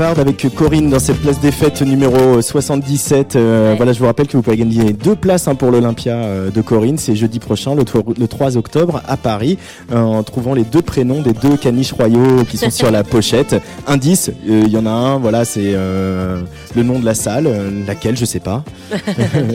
Bavarde 0.00 0.18
avec 0.18 0.46
Corinne 0.54 0.88
dans 0.88 0.98
cette 0.98 1.20
place 1.20 1.40
des 1.40 1.52
fêtes 1.52 1.82
numéro 1.82 2.40
77. 2.40 3.36
Euh, 3.36 3.74
Voilà, 3.76 3.92
je 3.92 3.98
vous 3.98 4.06
rappelle 4.06 4.26
que 4.28 4.32
vous 4.38 4.42
pouvez 4.42 4.56
gagner 4.56 4.94
deux 4.94 5.14
places 5.14 5.46
hein, 5.46 5.54
pour 5.54 5.70
l'Olympia 5.70 6.14
euh, 6.14 6.50
de 6.50 6.62
Corinne. 6.62 6.96
C'est 6.96 7.14
jeudi 7.14 7.38
prochain, 7.38 7.74
le, 7.74 7.84
tro- 7.84 8.14
le 8.18 8.26
3 8.26 8.56
octobre, 8.56 9.02
à 9.06 9.18
Paris, 9.18 9.58
euh, 9.92 9.98
en 10.00 10.22
trouvant 10.22 10.54
les 10.54 10.64
deux 10.64 10.80
prénoms 10.80 11.20
des 11.20 11.34
deux 11.34 11.58
caniches 11.58 11.92
royaux 11.92 12.44
qui 12.48 12.56
sont 12.56 12.70
sur 12.70 12.90
la 12.90 13.04
pochette. 13.14 13.56
Indice, 13.86 14.30
euh, 14.48 14.62
il 14.64 14.72
y 14.72 14.78
en 14.78 14.86
a 14.86 14.90
un, 14.90 15.18
voilà, 15.18 15.44
c'est 15.44 15.72
le 15.74 16.82
nom 16.82 16.98
de 16.98 17.04
la 17.04 17.14
salle, 17.14 17.46
laquelle, 17.86 18.16
je 18.16 18.24
sais 18.24 18.40
pas. 18.40 18.64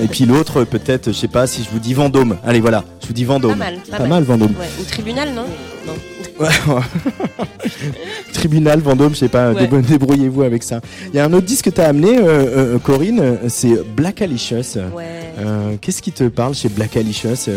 Et 0.04 0.08
puis 0.08 0.26
l'autre, 0.26 0.64
peut-être, 0.64 1.08
je 1.08 1.18
sais 1.18 1.28
pas, 1.28 1.48
si 1.48 1.64
je 1.64 1.70
vous 1.72 1.80
dis 1.80 1.96
Vendôme. 1.96 2.38
Allez, 2.46 2.60
voilà, 2.60 2.84
je 3.02 3.08
vous 3.08 3.14
dis 3.14 3.26
Vendôme. 3.26 3.54
Pas 3.58 3.66
mal. 3.66 3.76
Pas 3.90 4.06
mal, 4.06 4.24
Vendôme. 4.24 4.52
Ouais. 4.60 4.70
Ou 4.80 4.84
tribunal, 4.84 5.30
non? 5.36 5.46
Non. 5.88 5.94
Ouais. 6.40 6.50
Tribunal, 8.34 8.80
Vendôme, 8.80 9.14
je 9.14 9.20
sais 9.20 9.30
pas, 9.30 9.52
Ouais. 9.52 9.68
débrouillez-vous 9.68 10.44
avec 10.44 10.64
ça. 10.64 10.82
Il 11.08 11.16
y 11.16 11.20
a 11.20 11.26
un 11.26 11.34
autre 11.34 11.46
disque 11.46 11.66
que 11.66 11.70
tu 11.70 11.82
as 11.82 11.88
amené, 11.88 12.18
euh, 12.18 12.76
euh, 12.76 12.80
Corinne, 12.80 13.40
c'est 13.48 13.84
Black 13.96 14.22
Alicious. 14.22 14.78
Ouais. 14.94 15.06
Euh, 15.40 15.76
Qu'est-ce 15.82 16.02
qui 16.02 16.12
te 16.12 16.26
parle 16.26 16.54
chez 16.56 16.70
Black 16.70 16.96
Alicious 16.98 17.50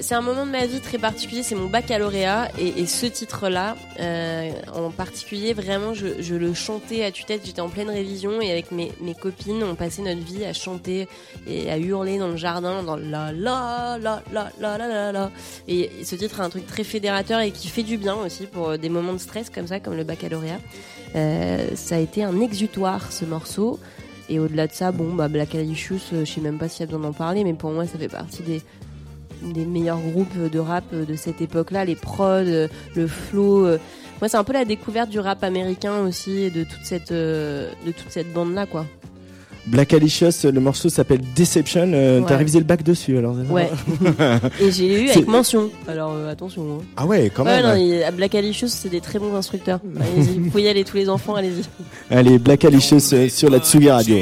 c'est 0.00 0.14
un 0.14 0.20
moment 0.20 0.44
de 0.44 0.50
ma 0.50 0.66
vie 0.66 0.80
très 0.80 0.98
particulier, 0.98 1.42
c'est 1.42 1.54
mon 1.54 1.66
baccalauréat 1.68 2.48
et, 2.58 2.80
et 2.82 2.86
ce 2.86 3.06
titre-là, 3.06 3.76
en 4.74 4.90
particulier, 4.90 5.54
vraiment, 5.54 5.94
je, 5.94 6.06
je 6.20 6.34
le 6.34 6.52
chantais 6.54 7.04
à 7.04 7.10
tue-tête. 7.10 7.42
J'étais 7.44 7.60
en 7.60 7.68
pleine 7.68 7.88
révision 7.88 8.40
et 8.40 8.50
avec 8.50 8.70
mes, 8.70 8.92
mes 9.00 9.14
copines, 9.14 9.62
on 9.62 9.74
passait 9.74 10.02
notre 10.02 10.24
vie 10.24 10.44
à 10.44 10.52
chanter 10.52 11.08
et 11.46 11.70
à 11.70 11.78
hurler 11.78 12.18
dans 12.18 12.28
le 12.28 12.36
jardin, 12.36 12.82
dans 12.82 12.96
la 12.96 13.32
la 13.32 13.98
la 14.00 14.22
la 14.32 14.50
la 14.60 14.78
la 14.78 14.88
la 14.88 15.12
la. 15.12 15.30
Et 15.68 15.90
ce 16.04 16.14
titre 16.16 16.40
a 16.40 16.44
un 16.44 16.50
truc 16.50 16.66
très 16.66 16.84
fédérateur 16.84 17.40
et 17.40 17.50
qui 17.50 17.63
fait 17.68 17.82
du 17.82 17.96
bien 17.96 18.14
aussi 18.14 18.46
pour 18.46 18.70
euh, 18.70 18.76
des 18.76 18.88
moments 18.88 19.12
de 19.12 19.18
stress 19.18 19.50
comme 19.50 19.66
ça, 19.66 19.80
comme 19.80 19.94
le 19.94 20.04
baccalauréat. 20.04 20.60
Euh, 21.16 21.68
ça 21.74 21.96
a 21.96 21.98
été 21.98 22.22
un 22.22 22.40
exutoire 22.40 23.12
ce 23.12 23.24
morceau. 23.24 23.78
Et 24.28 24.38
au-delà 24.38 24.66
de 24.66 24.72
ça, 24.72 24.90
bon, 24.90 25.12
bah, 25.14 25.28
Black 25.28 25.54
Alicious, 25.54 26.00
euh, 26.12 26.24
je 26.24 26.32
sais 26.32 26.40
même 26.40 26.58
pas 26.58 26.68
s'il 26.68 26.80
y 26.80 26.82
a 26.84 26.86
besoin 26.86 27.00
d'en 27.00 27.12
parler, 27.12 27.44
mais 27.44 27.52
pour 27.52 27.70
moi, 27.70 27.86
ça 27.86 27.98
fait 27.98 28.08
partie 28.08 28.42
des, 28.42 28.62
meilleurs 29.66 30.00
groupes 30.00 30.38
de 30.38 30.58
rap 30.58 30.84
de 30.94 31.14
cette 31.16 31.42
époque-là, 31.42 31.84
les 31.84 31.96
prods, 31.96 32.44
le 32.44 33.06
flow. 33.06 33.66
Moi, 34.20 34.28
c'est 34.28 34.38
un 34.38 34.44
peu 34.44 34.54
la 34.54 34.64
découverte 34.64 35.10
du 35.10 35.18
rap 35.18 35.44
américain 35.44 36.00
aussi 36.00 36.44
et 36.44 36.50
de 36.50 36.64
toute 36.64 36.84
cette, 36.84 37.12
de 37.12 37.68
toute 37.84 38.10
cette 38.10 38.32
bande-là, 38.32 38.64
quoi. 38.64 38.86
Black 39.66 39.94
Alicious, 39.94 40.30
le 40.44 40.60
morceau 40.60 40.88
s'appelle 40.88 41.20
Deception. 41.34 41.90
Euh, 41.94 42.20
Ouais. 42.20 42.26
T'as 42.28 42.36
révisé 42.36 42.58
le 42.58 42.64
bac 42.64 42.82
dessus 42.82 43.16
alors 43.18 43.34
Ouais. 43.50 43.70
Et 44.60 44.70
j'ai 44.70 45.04
eu 45.04 45.08
avec 45.10 45.26
mention. 45.26 45.70
Alors 45.88 46.12
euh, 46.14 46.30
attention. 46.30 46.62
hein. 46.80 46.84
Ah 46.96 47.06
ouais, 47.06 47.30
quand 47.34 47.44
Ouais, 47.44 47.62
même. 47.62 48.00
non, 48.02 48.16
Black 48.16 48.34
Alicious, 48.34 48.68
c'est 48.68 48.90
des 48.90 49.00
très 49.00 49.18
bons 49.18 49.34
instructeurs. 49.34 49.80
Allez-y, 50.00 50.38
vous 50.38 50.50
pouvez 50.50 50.64
y 50.64 50.68
aller 50.68 50.84
tous 50.84 50.96
les 50.98 51.08
enfants, 51.08 51.34
allez-y. 51.34 51.62
Allez, 52.14 52.38
Black 52.38 52.64
Alicious 52.64 53.14
euh, 53.14 53.28
sur 53.28 53.48
la 53.50 53.58
Tsugi 53.58 53.90
Radio. 53.90 54.18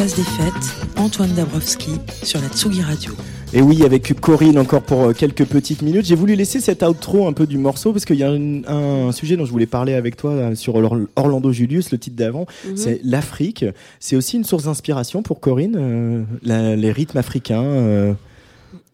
Place 0.00 0.16
des 0.16 0.22
Fêtes, 0.22 0.86
Antoine 0.96 1.34
Dabrowski 1.34 1.90
sur 2.22 2.40
la 2.40 2.48
Tsugi 2.48 2.80
Radio. 2.80 3.12
Et 3.52 3.60
oui, 3.60 3.84
avec 3.84 4.18
Corinne 4.18 4.58
encore 4.58 4.80
pour 4.80 5.02
euh, 5.02 5.12
quelques 5.12 5.44
petites 5.44 5.82
minutes. 5.82 6.06
J'ai 6.06 6.14
voulu 6.14 6.36
laisser 6.36 6.58
cet 6.58 6.82
outro 6.82 7.28
un 7.28 7.34
peu 7.34 7.46
du 7.46 7.58
morceau 7.58 7.92
parce 7.92 8.06
qu'il 8.06 8.16
y 8.16 8.22
a 8.24 8.30
un, 8.30 8.64
un 8.66 9.12
sujet 9.12 9.36
dont 9.36 9.44
je 9.44 9.50
voulais 9.50 9.66
parler 9.66 9.92
avec 9.92 10.16
toi 10.16 10.30
euh, 10.30 10.54
sur 10.54 10.76
Or- 10.76 10.96
Orlando 11.16 11.52
Julius, 11.52 11.90
le 11.92 11.98
titre 11.98 12.16
d'avant. 12.16 12.46
Mhm. 12.66 12.76
C'est 12.78 13.00
l'Afrique. 13.04 13.66
C'est 13.98 14.16
aussi 14.16 14.38
une 14.38 14.44
source 14.44 14.62
d'inspiration 14.64 15.22
pour 15.22 15.38
Corinne, 15.38 15.76
euh, 15.78 16.22
la- 16.44 16.76
les 16.76 16.92
rythmes 16.92 17.18
africains. 17.18 17.62
euh. 17.62 18.14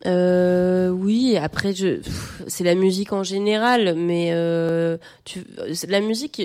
Euh, 0.07 0.91
oui, 0.91 1.37
après, 1.37 1.75
je, 1.75 2.01
c'est 2.47 2.65
la 2.65 2.75
musique 2.75 3.13
en 3.13 3.23
général, 3.23 3.95
mais 3.97 4.31
euh, 4.33 4.97
tu, 5.25 5.45
la 5.89 6.01
musique, 6.01 6.43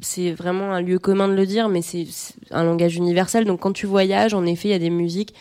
c'est 0.00 0.32
vraiment 0.32 0.72
un 0.72 0.80
lieu 0.80 0.98
commun 0.98 1.28
de 1.28 1.34
le 1.34 1.46
dire, 1.46 1.68
mais 1.68 1.82
c'est 1.82 2.06
un 2.50 2.64
langage 2.64 2.96
universel. 2.96 3.44
Donc, 3.44 3.60
quand 3.60 3.72
tu 3.72 3.86
voyages, 3.86 4.34
en 4.34 4.44
effet, 4.44 4.68
il 4.68 4.72
y 4.72 4.74
a 4.74 4.78
des 4.78 4.90
musiques 4.90 5.34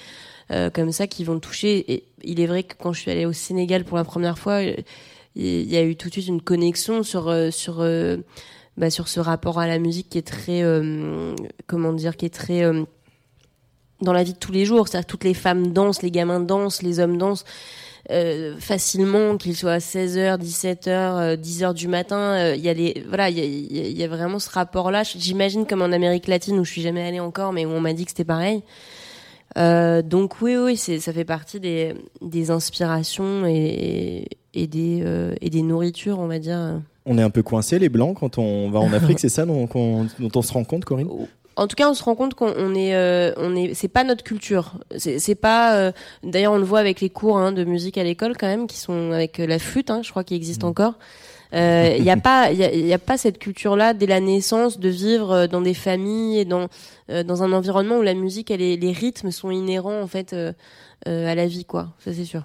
euh, 0.52 0.70
comme 0.70 0.92
ça 0.92 1.08
qui 1.08 1.24
vont 1.24 1.40
toucher. 1.40 1.92
Et 1.92 2.04
il 2.24 2.40
est 2.40 2.48
vrai 2.48 2.64
que 2.64 2.76
quand 2.78 2.94
je 2.94 3.02
suis 3.02 3.12
allée 3.12 3.26
au 3.26 3.34
Sénégal 3.34 3.84
pour 3.84 3.98
la 3.98 4.04
première 4.04 4.38
fois, 4.38 4.62
il 5.36 5.72
y 5.72 5.78
a 5.78 5.84
eu 5.84 5.96
tout 5.96 6.10
de 6.10 6.14
suite 6.14 6.28
une 6.28 6.42
connexion 6.42 7.04
sur 7.04 7.30
euh, 7.30 7.52
sur 7.52 7.78
euh, 7.80 8.18
bah, 8.78 8.90
sur 8.90 9.08
ce 9.08 9.20
rapport 9.20 9.60
à 9.60 9.68
la 9.68 9.80
musique 9.80 10.10
qui 10.10 10.18
est 10.18 10.28
très 10.28 10.64
euh, 10.64 11.36
comment 11.68 11.94
dire, 11.94 12.18
qui 12.18 12.26
est 12.26 12.34
très 12.34 12.64
dans 14.02 14.14
la 14.14 14.24
vie 14.24 14.34
de 14.34 14.38
tous 14.38 14.52
les 14.52 14.66
jours. 14.66 14.88
C'est-à-dire 14.88 15.06
toutes 15.08 15.24
les 15.24 15.34
femmes 15.34 15.72
dansent, 15.74 16.02
les 16.02 16.12
gamins 16.12 16.40
dansent, 16.40 16.82
les 16.82 17.00
hommes 17.00 17.18
dansent 17.18 17.46
euh, 18.10 18.56
facilement, 18.60 19.38
qu'ils 19.38 19.56
soient 19.56 19.74
à 19.74 19.78
16h, 19.78 20.38
17h, 20.40 21.36
10h 21.38 21.74
du 21.74 21.88
matin. 21.88 22.18
euh, 22.18 22.56
Il 22.56 22.62
y 22.64 22.70
a 22.70 22.74
les, 22.74 23.04
voilà, 23.08 23.30
il 23.30 23.38
y 23.38 23.80
a, 23.80 23.88
y 23.88 24.04
a- 24.04 24.08
vraiment 24.08 24.40
ce 24.40 24.50
rapport-là. 24.50 25.04
J'imagine 25.04 25.66
comme 25.66 25.82
en 25.82 25.92
Amérique 25.92 26.28
latine 26.28 26.58
où 26.60 26.66
je 26.66 26.72
suis 26.72 26.82
jamais 26.82 27.04
allée 27.08 27.20
encore, 27.20 27.54
mais 27.54 27.66
où 27.66 27.70
on 27.70 27.80
m'a 27.80 27.94
dit 27.94 28.06
que 28.06 28.12
c'était 28.12 28.24
pareil. 28.26 28.64
Euh, 29.58 30.02
donc 30.02 30.42
oui, 30.42 30.56
oui, 30.58 30.78
c'est, 30.78 31.00
ça 31.00 31.12
fait 31.14 31.26
partie 31.26 31.60
des, 31.60 31.94
des 32.22 32.52
inspirations 32.52 33.46
et, 33.46 34.26
et 34.54 34.66
des 34.68 35.02
euh, 35.06 35.36
et 35.42 35.50
des 35.50 35.62
nourritures, 35.62 36.20
on 36.20 36.28
va 36.28 36.40
dire. 36.40 36.80
On 37.06 37.18
est 37.18 37.22
un 37.22 37.30
peu 37.30 37.44
coincé 37.44 37.78
les 37.78 37.90
blancs 37.90 38.18
quand 38.20 38.38
on 38.38 38.70
va 38.72 38.80
en 38.80 38.94
Afrique, 38.94 39.20
c'est 39.22 39.28
ça 39.30 39.46
dont, 39.46 39.68
dont 40.20 40.32
on 40.36 40.42
se 40.42 40.54
rend 40.54 40.64
compte, 40.64 40.86
Corinne? 40.86 41.10
En 41.62 41.68
tout 41.68 41.76
cas, 41.76 41.90
on 41.90 41.94
se 41.94 42.04
rend 42.04 42.16
compte 42.16 42.34
qu'on 42.34 42.52
on 42.58 42.74
est, 42.76 42.96
euh, 42.96 43.32
on 43.38 43.56
est, 43.56 43.74
c'est 43.76 43.88
pas 43.88 44.04
notre 44.04 44.24
culture. 44.24 44.74
C'est 44.98 45.20
c'est 45.20 45.36
pas. 45.36 45.76
euh, 45.78 45.92
D'ailleurs, 46.24 46.54
on 46.54 46.58
le 46.58 46.64
voit 46.64 46.80
avec 46.80 47.02
les 47.02 47.10
cours 47.10 47.38
hein, 47.38 47.52
de 47.52 47.64
musique 47.64 47.98
à 47.98 48.04
l'école 48.04 48.36
quand 48.38 48.48
même, 48.48 48.68
qui 48.68 48.78
sont 48.78 49.12
avec 49.12 49.40
euh, 49.40 49.46
la 49.48 49.60
flûte, 49.60 49.90
hein, 49.92 50.02
je 50.04 50.10
crois, 50.10 50.24
qui 50.24 50.36
existe 50.36 50.64
encore. 50.64 50.96
Il 51.54 52.02
n'y 52.04 52.10
a 52.10 52.16
pas, 52.18 52.52
il 52.52 52.58
y 52.58 52.64
a, 52.64 52.74
y 52.74 52.94
a 52.94 52.98
pas 52.98 53.18
cette 53.18 53.38
culture-là 53.38 53.94
dès 53.94 54.06
la 54.08 54.22
naissance 54.22 54.80
de 54.80 54.88
vivre 54.90 55.32
euh, 55.32 55.48
dans 55.48 55.60
des 55.62 55.74
familles 55.74 56.40
et 56.40 56.46
dans 56.46 56.68
euh, 57.10 57.24
dans 57.24 57.44
un 57.44 57.52
environnement 57.52 57.98
où 57.98 58.02
la 58.04 58.14
musique, 58.14 58.52
elle 58.52 58.62
est- 58.62 58.78
les 58.78 58.92
rythmes 58.94 59.32
sont 59.32 59.52
inhérents 59.52 60.00
en 60.02 60.08
fait 60.08 60.32
euh, 60.34 60.54
euh, 61.10 61.28
à 61.28 61.36
la 61.36 61.46
vie, 61.48 61.66
quoi. 61.66 61.90
Ça 62.04 62.14
c'est 62.14 62.26
sûr. 62.26 62.44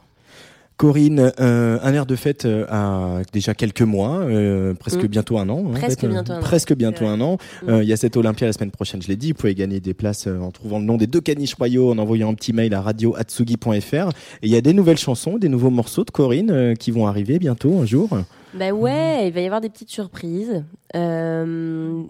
Corinne, 0.77 1.33
euh, 1.41 1.79
un 1.83 1.95
air 1.95 2.05
de 2.05 2.15
fête 2.17 2.45
euh, 2.45 2.67
a 2.69 3.23
déjà 3.33 3.55
quelques 3.55 3.81
mois, 3.83 4.19
euh, 4.21 4.75
presque 4.75 5.05
Mm. 5.05 5.07
bientôt 5.07 5.39
un 5.39 5.49
an. 5.49 5.65
Presque 5.73 6.01
fait, 6.01 6.07
euh, 6.07 6.11
bientôt 6.11 6.33
un 6.35 6.37
an. 6.37 6.41
Presque 6.41 6.75
bientôt 6.75 6.99
C'est 6.99 7.05
vrai. 7.05 7.15
un 7.15 7.21
an. 7.23 7.39
Mm. 7.63 7.69
Euh, 7.71 7.83
Il 7.83 7.89
y 7.89 7.93
a 7.95 7.97
cette 7.97 8.17
Olympia 8.17 8.47
la 8.47 8.53
semaine 8.53 8.71
prochaine, 8.71 9.01
je 9.01 9.09
l'ai 9.09 9.17
dit. 9.17 9.29
Vous 9.33 9.39
pouvez 9.39 9.55
gagner 9.55 9.81
des 9.81 9.95
places 9.95 10.27
euh, 10.27 10.39
en 10.39 10.51
trouvant 10.51 10.79
le 10.79 10.85
nom 10.85 10.99
des 10.99 11.07
deux 11.07 11.23
caniches 11.23 11.55
royaux, 11.55 11.91
en 11.91 11.99
envoyant 11.99 12.29
un 12.31 12.35
petit 12.35 12.53
mail 12.53 12.75
à 12.75 12.83
radio@atsugi.fr. 12.83 14.09
Et 14.43 14.47
il 14.47 14.51
y 14.51 14.57
a 14.57 14.61
des 14.61 14.75
nouvelles 14.75 14.99
chansons, 14.99 15.39
des 15.39 15.49
nouveaux 15.49 15.71
morceaux 15.71 16.05
de 16.05 16.11
Corinne 16.11 16.51
euh, 16.51 16.75
qui 16.75 16.91
vont 16.91 17.07
arriver 17.07 17.39
bientôt, 17.39 17.79
un 17.81 17.87
jour. 17.87 18.11
Bah 18.55 18.71
ouais, 18.71 19.29
il 19.29 19.33
va 19.33 19.41
y 19.41 19.47
avoir 19.47 19.61
des 19.63 19.71
petites 19.71 19.91
surprises. 19.91 20.63
Euh, 20.95 22.03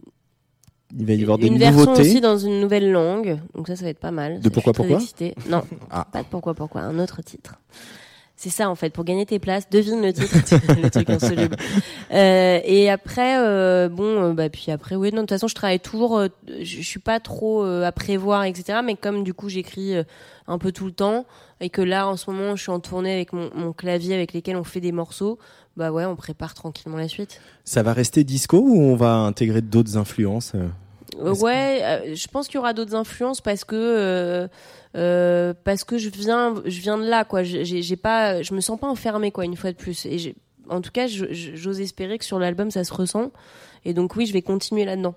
Il 0.98 1.06
va 1.06 1.12
y 1.14 1.22
avoir 1.22 1.38
des 1.38 1.46
une 1.48 1.58
version 1.58 1.80
nouveautés. 1.80 2.00
aussi 2.02 2.20
dans 2.20 2.38
une 2.38 2.60
nouvelle 2.60 2.90
langue, 2.90 3.38
donc 3.54 3.68
ça, 3.68 3.76
ça 3.76 3.84
va 3.84 3.90
être 3.90 3.98
pas 4.00 4.10
mal. 4.12 4.40
De 4.40 4.48
Pourquoi 4.48 4.72
Pourquoi. 4.72 4.98
Non, 5.48 5.62
Ah. 5.90 6.06
pas 6.12 6.22
de 6.22 6.28
pourquoi 6.28 6.54
pourquoi, 6.54 6.80
un 6.82 6.98
autre 6.98 7.22
titre. 7.22 7.54
C'est 8.38 8.50
ça 8.50 8.68
en 8.68 8.74
fait, 8.74 8.90
pour 8.90 9.04
gagner 9.04 9.24
tes 9.24 9.38
places, 9.38 9.68
devine 9.70 10.02
le 10.02 10.12
titre, 10.12 10.34
le 10.82 10.90
truc 10.90 11.08
insoluble. 11.08 11.56
Euh, 12.12 12.60
et 12.64 12.90
après, 12.90 13.38
euh, 13.40 13.88
bon, 13.88 14.04
euh, 14.04 14.32
bah 14.34 14.50
puis 14.50 14.70
après, 14.70 14.94
oui, 14.94 15.08
non, 15.10 15.16
de 15.16 15.20
toute 15.22 15.30
façon, 15.30 15.48
je 15.48 15.54
travaille 15.54 15.80
toujours. 15.80 16.18
euh, 16.18 16.28
je, 16.60 16.82
suis 16.82 17.00
pas 17.00 17.18
trop 17.18 17.64
euh, 17.64 17.84
à 17.84 17.92
prévoir, 17.92 18.44
etc. 18.44 18.80
Mais 18.84 18.94
comme 18.94 19.24
du 19.24 19.32
coup, 19.32 19.48
j'écris 19.48 19.96
euh, 19.96 20.02
un 20.48 20.58
peu 20.58 20.70
tout 20.70 20.84
le 20.84 20.92
temps 20.92 21.24
et 21.60 21.70
que 21.70 21.80
là, 21.80 22.06
en 22.06 22.18
ce 22.18 22.30
moment, 22.30 22.54
je 22.56 22.62
suis 22.62 22.70
en 22.72 22.78
tournée 22.80 23.14
avec 23.14 23.32
mon, 23.32 23.50
mon 23.54 23.72
clavier 23.72 24.14
avec 24.14 24.34
lesquels 24.34 24.56
on 24.56 24.64
fait 24.64 24.80
des 24.80 24.92
morceaux. 24.92 25.38
Bah 25.78 25.90
ouais, 25.90 26.04
on 26.04 26.14
prépare 26.14 26.52
tranquillement 26.52 26.98
la 26.98 27.08
suite. 27.08 27.40
Ça 27.64 27.82
va 27.82 27.94
rester 27.94 28.22
disco 28.22 28.58
ou 28.58 28.78
on 28.80 28.96
va 28.96 29.14
intégrer 29.14 29.62
d'autres 29.62 29.96
influences 29.96 30.52
Ouais, 31.18 31.80
euh, 31.82 32.14
je 32.14 32.26
pense 32.28 32.46
qu'il 32.46 32.56
y 32.56 32.58
aura 32.58 32.72
d'autres 32.72 32.94
influences 32.94 33.40
parce 33.40 33.64
que 33.64 33.74
euh, 33.76 34.48
euh, 34.96 35.54
parce 35.64 35.84
que 35.84 35.98
je 35.98 36.08
viens 36.08 36.54
je 36.64 36.80
viens 36.80 36.98
de 36.98 37.04
là 37.04 37.24
quoi. 37.24 37.42
J'ai 37.42 37.96
pas 37.96 38.42
je 38.42 38.54
me 38.54 38.60
sens 38.60 38.78
pas 38.78 38.88
enfermée 38.88 39.30
quoi 39.30 39.44
une 39.44 39.56
fois 39.56 39.70
de 39.72 39.76
plus. 39.76 40.06
Et 40.06 40.34
en 40.68 40.80
tout 40.80 40.90
cas, 40.90 41.06
j'ose 41.06 41.80
espérer 41.80 42.18
que 42.18 42.24
sur 42.24 42.38
l'album 42.38 42.70
ça 42.70 42.82
se 42.84 42.92
ressent. 42.92 43.30
Et 43.84 43.94
donc 43.94 44.16
oui, 44.16 44.26
je 44.26 44.32
vais 44.32 44.42
continuer 44.42 44.84
là-dedans, 44.84 45.14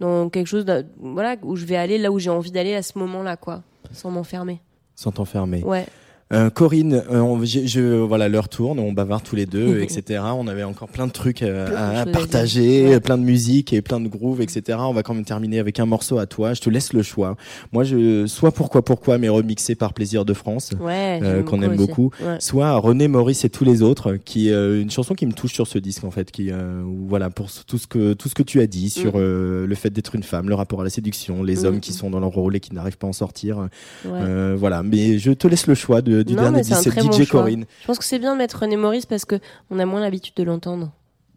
dans 0.00 0.28
quelque 0.28 0.48
chose 0.48 0.64
de- 0.64 0.84
voilà 0.98 1.36
où 1.42 1.54
je 1.56 1.64
vais 1.66 1.76
aller 1.76 1.98
là 1.98 2.10
où 2.10 2.18
j'ai 2.18 2.30
envie 2.30 2.50
d'aller 2.50 2.74
à 2.74 2.82
ce 2.82 2.98
moment-là 2.98 3.36
quoi, 3.36 3.62
sans 3.92 4.10
m'enfermer. 4.10 4.60
sans 4.96 5.12
t'enfermer 5.12 5.62
Ouais. 5.62 5.86
Euh, 6.30 6.50
Corinne, 6.50 7.02
euh, 7.10 7.20
on- 7.20 7.42
j'ai- 7.42 7.66
je, 7.66 7.80
voilà, 8.00 8.28
l'heure 8.28 8.50
tourne, 8.50 8.78
on 8.78 8.92
bavarde 8.92 9.22
tous 9.24 9.34
les 9.34 9.46
deux, 9.46 9.80
etc. 9.82 10.22
On 10.36 10.46
avait 10.46 10.62
encore 10.62 10.88
plein 10.88 11.06
de 11.06 11.12
trucs 11.12 11.42
euh, 11.42 11.68
à, 12.02 12.04
partager. 12.04 12.88
Ouais. 12.88 13.00
plein 13.00 13.16
de 13.16 13.22
musique 13.22 13.72
et 13.72 13.80
plein 13.80 13.98
de 13.98 14.08
grooves, 14.08 14.42
etc. 14.42 14.78
On 14.82 14.92
va 14.92 15.02
quand 15.02 15.14
même 15.14 15.24
terminer 15.24 15.58
avec 15.58 15.80
un 15.80 15.86
morceau 15.86 16.18
à 16.18 16.26
toi. 16.26 16.52
Je 16.52 16.60
te 16.60 16.68
laisse 16.68 16.92
le 16.92 17.02
choix. 17.02 17.36
Moi, 17.72 17.84
je, 17.84 18.26
soit 18.26 18.52
pourquoi 18.52 18.84
pourquoi, 18.84 19.16
mais 19.16 19.30
remixé 19.30 19.74
par 19.74 19.94
Plaisir 19.94 20.26
de 20.26 20.34
France, 20.34 20.72
Ouais, 20.80 21.18
euh, 21.22 21.42
qu'on 21.42 21.62
aime 21.62 21.76
beaucoup. 21.76 22.10
Ouais. 22.20 22.36
Soit 22.40 22.76
René 22.76 23.08
Maurice 23.08 23.46
et 23.46 23.50
tous 23.50 23.64
les 23.64 23.80
autres, 23.80 24.16
qui 24.22 24.50
euh, 24.50 24.82
une 24.82 24.90
chanson 24.90 25.14
qui 25.14 25.24
me 25.24 25.32
touche 25.32 25.54
sur 25.54 25.66
ce 25.66 25.78
disque 25.78 26.04
en 26.04 26.10
fait, 26.10 26.30
qui, 26.30 26.50
euh, 26.52 26.82
voilà, 27.06 27.30
pour 27.30 27.48
tout 27.66 27.78
ce 27.78 27.86
que 27.86 28.12
tout 28.12 28.28
ce 28.28 28.34
que 28.34 28.42
tu 28.42 28.60
as 28.60 28.66
dit 28.66 28.90
sur 28.90 29.14
Mm. 29.14 29.20
euh, 29.20 29.66
le 29.66 29.74
fait 29.74 29.88
d'être 29.90 30.14
une 30.14 30.22
femme, 30.22 30.48
le 30.50 30.54
rapport 30.54 30.82
à 30.82 30.84
la 30.84 30.90
séduction, 30.90 31.42
les 31.42 31.62
Mm. 31.62 31.64
hommes 31.66 31.80
qui 31.80 31.94
sont 31.94 32.10
dans 32.10 32.20
leur 32.20 32.30
rôle 32.32 32.54
et 32.56 32.60
qui 32.60 32.74
n'arrivent 32.74 32.98
pas 32.98 33.06
à 33.06 33.10
en 33.10 33.14
sortir. 33.14 33.56
Ouais. 34.04 34.10
Euh, 34.12 34.56
voilà, 34.58 34.82
mais 34.82 35.18
je 35.18 35.32
te 35.32 35.48
laisse 35.48 35.66
le 35.66 35.74
choix 35.74 36.02
de- 36.02 36.17
du 36.22 36.34
Non, 36.34 36.42
dernier 36.42 36.62
c'est 36.64 36.90
bon 36.94 37.12
DJ 37.12 37.24
choix. 37.24 37.40
Corinne. 37.40 37.64
Je 37.82 37.86
pense 37.86 37.98
que 37.98 38.04
c'est 38.04 38.18
bien 38.18 38.32
de 38.34 38.38
mettre 38.38 38.60
René 38.60 38.76
Maurice 38.76 39.06
parce 39.06 39.24
que 39.24 39.36
on 39.70 39.78
a 39.78 39.86
moins 39.86 40.00
l'habitude 40.00 40.34
de 40.36 40.42
l'entendre. 40.42 40.90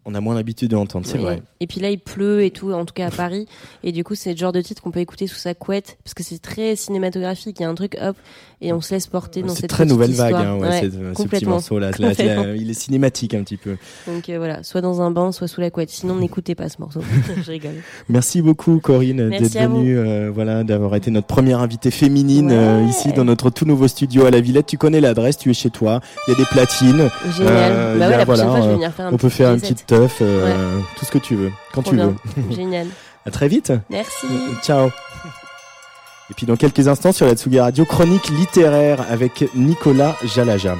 On 0.04 0.16
a 0.16 0.20
moins 0.20 0.34
l'habitude 0.34 0.68
de 0.68 0.74
l'entendre, 0.74 1.06
c'est 1.06 1.18
Oui. 1.18 1.22
vrai. 1.22 1.42
Et 1.60 1.68
puis 1.68 1.78
là, 1.78 1.88
il 1.88 2.00
pleut 2.00 2.42
et 2.42 2.50
tout, 2.50 2.72
en 2.72 2.84
tout 2.84 2.92
cas 2.92 3.06
à 3.06 3.10
Paris. 3.12 3.46
Et 3.84 3.92
du 3.92 4.02
coup, 4.02 4.16
c'est 4.16 4.32
le 4.32 4.36
genre 4.36 4.50
de 4.50 4.60
titre 4.60 4.82
qu'on 4.82 4.90
peut 4.90 4.98
écouter 4.98 5.28
sous 5.28 5.36
sa 5.36 5.54
couette, 5.54 5.96
parce 6.02 6.12
que 6.14 6.24
c'est 6.24 6.40
très 6.40 6.74
cinématographique. 6.74 7.60
Il 7.60 7.62
y 7.62 7.66
a 7.66 7.68
un 7.68 7.74
truc, 7.76 7.96
hop, 8.02 8.16
et 8.62 8.72
on 8.72 8.80
se 8.80 8.94
laisse 8.94 9.06
porter 9.06 9.42
dans 9.42 9.54
cette 9.54 9.68
très 9.68 9.84
nouvelle 9.84 10.12
vague, 10.12 10.34
hein, 10.34 10.54
ouais, 10.54 10.68
Ouais, 10.68 10.80
c'est- 10.80 11.22
ce 11.22 11.28
petit 11.28 11.44
morceau 11.44 11.78
là. 11.78 11.90
Il 12.56 12.70
est 12.70 12.74
cinématique 12.74 13.34
un 13.34 13.42
petit 13.42 13.56
peu. 13.56 13.76
Donc 14.06 14.28
euh, 14.28 14.38
voilà, 14.38 14.62
soit 14.62 14.80
dans 14.80 15.00
un 15.02 15.10
bain, 15.10 15.32
soit 15.32 15.48
sous 15.48 15.60
la 15.60 15.70
couette. 15.70 15.90
Sinon, 15.90 16.14
n'écoutez 16.16 16.54
pas 16.54 16.68
ce 16.68 16.76
morceau. 16.80 17.00
Je 17.44 17.50
rigole. 17.50 17.74
Merci 18.08 18.40
beaucoup 18.40 18.78
Corinne 18.78 19.28
d'être 19.30 19.52
venue, 19.52 19.98
euh, 19.98 20.30
voilà, 20.32 20.64
d'avoir 20.64 20.94
été 20.94 21.10
notre 21.10 21.26
première 21.26 21.58
invitée 21.60 21.90
féminine 21.90 22.50
euh, 22.52 22.84
ici 22.88 23.12
dans 23.12 23.24
notre 23.24 23.50
tout 23.50 23.64
nouveau 23.64 23.88
studio 23.88 24.24
à 24.26 24.30
la 24.30 24.40
Villette. 24.40 24.66
Tu 24.66 24.78
connais 24.78 25.00
l'adresse, 25.00 25.36
tu 25.38 25.50
es 25.50 25.54
chez 25.54 25.70
toi. 25.70 26.00
Il 26.28 26.32
y 26.32 26.34
a 26.34 26.38
des 26.38 26.46
platines. 26.46 27.08
Génial. 27.36 27.72
Euh, 27.72 27.98
Bah 27.98 28.06
a, 28.06 28.08
la 28.10 28.24
voilà, 28.24 28.44
fois, 28.46 28.56
je 28.60 28.62
vais 28.66 28.68
euh, 28.68 28.74
venir 28.74 28.92
faire 28.92 29.06
un 29.06 29.08
on 29.12 29.16
peut 29.16 29.28
petit 29.28 29.36
faire 29.36 29.48
une 29.48 29.54
reset. 29.56 29.72
petite 29.74 29.86
teuf, 29.86 30.18
euh, 30.22 30.78
tout 30.98 31.04
ce 31.04 31.10
que 31.10 31.18
tu 31.18 31.34
veux, 31.34 31.50
quand 31.74 31.82
Trop 31.82 31.90
tu 31.90 31.96
bien. 31.96 32.14
veux. 32.36 32.54
Génial. 32.54 32.86
À 33.24 33.30
très 33.30 33.46
vite. 33.46 33.72
Merci. 33.88 34.26
Ciao. 34.64 34.88
Et 36.32 36.34
puis 36.34 36.46
dans 36.46 36.56
quelques 36.56 36.88
instants 36.88 37.12
sur 37.12 37.26
la 37.26 37.34
Tsugi 37.34 37.60
Radio, 37.60 37.84
chronique 37.84 38.30
littéraire 38.30 39.04
avec 39.10 39.44
Nicolas 39.54 40.16
Jalaja. 40.24 40.76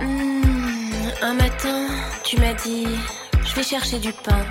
Hmm, 0.00 0.10
un 1.22 1.34
matin, 1.34 1.86
tu 2.24 2.40
m'as 2.40 2.54
dit, 2.54 2.88
je 3.44 3.54
vais 3.54 3.62
chercher 3.62 4.00
du 4.00 4.12
pain. 4.12 4.44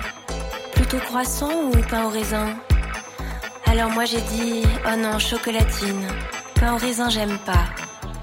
Plutôt 0.72 1.00
croissant 1.00 1.52
ou 1.66 1.72
pain 1.90 2.06
au 2.06 2.08
raisin? 2.08 2.56
Alors 3.78 3.90
moi 3.90 4.06
j'ai 4.06 4.22
dit, 4.22 4.62
oh 4.86 4.96
non, 4.96 5.18
chocolatine. 5.18 6.08
Pain 6.54 6.72
au 6.72 6.78
raisin, 6.78 7.10
j'aime 7.10 7.36
pas. 7.44 7.66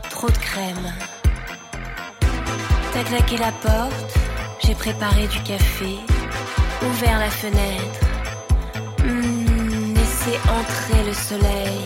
Trop 0.10 0.28
de 0.28 0.38
crème. 0.38 0.92
T'as 2.92 3.04
claqué 3.04 3.38
la 3.38 3.52
porte, 3.52 4.16
j'ai 4.66 4.74
préparé 4.74 5.28
du 5.28 5.40
café, 5.44 6.00
ouvert 6.82 7.20
la 7.20 7.30
fenêtre. 7.30 8.00
Hmm, 9.06 9.94
laissé 9.94 10.40
entrer 10.50 11.04
le 11.06 11.14
soleil. 11.14 11.82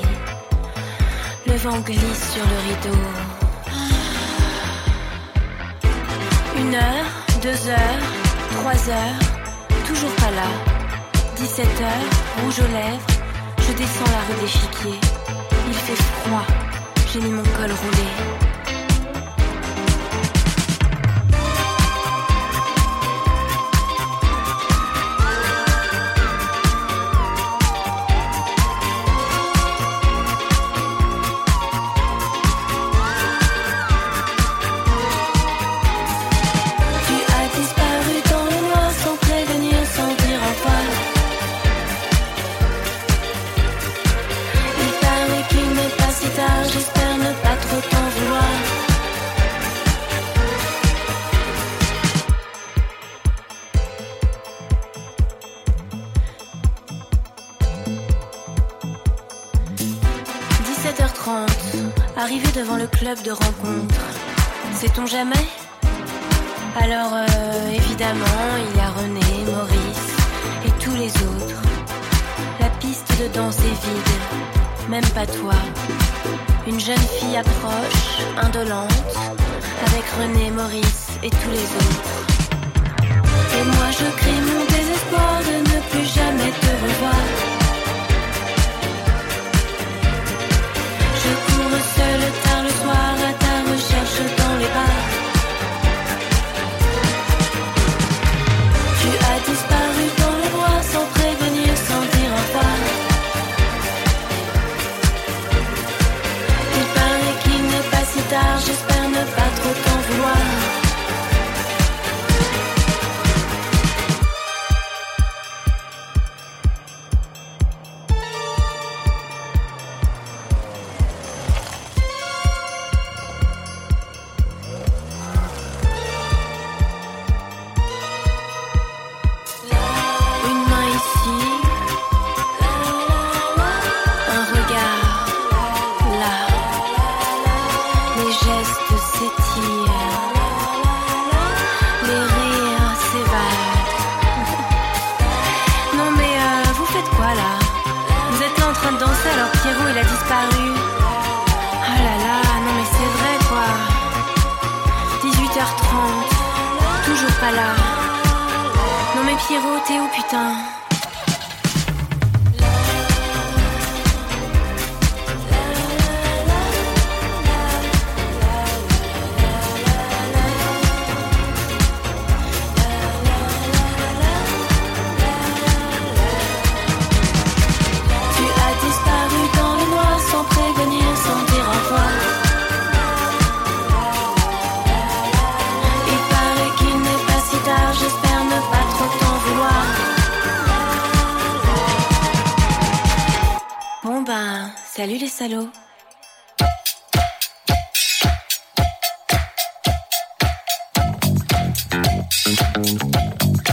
Le 1.45 1.55
vent 1.57 1.79
glisse 1.79 2.31
sur 2.31 2.45
le 2.45 2.57
rideau. 2.69 3.01
Une 6.55 6.73
heure, 6.73 7.05
deux 7.41 7.69
heures, 7.69 8.03
trois 8.51 8.89
heures, 8.89 9.19
toujours 9.85 10.15
pas 10.15 10.31
là. 10.31 10.47
17 11.35 11.65
heures, 11.81 12.43
rouge 12.43 12.59
aux 12.59 12.71
lèvres, 12.71 13.16
Je 13.67 13.73
descends 13.73 14.05
la 14.05 14.21
rue 14.25 14.35
de 14.37 14.41
l'échiquier. 14.43 14.99
Il 15.67 15.73
fait 15.73 16.01
froid. 16.01 16.45
J'ai 17.11 17.19
mis 17.19 17.31
mon 17.31 17.43
col 17.43 17.71
roulé. 17.71 18.36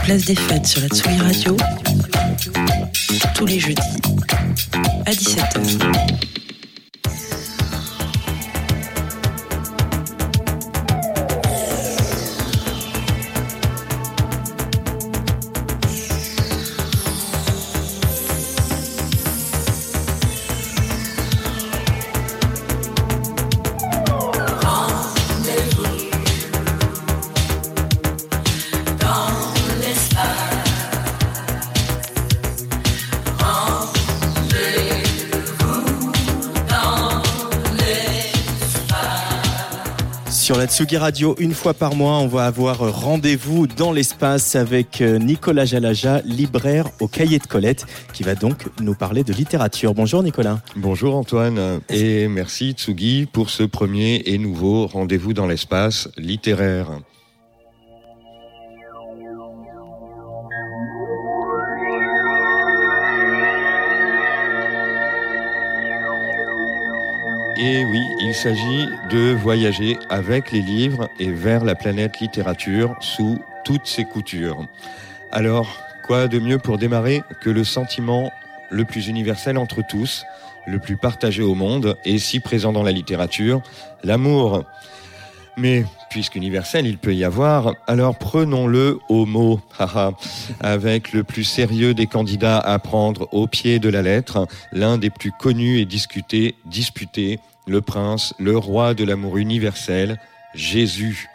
Place 0.04 0.24
des 0.24 0.36
fêtes 0.36 0.66
sur 0.66 0.82
la 0.82 0.88
Tsugi 0.88 1.18
Radio. 1.18 1.56
Tous 3.34 3.46
les 3.46 3.58
jeudis 3.58 3.82
à 5.04 5.10
17h. 5.10 6.33
Tsugi 40.66 40.96
Radio, 40.96 41.34
une 41.38 41.52
fois 41.52 41.74
par 41.74 41.94
mois, 41.94 42.18
on 42.18 42.26
va 42.26 42.46
avoir 42.46 42.78
rendez-vous 42.78 43.66
dans 43.66 43.92
l'espace 43.92 44.56
avec 44.56 45.00
euh, 45.00 45.18
Nicolas 45.18 45.64
Jalaja, 45.64 46.20
libraire 46.22 46.90
au 47.00 47.08
Cahier 47.08 47.38
de 47.38 47.46
Colette, 47.46 47.86
qui 48.12 48.22
va 48.22 48.34
donc 48.34 48.66
nous 48.80 48.94
parler 48.94 49.24
de 49.24 49.32
littérature. 49.32 49.94
Bonjour 49.94 50.22
Nicolas. 50.22 50.60
Bonjour 50.76 51.16
Antoine 51.16 51.80
et 51.90 52.28
merci 52.28 52.72
Tsugi 52.72 53.26
pour 53.32 53.50
ce 53.50 53.62
premier 53.62 54.22
et 54.26 54.38
nouveau 54.38 54.86
rendez-vous 54.86 55.32
dans 55.32 55.46
l'espace 55.46 56.08
littéraire. 56.16 56.88
Et 67.56 67.84
oui, 67.84 68.02
il 68.20 68.34
s'agit 68.34 68.86
de 69.10 69.32
voyager 69.32 69.96
avec 70.10 70.50
les 70.50 70.60
livres 70.60 71.08
et 71.20 71.30
vers 71.30 71.64
la 71.64 71.76
planète 71.76 72.18
littérature 72.18 72.96
sous 73.00 73.38
toutes 73.64 73.86
ses 73.86 74.04
coutures. 74.04 74.66
Alors, 75.30 75.80
quoi 76.04 76.26
de 76.26 76.40
mieux 76.40 76.58
pour 76.58 76.78
démarrer 76.78 77.22
que 77.40 77.50
le 77.50 77.62
sentiment 77.62 78.32
le 78.70 78.84
plus 78.84 79.06
universel 79.06 79.56
entre 79.56 79.82
tous, 79.88 80.24
le 80.66 80.80
plus 80.80 80.96
partagé 80.96 81.42
au 81.42 81.54
monde 81.54 81.96
et 82.04 82.18
si 82.18 82.40
présent 82.40 82.72
dans 82.72 82.82
la 82.82 82.90
littérature, 82.90 83.62
l'amour? 84.02 84.64
Mais 85.56 85.84
puisqu'universel 86.14 86.86
il 86.86 86.96
peut 86.96 87.12
y 87.12 87.24
avoir, 87.24 87.74
alors 87.88 88.16
prenons-le 88.16 89.00
au 89.08 89.26
mot, 89.26 89.60
avec 90.60 91.12
le 91.12 91.24
plus 91.24 91.42
sérieux 91.42 91.92
des 91.92 92.06
candidats 92.06 92.60
à 92.60 92.78
prendre 92.78 93.26
au 93.32 93.48
pied 93.48 93.80
de 93.80 93.88
la 93.88 94.00
lettre, 94.00 94.46
l'un 94.70 94.96
des 94.96 95.10
plus 95.10 95.32
connus 95.32 95.80
et 95.80 95.86
discutés, 95.86 96.54
disputés, 96.66 97.40
le 97.66 97.80
prince, 97.80 98.32
le 98.38 98.56
roi 98.56 98.94
de 98.94 99.02
l'amour 99.02 99.38
universel, 99.38 100.20
Jésus. 100.54 101.28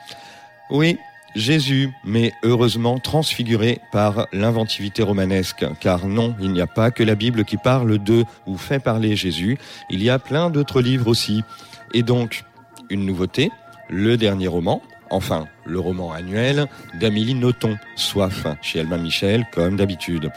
Oui, 0.69 0.97
Jésus, 1.35 1.91
mais 2.05 2.31
heureusement 2.43 2.99
transfiguré 2.99 3.81
par 3.91 4.27
l'inventivité 4.31 5.03
romanesque, 5.03 5.65
car 5.81 6.07
non, 6.07 6.37
il 6.39 6.53
n'y 6.53 6.61
a 6.61 6.67
pas 6.67 6.89
que 6.89 7.03
la 7.03 7.15
Bible 7.15 7.43
qui 7.43 7.57
parle 7.57 8.01
de 8.01 8.23
ou 8.47 8.55
fait 8.55 8.79
parler 8.79 9.17
Jésus, 9.17 9.57
il 9.89 10.01
y 10.01 10.09
a 10.09 10.19
plein 10.19 10.49
d'autres 10.49 10.79
livres 10.79 11.07
aussi. 11.07 11.43
Et 11.93 12.01
donc, 12.01 12.45
une 12.89 13.05
nouveauté, 13.05 13.51
le 13.89 14.17
dernier 14.17 14.47
roman, 14.47 14.81
enfin, 15.09 15.47
le 15.65 15.79
roman 15.79 16.11
annuel 16.11 16.67
d'Amélie 16.99 17.33
Nothomb, 17.33 17.77
Soif, 17.95 18.45
chez 18.61 18.79
Albin 18.79 18.97
Michel, 18.97 19.45
comme 19.51 19.75
d'habitude. 19.75 20.31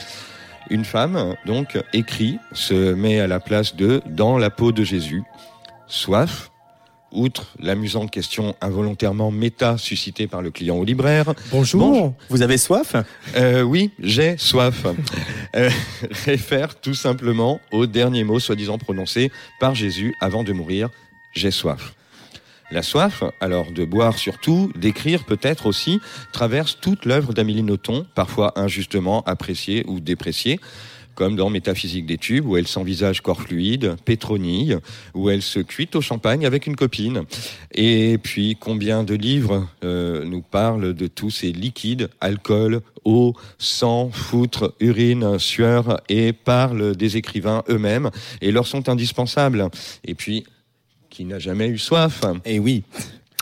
Une 0.70 0.84
femme, 0.84 1.34
donc, 1.44 1.78
écrit, 1.92 2.38
se 2.52 2.94
met 2.94 3.20
à 3.20 3.26
la 3.26 3.40
place 3.40 3.76
de 3.76 4.00
Dans 4.06 4.38
la 4.38 4.50
peau 4.50 4.72
de 4.72 4.84
Jésus. 4.84 5.22
Soif, 5.86 6.50
outre 7.12 7.52
l'amusante 7.58 8.10
question 8.10 8.54
involontairement 8.60 9.30
méta 9.30 9.76
suscitée 9.76 10.26
par 10.26 10.40
le 10.40 10.50
client 10.50 10.76
au 10.76 10.84
libraire. 10.84 11.34
Bonjour, 11.50 12.14
vous 12.30 12.42
avez 12.42 12.56
soif? 12.56 12.96
Euh, 13.36 13.62
oui, 13.62 13.90
j'ai 13.98 14.36
soif. 14.38 14.86
Euh, 15.54 15.68
réfère 16.24 16.80
tout 16.80 16.94
simplement 16.94 17.60
au 17.72 17.84
dernier 17.84 18.24
mot 18.24 18.38
soi-disant 18.38 18.78
prononcé 18.78 19.30
par 19.60 19.74
Jésus 19.74 20.14
avant 20.20 20.44
de 20.44 20.52
mourir. 20.52 20.88
J'ai 21.34 21.50
soif. 21.50 21.94
La 22.72 22.82
soif, 22.82 23.22
alors 23.38 23.70
de 23.70 23.84
boire 23.84 24.16
surtout, 24.16 24.72
d'écrire 24.74 25.24
peut-être 25.24 25.66
aussi, 25.66 26.00
traverse 26.32 26.78
toute 26.80 27.04
l'œuvre 27.04 27.34
d'Amélie 27.34 27.62
Nothomb, 27.62 28.06
parfois 28.14 28.58
injustement 28.58 29.22
appréciée 29.24 29.84
ou 29.88 30.00
dépréciée, 30.00 30.58
comme 31.14 31.36
dans 31.36 31.50
Métaphysique 31.50 32.06
des 32.06 32.16
tubes, 32.16 32.46
où 32.46 32.56
elle 32.56 32.66
s'envisage 32.66 33.20
corps 33.20 33.42
fluide, 33.42 33.96
pétronille, 34.06 34.78
où 35.12 35.28
elle 35.28 35.42
se 35.42 35.58
cuite 35.58 35.96
au 35.96 36.00
champagne 36.00 36.46
avec 36.46 36.66
une 36.66 36.74
copine. 36.74 37.24
Et 37.74 38.16
puis, 38.16 38.56
combien 38.58 39.04
de 39.04 39.14
livres 39.14 39.68
euh, 39.84 40.24
nous 40.24 40.40
parlent 40.40 40.94
de 40.94 41.06
tous 41.08 41.28
ces 41.28 41.52
liquides, 41.52 42.08
alcool, 42.22 42.80
eau, 43.04 43.34
sang, 43.58 44.08
foutre, 44.10 44.72
urine, 44.80 45.38
sueur, 45.38 46.00
et 46.08 46.32
parlent 46.32 46.96
des 46.96 47.18
écrivains 47.18 47.64
eux-mêmes, 47.68 48.10
et 48.40 48.50
leur 48.50 48.66
sont 48.66 48.88
indispensables. 48.88 49.68
Et 50.06 50.14
puis, 50.14 50.44
qui 51.12 51.24
n'a 51.26 51.38
jamais 51.38 51.68
eu 51.68 51.76
soif 51.78 52.22
Eh 52.46 52.58
oui. 52.58 52.84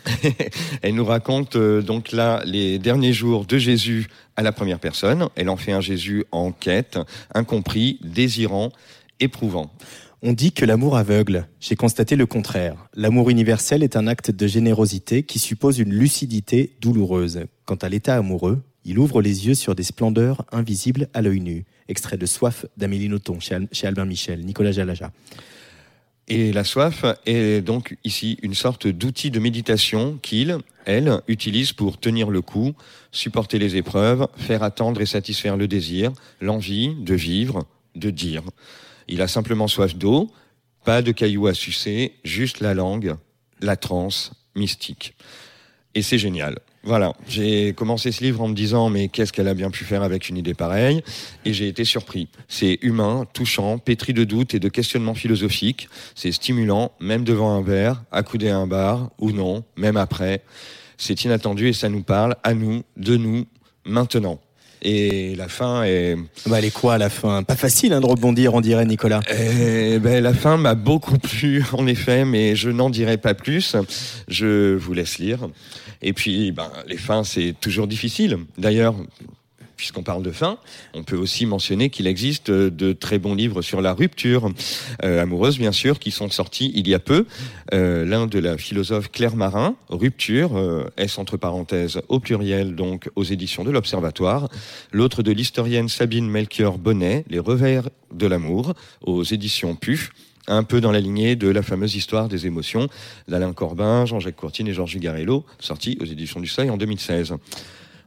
Elle 0.83 0.95
nous 0.97 1.05
raconte 1.05 1.55
euh, 1.57 1.83
donc 1.83 2.11
là 2.11 2.43
les 2.45 2.79
derniers 2.79 3.13
jours 3.13 3.45
de 3.47 3.59
Jésus 3.59 4.09
à 4.37 4.43
la 4.43 4.51
première 4.51 4.81
personne. 4.81 5.29
Elle 5.37 5.49
en 5.49 5.57
fait 5.57 5.73
un 5.73 5.81
Jésus 5.81 6.25
en 6.33 6.51
quête, 6.53 6.99
incompris, 7.35 7.99
désirant, 8.03 8.71
éprouvant. 9.21 9.71
On 10.23 10.33
dit 10.33 10.53
que 10.53 10.65
l'amour 10.65 10.97
aveugle. 10.97 11.47
J'ai 11.61 11.77
constaté 11.77 12.17
le 12.17 12.27
contraire. 12.27 12.75
L'amour 12.95 13.31
universel 13.31 13.83
est 13.83 13.95
un 13.97 14.07
acte 14.07 14.31
de 14.31 14.47
générosité 14.47 15.23
qui 15.23 15.39
suppose 15.39 15.79
une 15.79 15.95
lucidité 15.95 16.75
douloureuse. 16.81 17.45
Quant 17.65 17.77
à 17.77 17.89
l'état 17.89 18.17
amoureux, 18.17 18.61
il 18.85 18.99
ouvre 18.99 19.23
les 19.23 19.47
yeux 19.47 19.55
sur 19.55 19.75
des 19.75 19.83
splendeurs 19.85 20.45
invisibles 20.51 21.09
à 21.15 21.23
l'œil 21.23 21.41
nu. 21.41 21.65
Extrait 21.89 22.17
de 22.19 22.27
Soif 22.27 22.67
d'Amélie 22.77 23.09
Nothomb 23.09 23.39
chez, 23.41 23.55
Al- 23.55 23.69
chez 23.73 23.87
Albin 23.87 24.07
Michel, 24.07 24.45
Nicolas 24.45 24.73
Jalaja. 24.73 25.13
Et 26.33 26.53
la 26.53 26.63
soif 26.63 27.05
est 27.27 27.61
donc 27.61 27.97
ici 28.05 28.39
une 28.43 28.55
sorte 28.55 28.87
d'outil 28.87 29.33
de 29.33 29.41
méditation 29.41 30.17
qu'il, 30.23 30.59
elle, 30.85 31.21
utilise 31.27 31.73
pour 31.73 31.99
tenir 31.99 32.31
le 32.31 32.41
coup, 32.41 32.73
supporter 33.11 33.59
les 33.59 33.75
épreuves, 33.75 34.29
faire 34.37 34.63
attendre 34.63 35.01
et 35.01 35.07
satisfaire 35.07 35.57
le 35.57 35.67
désir, 35.67 36.13
l'envie 36.41 36.95
de 36.95 37.15
vivre, 37.15 37.67
de 37.97 38.11
dire. 38.11 38.45
Il 39.09 39.23
a 39.23 39.27
simplement 39.27 39.67
soif 39.67 39.97
d'eau, 39.97 40.31
pas 40.85 41.03
de 41.03 41.11
cailloux 41.11 41.49
à 41.49 41.55
sucer, 41.55 42.15
juste 42.23 42.61
la 42.61 42.75
langue, 42.75 43.17
la 43.61 43.75
transe 43.75 44.31
mystique. 44.55 45.17
Et 45.97 46.03
c'est 46.03 46.19
génial. 46.19 46.61
Voilà, 46.83 47.13
j'ai 47.29 47.75
commencé 47.75 48.11
ce 48.11 48.25
livre 48.25 48.41
en 48.41 48.49
me 48.49 48.55
disant 48.55 48.89
mais 48.89 49.09
qu'est-ce 49.09 49.35
qu'elle 49.35 49.49
a 49.49 49.55
bien 49.55 49.71
pu 49.71 49.85
faire 49.85 50.03
avec 50.03 50.31
une 50.31 50.39
idée 50.39 50.55
pareille? 50.55 51.03
Et 51.45 51.53
j'ai 51.53 51.69
été 51.69 51.85
surpris. 51.85 52.29
C'est 52.49 52.79
humain, 52.81 53.27
touchant, 53.35 53.77
pétri 53.77 54.15
de 54.15 54.25
doutes 54.25 54.55
et 54.55 54.61
de 54.61 54.69
questionnements 54.71 55.15
philosophiques. 55.15 55.91
C'est 56.15 56.33
stimulant, 56.33 56.93
même 56.99 57.23
devant 57.23 57.55
un 57.55 57.61
verre, 57.61 58.03
accoudé 58.11 58.49
à 58.49 58.57
un 58.57 58.67
bar 58.67 59.11
ou 59.19 59.31
non, 59.31 59.63
même 59.77 59.99
après. 59.99 60.43
C'est 60.97 61.23
inattendu 61.25 61.69
et 61.69 61.73
ça 61.75 61.91
nous 61.91 62.03
parle 62.03 62.37
à 62.45 62.55
nous, 62.55 62.83
de 62.97 63.17
nous, 63.19 63.45
maintenant. 63.85 64.41
Et 64.83 65.35
la 65.37 65.49
fin 65.49 65.85
est. 65.85 66.17
Bah, 66.47 66.59
elle 66.59 66.65
est 66.65 66.73
quoi 66.73 66.97
la 66.97 67.11
fin? 67.11 67.43
Pas 67.43 67.57
facile 67.57 67.93
hein, 67.93 68.01
de 68.01 68.07
rebondir, 68.07 68.55
on 68.55 68.63
dirait, 68.63 68.87
Nicolas. 68.87 69.21
Eh 69.31 69.99
ben, 69.99 70.23
la 70.23 70.33
fin 70.33 70.57
m'a 70.57 70.75
beaucoup 70.75 71.19
plu, 71.19 71.63
en 71.75 71.87
effet, 71.87 72.25
mais 72.25 72.57
je 72.57 72.71
n'en 72.71 72.89
dirai 72.89 73.19
pas 73.19 73.35
plus. 73.35 73.77
Je 74.29 74.75
vous 74.77 74.95
laisse 74.95 75.19
lire. 75.19 75.51
Et 76.03 76.13
puis, 76.13 76.53
ben, 76.53 76.71
les 76.87 76.97
fins, 76.97 77.25
c'est 77.25 77.55
toujours 77.61 77.87
difficile. 77.87 78.39
D'ailleurs, 78.59 78.95
puisqu'on 79.81 80.03
parle 80.03 80.23
de 80.23 80.31
fin, 80.31 80.59
on 80.93 81.05
peut 81.05 81.17
aussi 81.17 81.47
mentionner 81.47 81.89
qu'il 81.89 82.07
existe 82.07 82.51
de 82.51 82.93
très 82.93 83.19
bons 83.19 83.35
livres 83.35 83.63
sur 83.63 83.81
la 83.81 83.95
rupture 83.95 84.53
euh, 85.03 85.23
amoureuse, 85.23 85.57
bien 85.57 85.73
sûr, 85.73 85.99
qui 85.99 86.11
sont 86.11 86.29
sortis 86.29 86.71
il 86.75 86.87
y 86.87 86.93
a 86.93 86.99
peu. 86.99 87.25
Euh, 87.73 88.05
L'un 88.05 88.27
de 88.27 88.39
la 88.39 88.59
philosophe 88.59 89.11
Claire 89.11 89.37
Marin, 89.37 89.77
Rupture, 89.89 90.55
euh, 90.55 90.85
S 90.99 91.17
entre 91.17 91.39
parenthèses 91.39 92.03
au 92.09 92.21
pluriel, 92.21 92.75
donc 92.75 93.09
aux 93.17 93.25
éditions 93.25 93.65
de 93.65 93.71
l'Observatoire. 93.71 94.51
L'autre 94.93 95.23
de 95.23 95.33
l'historienne 95.33 95.89
Sabine 95.89 96.29
Melchior 96.29 96.77
Bonnet, 96.77 97.25
Les 97.31 97.39
revers 97.39 97.89
de 98.13 98.27
l'amour, 98.27 98.75
aux 99.01 99.25
éditions 99.25 99.77
PUF 99.77 100.11
un 100.47 100.63
peu 100.63 100.81
dans 100.81 100.93
la 100.93 101.01
lignée 101.01 101.37
de 101.37 101.49
la 101.49 101.63
fameuse 101.63 101.95
histoire 101.95 102.29
des 102.29 102.47
émotions 102.47 102.89
d'Alain 103.29 103.53
Corbin, 103.53 104.07
Jean-Jacques 104.07 104.37
Courtine 104.37 104.69
et 104.69 104.73
Georges 104.73 104.99
Garello, 104.99 105.45
sorti 105.59 105.99
aux 106.01 106.05
éditions 106.05 106.41
du 106.41 106.49
Seuil 106.49 106.71
en 106.71 106.77
2016. 106.77 107.35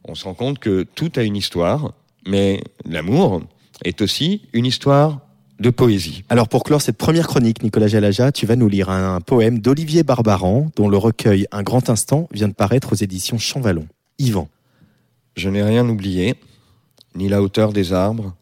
On 0.05 0.15
se 0.15 0.23
rend 0.25 0.34
compte 0.34 0.59
que 0.59 0.84
tout 0.84 1.11
a 1.15 1.23
une 1.23 1.36
histoire, 1.36 1.93
mais 2.27 2.61
l'amour 2.86 3.41
est 3.84 4.01
aussi 4.01 4.41
une 4.53 4.65
histoire 4.65 5.21
de 5.59 5.69
poésie. 5.69 6.23
Alors 6.29 6.49
pour 6.49 6.63
clore 6.63 6.81
cette 6.81 6.97
première 6.97 7.27
chronique, 7.27 7.63
Nicolas 7.63 7.88
Jalaja, 7.88 8.31
tu 8.31 8.45
vas 8.45 8.55
nous 8.55 8.67
lire 8.67 8.89
un, 8.89 9.21
poème 9.21 9.59
d'Olivier 9.59 10.03
Barbaran, 10.03 10.69
dont 10.75 10.89
le 10.89 10.97
recueil 10.97 11.47
Un 11.51 11.63
grand 11.63 11.89
instant 11.89 12.27
vient 12.31 12.47
de 12.47 12.53
paraître 12.53 12.93
aux 12.93 12.95
éditions 12.95 13.38
Champvallon. 13.38 13.88
Yvan. 14.19 14.49
Je 15.36 15.49
n'ai 15.49 15.63
rien 15.63 15.88
oublié, 15.88 16.36
ni 17.15 17.29
la 17.29 17.41
hauteur 17.41 17.73
des 17.73 17.93
arbres, 17.93 18.36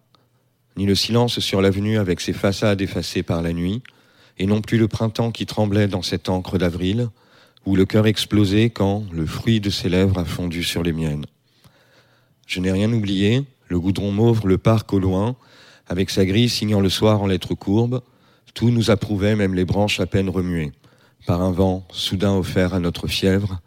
ni 0.82 0.88
le 0.88 0.96
silence 0.96 1.40
sur 1.42 1.62
l'avenue 1.62 2.00
avec 2.00 2.20
ses 2.22 2.34
façades 2.34 2.82
effacées 2.82 3.22
par 3.22 3.44
la 3.44 3.54
nuit, 3.54 3.84
et 4.40 4.48
non 4.48 4.62
plus 4.62 4.80
le 4.80 4.88
printemps 4.88 5.32
qui 5.32 5.46
tremblait 5.46 5.88
dans 5.88 6.02
cette 6.02 6.28
encre 6.28 6.58
d'avril, 6.58 7.10
où 7.68 7.76
le 7.76 7.86
cœur 7.86 8.08
explosait 8.08 8.72
quand 8.72 9.06
le 9.14 9.28
fruit 9.28 9.60
de 9.60 9.70
ses 9.70 9.90
lèvres 9.90 10.18
a 10.18 10.26
fondu 10.26 10.64
sur 10.64 10.82
les 10.82 10.92
miennes. 10.92 11.28
Je 12.48 12.60
n'ai 12.62 12.72
rien 12.72 12.92
oublié, 12.92 13.44
le 13.68 13.80
goudron 13.80 14.12
mauve, 14.12 14.48
le 14.48 14.58
parc 14.58 14.92
au 14.92 14.98
loin, 14.98 15.36
avec 15.88 16.10
sa 16.10 16.26
grille 16.26 16.50
signant 16.50 16.80
le 16.80 16.90
soir 16.90 17.22
en 17.22 17.28
lettres 17.28 17.54
courbes, 17.54 18.02
tout 18.56 18.72
nous 18.72 18.90
approuvait, 18.90 19.36
même 19.36 19.54
les 19.54 19.66
branches 19.66 20.00
à 20.00 20.08
peine 20.08 20.30
remuées, 20.30 20.72
par 21.28 21.44
un 21.44 21.52
vent 21.52 21.86
soudain 21.92 22.34
offert 22.34 22.74
à 22.74 22.80
notre 22.80 23.06
fièvre, 23.06 23.62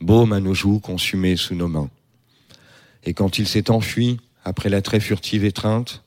baume 0.00 0.32
à 0.32 0.40
nos 0.40 0.54
joues 0.54 0.80
consumées 0.80 1.36
sous 1.36 1.56
nos 1.56 1.68
mains. 1.68 1.90
Et 3.04 3.12
quand 3.12 3.36
il 3.36 3.46
s'est 3.46 3.70
enfui, 3.70 4.18
après 4.46 4.70
la 4.70 4.80
très 4.80 5.00
furtive 5.00 5.44
étreinte, 5.44 6.03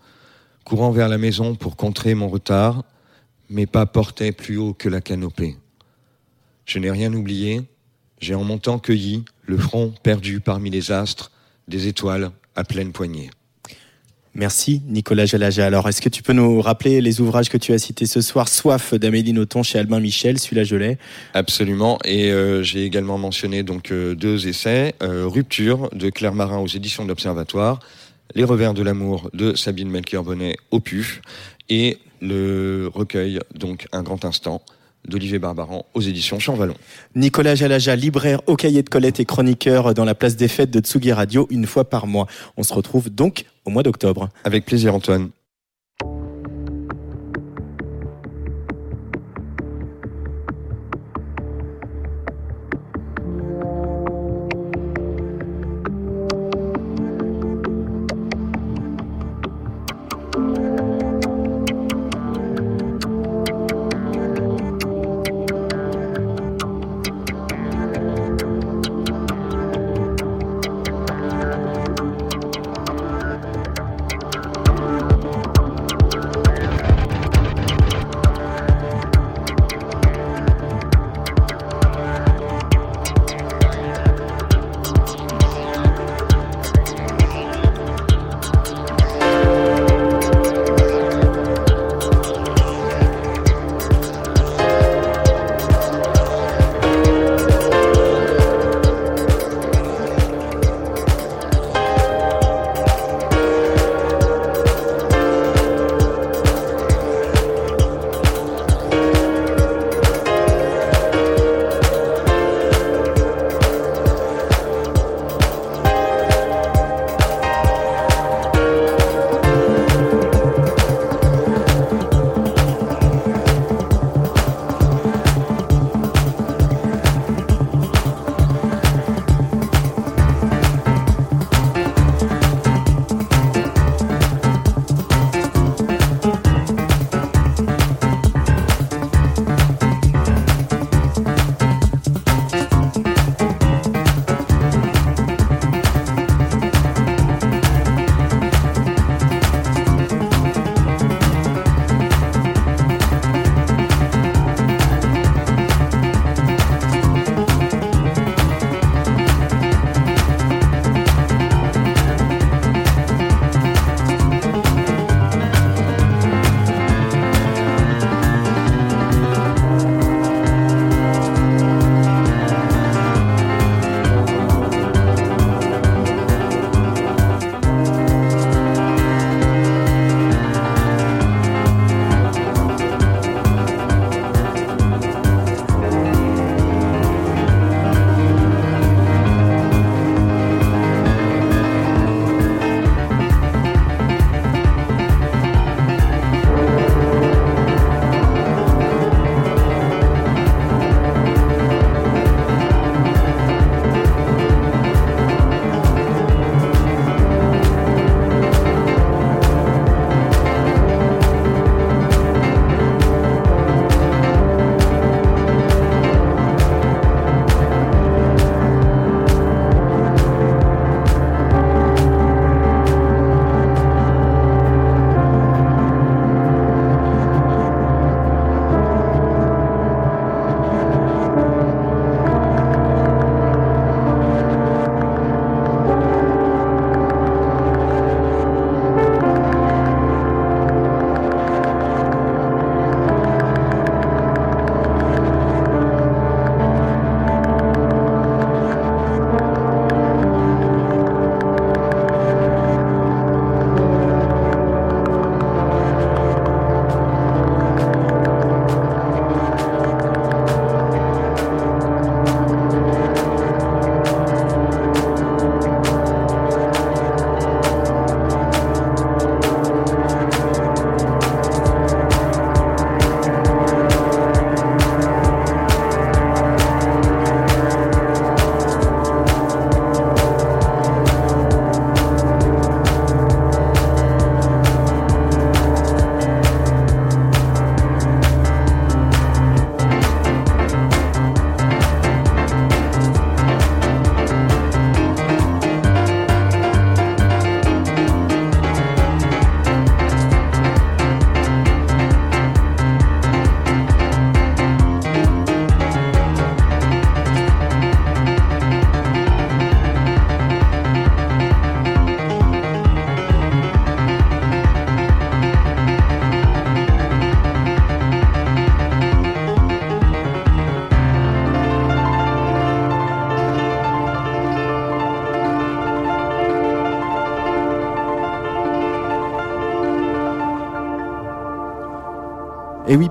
courant 0.68 0.91
vers 0.91 1.07
la 1.07 1.18
maison 1.18 1.55
pour 1.55 1.78
contrer 1.78 2.13
mon 2.13 2.28
retard, 2.28 2.84
mes 3.49 3.65
pas 3.65 3.86
portaient 3.86 4.34
plus 4.34 4.57
haut 4.57 4.74
que 4.74 4.89
la 4.89 4.99
canopée. 4.99 5.55
Je 6.65 6.78
n'ai 6.78 6.91
rien 6.91 7.13
oublié, 7.13 7.61
j'ai 8.20 8.36
en 8.36 8.43
montant 8.43 8.78
cueilli, 8.78 9.24
le 9.45 9.57
front 9.57 9.93
perdu 10.03 10.41
parmi 10.41 10.69
les 10.69 10.91
astres, 10.91 11.31
des 11.69 11.88
étoiles 11.88 12.31
à 12.57 12.65
pleine 12.65 12.91
poignée. 12.91 13.30
Merci 14.35 14.81
Nicolas 14.88 15.26
Jalaja. 15.26 15.65
Alors 15.65 15.88
est-ce 15.88 16.02
que 16.02 16.10
tu 16.10 16.22
peux 16.22 16.34
nous 16.34 16.60
rappeler 16.60 16.99
les 16.99 17.22
ouvrages 17.22 17.48
que 17.48 17.57
tu 17.57 17.72
as 17.72 17.80
cités 17.80 18.06
ce 18.06 18.19
soir? 18.19 18.49
Soif 18.49 18.94
d'Amélie 18.94 19.31
Nothomb 19.31 19.64
chez 19.64 19.80
Albin 19.80 20.02
Michel, 20.02 20.38
celui-là 20.38 20.65
je 20.65 20.76
l'ai. 20.76 20.98
Absolument. 21.34 21.98
Et 22.03 22.30
euh, 22.34 22.61
j'ai 22.61 22.84
également 22.84 23.18
mentionné 23.18 23.64
donc 23.64 23.91
euh, 23.91 24.15
deux 24.15 24.49
essais 24.49 24.95
euh, 25.02 25.27
Rupture 25.27 25.89
de 25.94 26.10
Claire 26.10 26.34
Marin 26.34 26.60
aux 26.60 26.68
éditions 26.68 27.03
de 27.03 27.07
l'Observatoire, 27.07 27.80
Les 28.36 28.44
revers 28.44 28.74
de 28.74 28.84
l'amour 28.84 29.30
de 29.34 29.56
Sabine 29.56 29.90
Melchior 29.90 30.24
Bonnet 30.24 30.58
au 30.72 30.80
PUF 30.80 31.22
et 31.70 31.98
le 32.22 32.90
recueil 32.94 33.40
donc 33.56 33.88
Un 33.91 34.04
grand 34.04 34.26
instant 34.26 34.62
d'Olivier 35.08 35.40
Barbaran 35.40 35.86
aux 35.94 36.02
éditions 36.02 36.40
Champvallon. 36.40 36.76
Nicolas 37.16 37.56
Jalaja, 37.56 37.95
libraire 37.95 38.41
au 38.48 38.56
cahier 38.56 38.84
de 38.84 38.90
Colette 38.90 39.20
et 39.20 39.26
chroniqueur 39.26 39.94
dans 39.94 40.06
la 40.06 40.16
place 40.16 40.36
des 40.36 40.48
fêtes 40.48 40.72
de 40.72 40.80
Tsugi 40.80 41.14
Radio 41.14 41.48
une 41.49 41.66
fois 41.66 41.90
par 41.90 42.08
mois. 42.08 42.28
On 42.58 42.64
se 42.64 42.74
retrouve 42.74 43.10
donc 43.10 43.45
au 43.66 43.70
mois 43.70 43.84
d'octobre. 43.84 44.30
Avec 44.44 44.66
plaisir 44.66 44.94
Antoine. 44.94 45.30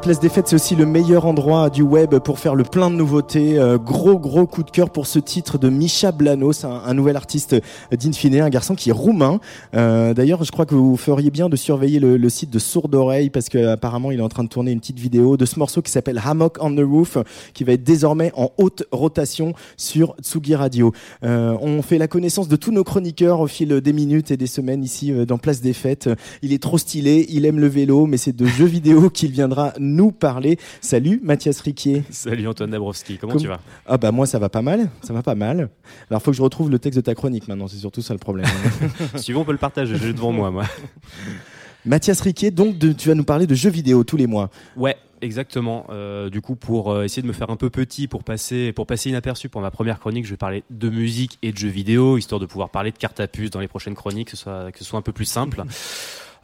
Place 0.07 0.21
des 0.21 0.29
Fêtes, 0.29 0.47
c'est 0.47 0.55
aussi 0.55 0.77
le 0.77 0.87
meilleur 0.87 1.27
endroit 1.27 1.69
du 1.69 1.83
web 1.83 2.15
pour 2.19 2.39
faire 2.39 2.55
le 2.55 2.63
plein 2.63 2.93
de 2.93 2.95
nouveautés. 2.95 3.59
Euh, 3.59 3.77
gros, 3.77 4.21
gros 4.21 4.47
coup 4.47 4.63
de 4.63 4.71
cœur 4.71 4.91
pour 4.91 5.09
ce 5.09 5.19
titre 5.19 5.59
de 5.59 5.69
Misha 5.69 6.13
Blanos, 6.13 6.65
un, 6.65 6.95
nouvel 6.95 7.17
artiste 7.17 7.57
d'Infine, 7.91 8.41
un 8.41 8.49
garçon 8.49 8.77
qui 8.77 8.91
est 8.91 8.93
roumain. 8.93 9.41
Euh, 9.75 10.15
D'ailleurs, 10.15 10.45
je 10.45 10.53
crois 10.53 10.65
que 10.65 10.77
vous 10.77 10.97
feriez 10.97 11.33
bien 11.33 11.49
de 11.49 11.57
surveiller 11.57 11.99
le, 11.99 12.29
site 12.29 12.51
de 12.51 12.61
Sourd 12.61 12.89
Oreille 12.93 13.31
parce 13.31 13.49
qu'apparemment, 13.49 14.13
il 14.13 14.21
est 14.21 14.23
en 14.23 14.29
train 14.29 14.45
de 14.45 14.49
tourner 14.49 14.71
une 14.71 14.79
petite 14.79 15.01
vidéo 15.01 15.37
de 15.37 15.45
ce 15.45 15.59
morceau 15.59 15.83
qui 15.83 15.91
s'appelle 15.91 16.23
Hammock 16.25 16.59
on 16.61 16.73
the 16.73 16.85
Roof, 16.89 17.19
qui 17.53 17.65
va 17.65 17.73
être 17.73 17.83
désormais 17.83 18.31
en 18.37 18.53
haute 18.59 18.85
rotation 18.93 19.55
sur 19.77 20.15
Tsugi 20.23 20.55
Radio. 20.55 20.93
Euh, 21.25 21.57
on 21.61 21.83
fait 21.83 21.99
la 21.99 22.07
connaissance 22.07 22.47
de 22.47 22.55
tous 22.55 22.71
nos 22.71 22.85
chroniqueurs 22.85 23.41
au 23.41 23.49
fil 23.49 23.81
des 23.81 23.93
minutes 23.93 24.31
et 24.31 24.37
des 24.37 24.47
semaines 24.47 24.85
ici 24.85 25.13
dans 25.27 25.39
Place 25.39 25.61
des 25.61 25.73
Fêtes. 25.73 26.09
Il 26.43 26.53
est 26.53 26.63
trop 26.63 26.79
stylé, 26.79 27.27
il 27.29 27.45
aime 27.45 27.59
le 27.59 27.67
vélo, 27.67 28.07
mais 28.07 28.19
c'est 28.19 28.37
de 28.37 28.47
jeux 28.47 28.67
vidéo 28.77 29.11
qu'il 29.11 29.33
viendra 29.33 29.73
nous 29.81 29.96
parler. 30.13 30.59
Salut 30.81 31.21
Mathias 31.23 31.61
Riquier. 31.61 32.05
Salut 32.11 32.47
Antoine 32.49 32.71
Dabrowski, 32.71 33.19
comment 33.19 33.33
Com- 33.35 33.43
tu 33.43 33.49
vas? 33.49 33.61
Ah 33.87 33.97
bah 33.99 34.13
moi 34.13 34.27
ça 34.27 34.39
va 34.39 34.49
pas 34.49 34.63
mal, 34.63 34.91
ça 35.03 35.13
va 35.13 35.23
pas 35.23 35.35
mal. 35.35 35.69
Alors 36.11 36.23
faut 36.23 36.31
que 36.31 36.37
je 36.37 36.43
retrouve 36.43 36.71
le 36.71 36.79
texte 36.79 36.97
de 36.99 37.03
ta 37.03 37.15
chronique 37.15 37.49
maintenant, 37.49 37.69
c'est 37.69 37.77
surtout 37.79 38.03
ça 38.03 38.15
le 38.15 38.19
problème. 38.19 38.47
Si 39.17 39.33
veux, 39.33 39.39
on 39.39 39.45
peut 39.45 39.53
le 39.53 39.59
partager, 39.59 39.97
je 39.97 40.07
l'ai 40.07 40.13
devant 40.13 40.33
moi, 40.33 40.51
moi. 40.51 40.65
Mathias 41.85 42.21
Riquier, 42.21 42.51
donc 42.51 42.79
de- 42.79 42.93
tu 42.93 43.09
vas 43.09 43.15
nous 43.15 43.25
parler 43.25 43.47
de 43.47 43.55
jeux 43.55 43.71
vidéo 43.71 44.03
tous 44.05 44.17
les 44.17 44.27
mois. 44.27 44.51
Ouais, 44.77 44.97
exactement. 45.23 45.87
Euh, 45.91 46.29
du 46.31 46.41
coup, 46.41 46.57
pour 46.57 46.91
euh, 46.93 47.05
essayer 47.05 47.23
de 47.23 47.29
me 47.29 47.33
faire 47.33 47.49
un 47.51 47.57
peu 47.57 47.71
petit, 47.71 48.09
pour 48.09 48.25
passer, 48.25 48.73
pour 48.73 48.87
passer 48.89 49.09
inaperçu 49.11 49.49
pour 49.49 49.61
ma 49.61 49.71
première 49.71 50.01
chronique, 50.01 50.25
je 50.25 50.31
vais 50.31 50.37
parler 50.37 50.65
de 50.71 50.89
musique 50.89 51.39
et 51.43 51.53
de 51.53 51.57
jeux 51.59 51.69
vidéo, 51.69 52.19
histoire 52.19 52.41
de 52.41 52.47
pouvoir 52.47 52.71
parler 52.71 52.91
de 52.91 52.99
cartes 52.99 53.21
à 53.21 53.29
puce 53.29 53.51
dans 53.51 53.61
les 53.61 53.69
prochaines 53.69 53.95
chroniques, 53.95 54.31
que 54.33 54.37
ce 54.37 54.43
soit, 54.43 54.73
que 54.73 54.79
ce 54.79 54.85
soit 54.85 54.99
un 54.99 55.03
peu 55.03 55.13
plus 55.13 55.27
simple. 55.27 55.63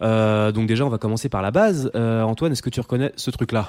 Euh, 0.03 0.53
donc 0.53 0.67
déjà, 0.67 0.85
on 0.85 0.89
va 0.89 0.99
commencer 0.99 1.29
par 1.29 1.43
la 1.43 1.51
base. 1.51 1.91
Euh, 1.95 2.23
Antoine, 2.23 2.53
est-ce 2.53 2.63
que 2.63 2.71
tu 2.71 2.81
reconnais 2.81 3.13
ce 3.17 3.31
truc-là 3.31 3.69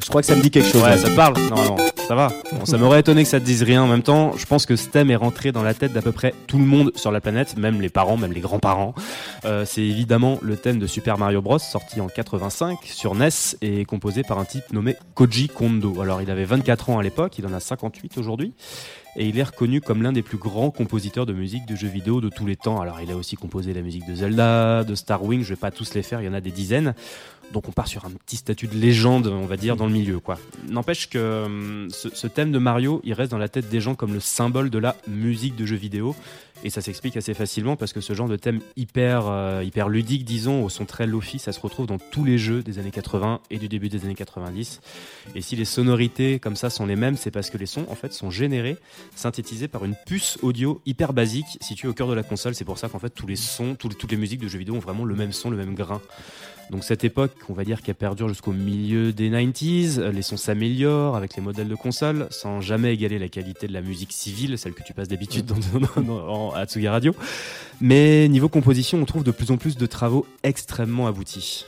Je 0.00 0.08
crois 0.08 0.20
que 0.20 0.26
ça 0.26 0.36
me 0.36 0.42
dit 0.42 0.50
quelque 0.50 0.68
chose. 0.68 0.82
Ouais, 0.82 0.98
ça 0.98 1.08
te 1.08 1.16
parle 1.16 1.34
Non, 1.48 1.64
non, 1.64 1.76
ça 2.06 2.14
va. 2.14 2.28
Bon, 2.52 2.66
ça 2.66 2.76
m'aurait 2.76 3.00
étonné 3.00 3.22
que 3.22 3.28
ça 3.30 3.40
te 3.40 3.46
dise 3.46 3.62
rien. 3.62 3.82
En 3.82 3.86
même 3.86 4.02
temps, 4.02 4.36
je 4.36 4.44
pense 4.44 4.66
que 4.66 4.76
ce 4.76 4.90
thème 4.90 5.10
est 5.10 5.16
rentré 5.16 5.52
dans 5.52 5.62
la 5.62 5.72
tête 5.72 5.94
d'à 5.94 6.02
peu 6.02 6.12
près 6.12 6.34
tout 6.46 6.58
le 6.58 6.66
monde 6.66 6.92
sur 6.96 7.10
la 7.10 7.22
planète, 7.22 7.56
même 7.56 7.80
les 7.80 7.88
parents, 7.88 8.18
même 8.18 8.32
les 8.32 8.40
grands-parents. 8.40 8.94
Euh, 9.46 9.64
c'est 9.64 9.80
évidemment 9.80 10.38
le 10.42 10.56
thème 10.58 10.78
de 10.78 10.86
Super 10.86 11.16
Mario 11.16 11.40
Bros, 11.40 11.58
sorti 11.58 12.00
en 12.02 12.08
85 12.08 12.80
sur 12.84 13.14
NES 13.14 13.30
et 13.62 13.86
composé 13.86 14.22
par 14.22 14.38
un 14.38 14.44
type 14.44 14.70
nommé 14.72 14.96
Koji 15.14 15.48
Kondo. 15.48 16.02
Alors, 16.02 16.20
il 16.20 16.30
avait 16.30 16.44
24 16.44 16.90
ans 16.90 16.98
à 16.98 17.02
l'époque, 17.02 17.38
il 17.38 17.46
en 17.46 17.52
a 17.54 17.60
58 17.60 18.18
aujourd'hui. 18.18 18.52
Et 19.16 19.28
il 19.28 19.38
est 19.38 19.42
reconnu 19.42 19.80
comme 19.80 20.02
l'un 20.02 20.12
des 20.12 20.22
plus 20.22 20.38
grands 20.38 20.70
compositeurs 20.70 21.26
de 21.26 21.34
musique 21.34 21.66
de 21.66 21.76
jeux 21.76 21.88
vidéo 21.88 22.20
de 22.20 22.30
tous 22.30 22.46
les 22.46 22.56
temps. 22.56 22.80
Alors, 22.80 23.00
il 23.02 23.10
a 23.10 23.16
aussi 23.16 23.36
composé 23.36 23.74
la 23.74 23.82
musique 23.82 24.06
de 24.06 24.14
Zelda, 24.14 24.84
de 24.84 24.94
Star 24.94 25.22
Wing, 25.22 25.42
je 25.42 25.50
vais 25.50 25.56
pas 25.56 25.70
tous 25.70 25.94
les 25.94 26.02
faire, 26.02 26.22
il 26.22 26.24
y 26.24 26.28
en 26.28 26.34
a 26.34 26.40
des 26.40 26.50
dizaines. 26.50 26.94
Donc 27.52 27.68
on 27.68 27.72
part 27.72 27.86
sur 27.86 28.06
un 28.06 28.10
petit 28.10 28.36
statut 28.36 28.66
de 28.66 28.74
légende, 28.74 29.26
on 29.26 29.44
va 29.44 29.58
dire, 29.58 29.76
dans 29.76 29.86
le 29.86 29.92
milieu. 29.92 30.20
quoi. 30.20 30.38
N'empêche 30.68 31.10
que 31.10 31.44
hum, 31.44 31.88
ce, 31.90 32.08
ce 32.08 32.26
thème 32.26 32.50
de 32.50 32.58
Mario, 32.58 33.02
il 33.04 33.12
reste 33.12 33.30
dans 33.30 33.38
la 33.38 33.48
tête 33.48 33.68
des 33.68 33.80
gens 33.80 33.94
comme 33.94 34.14
le 34.14 34.20
symbole 34.20 34.70
de 34.70 34.78
la 34.78 34.96
musique 35.06 35.54
de 35.56 35.66
jeux 35.66 35.76
vidéo. 35.76 36.16
Et 36.64 36.70
ça 36.70 36.80
s'explique 36.80 37.16
assez 37.16 37.34
facilement 37.34 37.76
parce 37.76 37.92
que 37.92 38.00
ce 38.00 38.12
genre 38.14 38.28
de 38.28 38.36
thème 38.36 38.60
hyper, 38.76 39.26
euh, 39.26 39.64
ludique, 39.88 40.24
disons, 40.24 40.64
au 40.64 40.68
son 40.68 40.84
très 40.84 41.06
lofi, 41.06 41.38
ça 41.38 41.52
se 41.52 41.60
retrouve 41.60 41.86
dans 41.86 41.98
tous 41.98 42.24
les 42.24 42.38
jeux 42.38 42.62
des 42.62 42.78
années 42.78 42.90
80 42.90 43.40
et 43.50 43.58
du 43.58 43.68
début 43.68 43.88
des 43.88 44.04
années 44.04 44.14
90. 44.14 44.80
Et 45.34 45.40
si 45.40 45.56
les 45.56 45.64
sonorités 45.64 46.38
comme 46.38 46.56
ça 46.56 46.70
sont 46.70 46.86
les 46.86 46.96
mêmes, 46.96 47.16
c'est 47.16 47.30
parce 47.30 47.50
que 47.50 47.58
les 47.58 47.66
sons 47.66 47.86
en 47.88 47.94
fait 47.94 48.12
sont 48.12 48.30
générés, 48.30 48.76
synthétisés 49.16 49.68
par 49.68 49.84
une 49.84 49.96
puce 50.06 50.38
audio 50.42 50.80
hyper 50.86 51.12
basique 51.12 51.58
située 51.60 51.88
au 51.88 51.94
cœur 51.94 52.08
de 52.08 52.14
la 52.14 52.22
console. 52.22 52.54
C'est 52.54 52.64
pour 52.64 52.78
ça 52.78 52.88
qu'en 52.88 52.98
fait 52.98 53.10
tous 53.10 53.26
les 53.26 53.36
sons, 53.36 53.74
toutes 53.74 54.10
les 54.10 54.16
musiques 54.16 54.40
de 54.40 54.48
jeux 54.48 54.58
vidéo 54.58 54.76
ont 54.76 54.80
vraiment 54.80 55.04
le 55.04 55.14
même 55.14 55.32
son, 55.32 55.50
le 55.50 55.56
même 55.56 55.74
grain. 55.74 56.00
Donc 56.72 56.84
cette 56.84 57.04
époque, 57.04 57.32
on 57.50 57.52
va 57.52 57.64
dire 57.64 57.82
qu'elle 57.82 57.94
perdure 57.94 58.28
jusqu'au 58.28 58.52
milieu 58.52 59.12
des 59.12 59.28
90s, 59.30 59.98
euh, 59.98 60.10
les 60.10 60.22
sons 60.22 60.38
s'améliorent 60.38 61.16
avec 61.16 61.36
les 61.36 61.42
modèles 61.42 61.68
de 61.68 61.74
console, 61.74 62.26
sans 62.30 62.62
jamais 62.62 62.94
égaler 62.94 63.18
la 63.18 63.28
qualité 63.28 63.66
de 63.68 63.74
la 63.74 63.82
musique 63.82 64.10
civile, 64.10 64.56
celle 64.56 64.72
que 64.72 64.82
tu 64.82 64.94
passes 64.94 65.08
d'habitude 65.08 65.44
dans, 65.44 65.56
dans- 66.00 66.02
dans- 66.54 66.64
Tsugi 66.64 66.88
Radio. 66.88 67.14
Mais 67.82 68.26
niveau 68.28 68.48
composition, 68.48 68.98
on 69.00 69.04
trouve 69.04 69.22
de 69.22 69.32
plus 69.32 69.50
en 69.50 69.58
plus 69.58 69.76
de 69.76 69.84
travaux 69.84 70.26
extrêmement 70.42 71.06
aboutis. 71.06 71.66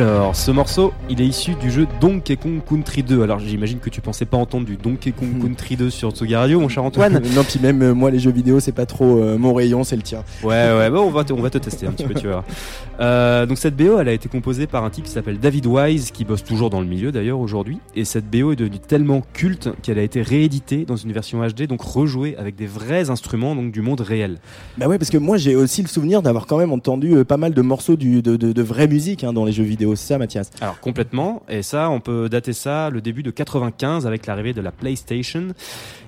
Alors, 0.00 0.36
ce 0.36 0.52
morceau, 0.52 0.92
il 1.10 1.20
est 1.20 1.26
issu 1.26 1.56
du 1.56 1.72
jeu 1.72 1.88
Donkey 2.00 2.36
Kong 2.36 2.60
Country 2.64 3.02
2. 3.02 3.20
Alors, 3.20 3.40
j'imagine 3.40 3.80
que 3.80 3.90
tu 3.90 4.00
pensais 4.00 4.26
pas 4.26 4.36
entendre 4.36 4.64
du 4.64 4.76
Donkey 4.76 5.10
Kong 5.10 5.42
Country 5.42 5.74
2 5.74 5.90
sur 5.90 6.12
Tsugi 6.12 6.36
Radio, 6.36 6.60
mon 6.60 6.68
cher 6.68 6.84
Antoine. 6.84 7.14
non, 7.34 7.42
puis 7.42 7.58
même 7.58 7.82
euh, 7.82 7.94
moi 7.94 8.12
les 8.12 8.20
jeux 8.20 8.30
vidéo 8.30 8.60
c'est 8.60 8.70
pas 8.70 8.86
trop 8.86 9.20
euh, 9.20 9.36
mon 9.38 9.52
rayon, 9.52 9.82
c'est 9.82 9.96
le 9.96 10.02
tien. 10.02 10.22
Ouais, 10.44 10.70
ouais, 10.78 10.88
bah 10.88 11.00
on 11.00 11.10
va 11.10 11.24
te, 11.24 11.32
on 11.32 11.42
va 11.42 11.50
te 11.50 11.58
tester 11.58 11.88
un 11.88 11.90
petit 11.90 12.04
peu, 12.04 12.14
tu 12.14 12.28
voir. 12.28 12.44
Euh, 13.00 13.46
donc 13.46 13.58
cette 13.58 13.76
BO, 13.76 14.00
elle 14.00 14.08
a 14.08 14.12
été 14.12 14.28
composée 14.28 14.66
par 14.66 14.82
un 14.82 14.90
type 14.90 15.04
qui 15.04 15.12
s'appelle 15.12 15.38
David 15.38 15.66
Wise, 15.66 16.10
qui 16.10 16.24
bosse 16.24 16.42
toujours 16.42 16.68
dans 16.68 16.80
le 16.80 16.86
milieu 16.88 17.12
d'ailleurs 17.12 17.38
aujourd'hui. 17.38 17.78
Et 17.94 18.04
cette 18.04 18.28
BO 18.28 18.50
est 18.50 18.56
devenue 18.56 18.80
tellement 18.80 19.22
culte 19.34 19.68
qu'elle 19.82 20.00
a 20.00 20.02
été 20.02 20.20
rééditée 20.20 20.84
dans 20.84 20.96
une 20.96 21.12
version 21.12 21.46
HD, 21.46 21.68
donc 21.68 21.80
rejouée 21.80 22.36
avec 22.36 22.56
des 22.56 22.66
vrais 22.66 23.08
instruments 23.08 23.54
donc 23.54 23.70
du 23.70 23.82
monde 23.82 24.00
réel. 24.00 24.38
Bah 24.78 24.88
ouais, 24.88 24.98
parce 24.98 25.10
que 25.10 25.16
moi 25.16 25.36
j'ai 25.36 25.54
aussi 25.54 25.80
le 25.80 25.86
souvenir 25.86 26.22
d'avoir 26.22 26.48
quand 26.48 26.58
même 26.58 26.72
entendu 26.72 27.24
pas 27.24 27.36
mal 27.36 27.54
de 27.54 27.62
morceaux 27.62 27.94
du, 27.94 28.20
de, 28.20 28.34
de, 28.34 28.50
de 28.50 28.62
vraie 28.62 28.88
musique 28.88 29.22
hein, 29.22 29.32
dans 29.32 29.44
les 29.44 29.52
jeux 29.52 29.62
vidéo, 29.62 29.87
c'est 29.96 30.14
ça 30.14 30.18
Mathias 30.18 30.50
Alors 30.60 30.80
complètement, 30.80 31.42
et 31.48 31.62
ça, 31.62 31.90
on 31.90 32.00
peut 32.00 32.28
dater 32.28 32.52
ça 32.52 32.90
le 32.90 33.00
début 33.00 33.22
de 33.22 33.30
95 33.30 34.06
avec 34.06 34.26
l'arrivée 34.26 34.52
de 34.52 34.60
la 34.60 34.72
PlayStation 34.72 35.48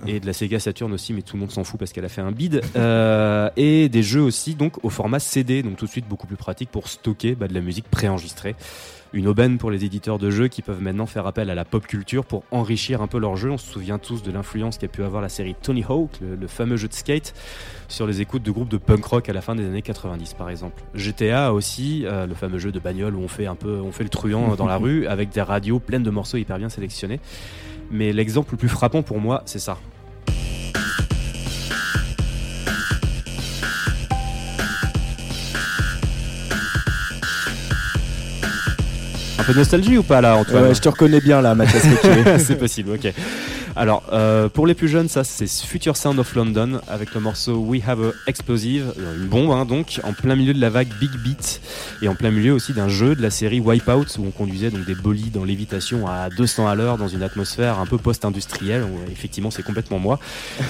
et 0.06 0.20
de 0.20 0.26
la 0.26 0.32
Sega 0.32 0.58
Saturn 0.58 0.92
aussi, 0.92 1.12
mais 1.12 1.22
tout 1.22 1.36
le 1.36 1.40
monde 1.40 1.50
s'en 1.50 1.64
fout 1.64 1.78
parce 1.78 1.92
qu'elle 1.92 2.04
a 2.04 2.08
fait 2.08 2.22
un 2.22 2.32
bid. 2.32 2.60
Euh, 2.80 3.50
et 3.56 3.88
des 3.88 4.02
jeux 4.02 4.22
aussi 4.22 4.54
donc 4.54 4.82
au 4.84 4.90
format 4.90 5.18
CD, 5.18 5.62
donc 5.62 5.76
tout 5.76 5.84
de 5.84 5.90
suite 5.90 6.08
beaucoup 6.08 6.26
plus 6.26 6.36
pratique 6.36 6.70
pour 6.70 6.88
stocker 6.88 7.34
bah, 7.34 7.46
de 7.46 7.52
la 7.52 7.60
musique 7.60 7.88
préenregistrée. 7.90 8.54
Une 9.12 9.26
aubaine 9.26 9.58
pour 9.58 9.72
les 9.72 9.84
éditeurs 9.84 10.18
de 10.18 10.30
jeux 10.30 10.46
qui 10.46 10.62
peuvent 10.62 10.80
maintenant 10.80 11.06
faire 11.06 11.26
appel 11.26 11.50
à 11.50 11.56
la 11.56 11.64
pop 11.64 11.84
culture 11.84 12.24
pour 12.24 12.44
enrichir 12.52 13.02
un 13.02 13.08
peu 13.08 13.18
leur 13.18 13.36
jeu. 13.36 13.50
On 13.50 13.58
se 13.58 13.72
souvient 13.72 13.98
tous 13.98 14.22
de 14.22 14.30
l'influence 14.30 14.78
qu'a 14.78 14.86
pu 14.86 15.02
avoir 15.02 15.20
la 15.20 15.28
série 15.28 15.56
Tony 15.60 15.84
Hawk, 15.88 16.20
le, 16.20 16.36
le 16.36 16.46
fameux 16.46 16.76
jeu 16.76 16.86
de 16.86 16.92
skate, 16.92 17.34
sur 17.88 18.06
les 18.06 18.20
écoutes 18.20 18.44
de 18.44 18.52
groupes 18.52 18.68
de 18.68 18.76
punk 18.76 19.04
rock 19.04 19.28
à 19.28 19.32
la 19.32 19.40
fin 19.40 19.56
des 19.56 19.64
années 19.64 19.82
90 19.82 20.34
par 20.34 20.48
exemple. 20.48 20.84
GTA 20.94 21.52
aussi, 21.52 22.06
euh, 22.06 22.26
le 22.26 22.34
fameux 22.34 22.60
jeu 22.60 22.70
de 22.70 22.78
bagnole 22.78 23.16
où 23.16 23.20
on 23.20 23.28
fait 23.28 23.46
un 23.46 23.56
peu, 23.56 23.80
on 23.80 23.90
fait 23.90 24.04
le 24.04 24.10
truand 24.10 24.54
dans 24.54 24.66
la 24.66 24.76
rue 24.78 25.08
avec 25.08 25.30
des 25.30 25.42
radios 25.42 25.80
pleines 25.80 26.04
de 26.04 26.10
morceaux 26.10 26.36
hyper 26.36 26.58
bien 26.58 26.68
sélectionnés. 26.68 27.18
Mais 27.90 28.12
l'exemple 28.12 28.52
le 28.52 28.58
plus 28.58 28.68
frappant 28.68 29.02
pour 29.02 29.18
moi, 29.18 29.42
c'est 29.44 29.58
ça. 29.58 29.76
Un 39.40 39.44
peu 39.44 39.54
de 39.54 39.58
nostalgie 39.58 39.96
ou 39.96 40.02
pas 40.02 40.20
là, 40.20 40.36
Antoine 40.36 40.64
Ouais, 40.64 40.74
je 40.74 40.80
te 40.80 40.88
reconnais 40.90 41.20
bien 41.20 41.40
là, 41.40 41.54
Mathias 41.54 41.82
c'est 42.38 42.58
possible, 42.58 42.90
ok. 42.92 43.10
Alors, 43.76 44.02
euh, 44.12 44.48
pour 44.48 44.66
les 44.66 44.74
plus 44.74 44.88
jeunes, 44.88 45.08
ça 45.08 45.22
c'est 45.22 45.48
Future 45.48 45.96
Sound 45.96 46.18
of 46.18 46.34
London 46.34 46.80
avec 46.88 47.14
le 47.14 47.20
morceau 47.20 47.56
We 47.58 47.80
Have 47.86 48.02
a 48.02 48.10
Explosive, 48.26 48.92
euh, 48.98 49.16
une 49.16 49.28
bombe 49.28 49.50
hein, 49.52 49.64
donc, 49.64 50.00
en 50.02 50.12
plein 50.12 50.34
milieu 50.34 50.52
de 50.52 50.60
la 50.60 50.70
vague 50.70 50.88
Big 51.00 51.10
Beat 51.22 51.60
et 52.02 52.08
en 52.08 52.14
plein 52.14 52.30
milieu 52.30 52.52
aussi 52.52 52.72
d'un 52.72 52.88
jeu 52.88 53.14
de 53.14 53.22
la 53.22 53.30
série 53.30 53.60
Wipeout 53.60 54.18
où 54.18 54.26
on 54.26 54.30
conduisait 54.30 54.70
donc 54.70 54.84
des 54.86 54.94
bolides 54.94 55.36
en 55.36 55.44
lévitation 55.44 56.08
à 56.08 56.30
200 56.30 56.66
à 56.66 56.74
l'heure 56.74 56.98
dans 56.98 57.08
une 57.08 57.22
atmosphère 57.22 57.78
un 57.78 57.86
peu 57.86 57.96
post-industrielle. 57.96 58.82
où, 58.82 59.10
Effectivement, 59.10 59.50
c'est 59.50 59.62
complètement 59.62 59.98
moi. 59.98 60.18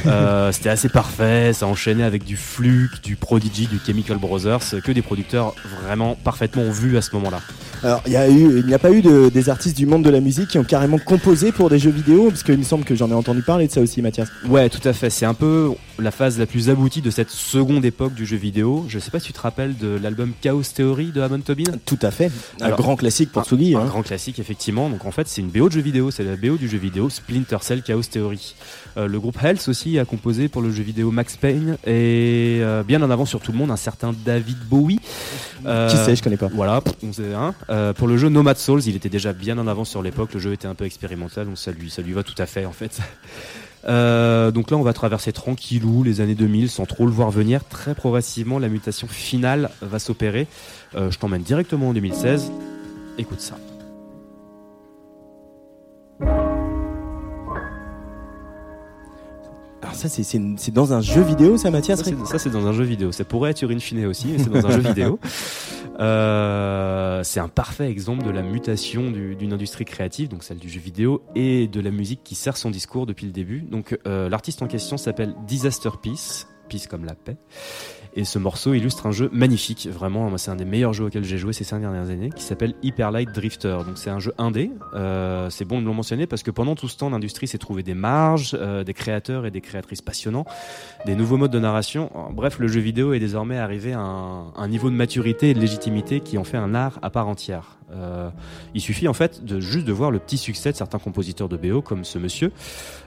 Euh, 0.06 0.52
C'était 0.60 0.68
assez 0.68 0.88
parfait, 0.88 1.52
ça 1.52 1.66
enchaînait 1.66 2.04
avec 2.04 2.24
du 2.24 2.36
Fluke, 2.36 3.02
du 3.02 3.16
Prodigy, 3.16 3.66
du 3.66 3.78
Chemical 3.84 4.18
Brothers, 4.18 4.60
que 4.84 4.92
des 4.92 5.02
producteurs 5.02 5.54
vraiment 5.82 6.16
parfaitement 6.16 6.70
vus 6.70 6.96
à 6.96 7.02
ce 7.02 7.14
moment-là. 7.16 7.40
Alors, 7.82 8.02
il 8.06 8.12
y 8.12 8.16
a 8.16 8.28
eu, 8.28 8.62
n'y 8.62 8.74
a 8.74 8.78
pas 8.78 8.90
eu 8.90 9.00
de, 9.00 9.30
des 9.30 9.48
artistes 9.48 9.76
du 9.76 9.86
monde 9.86 10.04
de 10.04 10.10
la 10.10 10.20
musique 10.20 10.48
qui 10.48 10.58
ont 10.58 10.64
carrément 10.64 10.98
composé 10.98 11.50
pour 11.50 11.70
des 11.70 11.78
jeux 11.78 11.90
vidéo, 11.90 12.28
parce 12.28 12.42
qu'il 12.42 12.58
me 12.58 12.62
semble 12.62 12.84
que 12.84 12.89
j'en 12.94 13.10
ai 13.10 13.14
entendu 13.14 13.42
parler 13.42 13.66
de 13.66 13.72
ça 13.72 13.80
aussi, 13.80 14.02
Mathias. 14.02 14.28
Ouais, 14.48 14.68
tout 14.68 14.86
à 14.86 14.92
fait. 14.92 15.10
C'est 15.10 15.26
un 15.26 15.34
peu 15.34 15.70
la 15.98 16.10
phase 16.10 16.38
la 16.38 16.46
plus 16.46 16.70
aboutie 16.70 17.02
de 17.02 17.10
cette 17.10 17.30
seconde 17.30 17.84
époque 17.84 18.14
du 18.14 18.26
jeu 18.26 18.36
vidéo. 18.36 18.84
Je 18.88 18.98
sais 18.98 19.10
pas 19.10 19.20
si 19.20 19.26
tu 19.26 19.32
te 19.32 19.40
rappelles 19.40 19.76
de 19.76 19.98
l'album 20.00 20.32
Chaos 20.40 20.62
Theory 20.62 21.12
de 21.12 21.20
Hammond 21.20 21.40
Tobin? 21.40 21.64
Tout 21.84 21.98
à 22.02 22.10
fait. 22.10 22.30
Un 22.60 22.66
Alors, 22.66 22.78
grand 22.78 22.96
classique 22.96 23.32
pour 23.32 23.42
un, 23.42 23.44
Tsugi. 23.44 23.74
un 23.74 23.80
hein. 23.80 23.86
grand 23.86 24.02
classique, 24.02 24.38
effectivement. 24.38 24.88
Donc 24.88 25.04
en 25.04 25.10
fait, 25.10 25.28
c'est 25.28 25.40
une 25.40 25.48
BO 25.48 25.68
de 25.68 25.74
jeu 25.74 25.80
vidéo. 25.80 26.10
C'est 26.10 26.24
la 26.24 26.36
BO 26.36 26.56
du 26.56 26.68
jeu 26.68 26.78
vidéo 26.78 27.10
Splinter 27.10 27.58
Cell 27.60 27.82
Chaos 27.82 28.02
Theory. 28.02 28.54
Euh, 28.96 29.06
le 29.06 29.20
groupe 29.20 29.36
Health 29.42 29.68
aussi 29.68 29.98
a 29.98 30.04
composé 30.04 30.48
pour 30.48 30.62
le 30.62 30.70
jeu 30.70 30.82
vidéo 30.82 31.10
Max 31.10 31.36
Payne 31.36 31.76
et 31.86 32.58
euh, 32.60 32.82
bien 32.82 33.02
en 33.02 33.10
avant 33.10 33.24
sur 33.24 33.40
tout 33.40 33.52
le 33.52 33.58
monde 33.58 33.70
un 33.70 33.76
certain 33.76 34.12
David 34.24 34.58
Bowie. 34.68 35.00
Euh, 35.66 35.88
Qui 35.88 35.96
sait, 35.96 36.16
je 36.16 36.22
connais 36.22 36.36
pas. 36.36 36.48
Voilà, 36.52 36.82
on 37.02 37.12
sait, 37.12 37.34
hein. 37.34 37.54
Pour 37.94 38.08
le 38.08 38.16
jeu 38.16 38.28
Nomad 38.28 38.56
Souls, 38.56 38.82
il 38.86 38.96
était 38.96 39.08
déjà 39.08 39.32
bien 39.32 39.58
en 39.58 39.66
avant 39.66 39.84
sur 39.84 40.02
l'époque. 40.02 40.34
Le 40.34 40.40
jeu 40.40 40.52
était 40.52 40.68
un 40.68 40.74
peu 40.74 40.84
expérimental, 40.84 41.46
donc 41.46 41.58
ça 41.58 41.70
lui, 41.70 41.90
ça 41.90 42.02
lui 42.02 42.12
va 42.12 42.22
tout 42.22 42.34
à 42.38 42.46
fait 42.46 42.64
en 42.64 42.72
fait. 42.72 42.79
Euh, 43.86 44.50
donc 44.50 44.70
là, 44.70 44.76
on 44.76 44.82
va 44.82 44.92
traverser 44.92 45.32
tranquillou 45.32 46.02
les 46.02 46.20
années 46.20 46.34
2000 46.34 46.68
sans 46.70 46.86
trop 46.86 47.06
le 47.06 47.12
voir 47.12 47.30
venir. 47.30 47.64
Très 47.64 47.94
progressivement, 47.94 48.58
la 48.58 48.68
mutation 48.68 49.08
finale 49.08 49.70
va 49.80 49.98
s'opérer. 49.98 50.46
Euh, 50.94 51.10
je 51.10 51.18
t'emmène 51.18 51.42
directement 51.42 51.88
en 51.88 51.94
2016. 51.94 52.52
Écoute 53.18 53.40
ça. 53.40 53.56
Ça, 59.94 60.08
c'est- 60.08 60.70
dans 60.72 60.92
un 60.92 61.00
jeu 61.00 61.22
vidéo, 61.22 61.56
ça, 61.56 61.70
Mathias 61.70 61.98
Ça, 61.98 62.04
c'est- 62.04 62.26
Ça, 62.26 62.38
c'est 62.38 62.50
dans 62.50 62.66
un 62.66 62.72
jeu 62.72 62.84
vidéo. 62.84 63.12
Ça 63.12 63.24
pourrait 63.24 63.50
être 63.50 63.58
sur 63.58 63.70
Infine 63.70 64.06
aussi, 64.06 64.28
mais 64.28 64.38
c'est 64.38 64.50
dans 64.50 64.66
un 64.66 64.70
jeu 64.70 64.80
vidéo. 64.80 65.18
Euh, 66.00 67.20
c'est 67.24 67.40
un 67.40 67.48
parfait 67.48 67.90
exemple 67.90 68.24
de 68.24 68.30
la 68.30 68.40
mutation 68.42 69.10
du- 69.10 69.36
d'une 69.36 69.52
industrie 69.52 69.84
créative, 69.84 70.28
donc 70.28 70.44
celle 70.44 70.56
du 70.58 70.70
jeu 70.70 70.80
vidéo, 70.80 71.22
et 71.34 71.68
de 71.68 71.78
la 71.80 71.90
musique 71.90 72.20
qui 72.24 72.34
sert 72.34 72.56
son 72.56 72.70
discours 72.70 73.04
depuis 73.04 73.26
le 73.26 73.32
début. 73.32 73.60
Donc, 73.60 73.98
euh, 74.06 74.30
l'artiste 74.30 74.62
en 74.62 74.66
question 74.66 74.96
s'appelle 74.96 75.34
Disaster 75.46 75.90
Peace, 76.02 76.46
peace 76.70 76.86
comme 76.88 77.04
la 77.04 77.14
paix. 77.14 77.36
Et 78.14 78.24
ce 78.24 78.38
morceau 78.38 78.74
illustre 78.74 79.06
un 79.06 79.12
jeu 79.12 79.30
magnifique, 79.32 79.88
vraiment, 79.90 80.36
c'est 80.36 80.50
un 80.50 80.56
des 80.56 80.64
meilleurs 80.64 80.92
jeux 80.92 81.04
auxquels 81.04 81.24
j'ai 81.24 81.38
joué 81.38 81.52
ces 81.52 81.64
cinq 81.64 81.80
dernières 81.80 82.10
années, 82.10 82.30
qui 82.34 82.42
s'appelle 82.42 82.74
Hyper 82.82 83.10
Light 83.10 83.32
Drifter. 83.32 83.78
Donc 83.86 83.96
c'est 83.98 84.10
un 84.10 84.18
jeu 84.18 84.34
indé, 84.38 84.70
euh, 84.94 85.48
c'est 85.50 85.64
bon 85.64 85.80
de 85.80 85.86
le 85.86 85.92
mentionner 85.92 86.26
parce 86.26 86.42
que 86.42 86.50
pendant 86.50 86.74
tout 86.74 86.88
ce 86.88 86.96
temps, 86.96 87.10
l'industrie 87.10 87.46
s'est 87.46 87.58
trouvé 87.58 87.82
des 87.82 87.94
marges, 87.94 88.56
euh, 88.58 88.84
des 88.84 88.94
créateurs 88.94 89.46
et 89.46 89.50
des 89.50 89.60
créatrices 89.60 90.02
passionnants, 90.02 90.44
des 91.06 91.14
nouveaux 91.14 91.36
modes 91.36 91.52
de 91.52 91.58
narration. 91.58 92.10
Bref, 92.32 92.58
le 92.58 92.68
jeu 92.68 92.80
vidéo 92.80 93.12
est 93.12 93.20
désormais 93.20 93.58
arrivé 93.58 93.92
à 93.92 94.00
un 94.00 94.68
niveau 94.68 94.90
de 94.90 94.96
maturité 94.96 95.50
et 95.50 95.54
de 95.54 95.60
légitimité 95.60 96.20
qui 96.20 96.38
en 96.38 96.44
fait 96.44 96.56
un 96.56 96.74
art 96.74 96.98
à 97.02 97.10
part 97.10 97.28
entière. 97.28 97.79
Euh, 97.92 98.30
il 98.74 98.80
suffit 98.80 99.08
en 99.08 99.12
fait 99.12 99.44
de 99.44 99.60
juste 99.60 99.86
de 99.86 99.92
voir 99.92 100.10
le 100.10 100.18
petit 100.18 100.38
succès 100.38 100.72
de 100.72 100.76
certains 100.76 100.98
compositeurs 100.98 101.48
de 101.48 101.56
BO 101.56 101.82
comme 101.82 102.04
ce 102.04 102.18
monsieur 102.18 102.52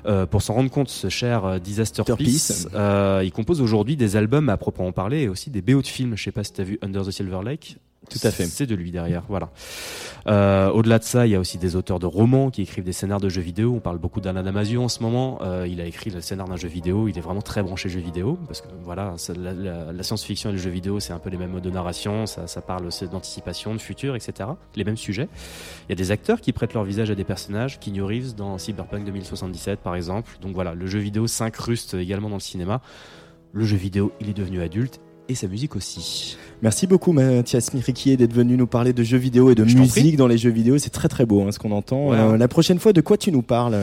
euh, 0.06 0.26
pour 0.26 0.42
s'en 0.42 0.54
rendre 0.54 0.70
compte. 0.70 0.90
Ce 0.90 1.10
cher 1.10 1.46
euh, 1.46 1.60
Disaster 1.60 2.04
Peace. 2.04 2.16
Peace, 2.18 2.68
euh, 2.74 3.22
il 3.24 3.32
compose 3.32 3.62
aujourd'hui 3.62 3.96
des 3.96 4.16
albums 4.16 4.50
à 4.50 4.58
proprement 4.58 4.92
parler 4.92 5.22
et 5.22 5.28
aussi 5.30 5.50
des 5.50 5.62
BO 5.62 5.82
de 5.82 5.88
films. 5.88 6.16
Je 6.16 6.24
sais 6.24 6.32
pas 6.32 6.44
si 6.44 6.54
t'as 6.54 6.64
vu 6.64 6.78
Under 6.82 7.06
the 7.06 7.12
Silver 7.12 7.40
Lake. 7.44 7.78
Tout 8.10 8.20
à 8.28 8.32
fait. 8.32 8.46
C'est 8.46 8.66
de 8.66 8.76
lui 8.76 8.92
derrière, 8.92 9.24
voilà. 9.28 9.50
Euh, 10.28 10.70
Au-delà 10.70 11.00
de 11.00 11.04
ça, 11.04 11.26
il 11.26 11.32
y 11.32 11.36
a 11.36 11.40
aussi 11.40 11.58
des 11.58 11.76
auteurs 11.76 12.00
de 12.00 12.06
romans 12.06 12.50
qui 12.50 12.62
écrivent 12.62 12.84
des 12.84 12.94
scénars 12.94 13.20
de 13.20 13.30
jeux 13.30 13.42
vidéo. 13.42 13.74
On 13.76 13.80
parle 13.80 13.98
beaucoup 13.98 14.22
d'Alain 14.22 14.44
Damasio 14.44 14.82
en 14.82 14.90
ce 14.90 15.02
moment. 15.02 15.40
Euh, 15.42 15.68
il 15.70 15.82
a 15.82 15.86
écrit 15.86 16.10
le 16.10 16.22
scénar 16.22 16.48
d'un 16.48 16.56
jeu 16.56 16.68
vidéo. 16.68 17.08
Il 17.08 17.18
est 17.18 17.22
vraiment 17.22 17.42
très 17.42 17.64
branché 17.64 17.90
jeux 17.90 18.00
vidéo 18.00 18.38
parce 18.48 18.62
que 18.62 18.68
voilà, 18.84 19.16
la, 19.36 20.04
science-fiction 20.04 20.50
et 20.50 20.54
le 20.54 20.58
jeu 20.58 20.70
vidéo, 20.70 21.00
c'est 21.00 21.14
un 21.14 21.20
peu 21.20 21.30
les 21.30 21.38
mêmes 21.38 21.52
modes 21.52 21.64
de 21.64 21.70
narration. 21.70 22.26
Ça, 22.26 22.48
ça 22.48 22.62
parle 22.62 22.90
d'anticipation, 23.12 23.74
de 23.74 23.80
futur, 23.80 24.16
etc. 24.16 24.50
Les 24.76 24.84
mêmes 24.84 24.98
sujets. 24.98 25.28
Il 25.88 25.92
y 25.92 25.94
a 25.94 25.96
des 25.96 26.12
acteurs 26.12 26.42
qui 26.42 26.52
prêtent 26.54 26.74
leur 26.74 26.84
visage 26.84 27.10
à 27.10 27.16
des 27.16 27.24
personnages. 27.24 27.80
Keanu 27.80 28.04
Reeves 28.04 28.36
dans 28.36 28.58
Cyberpunk 28.58 29.06
2077, 29.06 29.80
par 29.80 29.96
exemple. 29.96 30.38
Donc 30.42 30.54
voilà, 30.54 30.74
le 30.74 30.86
jeu 30.88 31.00
vidéo 31.00 31.28
s'incruste 31.28 31.94
également 31.96 32.30
dans 32.30 32.38
le 32.38 32.42
cinéma. 32.42 32.82
Le 33.52 33.66
jeu 33.66 33.78
vidéo, 33.78 34.12
il 34.20 34.30
est 34.30 34.34
devenu 34.34 34.62
adulte 34.62 35.00
et 35.30 35.36
sa 35.36 35.48
musique 35.48 35.76
aussi. 35.76 36.38
Merci 36.62 36.88
beaucoup 36.88 37.12
Mathias 37.12 37.74
Miriquier 37.74 38.18
d'être 38.18 38.34
venu 38.34 38.58
nous 38.58 38.68
parler 38.68 38.94
de 38.94 39.04
jeux 39.04 39.18
vidéo 39.18 39.50
et 39.52 39.56
de 39.56 39.66
Je 39.66 39.78
musique 39.78 40.18
dans 40.18 40.28
les 40.28 40.38
jeux 40.38 40.50
vidéo. 40.50 40.78
C'est 40.78 40.90
très 40.90 41.10
très 41.10 41.26
beau 41.26 41.42
hein, 41.42 41.52
ce 41.52 41.60
qu'on 41.60 41.72
entend. 41.72 42.10
Ouais. 42.10 42.18
Euh, 42.18 42.38
la 42.38 42.48
prochaine 42.48 42.80
fois, 42.80 42.94
de 42.94 43.02
quoi 43.02 43.18
tu 43.18 43.32
nous 43.32 43.42
parles? 43.42 43.78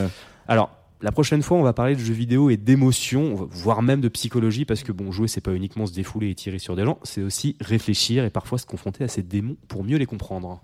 Alors, 0.49 0.71
la 1.03 1.13
prochaine 1.13 1.43
fois, 1.43 1.57
on 1.57 1.63
va 1.63 1.73
parler 1.73 1.95
de 1.95 2.01
jeux 2.01 2.15
vidéo 2.15 2.51
et 2.51 2.57
d'émotions, 2.57 3.49
voire 3.51 3.83
même 3.83 4.01
de 4.01 4.09
psychologie, 4.09 4.65
parce 4.65 4.83
que 4.83 4.93
bon, 4.93 5.13
jouer, 5.13 5.29
c'est 5.29 5.41
pas 5.41 5.53
uniquement 5.53 5.87
se 5.87 5.93
défouler 5.93 6.31
et 6.31 6.35
tirer 6.35 6.59
sur 6.59 6.77
des 6.77 6.85
gens, 6.85 6.99
c'est 7.03 7.23
aussi 7.23 7.57
réfléchir 7.61 8.25
et 8.25 8.31
parfois 8.31 8.59
se 8.59 8.67
confronter 8.67 9.05
à 9.05 9.09
ces 9.09 9.23
démons 9.23 9.57
pour 9.69 9.85
mieux 9.85 9.97
les 9.97 10.07
comprendre. 10.07 10.61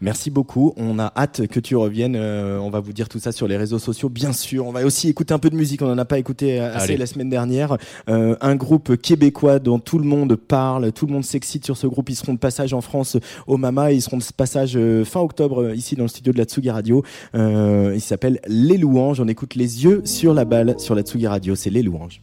Merci 0.00 0.30
beaucoup. 0.30 0.72
On 0.76 0.98
a 0.98 1.12
hâte 1.16 1.46
que 1.46 1.60
tu 1.60 1.76
reviennes. 1.76 2.16
Euh, 2.16 2.58
on 2.58 2.70
va 2.70 2.80
vous 2.80 2.92
dire 2.92 3.08
tout 3.08 3.18
ça 3.18 3.32
sur 3.32 3.48
les 3.48 3.56
réseaux 3.56 3.78
sociaux, 3.78 4.08
bien 4.08 4.32
sûr. 4.32 4.66
On 4.66 4.72
va 4.72 4.84
aussi 4.84 5.08
écouter 5.08 5.34
un 5.34 5.38
peu 5.38 5.50
de 5.50 5.56
musique. 5.56 5.82
On 5.82 5.88
n'en 5.88 5.98
a 5.98 6.04
pas 6.04 6.18
écouté 6.18 6.60
euh, 6.60 6.74
assez 6.74 6.84
Allez. 6.84 6.96
la 6.96 7.06
semaine 7.06 7.28
dernière. 7.28 7.76
Euh, 8.08 8.36
un 8.40 8.56
groupe 8.56 8.96
québécois 8.96 9.58
dont 9.58 9.78
tout 9.78 9.98
le 9.98 10.04
monde 10.04 10.36
parle, 10.36 10.92
tout 10.92 11.06
le 11.06 11.12
monde 11.12 11.24
s'excite 11.24 11.64
sur 11.64 11.76
ce 11.76 11.86
groupe. 11.86 12.08
Ils 12.08 12.16
seront 12.16 12.34
de 12.34 12.38
passage 12.38 12.72
en 12.72 12.80
France 12.80 13.16
au 13.46 13.56
Mama. 13.56 13.92
Ils 13.92 14.02
seront 14.02 14.18
de 14.18 14.24
passage 14.36 14.78
fin 15.04 15.20
octobre 15.20 15.74
ici 15.74 15.96
dans 15.96 16.04
le 16.04 16.08
studio 16.08 16.32
de 16.32 16.38
la 16.38 16.44
Tsugi 16.44 16.70
Radio. 16.70 17.02
Euh, 17.34 17.92
il 17.94 18.00
s'appelle 18.00 18.40
Les 18.46 18.78
Louanges. 18.78 19.20
On 19.20 19.28
écoute 19.28 19.54
les 19.54 19.79
yeux 19.84 20.02
sur 20.04 20.34
la 20.34 20.44
balle 20.44 20.78
sur 20.78 20.94
la 20.94 21.02
Tsugi 21.02 21.26
Radio. 21.26 21.54
C'est 21.54 21.70
Les 21.70 21.82
Louanges. 21.82 22.22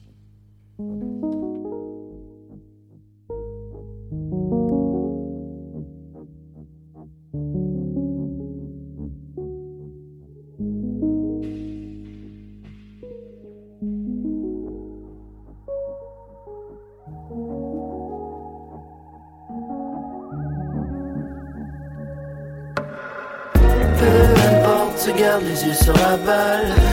Peu 23.99 24.05
importe, 24.49 25.03
tu 25.03 25.19
gardes 25.19 25.43
les 25.43 25.65
yeux 25.65 25.73
sur 25.73 25.93
la 25.93 26.17
balle. 26.17 26.86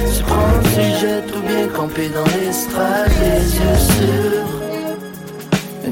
Campé 1.84 2.08
dans 2.08 2.24
l'estrade. 2.38 3.10
Les 3.20 3.44
yeux 3.56 3.80
sûrs, 3.92 4.50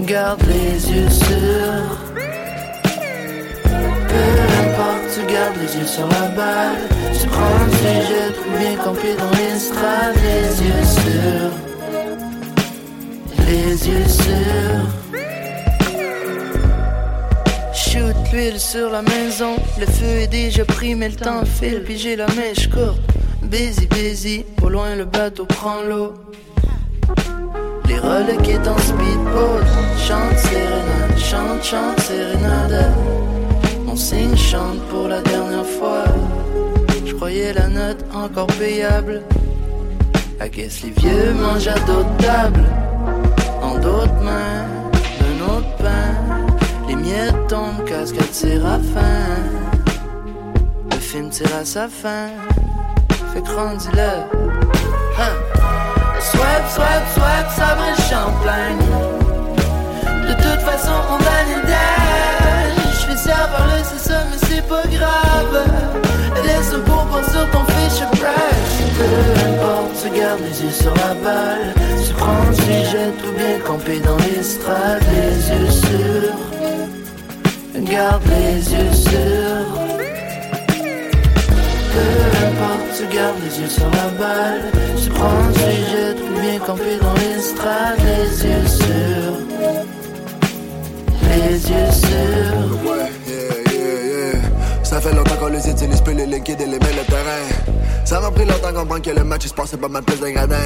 garde 0.07 0.43
les 0.47 0.91
yeux 0.91 1.11
sûrs. 1.11 1.99
Peu 4.13 4.29
importe, 4.65 5.05
tu 5.15 5.21
les 5.61 5.71
yeux 5.77 5.87
sur 5.87 6.07
la 6.09 6.29
balle. 6.37 6.83
Tu 7.19 7.27
prends 7.29 7.65
le 7.67 7.73
sujet 7.77 8.29
tout 8.37 8.51
bien 8.59 8.77
campé 8.83 9.09
dans 9.19 9.33
l'estrade. 9.37 10.17
Les 10.29 10.49
yeux 10.67 10.87
sûrs, 10.99 11.57
les 13.47 13.73
yeux 13.89 14.09
sûrs. 14.09 14.89
Shoot 17.75 18.17
l'huile 18.33 18.59
sur 18.59 18.89
la 18.91 19.03
maison, 19.03 19.57
le 19.79 19.87
feu 19.87 20.23
est 20.23 20.27
déjà 20.27 20.65
pris 20.65 20.95
mais 20.95 21.11
le 21.11 21.17
temps 21.17 21.45
file 21.45 21.83
puis 21.85 21.99
j'ai 21.99 22.17
la 22.17 22.27
mèche 22.29 22.71
courte. 22.71 23.12
Busy, 23.53 23.87
busy, 23.87 24.47
au 24.63 24.71
loin 24.71 24.97
le 24.97 25.05
bateau 25.05 25.45
prend 25.45 25.83
l'eau. 25.87 26.15
Les 27.87 27.97
est 28.51 28.67
en 28.67 28.79
speedboat, 28.79 29.67
chante 29.99 30.39
sérénade, 30.39 31.19
chante, 31.19 31.63
chante 31.63 32.01
sérénade. 32.01 32.95
Mon 33.85 33.95
signe 33.95 34.35
chante 34.37 34.81
pour 34.89 35.07
la 35.07 35.21
dernière 35.21 35.67
fois. 35.67 36.05
Je 37.05 37.13
croyais 37.13 37.53
la 37.53 37.69
note 37.69 38.03
encore 38.15 38.47
payable. 38.59 39.21
I 40.41 40.49
guess 40.49 40.83
les 40.83 40.93
vieux 40.93 41.35
mangent 41.35 41.69
à 41.69 41.79
d'autres 41.81 42.17
tables, 42.17 42.65
en 43.61 43.75
d'autres 43.75 44.23
mains, 44.23 44.65
d'un 45.21 45.57
autre 45.57 45.77
pain. 45.77 46.57
Les 46.89 46.97
miettes 46.97 47.49
tombent, 47.49 47.85
cascade 47.85 48.33
séraphin. 48.33 49.37
Le 50.91 50.97
film 50.97 51.29
tire 51.29 51.55
à 51.55 51.67
sa 51.67 51.87
fin. 51.87 52.29
Fait 53.33 53.97
là. 53.97 54.29
Hein. 55.19 55.35
Swipe, 56.21 56.69
swipe, 56.69 57.09
swipe, 57.15 57.51
ça 57.57 57.75
brille 57.77 58.05
champagne. 58.11 58.77
De 60.29 60.35
toute 60.35 60.61
façon, 60.61 60.93
on 61.11 61.17
validage. 61.17 61.73
Je 62.93 63.07
fais 63.07 63.17
ça 63.17 63.49
par 63.57 63.67
là, 63.69 63.83
c'est 63.83 64.11
ça, 64.11 64.25
mais 64.31 64.37
c'est 64.47 64.69
pas 64.69 64.83
grave. 64.83 65.65
Laisse 66.45 66.75
un 66.75 66.79
bonbon 66.81 67.23
sur 67.31 67.51
ton 67.51 67.65
fiche 67.73 68.05
price. 68.11 68.83
Peu 68.99 69.49
importe, 69.49 69.93
tu 70.03 70.21
gardes 70.21 70.41
les 70.41 70.65
yeux 70.65 70.71
sur 70.71 70.95
la 70.97 71.15
balle. 71.15 71.73
Tu 72.07 72.13
prends 72.13 72.45
le 72.47 72.55
sujet 72.55 73.13
tout 73.19 73.33
bien 73.33 73.59
campé 73.67 74.01
dans 74.01 74.19
l'estrade, 74.19 75.03
les 75.11 75.49
yeux 75.49 75.71
sûrs. 75.71 76.39
Garde 77.81 78.23
les 78.27 78.75
yeux 78.75 78.93
sûrs. 78.93 80.02
Peu 81.93 82.47
importe, 82.47 82.87
tu 82.97 83.17
gardes 83.17 83.37
les 83.45 83.61
yeux 83.61 83.69
sur 83.69 83.91
la 83.91 84.09
balle. 84.19 84.63
Tu 85.03 85.11
prends 85.11 85.53
sujet 85.55 86.15
tout 86.15 86.41
bien 86.41 86.59
campé 86.59 86.99
dans 87.01 87.15
l'estrade, 87.15 87.99
les 88.05 88.45
yeux 88.47 88.67
sûrs. 88.67 89.39
Les 91.29 91.71
yeux 91.71 91.93
sûrs. 91.93 93.22
Fait 95.03 95.13
longtemps 95.15 95.37
qu'on 95.37 95.49
les 95.49 95.69
utilise 95.69 96.01
plus, 96.01 96.15
les 96.15 96.27
liquides 96.27 96.61
et 96.61 96.67
les 96.67 96.79
met 96.79 96.93
le 96.93 97.05
terrain. 97.05 97.43
Ça 98.05 98.21
m'a 98.21 98.31
pris 98.31 98.45
longtemps 98.45 98.71
de 98.71 98.79
comprendre 98.79 99.03
que 99.03 99.11
le 99.11 99.25
match 99.25 99.43
il 99.45 99.49
se 99.49 99.55
passait 99.55 99.77
pas 99.77 99.89
mal 99.89 100.03
plus 100.03 100.21
d'ingrédients. 100.21 100.57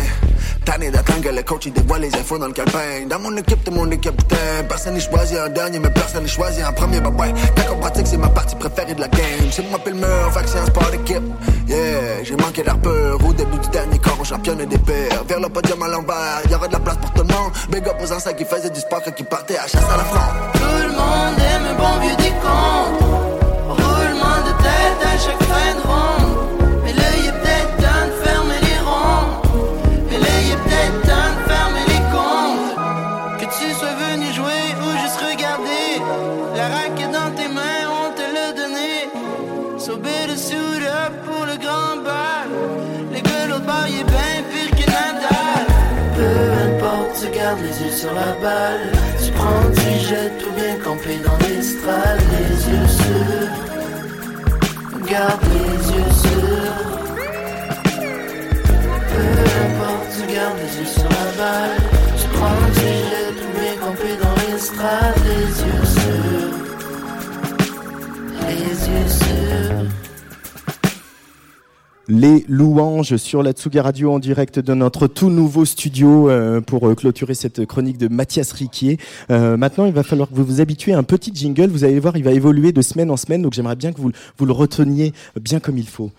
Tanné 0.65 0.91
d'attendre 0.91 1.23
que 1.23 1.29
le 1.29 1.43
coach 1.43 1.67
il 1.67 1.73
dévoile 1.73 2.03
les 2.03 2.15
infos 2.15 2.39
dans 2.39 2.49
le 2.49 2.53
calepin. 2.53 3.07
Dans 3.09 3.19
mon 3.19 3.35
équipe, 3.37 3.65
tout 3.65 3.71
le 3.71 3.79
monde 3.79 3.93
est 3.93 3.99
capitaine. 3.99 4.67
Personne 4.69 4.95
n'est 4.95 5.01
choisi 5.01 5.39
en 5.41 5.49
dernier, 5.49 5.79
mais 5.79 5.91
personne 5.91 6.23
n'est 6.23 6.29
choisi 6.29 6.63
en 6.63 6.73
premier. 6.73 7.01
Bah 7.01 7.11
ouais, 7.11 7.33
quand 7.57 7.75
on 7.75 7.79
pratique, 7.79 8.07
c'est 8.07 8.17
ma 8.17 8.29
partie 8.29 8.57
préférée 8.57 8.95
de 8.95 9.01
la 9.01 9.09
game. 9.09 9.51
C'est 9.51 9.69
moi 9.71 9.79
pile 9.79 9.95
le 9.95 10.01
mur, 10.01 10.33
fait 10.33 10.43
que 10.43 10.49
c'est 10.51 10.59
un 10.59 10.67
sport 10.67 10.91
d'équipe. 10.91 11.23
Yeah, 11.69 12.25
j'ai 12.25 12.37
manqué 12.37 12.63
d'air 12.63 12.79
pur. 12.79 13.19
Au 13.27 13.33
début 13.33 13.59
du 13.59 13.69
dernier 13.69 13.99
corps, 13.99 14.19
on 14.21 14.25
championne 14.25 14.65
des 14.65 14.79
pires. 14.79 15.25
Vers 15.27 15.41
le 15.41 15.49
podium 15.49 15.83
à 15.83 15.89
l'envers, 15.89 16.43
y'aura 16.51 16.69
de 16.69 16.73
la 16.73 16.81
place 16.81 16.97
pour 16.97 17.13
tout 17.13 17.23
le 17.23 17.35
monde. 17.35 17.53
Big 17.71 17.87
up 17.89 17.97
aux 18.03 18.13
anciens 18.13 18.33
qui 18.35 18.45
faisaient 18.45 18.71
du 18.71 18.81
sport 18.81 19.01
quand 19.05 19.15
qui 19.15 19.25
partaient 19.25 19.59
à 19.59 19.67
chasse 19.67 19.85
à 19.85 19.97
la 19.97 20.05
fronde. 20.05 20.53
Tout 20.55 20.83
le 20.83 20.89
monde 20.89 21.39
aime 21.39 21.67
un 21.71 21.75
bon 21.75 22.01
vieux 22.01 22.17
décompte. 22.17 23.06
Les 72.19 72.47
louanges 72.49 73.19
sur 73.19 73.43
la 73.43 73.53
Tsuga 73.53 73.83
Radio 73.83 74.11
en 74.11 74.19
direct 74.19 74.59
de 74.59 74.73
notre 74.73 75.07
tout 75.07 75.29
nouveau 75.29 75.67
studio 75.67 76.31
euh, 76.31 76.63
pour 76.63 76.89
euh, 76.89 76.95
clôturer 76.95 77.35
cette 77.35 77.67
chronique 77.67 77.99
de 77.99 78.09
Mathias 78.09 78.53
Riquier. 78.53 78.99
Euh, 79.31 79.59
maintenant, 79.59 79.85
il 79.85 79.93
va 79.93 80.03
falloir 80.03 80.31
que 80.31 80.35
vous 80.35 80.43
vous 80.43 80.63
habituez 80.63 80.95
à 80.95 80.99
un 80.99 81.03
petit 81.03 81.31
jingle. 81.35 81.67
Vous 81.67 81.85
allez 81.85 82.01
voir, 82.01 82.17
il 82.17 82.25
va 82.25 82.33
évoluer 82.33 82.73
de 82.73 82.81
semaine 82.81 83.11
en 83.11 83.19
semaine. 83.19 83.43
Donc, 83.43 83.53
j'aimerais 83.53 83.77
bien 83.77 83.93
que 83.93 84.01
vous, 84.01 84.13
vous 84.39 84.47
le 84.47 84.53
reteniez 84.53 85.13
bien 85.39 85.61
comme 85.61 85.77
il 85.77 85.87
faut. 85.87 86.11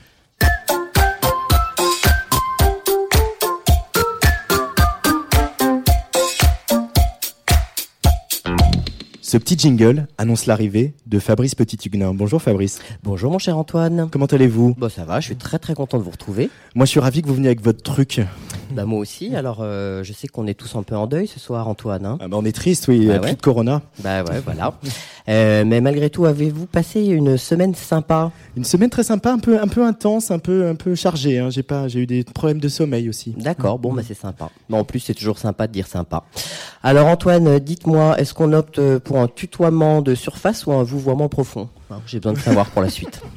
Ce 9.27 9.37
petit 9.37 9.57
jingle 9.59 10.07
annonce 10.17 10.45
l'arrivée 10.45 10.93
de 11.05 11.19
Fabrice 11.19 11.53
Petit-Huguenin. 11.53 12.13
Bonjour 12.13 12.41
Fabrice. 12.41 12.79
Bonjour 13.03 13.29
mon 13.29 13.39
cher 13.39 13.57
Antoine. 13.57 14.07
Comment 14.09 14.25
allez-vous? 14.25 14.73
Bon 14.77 14.87
ça 14.87 15.03
va, 15.03 15.19
je 15.19 15.25
suis 15.25 15.35
très 15.35 15.59
très 15.59 15.73
content 15.73 15.97
de 15.97 16.03
vous 16.03 16.11
retrouver. 16.11 16.49
Moi 16.75 16.85
je 16.85 16.91
suis 16.91 17.01
ravi 17.01 17.21
que 17.21 17.27
vous 17.27 17.33
veniez 17.33 17.47
avec 17.49 17.61
votre 17.61 17.83
truc. 17.83 18.21
Bah 18.71 18.85
moi 18.85 18.99
aussi, 18.99 19.35
alors 19.35 19.59
euh, 19.61 20.01
je 20.03 20.13
sais 20.13 20.29
qu'on 20.29 20.47
est 20.47 20.53
tous 20.53 20.77
un 20.77 20.83
peu 20.83 20.95
en 20.95 21.07
deuil 21.07 21.27
ce 21.27 21.41
soir 21.41 21.67
Antoine. 21.67 22.05
Hein 22.05 22.17
Ah 22.21 22.29
bah, 22.29 22.37
on 22.39 22.45
est 22.45 22.53
triste, 22.53 22.87
oui, 22.87 23.07
Bah 23.07 23.19
plus 23.19 23.31
ouais. 23.31 23.35
de 23.35 23.41
Corona. 23.41 23.81
bah 24.01 24.23
ouais, 24.23 24.39
voilà. 24.45 24.73
Euh, 25.29 25.65
mais 25.65 25.81
malgré 25.81 26.09
tout, 26.09 26.25
avez-vous 26.25 26.65
passé 26.65 27.01
une 27.05 27.37
semaine 27.37 27.75
sympa? 27.75 28.31
Une 28.55 28.63
semaine 28.63 28.89
très 28.89 29.03
sympa, 29.03 29.31
un 29.33 29.39
peu, 29.39 29.59
un 29.59 29.67
peu 29.67 29.83
intense, 29.85 30.31
un 30.31 30.39
peu, 30.39 30.67
un 30.67 30.75
peu 30.75 30.95
chargée. 30.95 31.37
Hein. 31.39 31.49
J'ai 31.49 31.63
pas, 31.63 31.89
j'ai 31.89 31.99
eu 31.99 32.05
des 32.07 32.23
problèmes 32.23 32.59
de 32.59 32.69
sommeil 32.69 33.09
aussi. 33.09 33.35
D'accord, 33.37 33.77
bon 33.77 33.91
bah 33.93 34.03
c'est 34.07 34.13
sympa. 34.17 34.49
Mais 34.69 34.77
en 34.77 34.85
plus 34.85 35.01
c'est 35.01 35.13
toujours 35.13 35.37
sympa 35.37 35.67
de 35.67 35.73
dire 35.73 35.87
sympa. 35.87 36.23
Alors 36.83 37.07
Antoine, 37.07 37.59
dites-moi, 37.59 38.17
est-ce 38.19 38.33
qu'on 38.33 38.53
opte 38.53 38.79
euh, 38.79 38.99
pour 39.17 39.23
un 39.23 39.27
tutoiement 39.27 40.03
de 40.03 40.13
surface 40.13 40.67
ou 40.67 40.73
un 40.73 40.83
vouvoiement 40.83 41.27
profond 41.27 41.69
J'ai 42.05 42.19
besoin 42.19 42.33
de 42.33 42.37
savoir 42.37 42.69
pour 42.69 42.83
la 42.83 42.89
suite. 42.89 43.21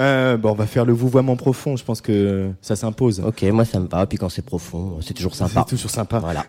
Euh, 0.00 0.38
bon, 0.38 0.52
on 0.52 0.54
va 0.54 0.66
faire 0.66 0.86
le 0.86 0.94
vouvoiement 0.94 1.36
profond. 1.36 1.76
Je 1.76 1.84
pense 1.84 2.00
que 2.00 2.50
ça 2.62 2.76
s'impose. 2.76 3.20
Ok, 3.20 3.42
moi 3.42 3.66
ça 3.66 3.78
me 3.78 3.86
va. 3.86 4.06
Puis 4.06 4.16
quand 4.16 4.30
c'est 4.30 4.40
profond, 4.40 4.98
c'est 5.02 5.12
toujours 5.12 5.34
sympa. 5.34 5.66
C'est 5.68 5.76
toujours 5.76 5.90
sympa. 5.90 6.18
Voilà. 6.18 6.46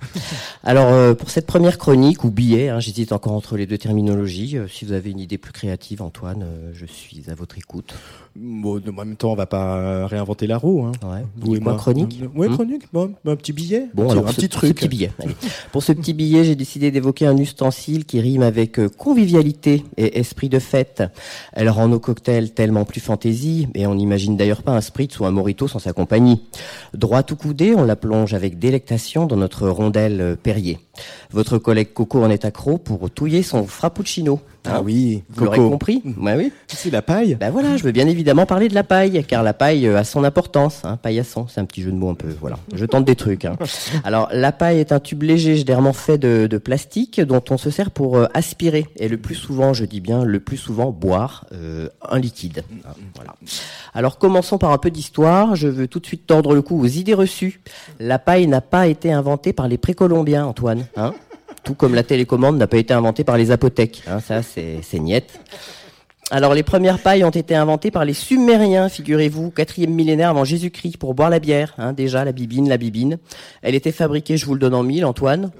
Alors 0.64 0.88
euh, 0.88 1.14
pour 1.14 1.30
cette 1.30 1.46
première 1.46 1.78
chronique 1.78 2.24
ou 2.24 2.32
billet, 2.32 2.70
hein, 2.70 2.80
j'hésite 2.80 3.12
encore 3.12 3.34
entre 3.34 3.58
les 3.58 3.66
deux 3.66 3.78
terminologies. 3.78 4.58
Euh, 4.58 4.70
si 4.70 4.86
vous 4.86 4.94
avez 4.94 5.12
une 5.12 5.20
idée 5.20 5.38
plus 5.38 5.52
créative, 5.52 6.02
Antoine, 6.02 6.48
je 6.72 6.86
suis 6.86 7.26
à 7.30 7.36
votre 7.36 7.58
écoute. 7.58 7.94
Bon, 8.36 8.82
en 8.88 8.92
même 9.06 9.16
temps, 9.16 9.32
on 9.32 9.36
va 9.36 9.46
pas 9.46 10.08
réinventer 10.08 10.48
la 10.48 10.58
roue. 10.58 10.86
Hein. 10.86 10.92
Ouais. 11.04 11.24
Vous 11.38 11.56
et 11.56 11.60
moi. 11.60 11.76
chronique 11.76 12.20
Ouais, 12.36 12.48
Hmm 12.48 12.54
chronique. 12.54 12.84
Bon, 12.92 13.14
un 13.28 13.36
petit 13.36 13.54
billet. 13.54 13.86
Bon, 13.94 14.08
un 14.10 14.14
alors 14.14 14.26
petit 14.26 14.42
ce- 14.42 14.46
truc. 14.48 14.70
ce 14.70 14.74
petit 14.74 14.88
billet. 14.88 15.12
allez. 15.20 15.36
Pour 15.72 15.84
ce 15.84 15.92
petit 15.92 16.14
billet, 16.14 16.44
j'ai 16.44 16.56
décidé 16.56 16.90
d'évoquer 16.90 17.28
un 17.28 17.38
ustensile 17.38 18.06
qui 18.06 18.20
rime 18.22 18.42
avec 18.42 18.80
euh, 18.80 18.90
convivialité 18.90 19.84
et 19.98 20.18
esprit 20.20 20.50
de 20.50 20.58
fête. 20.58 21.04
Elle 21.54 21.70
rend 21.70 21.88
nos 21.88 22.00
cocktails 22.00 22.52
tellement 22.54 22.86
plus 22.86 23.02
fantaisie, 23.02 23.68
et 23.76 23.86
on 23.86 23.94
n'imagine 23.94 24.36
d'ailleurs 24.36 24.64
pas 24.64 24.72
un 24.72 24.82
spritz 24.82 25.20
ou 25.20 25.26
un 25.26 25.32
morito 25.32 25.68
sans 25.68 25.80
sa 25.80 25.94
compagnie. 25.94 26.42
Droite 26.96 27.30
ou 27.32 27.36
coudée, 27.36 27.76
on 27.76 27.84
la 27.84 27.96
plonge 27.96 28.34
avec 28.34 28.58
délectation 28.58 29.28
dans 29.28 29.38
notre 29.38 29.70
rondelle 29.70 30.22
euh, 30.22 30.36
Perrier. 30.36 30.80
Votre 31.32 31.58
collègue 31.58 31.94
Coco 31.94 32.24
en 32.24 32.30
est 32.30 32.46
accro 32.46 32.78
pour 32.78 33.10
touiller 33.10 33.44
son 33.44 33.66
frappuccino. 33.66 34.40
Ah 34.66 34.82
oui, 34.82 35.24
vous 35.30 35.44
l'aurez 35.44 35.58
compris. 35.58 36.02
Ouais, 36.18 36.36
oui. 36.38 36.54
C'est 36.68 36.90
la 36.90 37.02
paille. 37.02 37.36
Ben 37.36 37.52
voilà, 37.52 37.76
je 37.76 37.84
veux 37.84 37.92
bien 37.92 38.08
évidemment 38.08 38.46
parler 38.46 38.70
de 38.70 38.74
la 38.74 38.84
paille, 38.84 39.24
car 39.28 39.44
la 39.44 39.54
paille 39.54 39.88
a 39.88 40.04
son 40.06 40.24
importance. 40.24 40.82
Hein, 40.86 40.98
paillasson, 40.98 41.48
c'est 41.48 41.60
un 41.60 41.66
petit 41.66 41.82
jeu 41.82 41.92
de 41.92 41.98
mots 41.98 42.12
un 42.12 42.16
peu. 42.16 42.30
Voilà, 42.40 42.58
je 42.74 42.86
tente 42.86 43.04
des 43.04 43.16
trucs. 43.16 43.44
Hein. 43.44 43.58
Alors, 44.06 44.30
la 44.32 44.54
paille 44.54 44.80
est 44.80 44.94
un 44.94 45.00
tube 45.00 45.24
léger, 45.24 45.58
généralement 45.58 45.92
fait 45.92 46.18
de, 46.18 46.48
de 46.48 46.58
plastique, 46.58 47.20
dont 47.20 47.44
on 47.50 47.58
se 47.58 47.70
sert 47.70 47.92
pour 47.92 48.18
euh, 48.18 48.28
aspirer 48.34 48.88
et 48.96 49.08
le 49.08 49.18
plus 49.18 49.36
souvent, 49.36 49.74
je 49.74 49.86
dis 49.86 50.00
bien 50.00 50.24
le 50.24 50.40
plus 50.40 50.58
souvent, 50.58 50.92
boire 50.92 51.46
euh, 51.52 51.90
un 52.10 52.20
liquide. 52.20 52.64
Hein, 52.86 52.94
voilà. 53.16 53.36
Alors, 53.94 54.18
commençons 54.18 54.58
par 54.58 54.72
un 54.72 54.78
peu 54.78 54.92
d'histoire. 54.92 55.56
Je 55.56 55.68
veux 55.68 55.88
tout 55.88 56.00
de 56.00 56.06
suite 56.06 56.26
tordre 56.26 56.56
le 56.56 56.62
cou 56.62 56.80
aux 56.80 56.88
idées 56.88 57.14
reçues. 57.14 57.62
La 58.00 58.20
paille 58.20 58.48
n'a 58.48 58.62
pas 58.62 58.88
été 58.88 59.12
inventée 59.12 59.52
par 59.52 59.68
les 59.68 59.78
précolombiens, 59.78 60.46
Antoine. 60.46 60.83
Hein 60.96 61.14
tout 61.64 61.76
comme 61.76 61.96
la 61.96 62.04
télécommande 62.04 62.58
n'a 62.58 62.68
pas 62.68 62.78
été 62.78 62.94
inventée 62.94 63.24
par 63.24 63.38
les 63.38 63.52
apothèques. 63.52 64.04
Hein, 64.08 64.20
ça, 64.20 64.42
c'est 64.44 65.00
niette. 65.00 65.40
Alors, 66.32 66.54
les 66.54 66.64
premières 66.64 67.00
pailles 67.00 67.24
ont 67.24 67.30
été 67.30 67.56
inventées 67.56 67.92
par 67.92 68.06
les 68.06 68.14
Sumériens, 68.14 68.90
figurez-vous, 68.90 69.52
quatrième 69.52 69.94
millénaire 69.94 70.30
avant 70.30 70.46
Jésus-Christ, 70.46 70.98
pour 70.98 71.14
boire 71.14 71.30
la 71.30 71.40
bière. 71.40 71.74
Hein, 71.78 71.94
déjà, 71.94 72.26
la 72.26 72.32
bibine, 72.32 72.70
la 72.70 72.78
bibine. 72.78 73.18
Elle 73.62 73.76
était 73.76 73.92
fabriquée, 73.92 74.38
je 74.38 74.46
vous 74.46 74.54
le 74.54 74.60
donne 74.60 74.74
en 74.74 74.84
mille, 74.84 75.06
Antoine. 75.06 75.52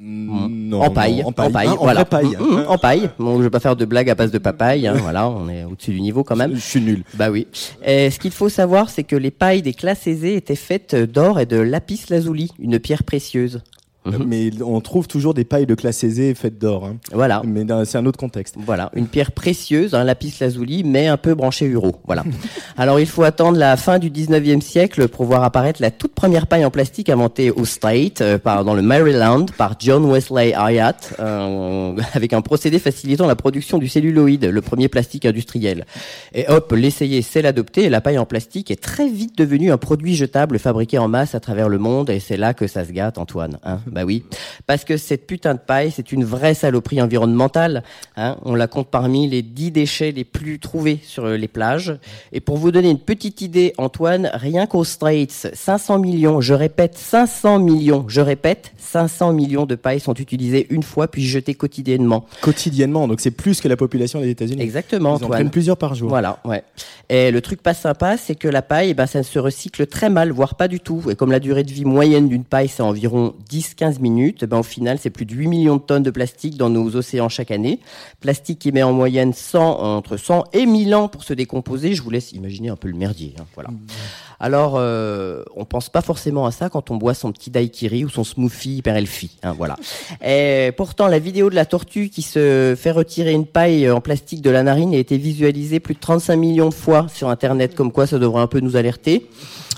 Non, 0.00 0.80
en 0.80 0.90
paille, 0.90 1.22
non, 1.22 1.28
en 1.28 1.32
paille. 1.32 1.48
en 1.48 1.50
paille, 1.50 1.68
en 1.68 1.76
voilà. 1.76 2.04
paille. 2.04 2.36
Mm, 2.38 2.44
mm, 2.44 2.64
en 2.68 2.78
paille. 2.78 3.10
Bon, 3.18 3.38
je 3.38 3.42
vais 3.42 3.50
pas 3.50 3.58
faire 3.58 3.74
de 3.74 3.84
blague 3.84 4.08
à 4.10 4.14
base 4.14 4.30
de 4.30 4.38
papaye, 4.38 4.86
hein, 4.86 4.94
voilà, 4.94 5.28
on 5.28 5.48
est 5.48 5.64
au-dessus 5.64 5.90
du 5.90 6.00
niveau 6.00 6.22
quand 6.22 6.36
même. 6.36 6.54
Je 6.54 6.60
suis 6.60 6.80
nul. 6.80 7.02
Bah 7.14 7.30
oui. 7.30 7.48
Et 7.84 8.08
ce 8.10 8.20
qu'il 8.20 8.30
faut 8.30 8.48
savoir, 8.48 8.90
c'est 8.90 9.02
que 9.02 9.16
les 9.16 9.32
pailles 9.32 9.62
des 9.62 9.74
classes 9.74 10.06
aisées 10.06 10.36
étaient 10.36 10.54
faites 10.54 10.94
d'or 10.94 11.40
et 11.40 11.46
de 11.46 11.56
lapis 11.56 12.02
lazuli, 12.10 12.52
une 12.60 12.78
pierre 12.78 13.02
précieuse. 13.02 13.60
Mais 14.26 14.50
on 14.62 14.80
trouve 14.80 15.06
toujours 15.06 15.34
des 15.34 15.44
pailles 15.44 15.66
de 15.66 15.74
classe 15.74 16.04
aisée 16.04 16.34
faites 16.34 16.58
d'or. 16.58 16.84
hein. 16.84 16.96
Voilà. 17.12 17.42
Mais 17.44 17.64
c'est 17.84 17.98
un 17.98 18.06
autre 18.06 18.18
contexte. 18.18 18.56
Voilà, 18.58 18.90
une 18.94 19.06
pierre 19.06 19.32
précieuse, 19.32 19.94
un 19.94 20.04
lapis 20.04 20.34
lazuli, 20.40 20.84
mais 20.84 21.06
un 21.06 21.16
peu 21.16 21.34
branché 21.34 21.68
euro. 21.68 21.96
Voilà. 22.06 22.24
Alors 22.76 23.00
il 23.00 23.06
faut 23.06 23.22
attendre 23.22 23.58
la 23.58 23.76
fin 23.76 23.98
du 23.98 24.10
19e 24.10 24.60
siècle 24.60 25.08
pour 25.08 25.24
voir 25.24 25.42
apparaître 25.44 25.80
la 25.82 25.90
toute 25.90 26.14
première 26.14 26.46
paille 26.46 26.64
en 26.64 26.70
plastique 26.70 27.08
inventée 27.10 27.50
au 27.50 27.64
State, 27.64 28.20
euh, 28.20 28.38
par, 28.38 28.64
dans 28.64 28.74
le 28.74 28.82
Maryland, 28.82 29.46
par 29.56 29.74
John 29.78 30.04
Wesley 30.04 30.52
Hyatt, 30.56 31.14
euh, 31.20 31.96
avec 32.14 32.32
un 32.32 32.40
procédé 32.40 32.78
facilitant 32.78 33.26
la 33.26 33.36
production 33.36 33.78
du 33.78 33.88
celluloïd, 33.88 34.44
le 34.44 34.60
premier 34.60 34.88
plastique 34.88 35.26
industriel. 35.26 35.84
Et 36.34 36.46
hop, 36.48 36.72
l'essayer, 36.72 37.22
c'est 37.22 37.42
l'adopter, 37.42 37.84
et 37.84 37.88
la 37.90 38.00
paille 38.00 38.18
en 38.18 38.26
plastique 38.26 38.70
est 38.70 38.82
très 38.82 39.08
vite 39.08 39.36
devenue 39.36 39.70
un 39.72 39.78
produit 39.78 40.14
jetable 40.14 40.58
fabriqué 40.58 40.98
en 40.98 41.08
masse 41.08 41.34
à 41.34 41.40
travers 41.40 41.68
le 41.68 41.78
monde, 41.78 42.10
et 42.10 42.20
c'est 42.20 42.36
là 42.36 42.54
que 42.54 42.66
ça 42.66 42.84
se 42.84 42.92
gâte, 42.92 43.18
Antoine. 43.18 43.58
Hein 43.64 43.80
bah 43.86 43.97
oui, 44.04 44.24
parce 44.66 44.84
que 44.84 44.96
cette 44.96 45.26
putain 45.26 45.54
de 45.54 45.60
paille, 45.60 45.90
c'est 45.90 46.12
une 46.12 46.24
vraie 46.24 46.54
saloperie 46.54 47.00
environnementale. 47.00 47.82
Hein 48.16 48.36
On 48.44 48.54
la 48.54 48.66
compte 48.66 48.88
parmi 48.88 49.28
les 49.28 49.42
10 49.42 49.70
déchets 49.70 50.12
les 50.12 50.24
plus 50.24 50.58
trouvés 50.58 51.00
sur 51.02 51.24
euh, 51.24 51.36
les 51.36 51.48
plages. 51.48 51.96
Et 52.32 52.40
pour 52.40 52.56
vous 52.56 52.70
donner 52.70 52.90
une 52.90 52.98
petite 52.98 53.40
idée, 53.40 53.72
Antoine, 53.78 54.30
rien 54.34 54.66
qu'aux 54.66 54.84
Straits, 54.84 55.50
500 55.52 55.98
millions, 55.98 56.40
je 56.40 56.54
répète 56.54 56.96
500 56.96 57.58
millions, 57.58 58.04
je 58.08 58.20
répète 58.20 58.72
500 58.78 59.32
millions 59.32 59.66
de 59.66 59.74
pailles 59.74 60.00
sont 60.00 60.14
utilisées 60.14 60.66
une 60.70 60.82
fois 60.82 61.08
puis 61.08 61.24
jetées 61.26 61.54
quotidiennement. 61.54 62.24
Quotidiennement, 62.40 63.08
donc 63.08 63.20
c'est 63.20 63.30
plus 63.30 63.60
que 63.60 63.68
la 63.68 63.76
population 63.76 64.20
des 64.20 64.30
États-Unis. 64.30 64.62
Exactement, 64.62 65.10
Ils 65.10 65.12
en 65.12 65.16
Antoine. 65.16 65.30
prennent 65.30 65.50
plusieurs 65.50 65.76
par 65.76 65.94
jour. 65.94 66.08
Voilà, 66.08 66.38
ouais. 66.44 66.62
Et 67.08 67.30
le 67.30 67.40
truc 67.40 67.62
pas 67.62 67.74
sympa, 67.74 68.16
c'est 68.16 68.34
que 68.34 68.48
la 68.48 68.62
paille, 68.62 68.90
eh 68.90 68.94
ben, 68.94 69.06
ça 69.06 69.22
se 69.22 69.38
recycle 69.38 69.86
très 69.86 70.10
mal, 70.10 70.30
voire 70.30 70.54
pas 70.54 70.68
du 70.68 70.80
tout. 70.80 71.02
Et 71.10 71.14
comme 71.16 71.32
la 71.32 71.40
durée 71.40 71.64
de 71.64 71.70
vie 71.72 71.84
moyenne 71.84 72.28
d'une 72.28 72.44
paille, 72.44 72.68
c'est 72.68 72.82
environ 72.82 73.34
10-15 73.50 73.87
minutes, 73.98 74.40
eh 74.42 74.46
ben, 74.46 74.58
au 74.58 74.62
final, 74.62 74.98
c'est 75.00 75.10
plus 75.10 75.26
de 75.26 75.34
8 75.34 75.48
millions 75.48 75.76
de 75.76 75.82
tonnes 75.82 76.02
de 76.02 76.10
plastique 76.10 76.56
dans 76.56 76.70
nos 76.70 76.96
océans 76.96 77.28
chaque 77.28 77.50
année. 77.50 77.80
Plastique 78.20 78.58
qui 78.58 78.72
met 78.72 78.82
en 78.82 78.92
moyenne 78.92 79.32
100, 79.32 79.80
entre 79.80 80.16
100 80.16 80.44
et 80.52 80.66
1000 80.66 80.94
ans 80.94 81.08
pour 81.08 81.24
se 81.24 81.32
décomposer. 81.32 81.94
Je 81.94 82.02
vous 82.02 82.10
laisse 82.10 82.32
imaginer 82.32 82.68
un 82.68 82.76
peu 82.76 82.88
le 82.88 82.94
merdier. 82.94 83.34
hein, 83.38 83.44
voilà. 83.54 83.70
Alors, 84.40 84.74
euh, 84.76 85.42
on 85.56 85.64
pense 85.64 85.88
pas 85.88 86.00
forcément 86.00 86.46
à 86.46 86.52
ça 86.52 86.68
quand 86.68 86.90
on 86.90 86.96
boit 86.96 87.14
son 87.14 87.32
petit 87.32 87.50
daiquiri 87.50 88.04
ou 88.04 88.08
son 88.08 88.22
smoothie 88.22 88.76
hyper 88.76 88.96
healthy. 88.96 89.36
Hein, 89.42 89.54
voilà. 89.56 89.76
Et 90.24 90.70
pourtant, 90.76 91.08
la 91.08 91.18
vidéo 91.18 91.50
de 91.50 91.54
la 91.54 91.66
tortue 91.66 92.08
qui 92.08 92.22
se 92.22 92.74
fait 92.78 92.92
retirer 92.92 93.32
une 93.32 93.46
paille 93.46 93.90
en 93.90 94.00
plastique 94.00 94.42
de 94.42 94.50
la 94.50 94.62
narine 94.62 94.94
a 94.94 94.98
été 94.98 95.16
visualisée 95.16 95.80
plus 95.80 95.94
de 95.94 96.00
35 96.00 96.36
millions 96.36 96.68
de 96.68 96.74
fois 96.74 97.06
sur 97.12 97.28
Internet, 97.28 97.74
comme 97.74 97.90
quoi 97.90 98.06
ça 98.06 98.18
devrait 98.18 98.42
un 98.42 98.46
peu 98.46 98.60
nous 98.60 98.76
alerter. 98.76 99.26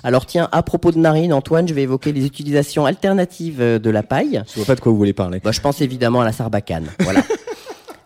Alors 0.02 0.26
tiens, 0.26 0.48
à 0.52 0.62
propos 0.62 0.92
de 0.92 0.98
narine, 0.98 1.32
Antoine, 1.32 1.68
je 1.68 1.74
vais 1.74 1.82
évoquer 1.82 2.12
les 2.12 2.24
utilisations 2.24 2.86
alternatives 2.86 3.60
euh, 3.60 3.78
de 3.78 3.90
la 3.90 4.02
paille. 4.02 4.42
Je 4.48 4.56
vois 4.56 4.64
pas 4.64 4.74
de 4.74 4.80
quoi 4.80 4.92
vous 4.92 4.98
voulez 4.98 5.12
parler. 5.12 5.40
Bah, 5.42 5.52
je 5.52 5.60
pense 5.60 5.80
évidemment 5.80 6.20
à 6.20 6.24
la 6.24 6.32
sarbacane. 6.32 6.86
Voilà. 7.00 7.22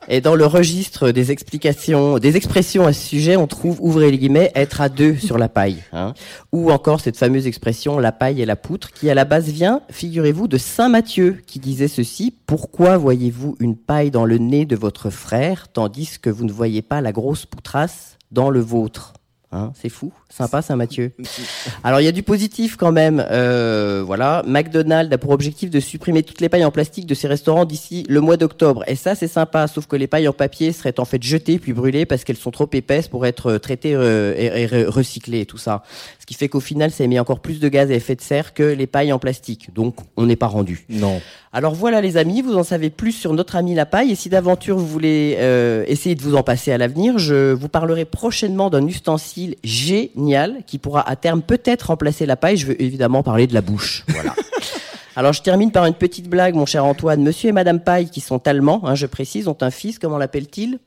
Et 0.09 0.21
dans 0.21 0.35
le 0.35 0.45
registre 0.45 1.13
des 1.13 1.31
explications, 1.31 2.19
des 2.19 2.37
expressions 2.37 2.87
à 2.87 2.93
ce 2.93 3.09
sujet, 3.09 3.37
on 3.37 3.47
trouve, 3.47 3.79
ouvrez 3.81 4.11
les 4.11 4.19
guillemets, 4.19 4.53
être 4.55 4.83
à 4.83 4.91
deux 4.91 5.17
sur 5.17 5.39
la 5.39 5.49
paille. 5.49 5.83
Hein. 5.93 6.13
Ou 6.53 6.71
encore 6.71 7.01
cette 7.01 7.17
fameuse 7.17 7.47
expression, 7.47 7.99
la 7.99 8.13
paille 8.13 8.43
et 8.43 8.47
la 8.47 8.57
poutre, 8.57 8.93
qui 8.93 9.09
à 9.09 9.15
la 9.15 9.25
base 9.25 9.49
vient, 9.49 9.81
figurez-vous, 9.91 10.47
de 10.47 10.59
Saint 10.59 10.91
Matthieu, 10.91 11.41
qui 11.47 11.59
disait 11.59 11.89
ceci, 11.89 12.35
pourquoi 12.47 12.99
voyez-vous 12.99 13.57
une 13.61 13.77
paille 13.77 14.11
dans 14.11 14.27
le 14.27 14.37
nez 14.37 14.67
de 14.67 14.77
votre 14.77 15.09
frère, 15.09 15.69
tandis 15.73 16.19
que 16.21 16.29
vous 16.29 16.45
ne 16.45 16.53
voyez 16.53 16.83
pas 16.83 17.01
la 17.01 17.13
grosse 17.13 17.47
poutrasse 17.47 18.19
dans 18.31 18.51
le 18.51 18.61
vôtre? 18.61 19.15
Hein, 19.57 19.71
c'est 19.81 19.89
fou, 19.89 20.13
sympa 20.29 20.63
Saint-Mathieu. 20.63 21.13
Alors 21.85 22.01
il 22.01 22.05
y 22.05 22.09
a 22.09 22.13
du 22.13 22.25
positif 22.25 22.77
quand 22.77 22.91
même. 22.91 23.25
Euh, 23.31 24.03
voilà, 24.05 24.43
McDonald's 24.47 25.13
a 25.15 25.19
pour 25.19 25.31
objectif 25.31 25.71
de 25.71 25.79
supprimer 25.79 26.25
toutes 26.25 26.41
les 26.41 26.49
pailles 26.49 26.65
en 26.65 26.73
plastique 26.73 27.07
de 27.07 27.15
ses 27.15 27.29
restaurants 27.29 27.65
d'ici 27.65 28.05
le 28.09 28.21
mois 28.21 28.37
d'octobre. 28.37 28.83
Et 28.89 28.97
ça 28.97 29.15
c'est 29.15 29.29
sympa, 29.29 29.69
sauf 29.69 29.87
que 29.87 29.95
les 29.95 30.09
pailles 30.09 30.27
en 30.27 30.33
papier 30.33 30.73
seraient 30.73 30.99
en 30.99 31.05
fait 31.05 31.23
jetées 31.23 31.61
puis 31.61 31.73
brûlées 31.73 32.05
parce 32.05 32.25
qu'elles 32.25 32.37
sont 32.37 32.51
trop 32.51 32.69
épaisses 32.73 33.07
pour 33.07 33.27
être 33.27 33.53
euh, 33.53 33.59
traitées 33.61 33.95
euh, 33.95 34.35
et, 34.37 34.47
et 34.63 34.67
re- 34.67 34.87
recyclées 34.87 35.41
et 35.43 35.47
tout 35.47 35.59
ça. 35.59 35.85
Ce 36.19 36.27
qui 36.27 36.35
fait 36.35 36.49
qu'au 36.49 36.59
final 36.61 36.91
ça 36.91 37.05
émet 37.05 37.21
encore 37.21 37.39
plus 37.39 37.61
de 37.61 37.69
gaz 37.69 37.93
à 37.93 37.95
effet 37.95 38.17
de 38.17 38.23
serre 38.23 38.55
que 38.55 38.65
les 38.65 38.89
pailles 38.89 39.13
en 39.13 39.21
plastique. 39.21 39.73
Donc 39.73 39.95
on 40.17 40.27
n'est 40.27 40.35
pas 40.35 40.49
rendu. 40.49 40.85
Non. 40.89 41.21
Alors 41.57 41.73
voilà 41.73 42.01
les 42.01 42.17
amis, 42.17 42.43
vous 42.43 42.57
en 42.57 42.65
savez 42.65 42.91
plus 42.91 43.13
sur 43.13 43.33
notre 43.33 43.55
ami 43.55 43.77
la 43.77 43.87
paille 43.87 44.11
et 44.11 44.17
si 44.17 44.29
d'aventure 44.29 44.77
vous 44.77 44.89
voulez 44.89 45.37
euh, 45.39 45.85
essayer 45.87 46.17
de 46.17 46.21
vous 46.21 46.35
en 46.35 46.43
passer 46.43 46.73
à 46.73 46.79
l'avenir, 46.79 47.17
je 47.17 47.53
vous 47.53 47.69
parlerai 47.69 48.05
prochainement 48.05 48.71
d'un 48.71 48.85
ustensile 48.89 49.55
génial 49.63 50.65
qui 50.67 50.79
pourra 50.79 51.09
à 51.09 51.15
terme 51.15 51.43
peut-être 51.43 51.83
remplacer 51.85 52.27
la 52.27 52.35
paille. 52.35 52.57
Je 52.57 52.67
veux 52.67 52.83
évidemment 52.83 53.23
parler 53.23 53.47
de 53.47 53.55
la 53.55 53.61
bouche. 53.61 54.05
Voilà. 54.09 54.35
Alors 55.17 55.33
je 55.33 55.43
termine 55.43 55.71
par 55.71 55.87
une 55.87 55.95
petite 55.95 56.29
blague, 56.29 56.57
mon 56.57 56.67
cher 56.67 56.85
Antoine. 56.85 57.23
Monsieur 57.23 57.51
et 57.51 57.53
Madame 57.53 57.79
Paille, 57.79 58.11
qui 58.11 58.21
sont 58.21 58.49
allemands, 58.49 58.81
hein, 58.83 58.97
je 58.97 59.07
précise, 59.07 59.47
ont 59.47 59.57
un 59.61 59.71
fils. 59.71 60.01
Comment 60.01 60.19
l'appelle-t-il 60.19 60.81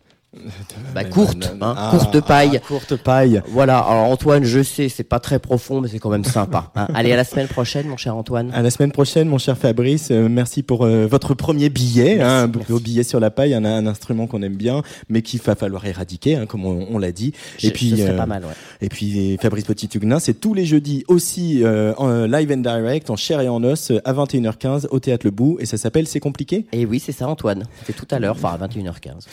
bah, 0.93 1.03
courte, 1.05 1.51
hein, 1.61 1.73
Ah, 1.77 1.87
courte 1.91 2.19
paille. 2.21 2.51
ah, 2.55 2.59
courte 2.59 2.95
paille. 2.97 3.41
Voilà. 3.47 3.79
Alors 3.79 4.03
Antoine, 4.11 4.43
je 4.43 4.61
sais, 4.61 4.89
c'est 4.89 5.03
pas 5.03 5.19
très 5.19 5.39
profond, 5.39 5.81
mais 5.81 5.87
c'est 5.87 5.99
quand 5.99 6.09
même 6.09 6.25
sympa. 6.25 6.71
hein. 6.75 6.87
Allez, 6.93 7.11
à 7.11 7.15
la 7.15 7.23
semaine 7.23 7.47
prochaine, 7.47 7.87
mon 7.87 7.97
cher 7.97 8.15
Antoine. 8.15 8.51
À 8.53 8.61
la 8.61 8.69
semaine 8.69 8.91
prochaine, 8.91 9.29
mon 9.29 9.37
cher 9.37 9.57
Fabrice. 9.57 10.09
Euh, 10.11 10.27
merci 10.29 10.63
pour 10.63 10.85
euh, 10.85 11.07
votre 11.07 11.33
premier 11.33 11.69
billet, 11.69 12.21
hein, 12.21 12.43
un 12.69 12.77
billet 12.77 13.03
sur 13.03 13.19
la 13.19 13.31
paille, 13.31 13.53
un, 13.53 13.63
un 13.65 13.87
instrument 13.87 14.27
qu'on 14.27 14.41
aime 14.43 14.55
bien, 14.57 14.83
mais 15.09 15.21
qu'il 15.21 15.41
va 15.41 15.55
falloir 15.55 15.85
éradiquer, 15.85 16.35
hein, 16.35 16.45
comme 16.45 16.65
on, 16.65 16.87
on 16.91 16.97
l'a 16.99 17.11
dit. 17.11 17.33
Je- 17.57 17.67
et 17.67 17.71
puis, 17.71 17.91
ce 17.91 17.97
serait 17.97 18.15
pas 18.17 18.25
mal, 18.25 18.43
ouais. 18.43 18.51
Et 18.81 18.89
puis 18.89 19.37
Fabrice 19.41 19.65
Petit-Huguenin, 19.65 20.19
c'est 20.19 20.35
tous 20.35 20.53
les 20.53 20.65
jeudis 20.65 21.03
aussi 21.07 21.63
euh, 21.63 21.93
en 21.97 22.25
live 22.25 22.51
and 22.51 22.57
direct, 22.57 23.09
en 23.09 23.15
chair 23.15 23.39
et 23.41 23.49
en 23.49 23.63
os, 23.63 23.91
euh, 23.91 24.01
à 24.05 24.13
21h15 24.13 24.87
au 24.91 24.99
théâtre 24.99 25.25
Le 25.25 25.31
Bout, 25.31 25.57
et 25.59 25.65
ça 25.65 25.77
s'appelle 25.77 26.05
C'est 26.07 26.19
compliqué? 26.19 26.65
Et 26.73 26.85
oui, 26.85 26.99
c'est 26.99 27.11
ça, 27.13 27.27
Antoine. 27.27 27.63
C'était 27.79 27.93
tout 27.97 28.07
à 28.11 28.19
l'heure, 28.19 28.35
enfin 28.35 28.57
à 28.61 28.67
21h15. 28.67 29.25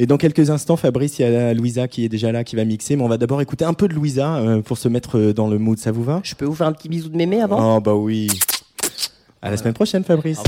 Et 0.00 0.06
dans 0.06 0.16
quelques 0.16 0.50
instants, 0.50 0.76
Fabrice, 0.76 1.18
il 1.18 1.22
y 1.22 1.24
a 1.24 1.52
Louisa 1.54 1.88
qui 1.88 2.04
est 2.04 2.08
déjà 2.08 2.30
là, 2.30 2.44
qui 2.44 2.54
va 2.54 2.64
mixer, 2.64 2.94
mais 2.94 3.02
on 3.02 3.08
va 3.08 3.18
d'abord 3.18 3.40
écouter 3.40 3.64
un 3.64 3.74
peu 3.74 3.88
de 3.88 3.94
Louisa 3.94 4.36
euh, 4.36 4.62
pour 4.62 4.78
se 4.78 4.88
mettre 4.88 5.18
euh, 5.18 5.32
dans 5.32 5.48
le 5.48 5.58
mood. 5.58 5.78
Ça 5.78 5.90
vous 5.90 6.04
va? 6.04 6.20
Je 6.22 6.34
peux 6.34 6.44
vous 6.44 6.54
faire 6.54 6.68
un 6.68 6.72
petit 6.72 6.88
bisou 6.88 7.08
de 7.08 7.16
mémé 7.16 7.42
avant? 7.42 7.76
Oh 7.76 7.80
bah 7.80 7.94
oui. 7.94 8.28
À 9.42 9.50
la 9.50 9.56
semaine 9.56 9.74
prochaine, 9.74 10.04
Fabrice. 10.04 10.40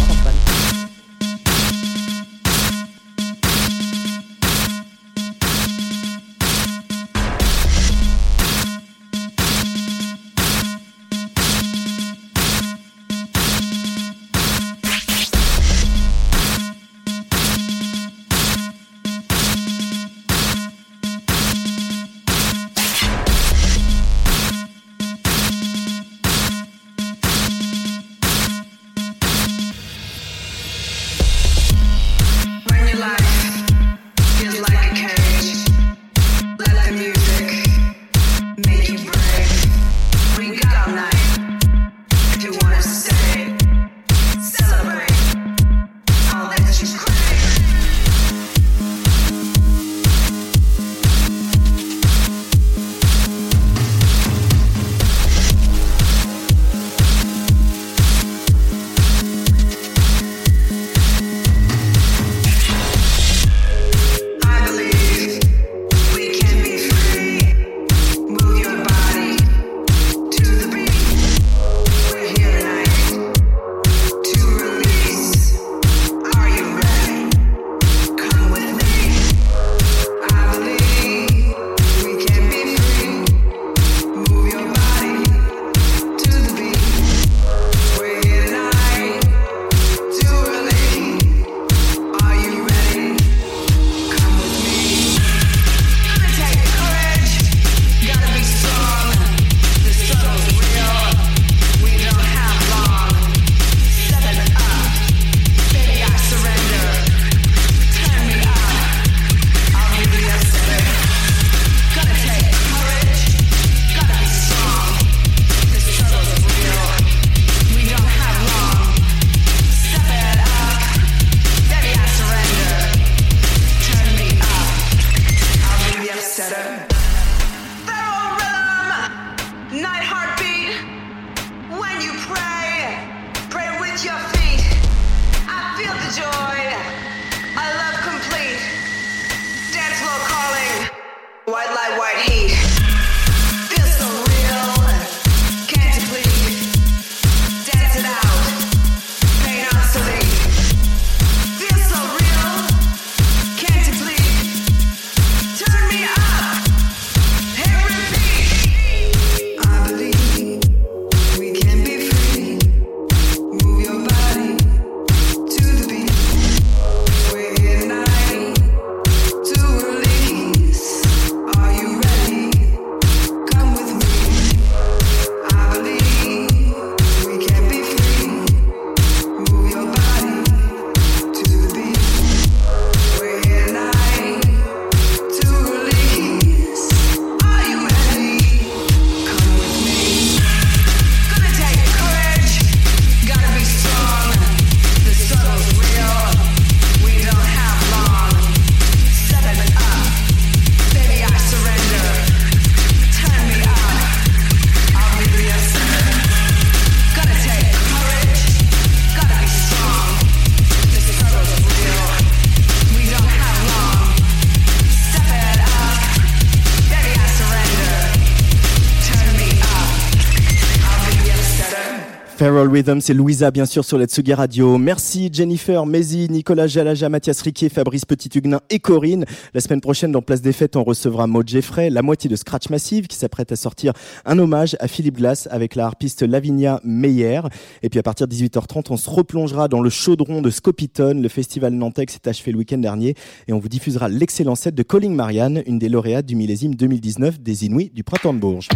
C'est 222.98 223.14
Louisa, 223.14 223.52
bien 223.52 223.66
sûr, 223.66 223.84
sur 223.84 223.98
la 223.98 224.06
Tsugi 224.06 224.34
Radio. 224.34 224.76
Merci 224.76 225.30
Jennifer, 225.32 225.86
Mézi, 225.86 226.26
Nicolas 226.28 226.66
Jalaja, 226.66 227.08
Mathias 227.08 227.40
Riquet, 227.42 227.68
Fabrice 227.68 228.04
Petit-Huguenin 228.04 228.60
et 228.68 228.80
Corinne. 228.80 229.26
La 229.54 229.60
semaine 229.60 229.80
prochaine, 229.80 230.10
dans 230.10 230.22
Place 230.22 230.42
des 230.42 230.52
Fêtes, 230.52 230.74
on 230.74 230.82
recevra 230.82 231.28
Maud 231.28 231.46
Jeffrey, 231.46 231.88
la 231.88 232.02
moitié 232.02 232.28
de 232.28 232.34
Scratch 232.34 232.68
Massive, 232.68 233.06
qui 233.06 233.16
s'apprête 233.16 233.52
à 233.52 233.56
sortir 233.56 233.92
un 234.24 234.38
hommage 234.40 234.76
à 234.80 234.88
Philippe 234.88 235.18
Glass 235.18 235.46
avec 235.52 235.76
la 235.76 235.86
harpiste 235.86 236.22
Lavinia 236.22 236.80
Meyer. 236.82 237.42
Et 237.82 237.90
puis 237.90 238.00
à 238.00 238.02
partir 238.02 238.26
de 238.26 238.34
18h30, 238.34 238.86
on 238.90 238.96
se 238.96 239.08
replongera 239.08 239.68
dans 239.68 239.82
le 239.82 239.90
chaudron 239.90 240.42
de 240.42 240.50
Scopitone. 240.50 241.22
Le 241.22 241.28
festival 241.28 241.72
Nantais 241.74 242.06
s'est 242.08 242.28
achevé 242.28 242.50
le 242.50 242.58
week-end 242.58 242.78
dernier 242.78 243.14
et 243.46 243.52
on 243.52 243.60
vous 243.60 243.68
diffusera 243.68 244.08
l'excellent 244.08 244.56
set 244.56 244.74
de 244.74 244.82
Calling 244.82 245.14
Marianne, 245.14 245.62
une 245.66 245.78
des 245.78 245.88
lauréates 245.88 246.26
du 246.26 246.34
millésime 246.34 246.74
2019 246.74 247.40
des 247.40 247.66
Inuits 247.66 247.92
du 247.94 248.02
Printemps 248.02 248.34
de 248.34 248.40
Bourges. 248.40 248.68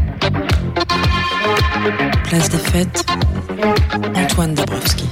Place 2.24 2.48
des 2.48 2.58
fêtes, 2.58 3.04
Antoine 4.16 4.54
Dabrowski. 4.54 5.06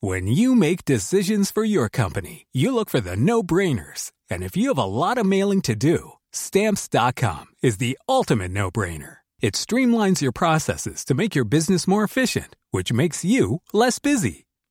When 0.00 0.26
you 0.26 0.54
make 0.54 0.84
decisions 0.84 1.50
for 1.50 1.64
your 1.64 1.88
company, 1.88 2.46
you 2.52 2.74
look 2.74 2.88
for 2.88 3.00
the 3.00 3.16
no-brainers. 3.16 4.12
And 4.30 4.42
if 4.42 4.56
you 4.56 4.68
have 4.68 4.78
a 4.78 4.84
lot 4.84 5.18
of 5.18 5.26
mailing 5.26 5.60
to 5.62 5.74
do, 5.74 6.12
stamps.com 6.32 7.46
is 7.62 7.76
the 7.76 7.98
ultimate 8.08 8.52
no-brainer. 8.52 9.16
It 9.40 9.54
streamlines 9.54 10.20
your 10.22 10.32
processes 10.32 11.04
to 11.06 11.14
make 11.14 11.34
your 11.34 11.44
business 11.44 11.88
more 11.88 12.04
efficient, 12.04 12.56
which 12.70 12.92
makes 12.92 13.24
you 13.24 13.62
less 13.72 13.98
busy. 13.98 14.46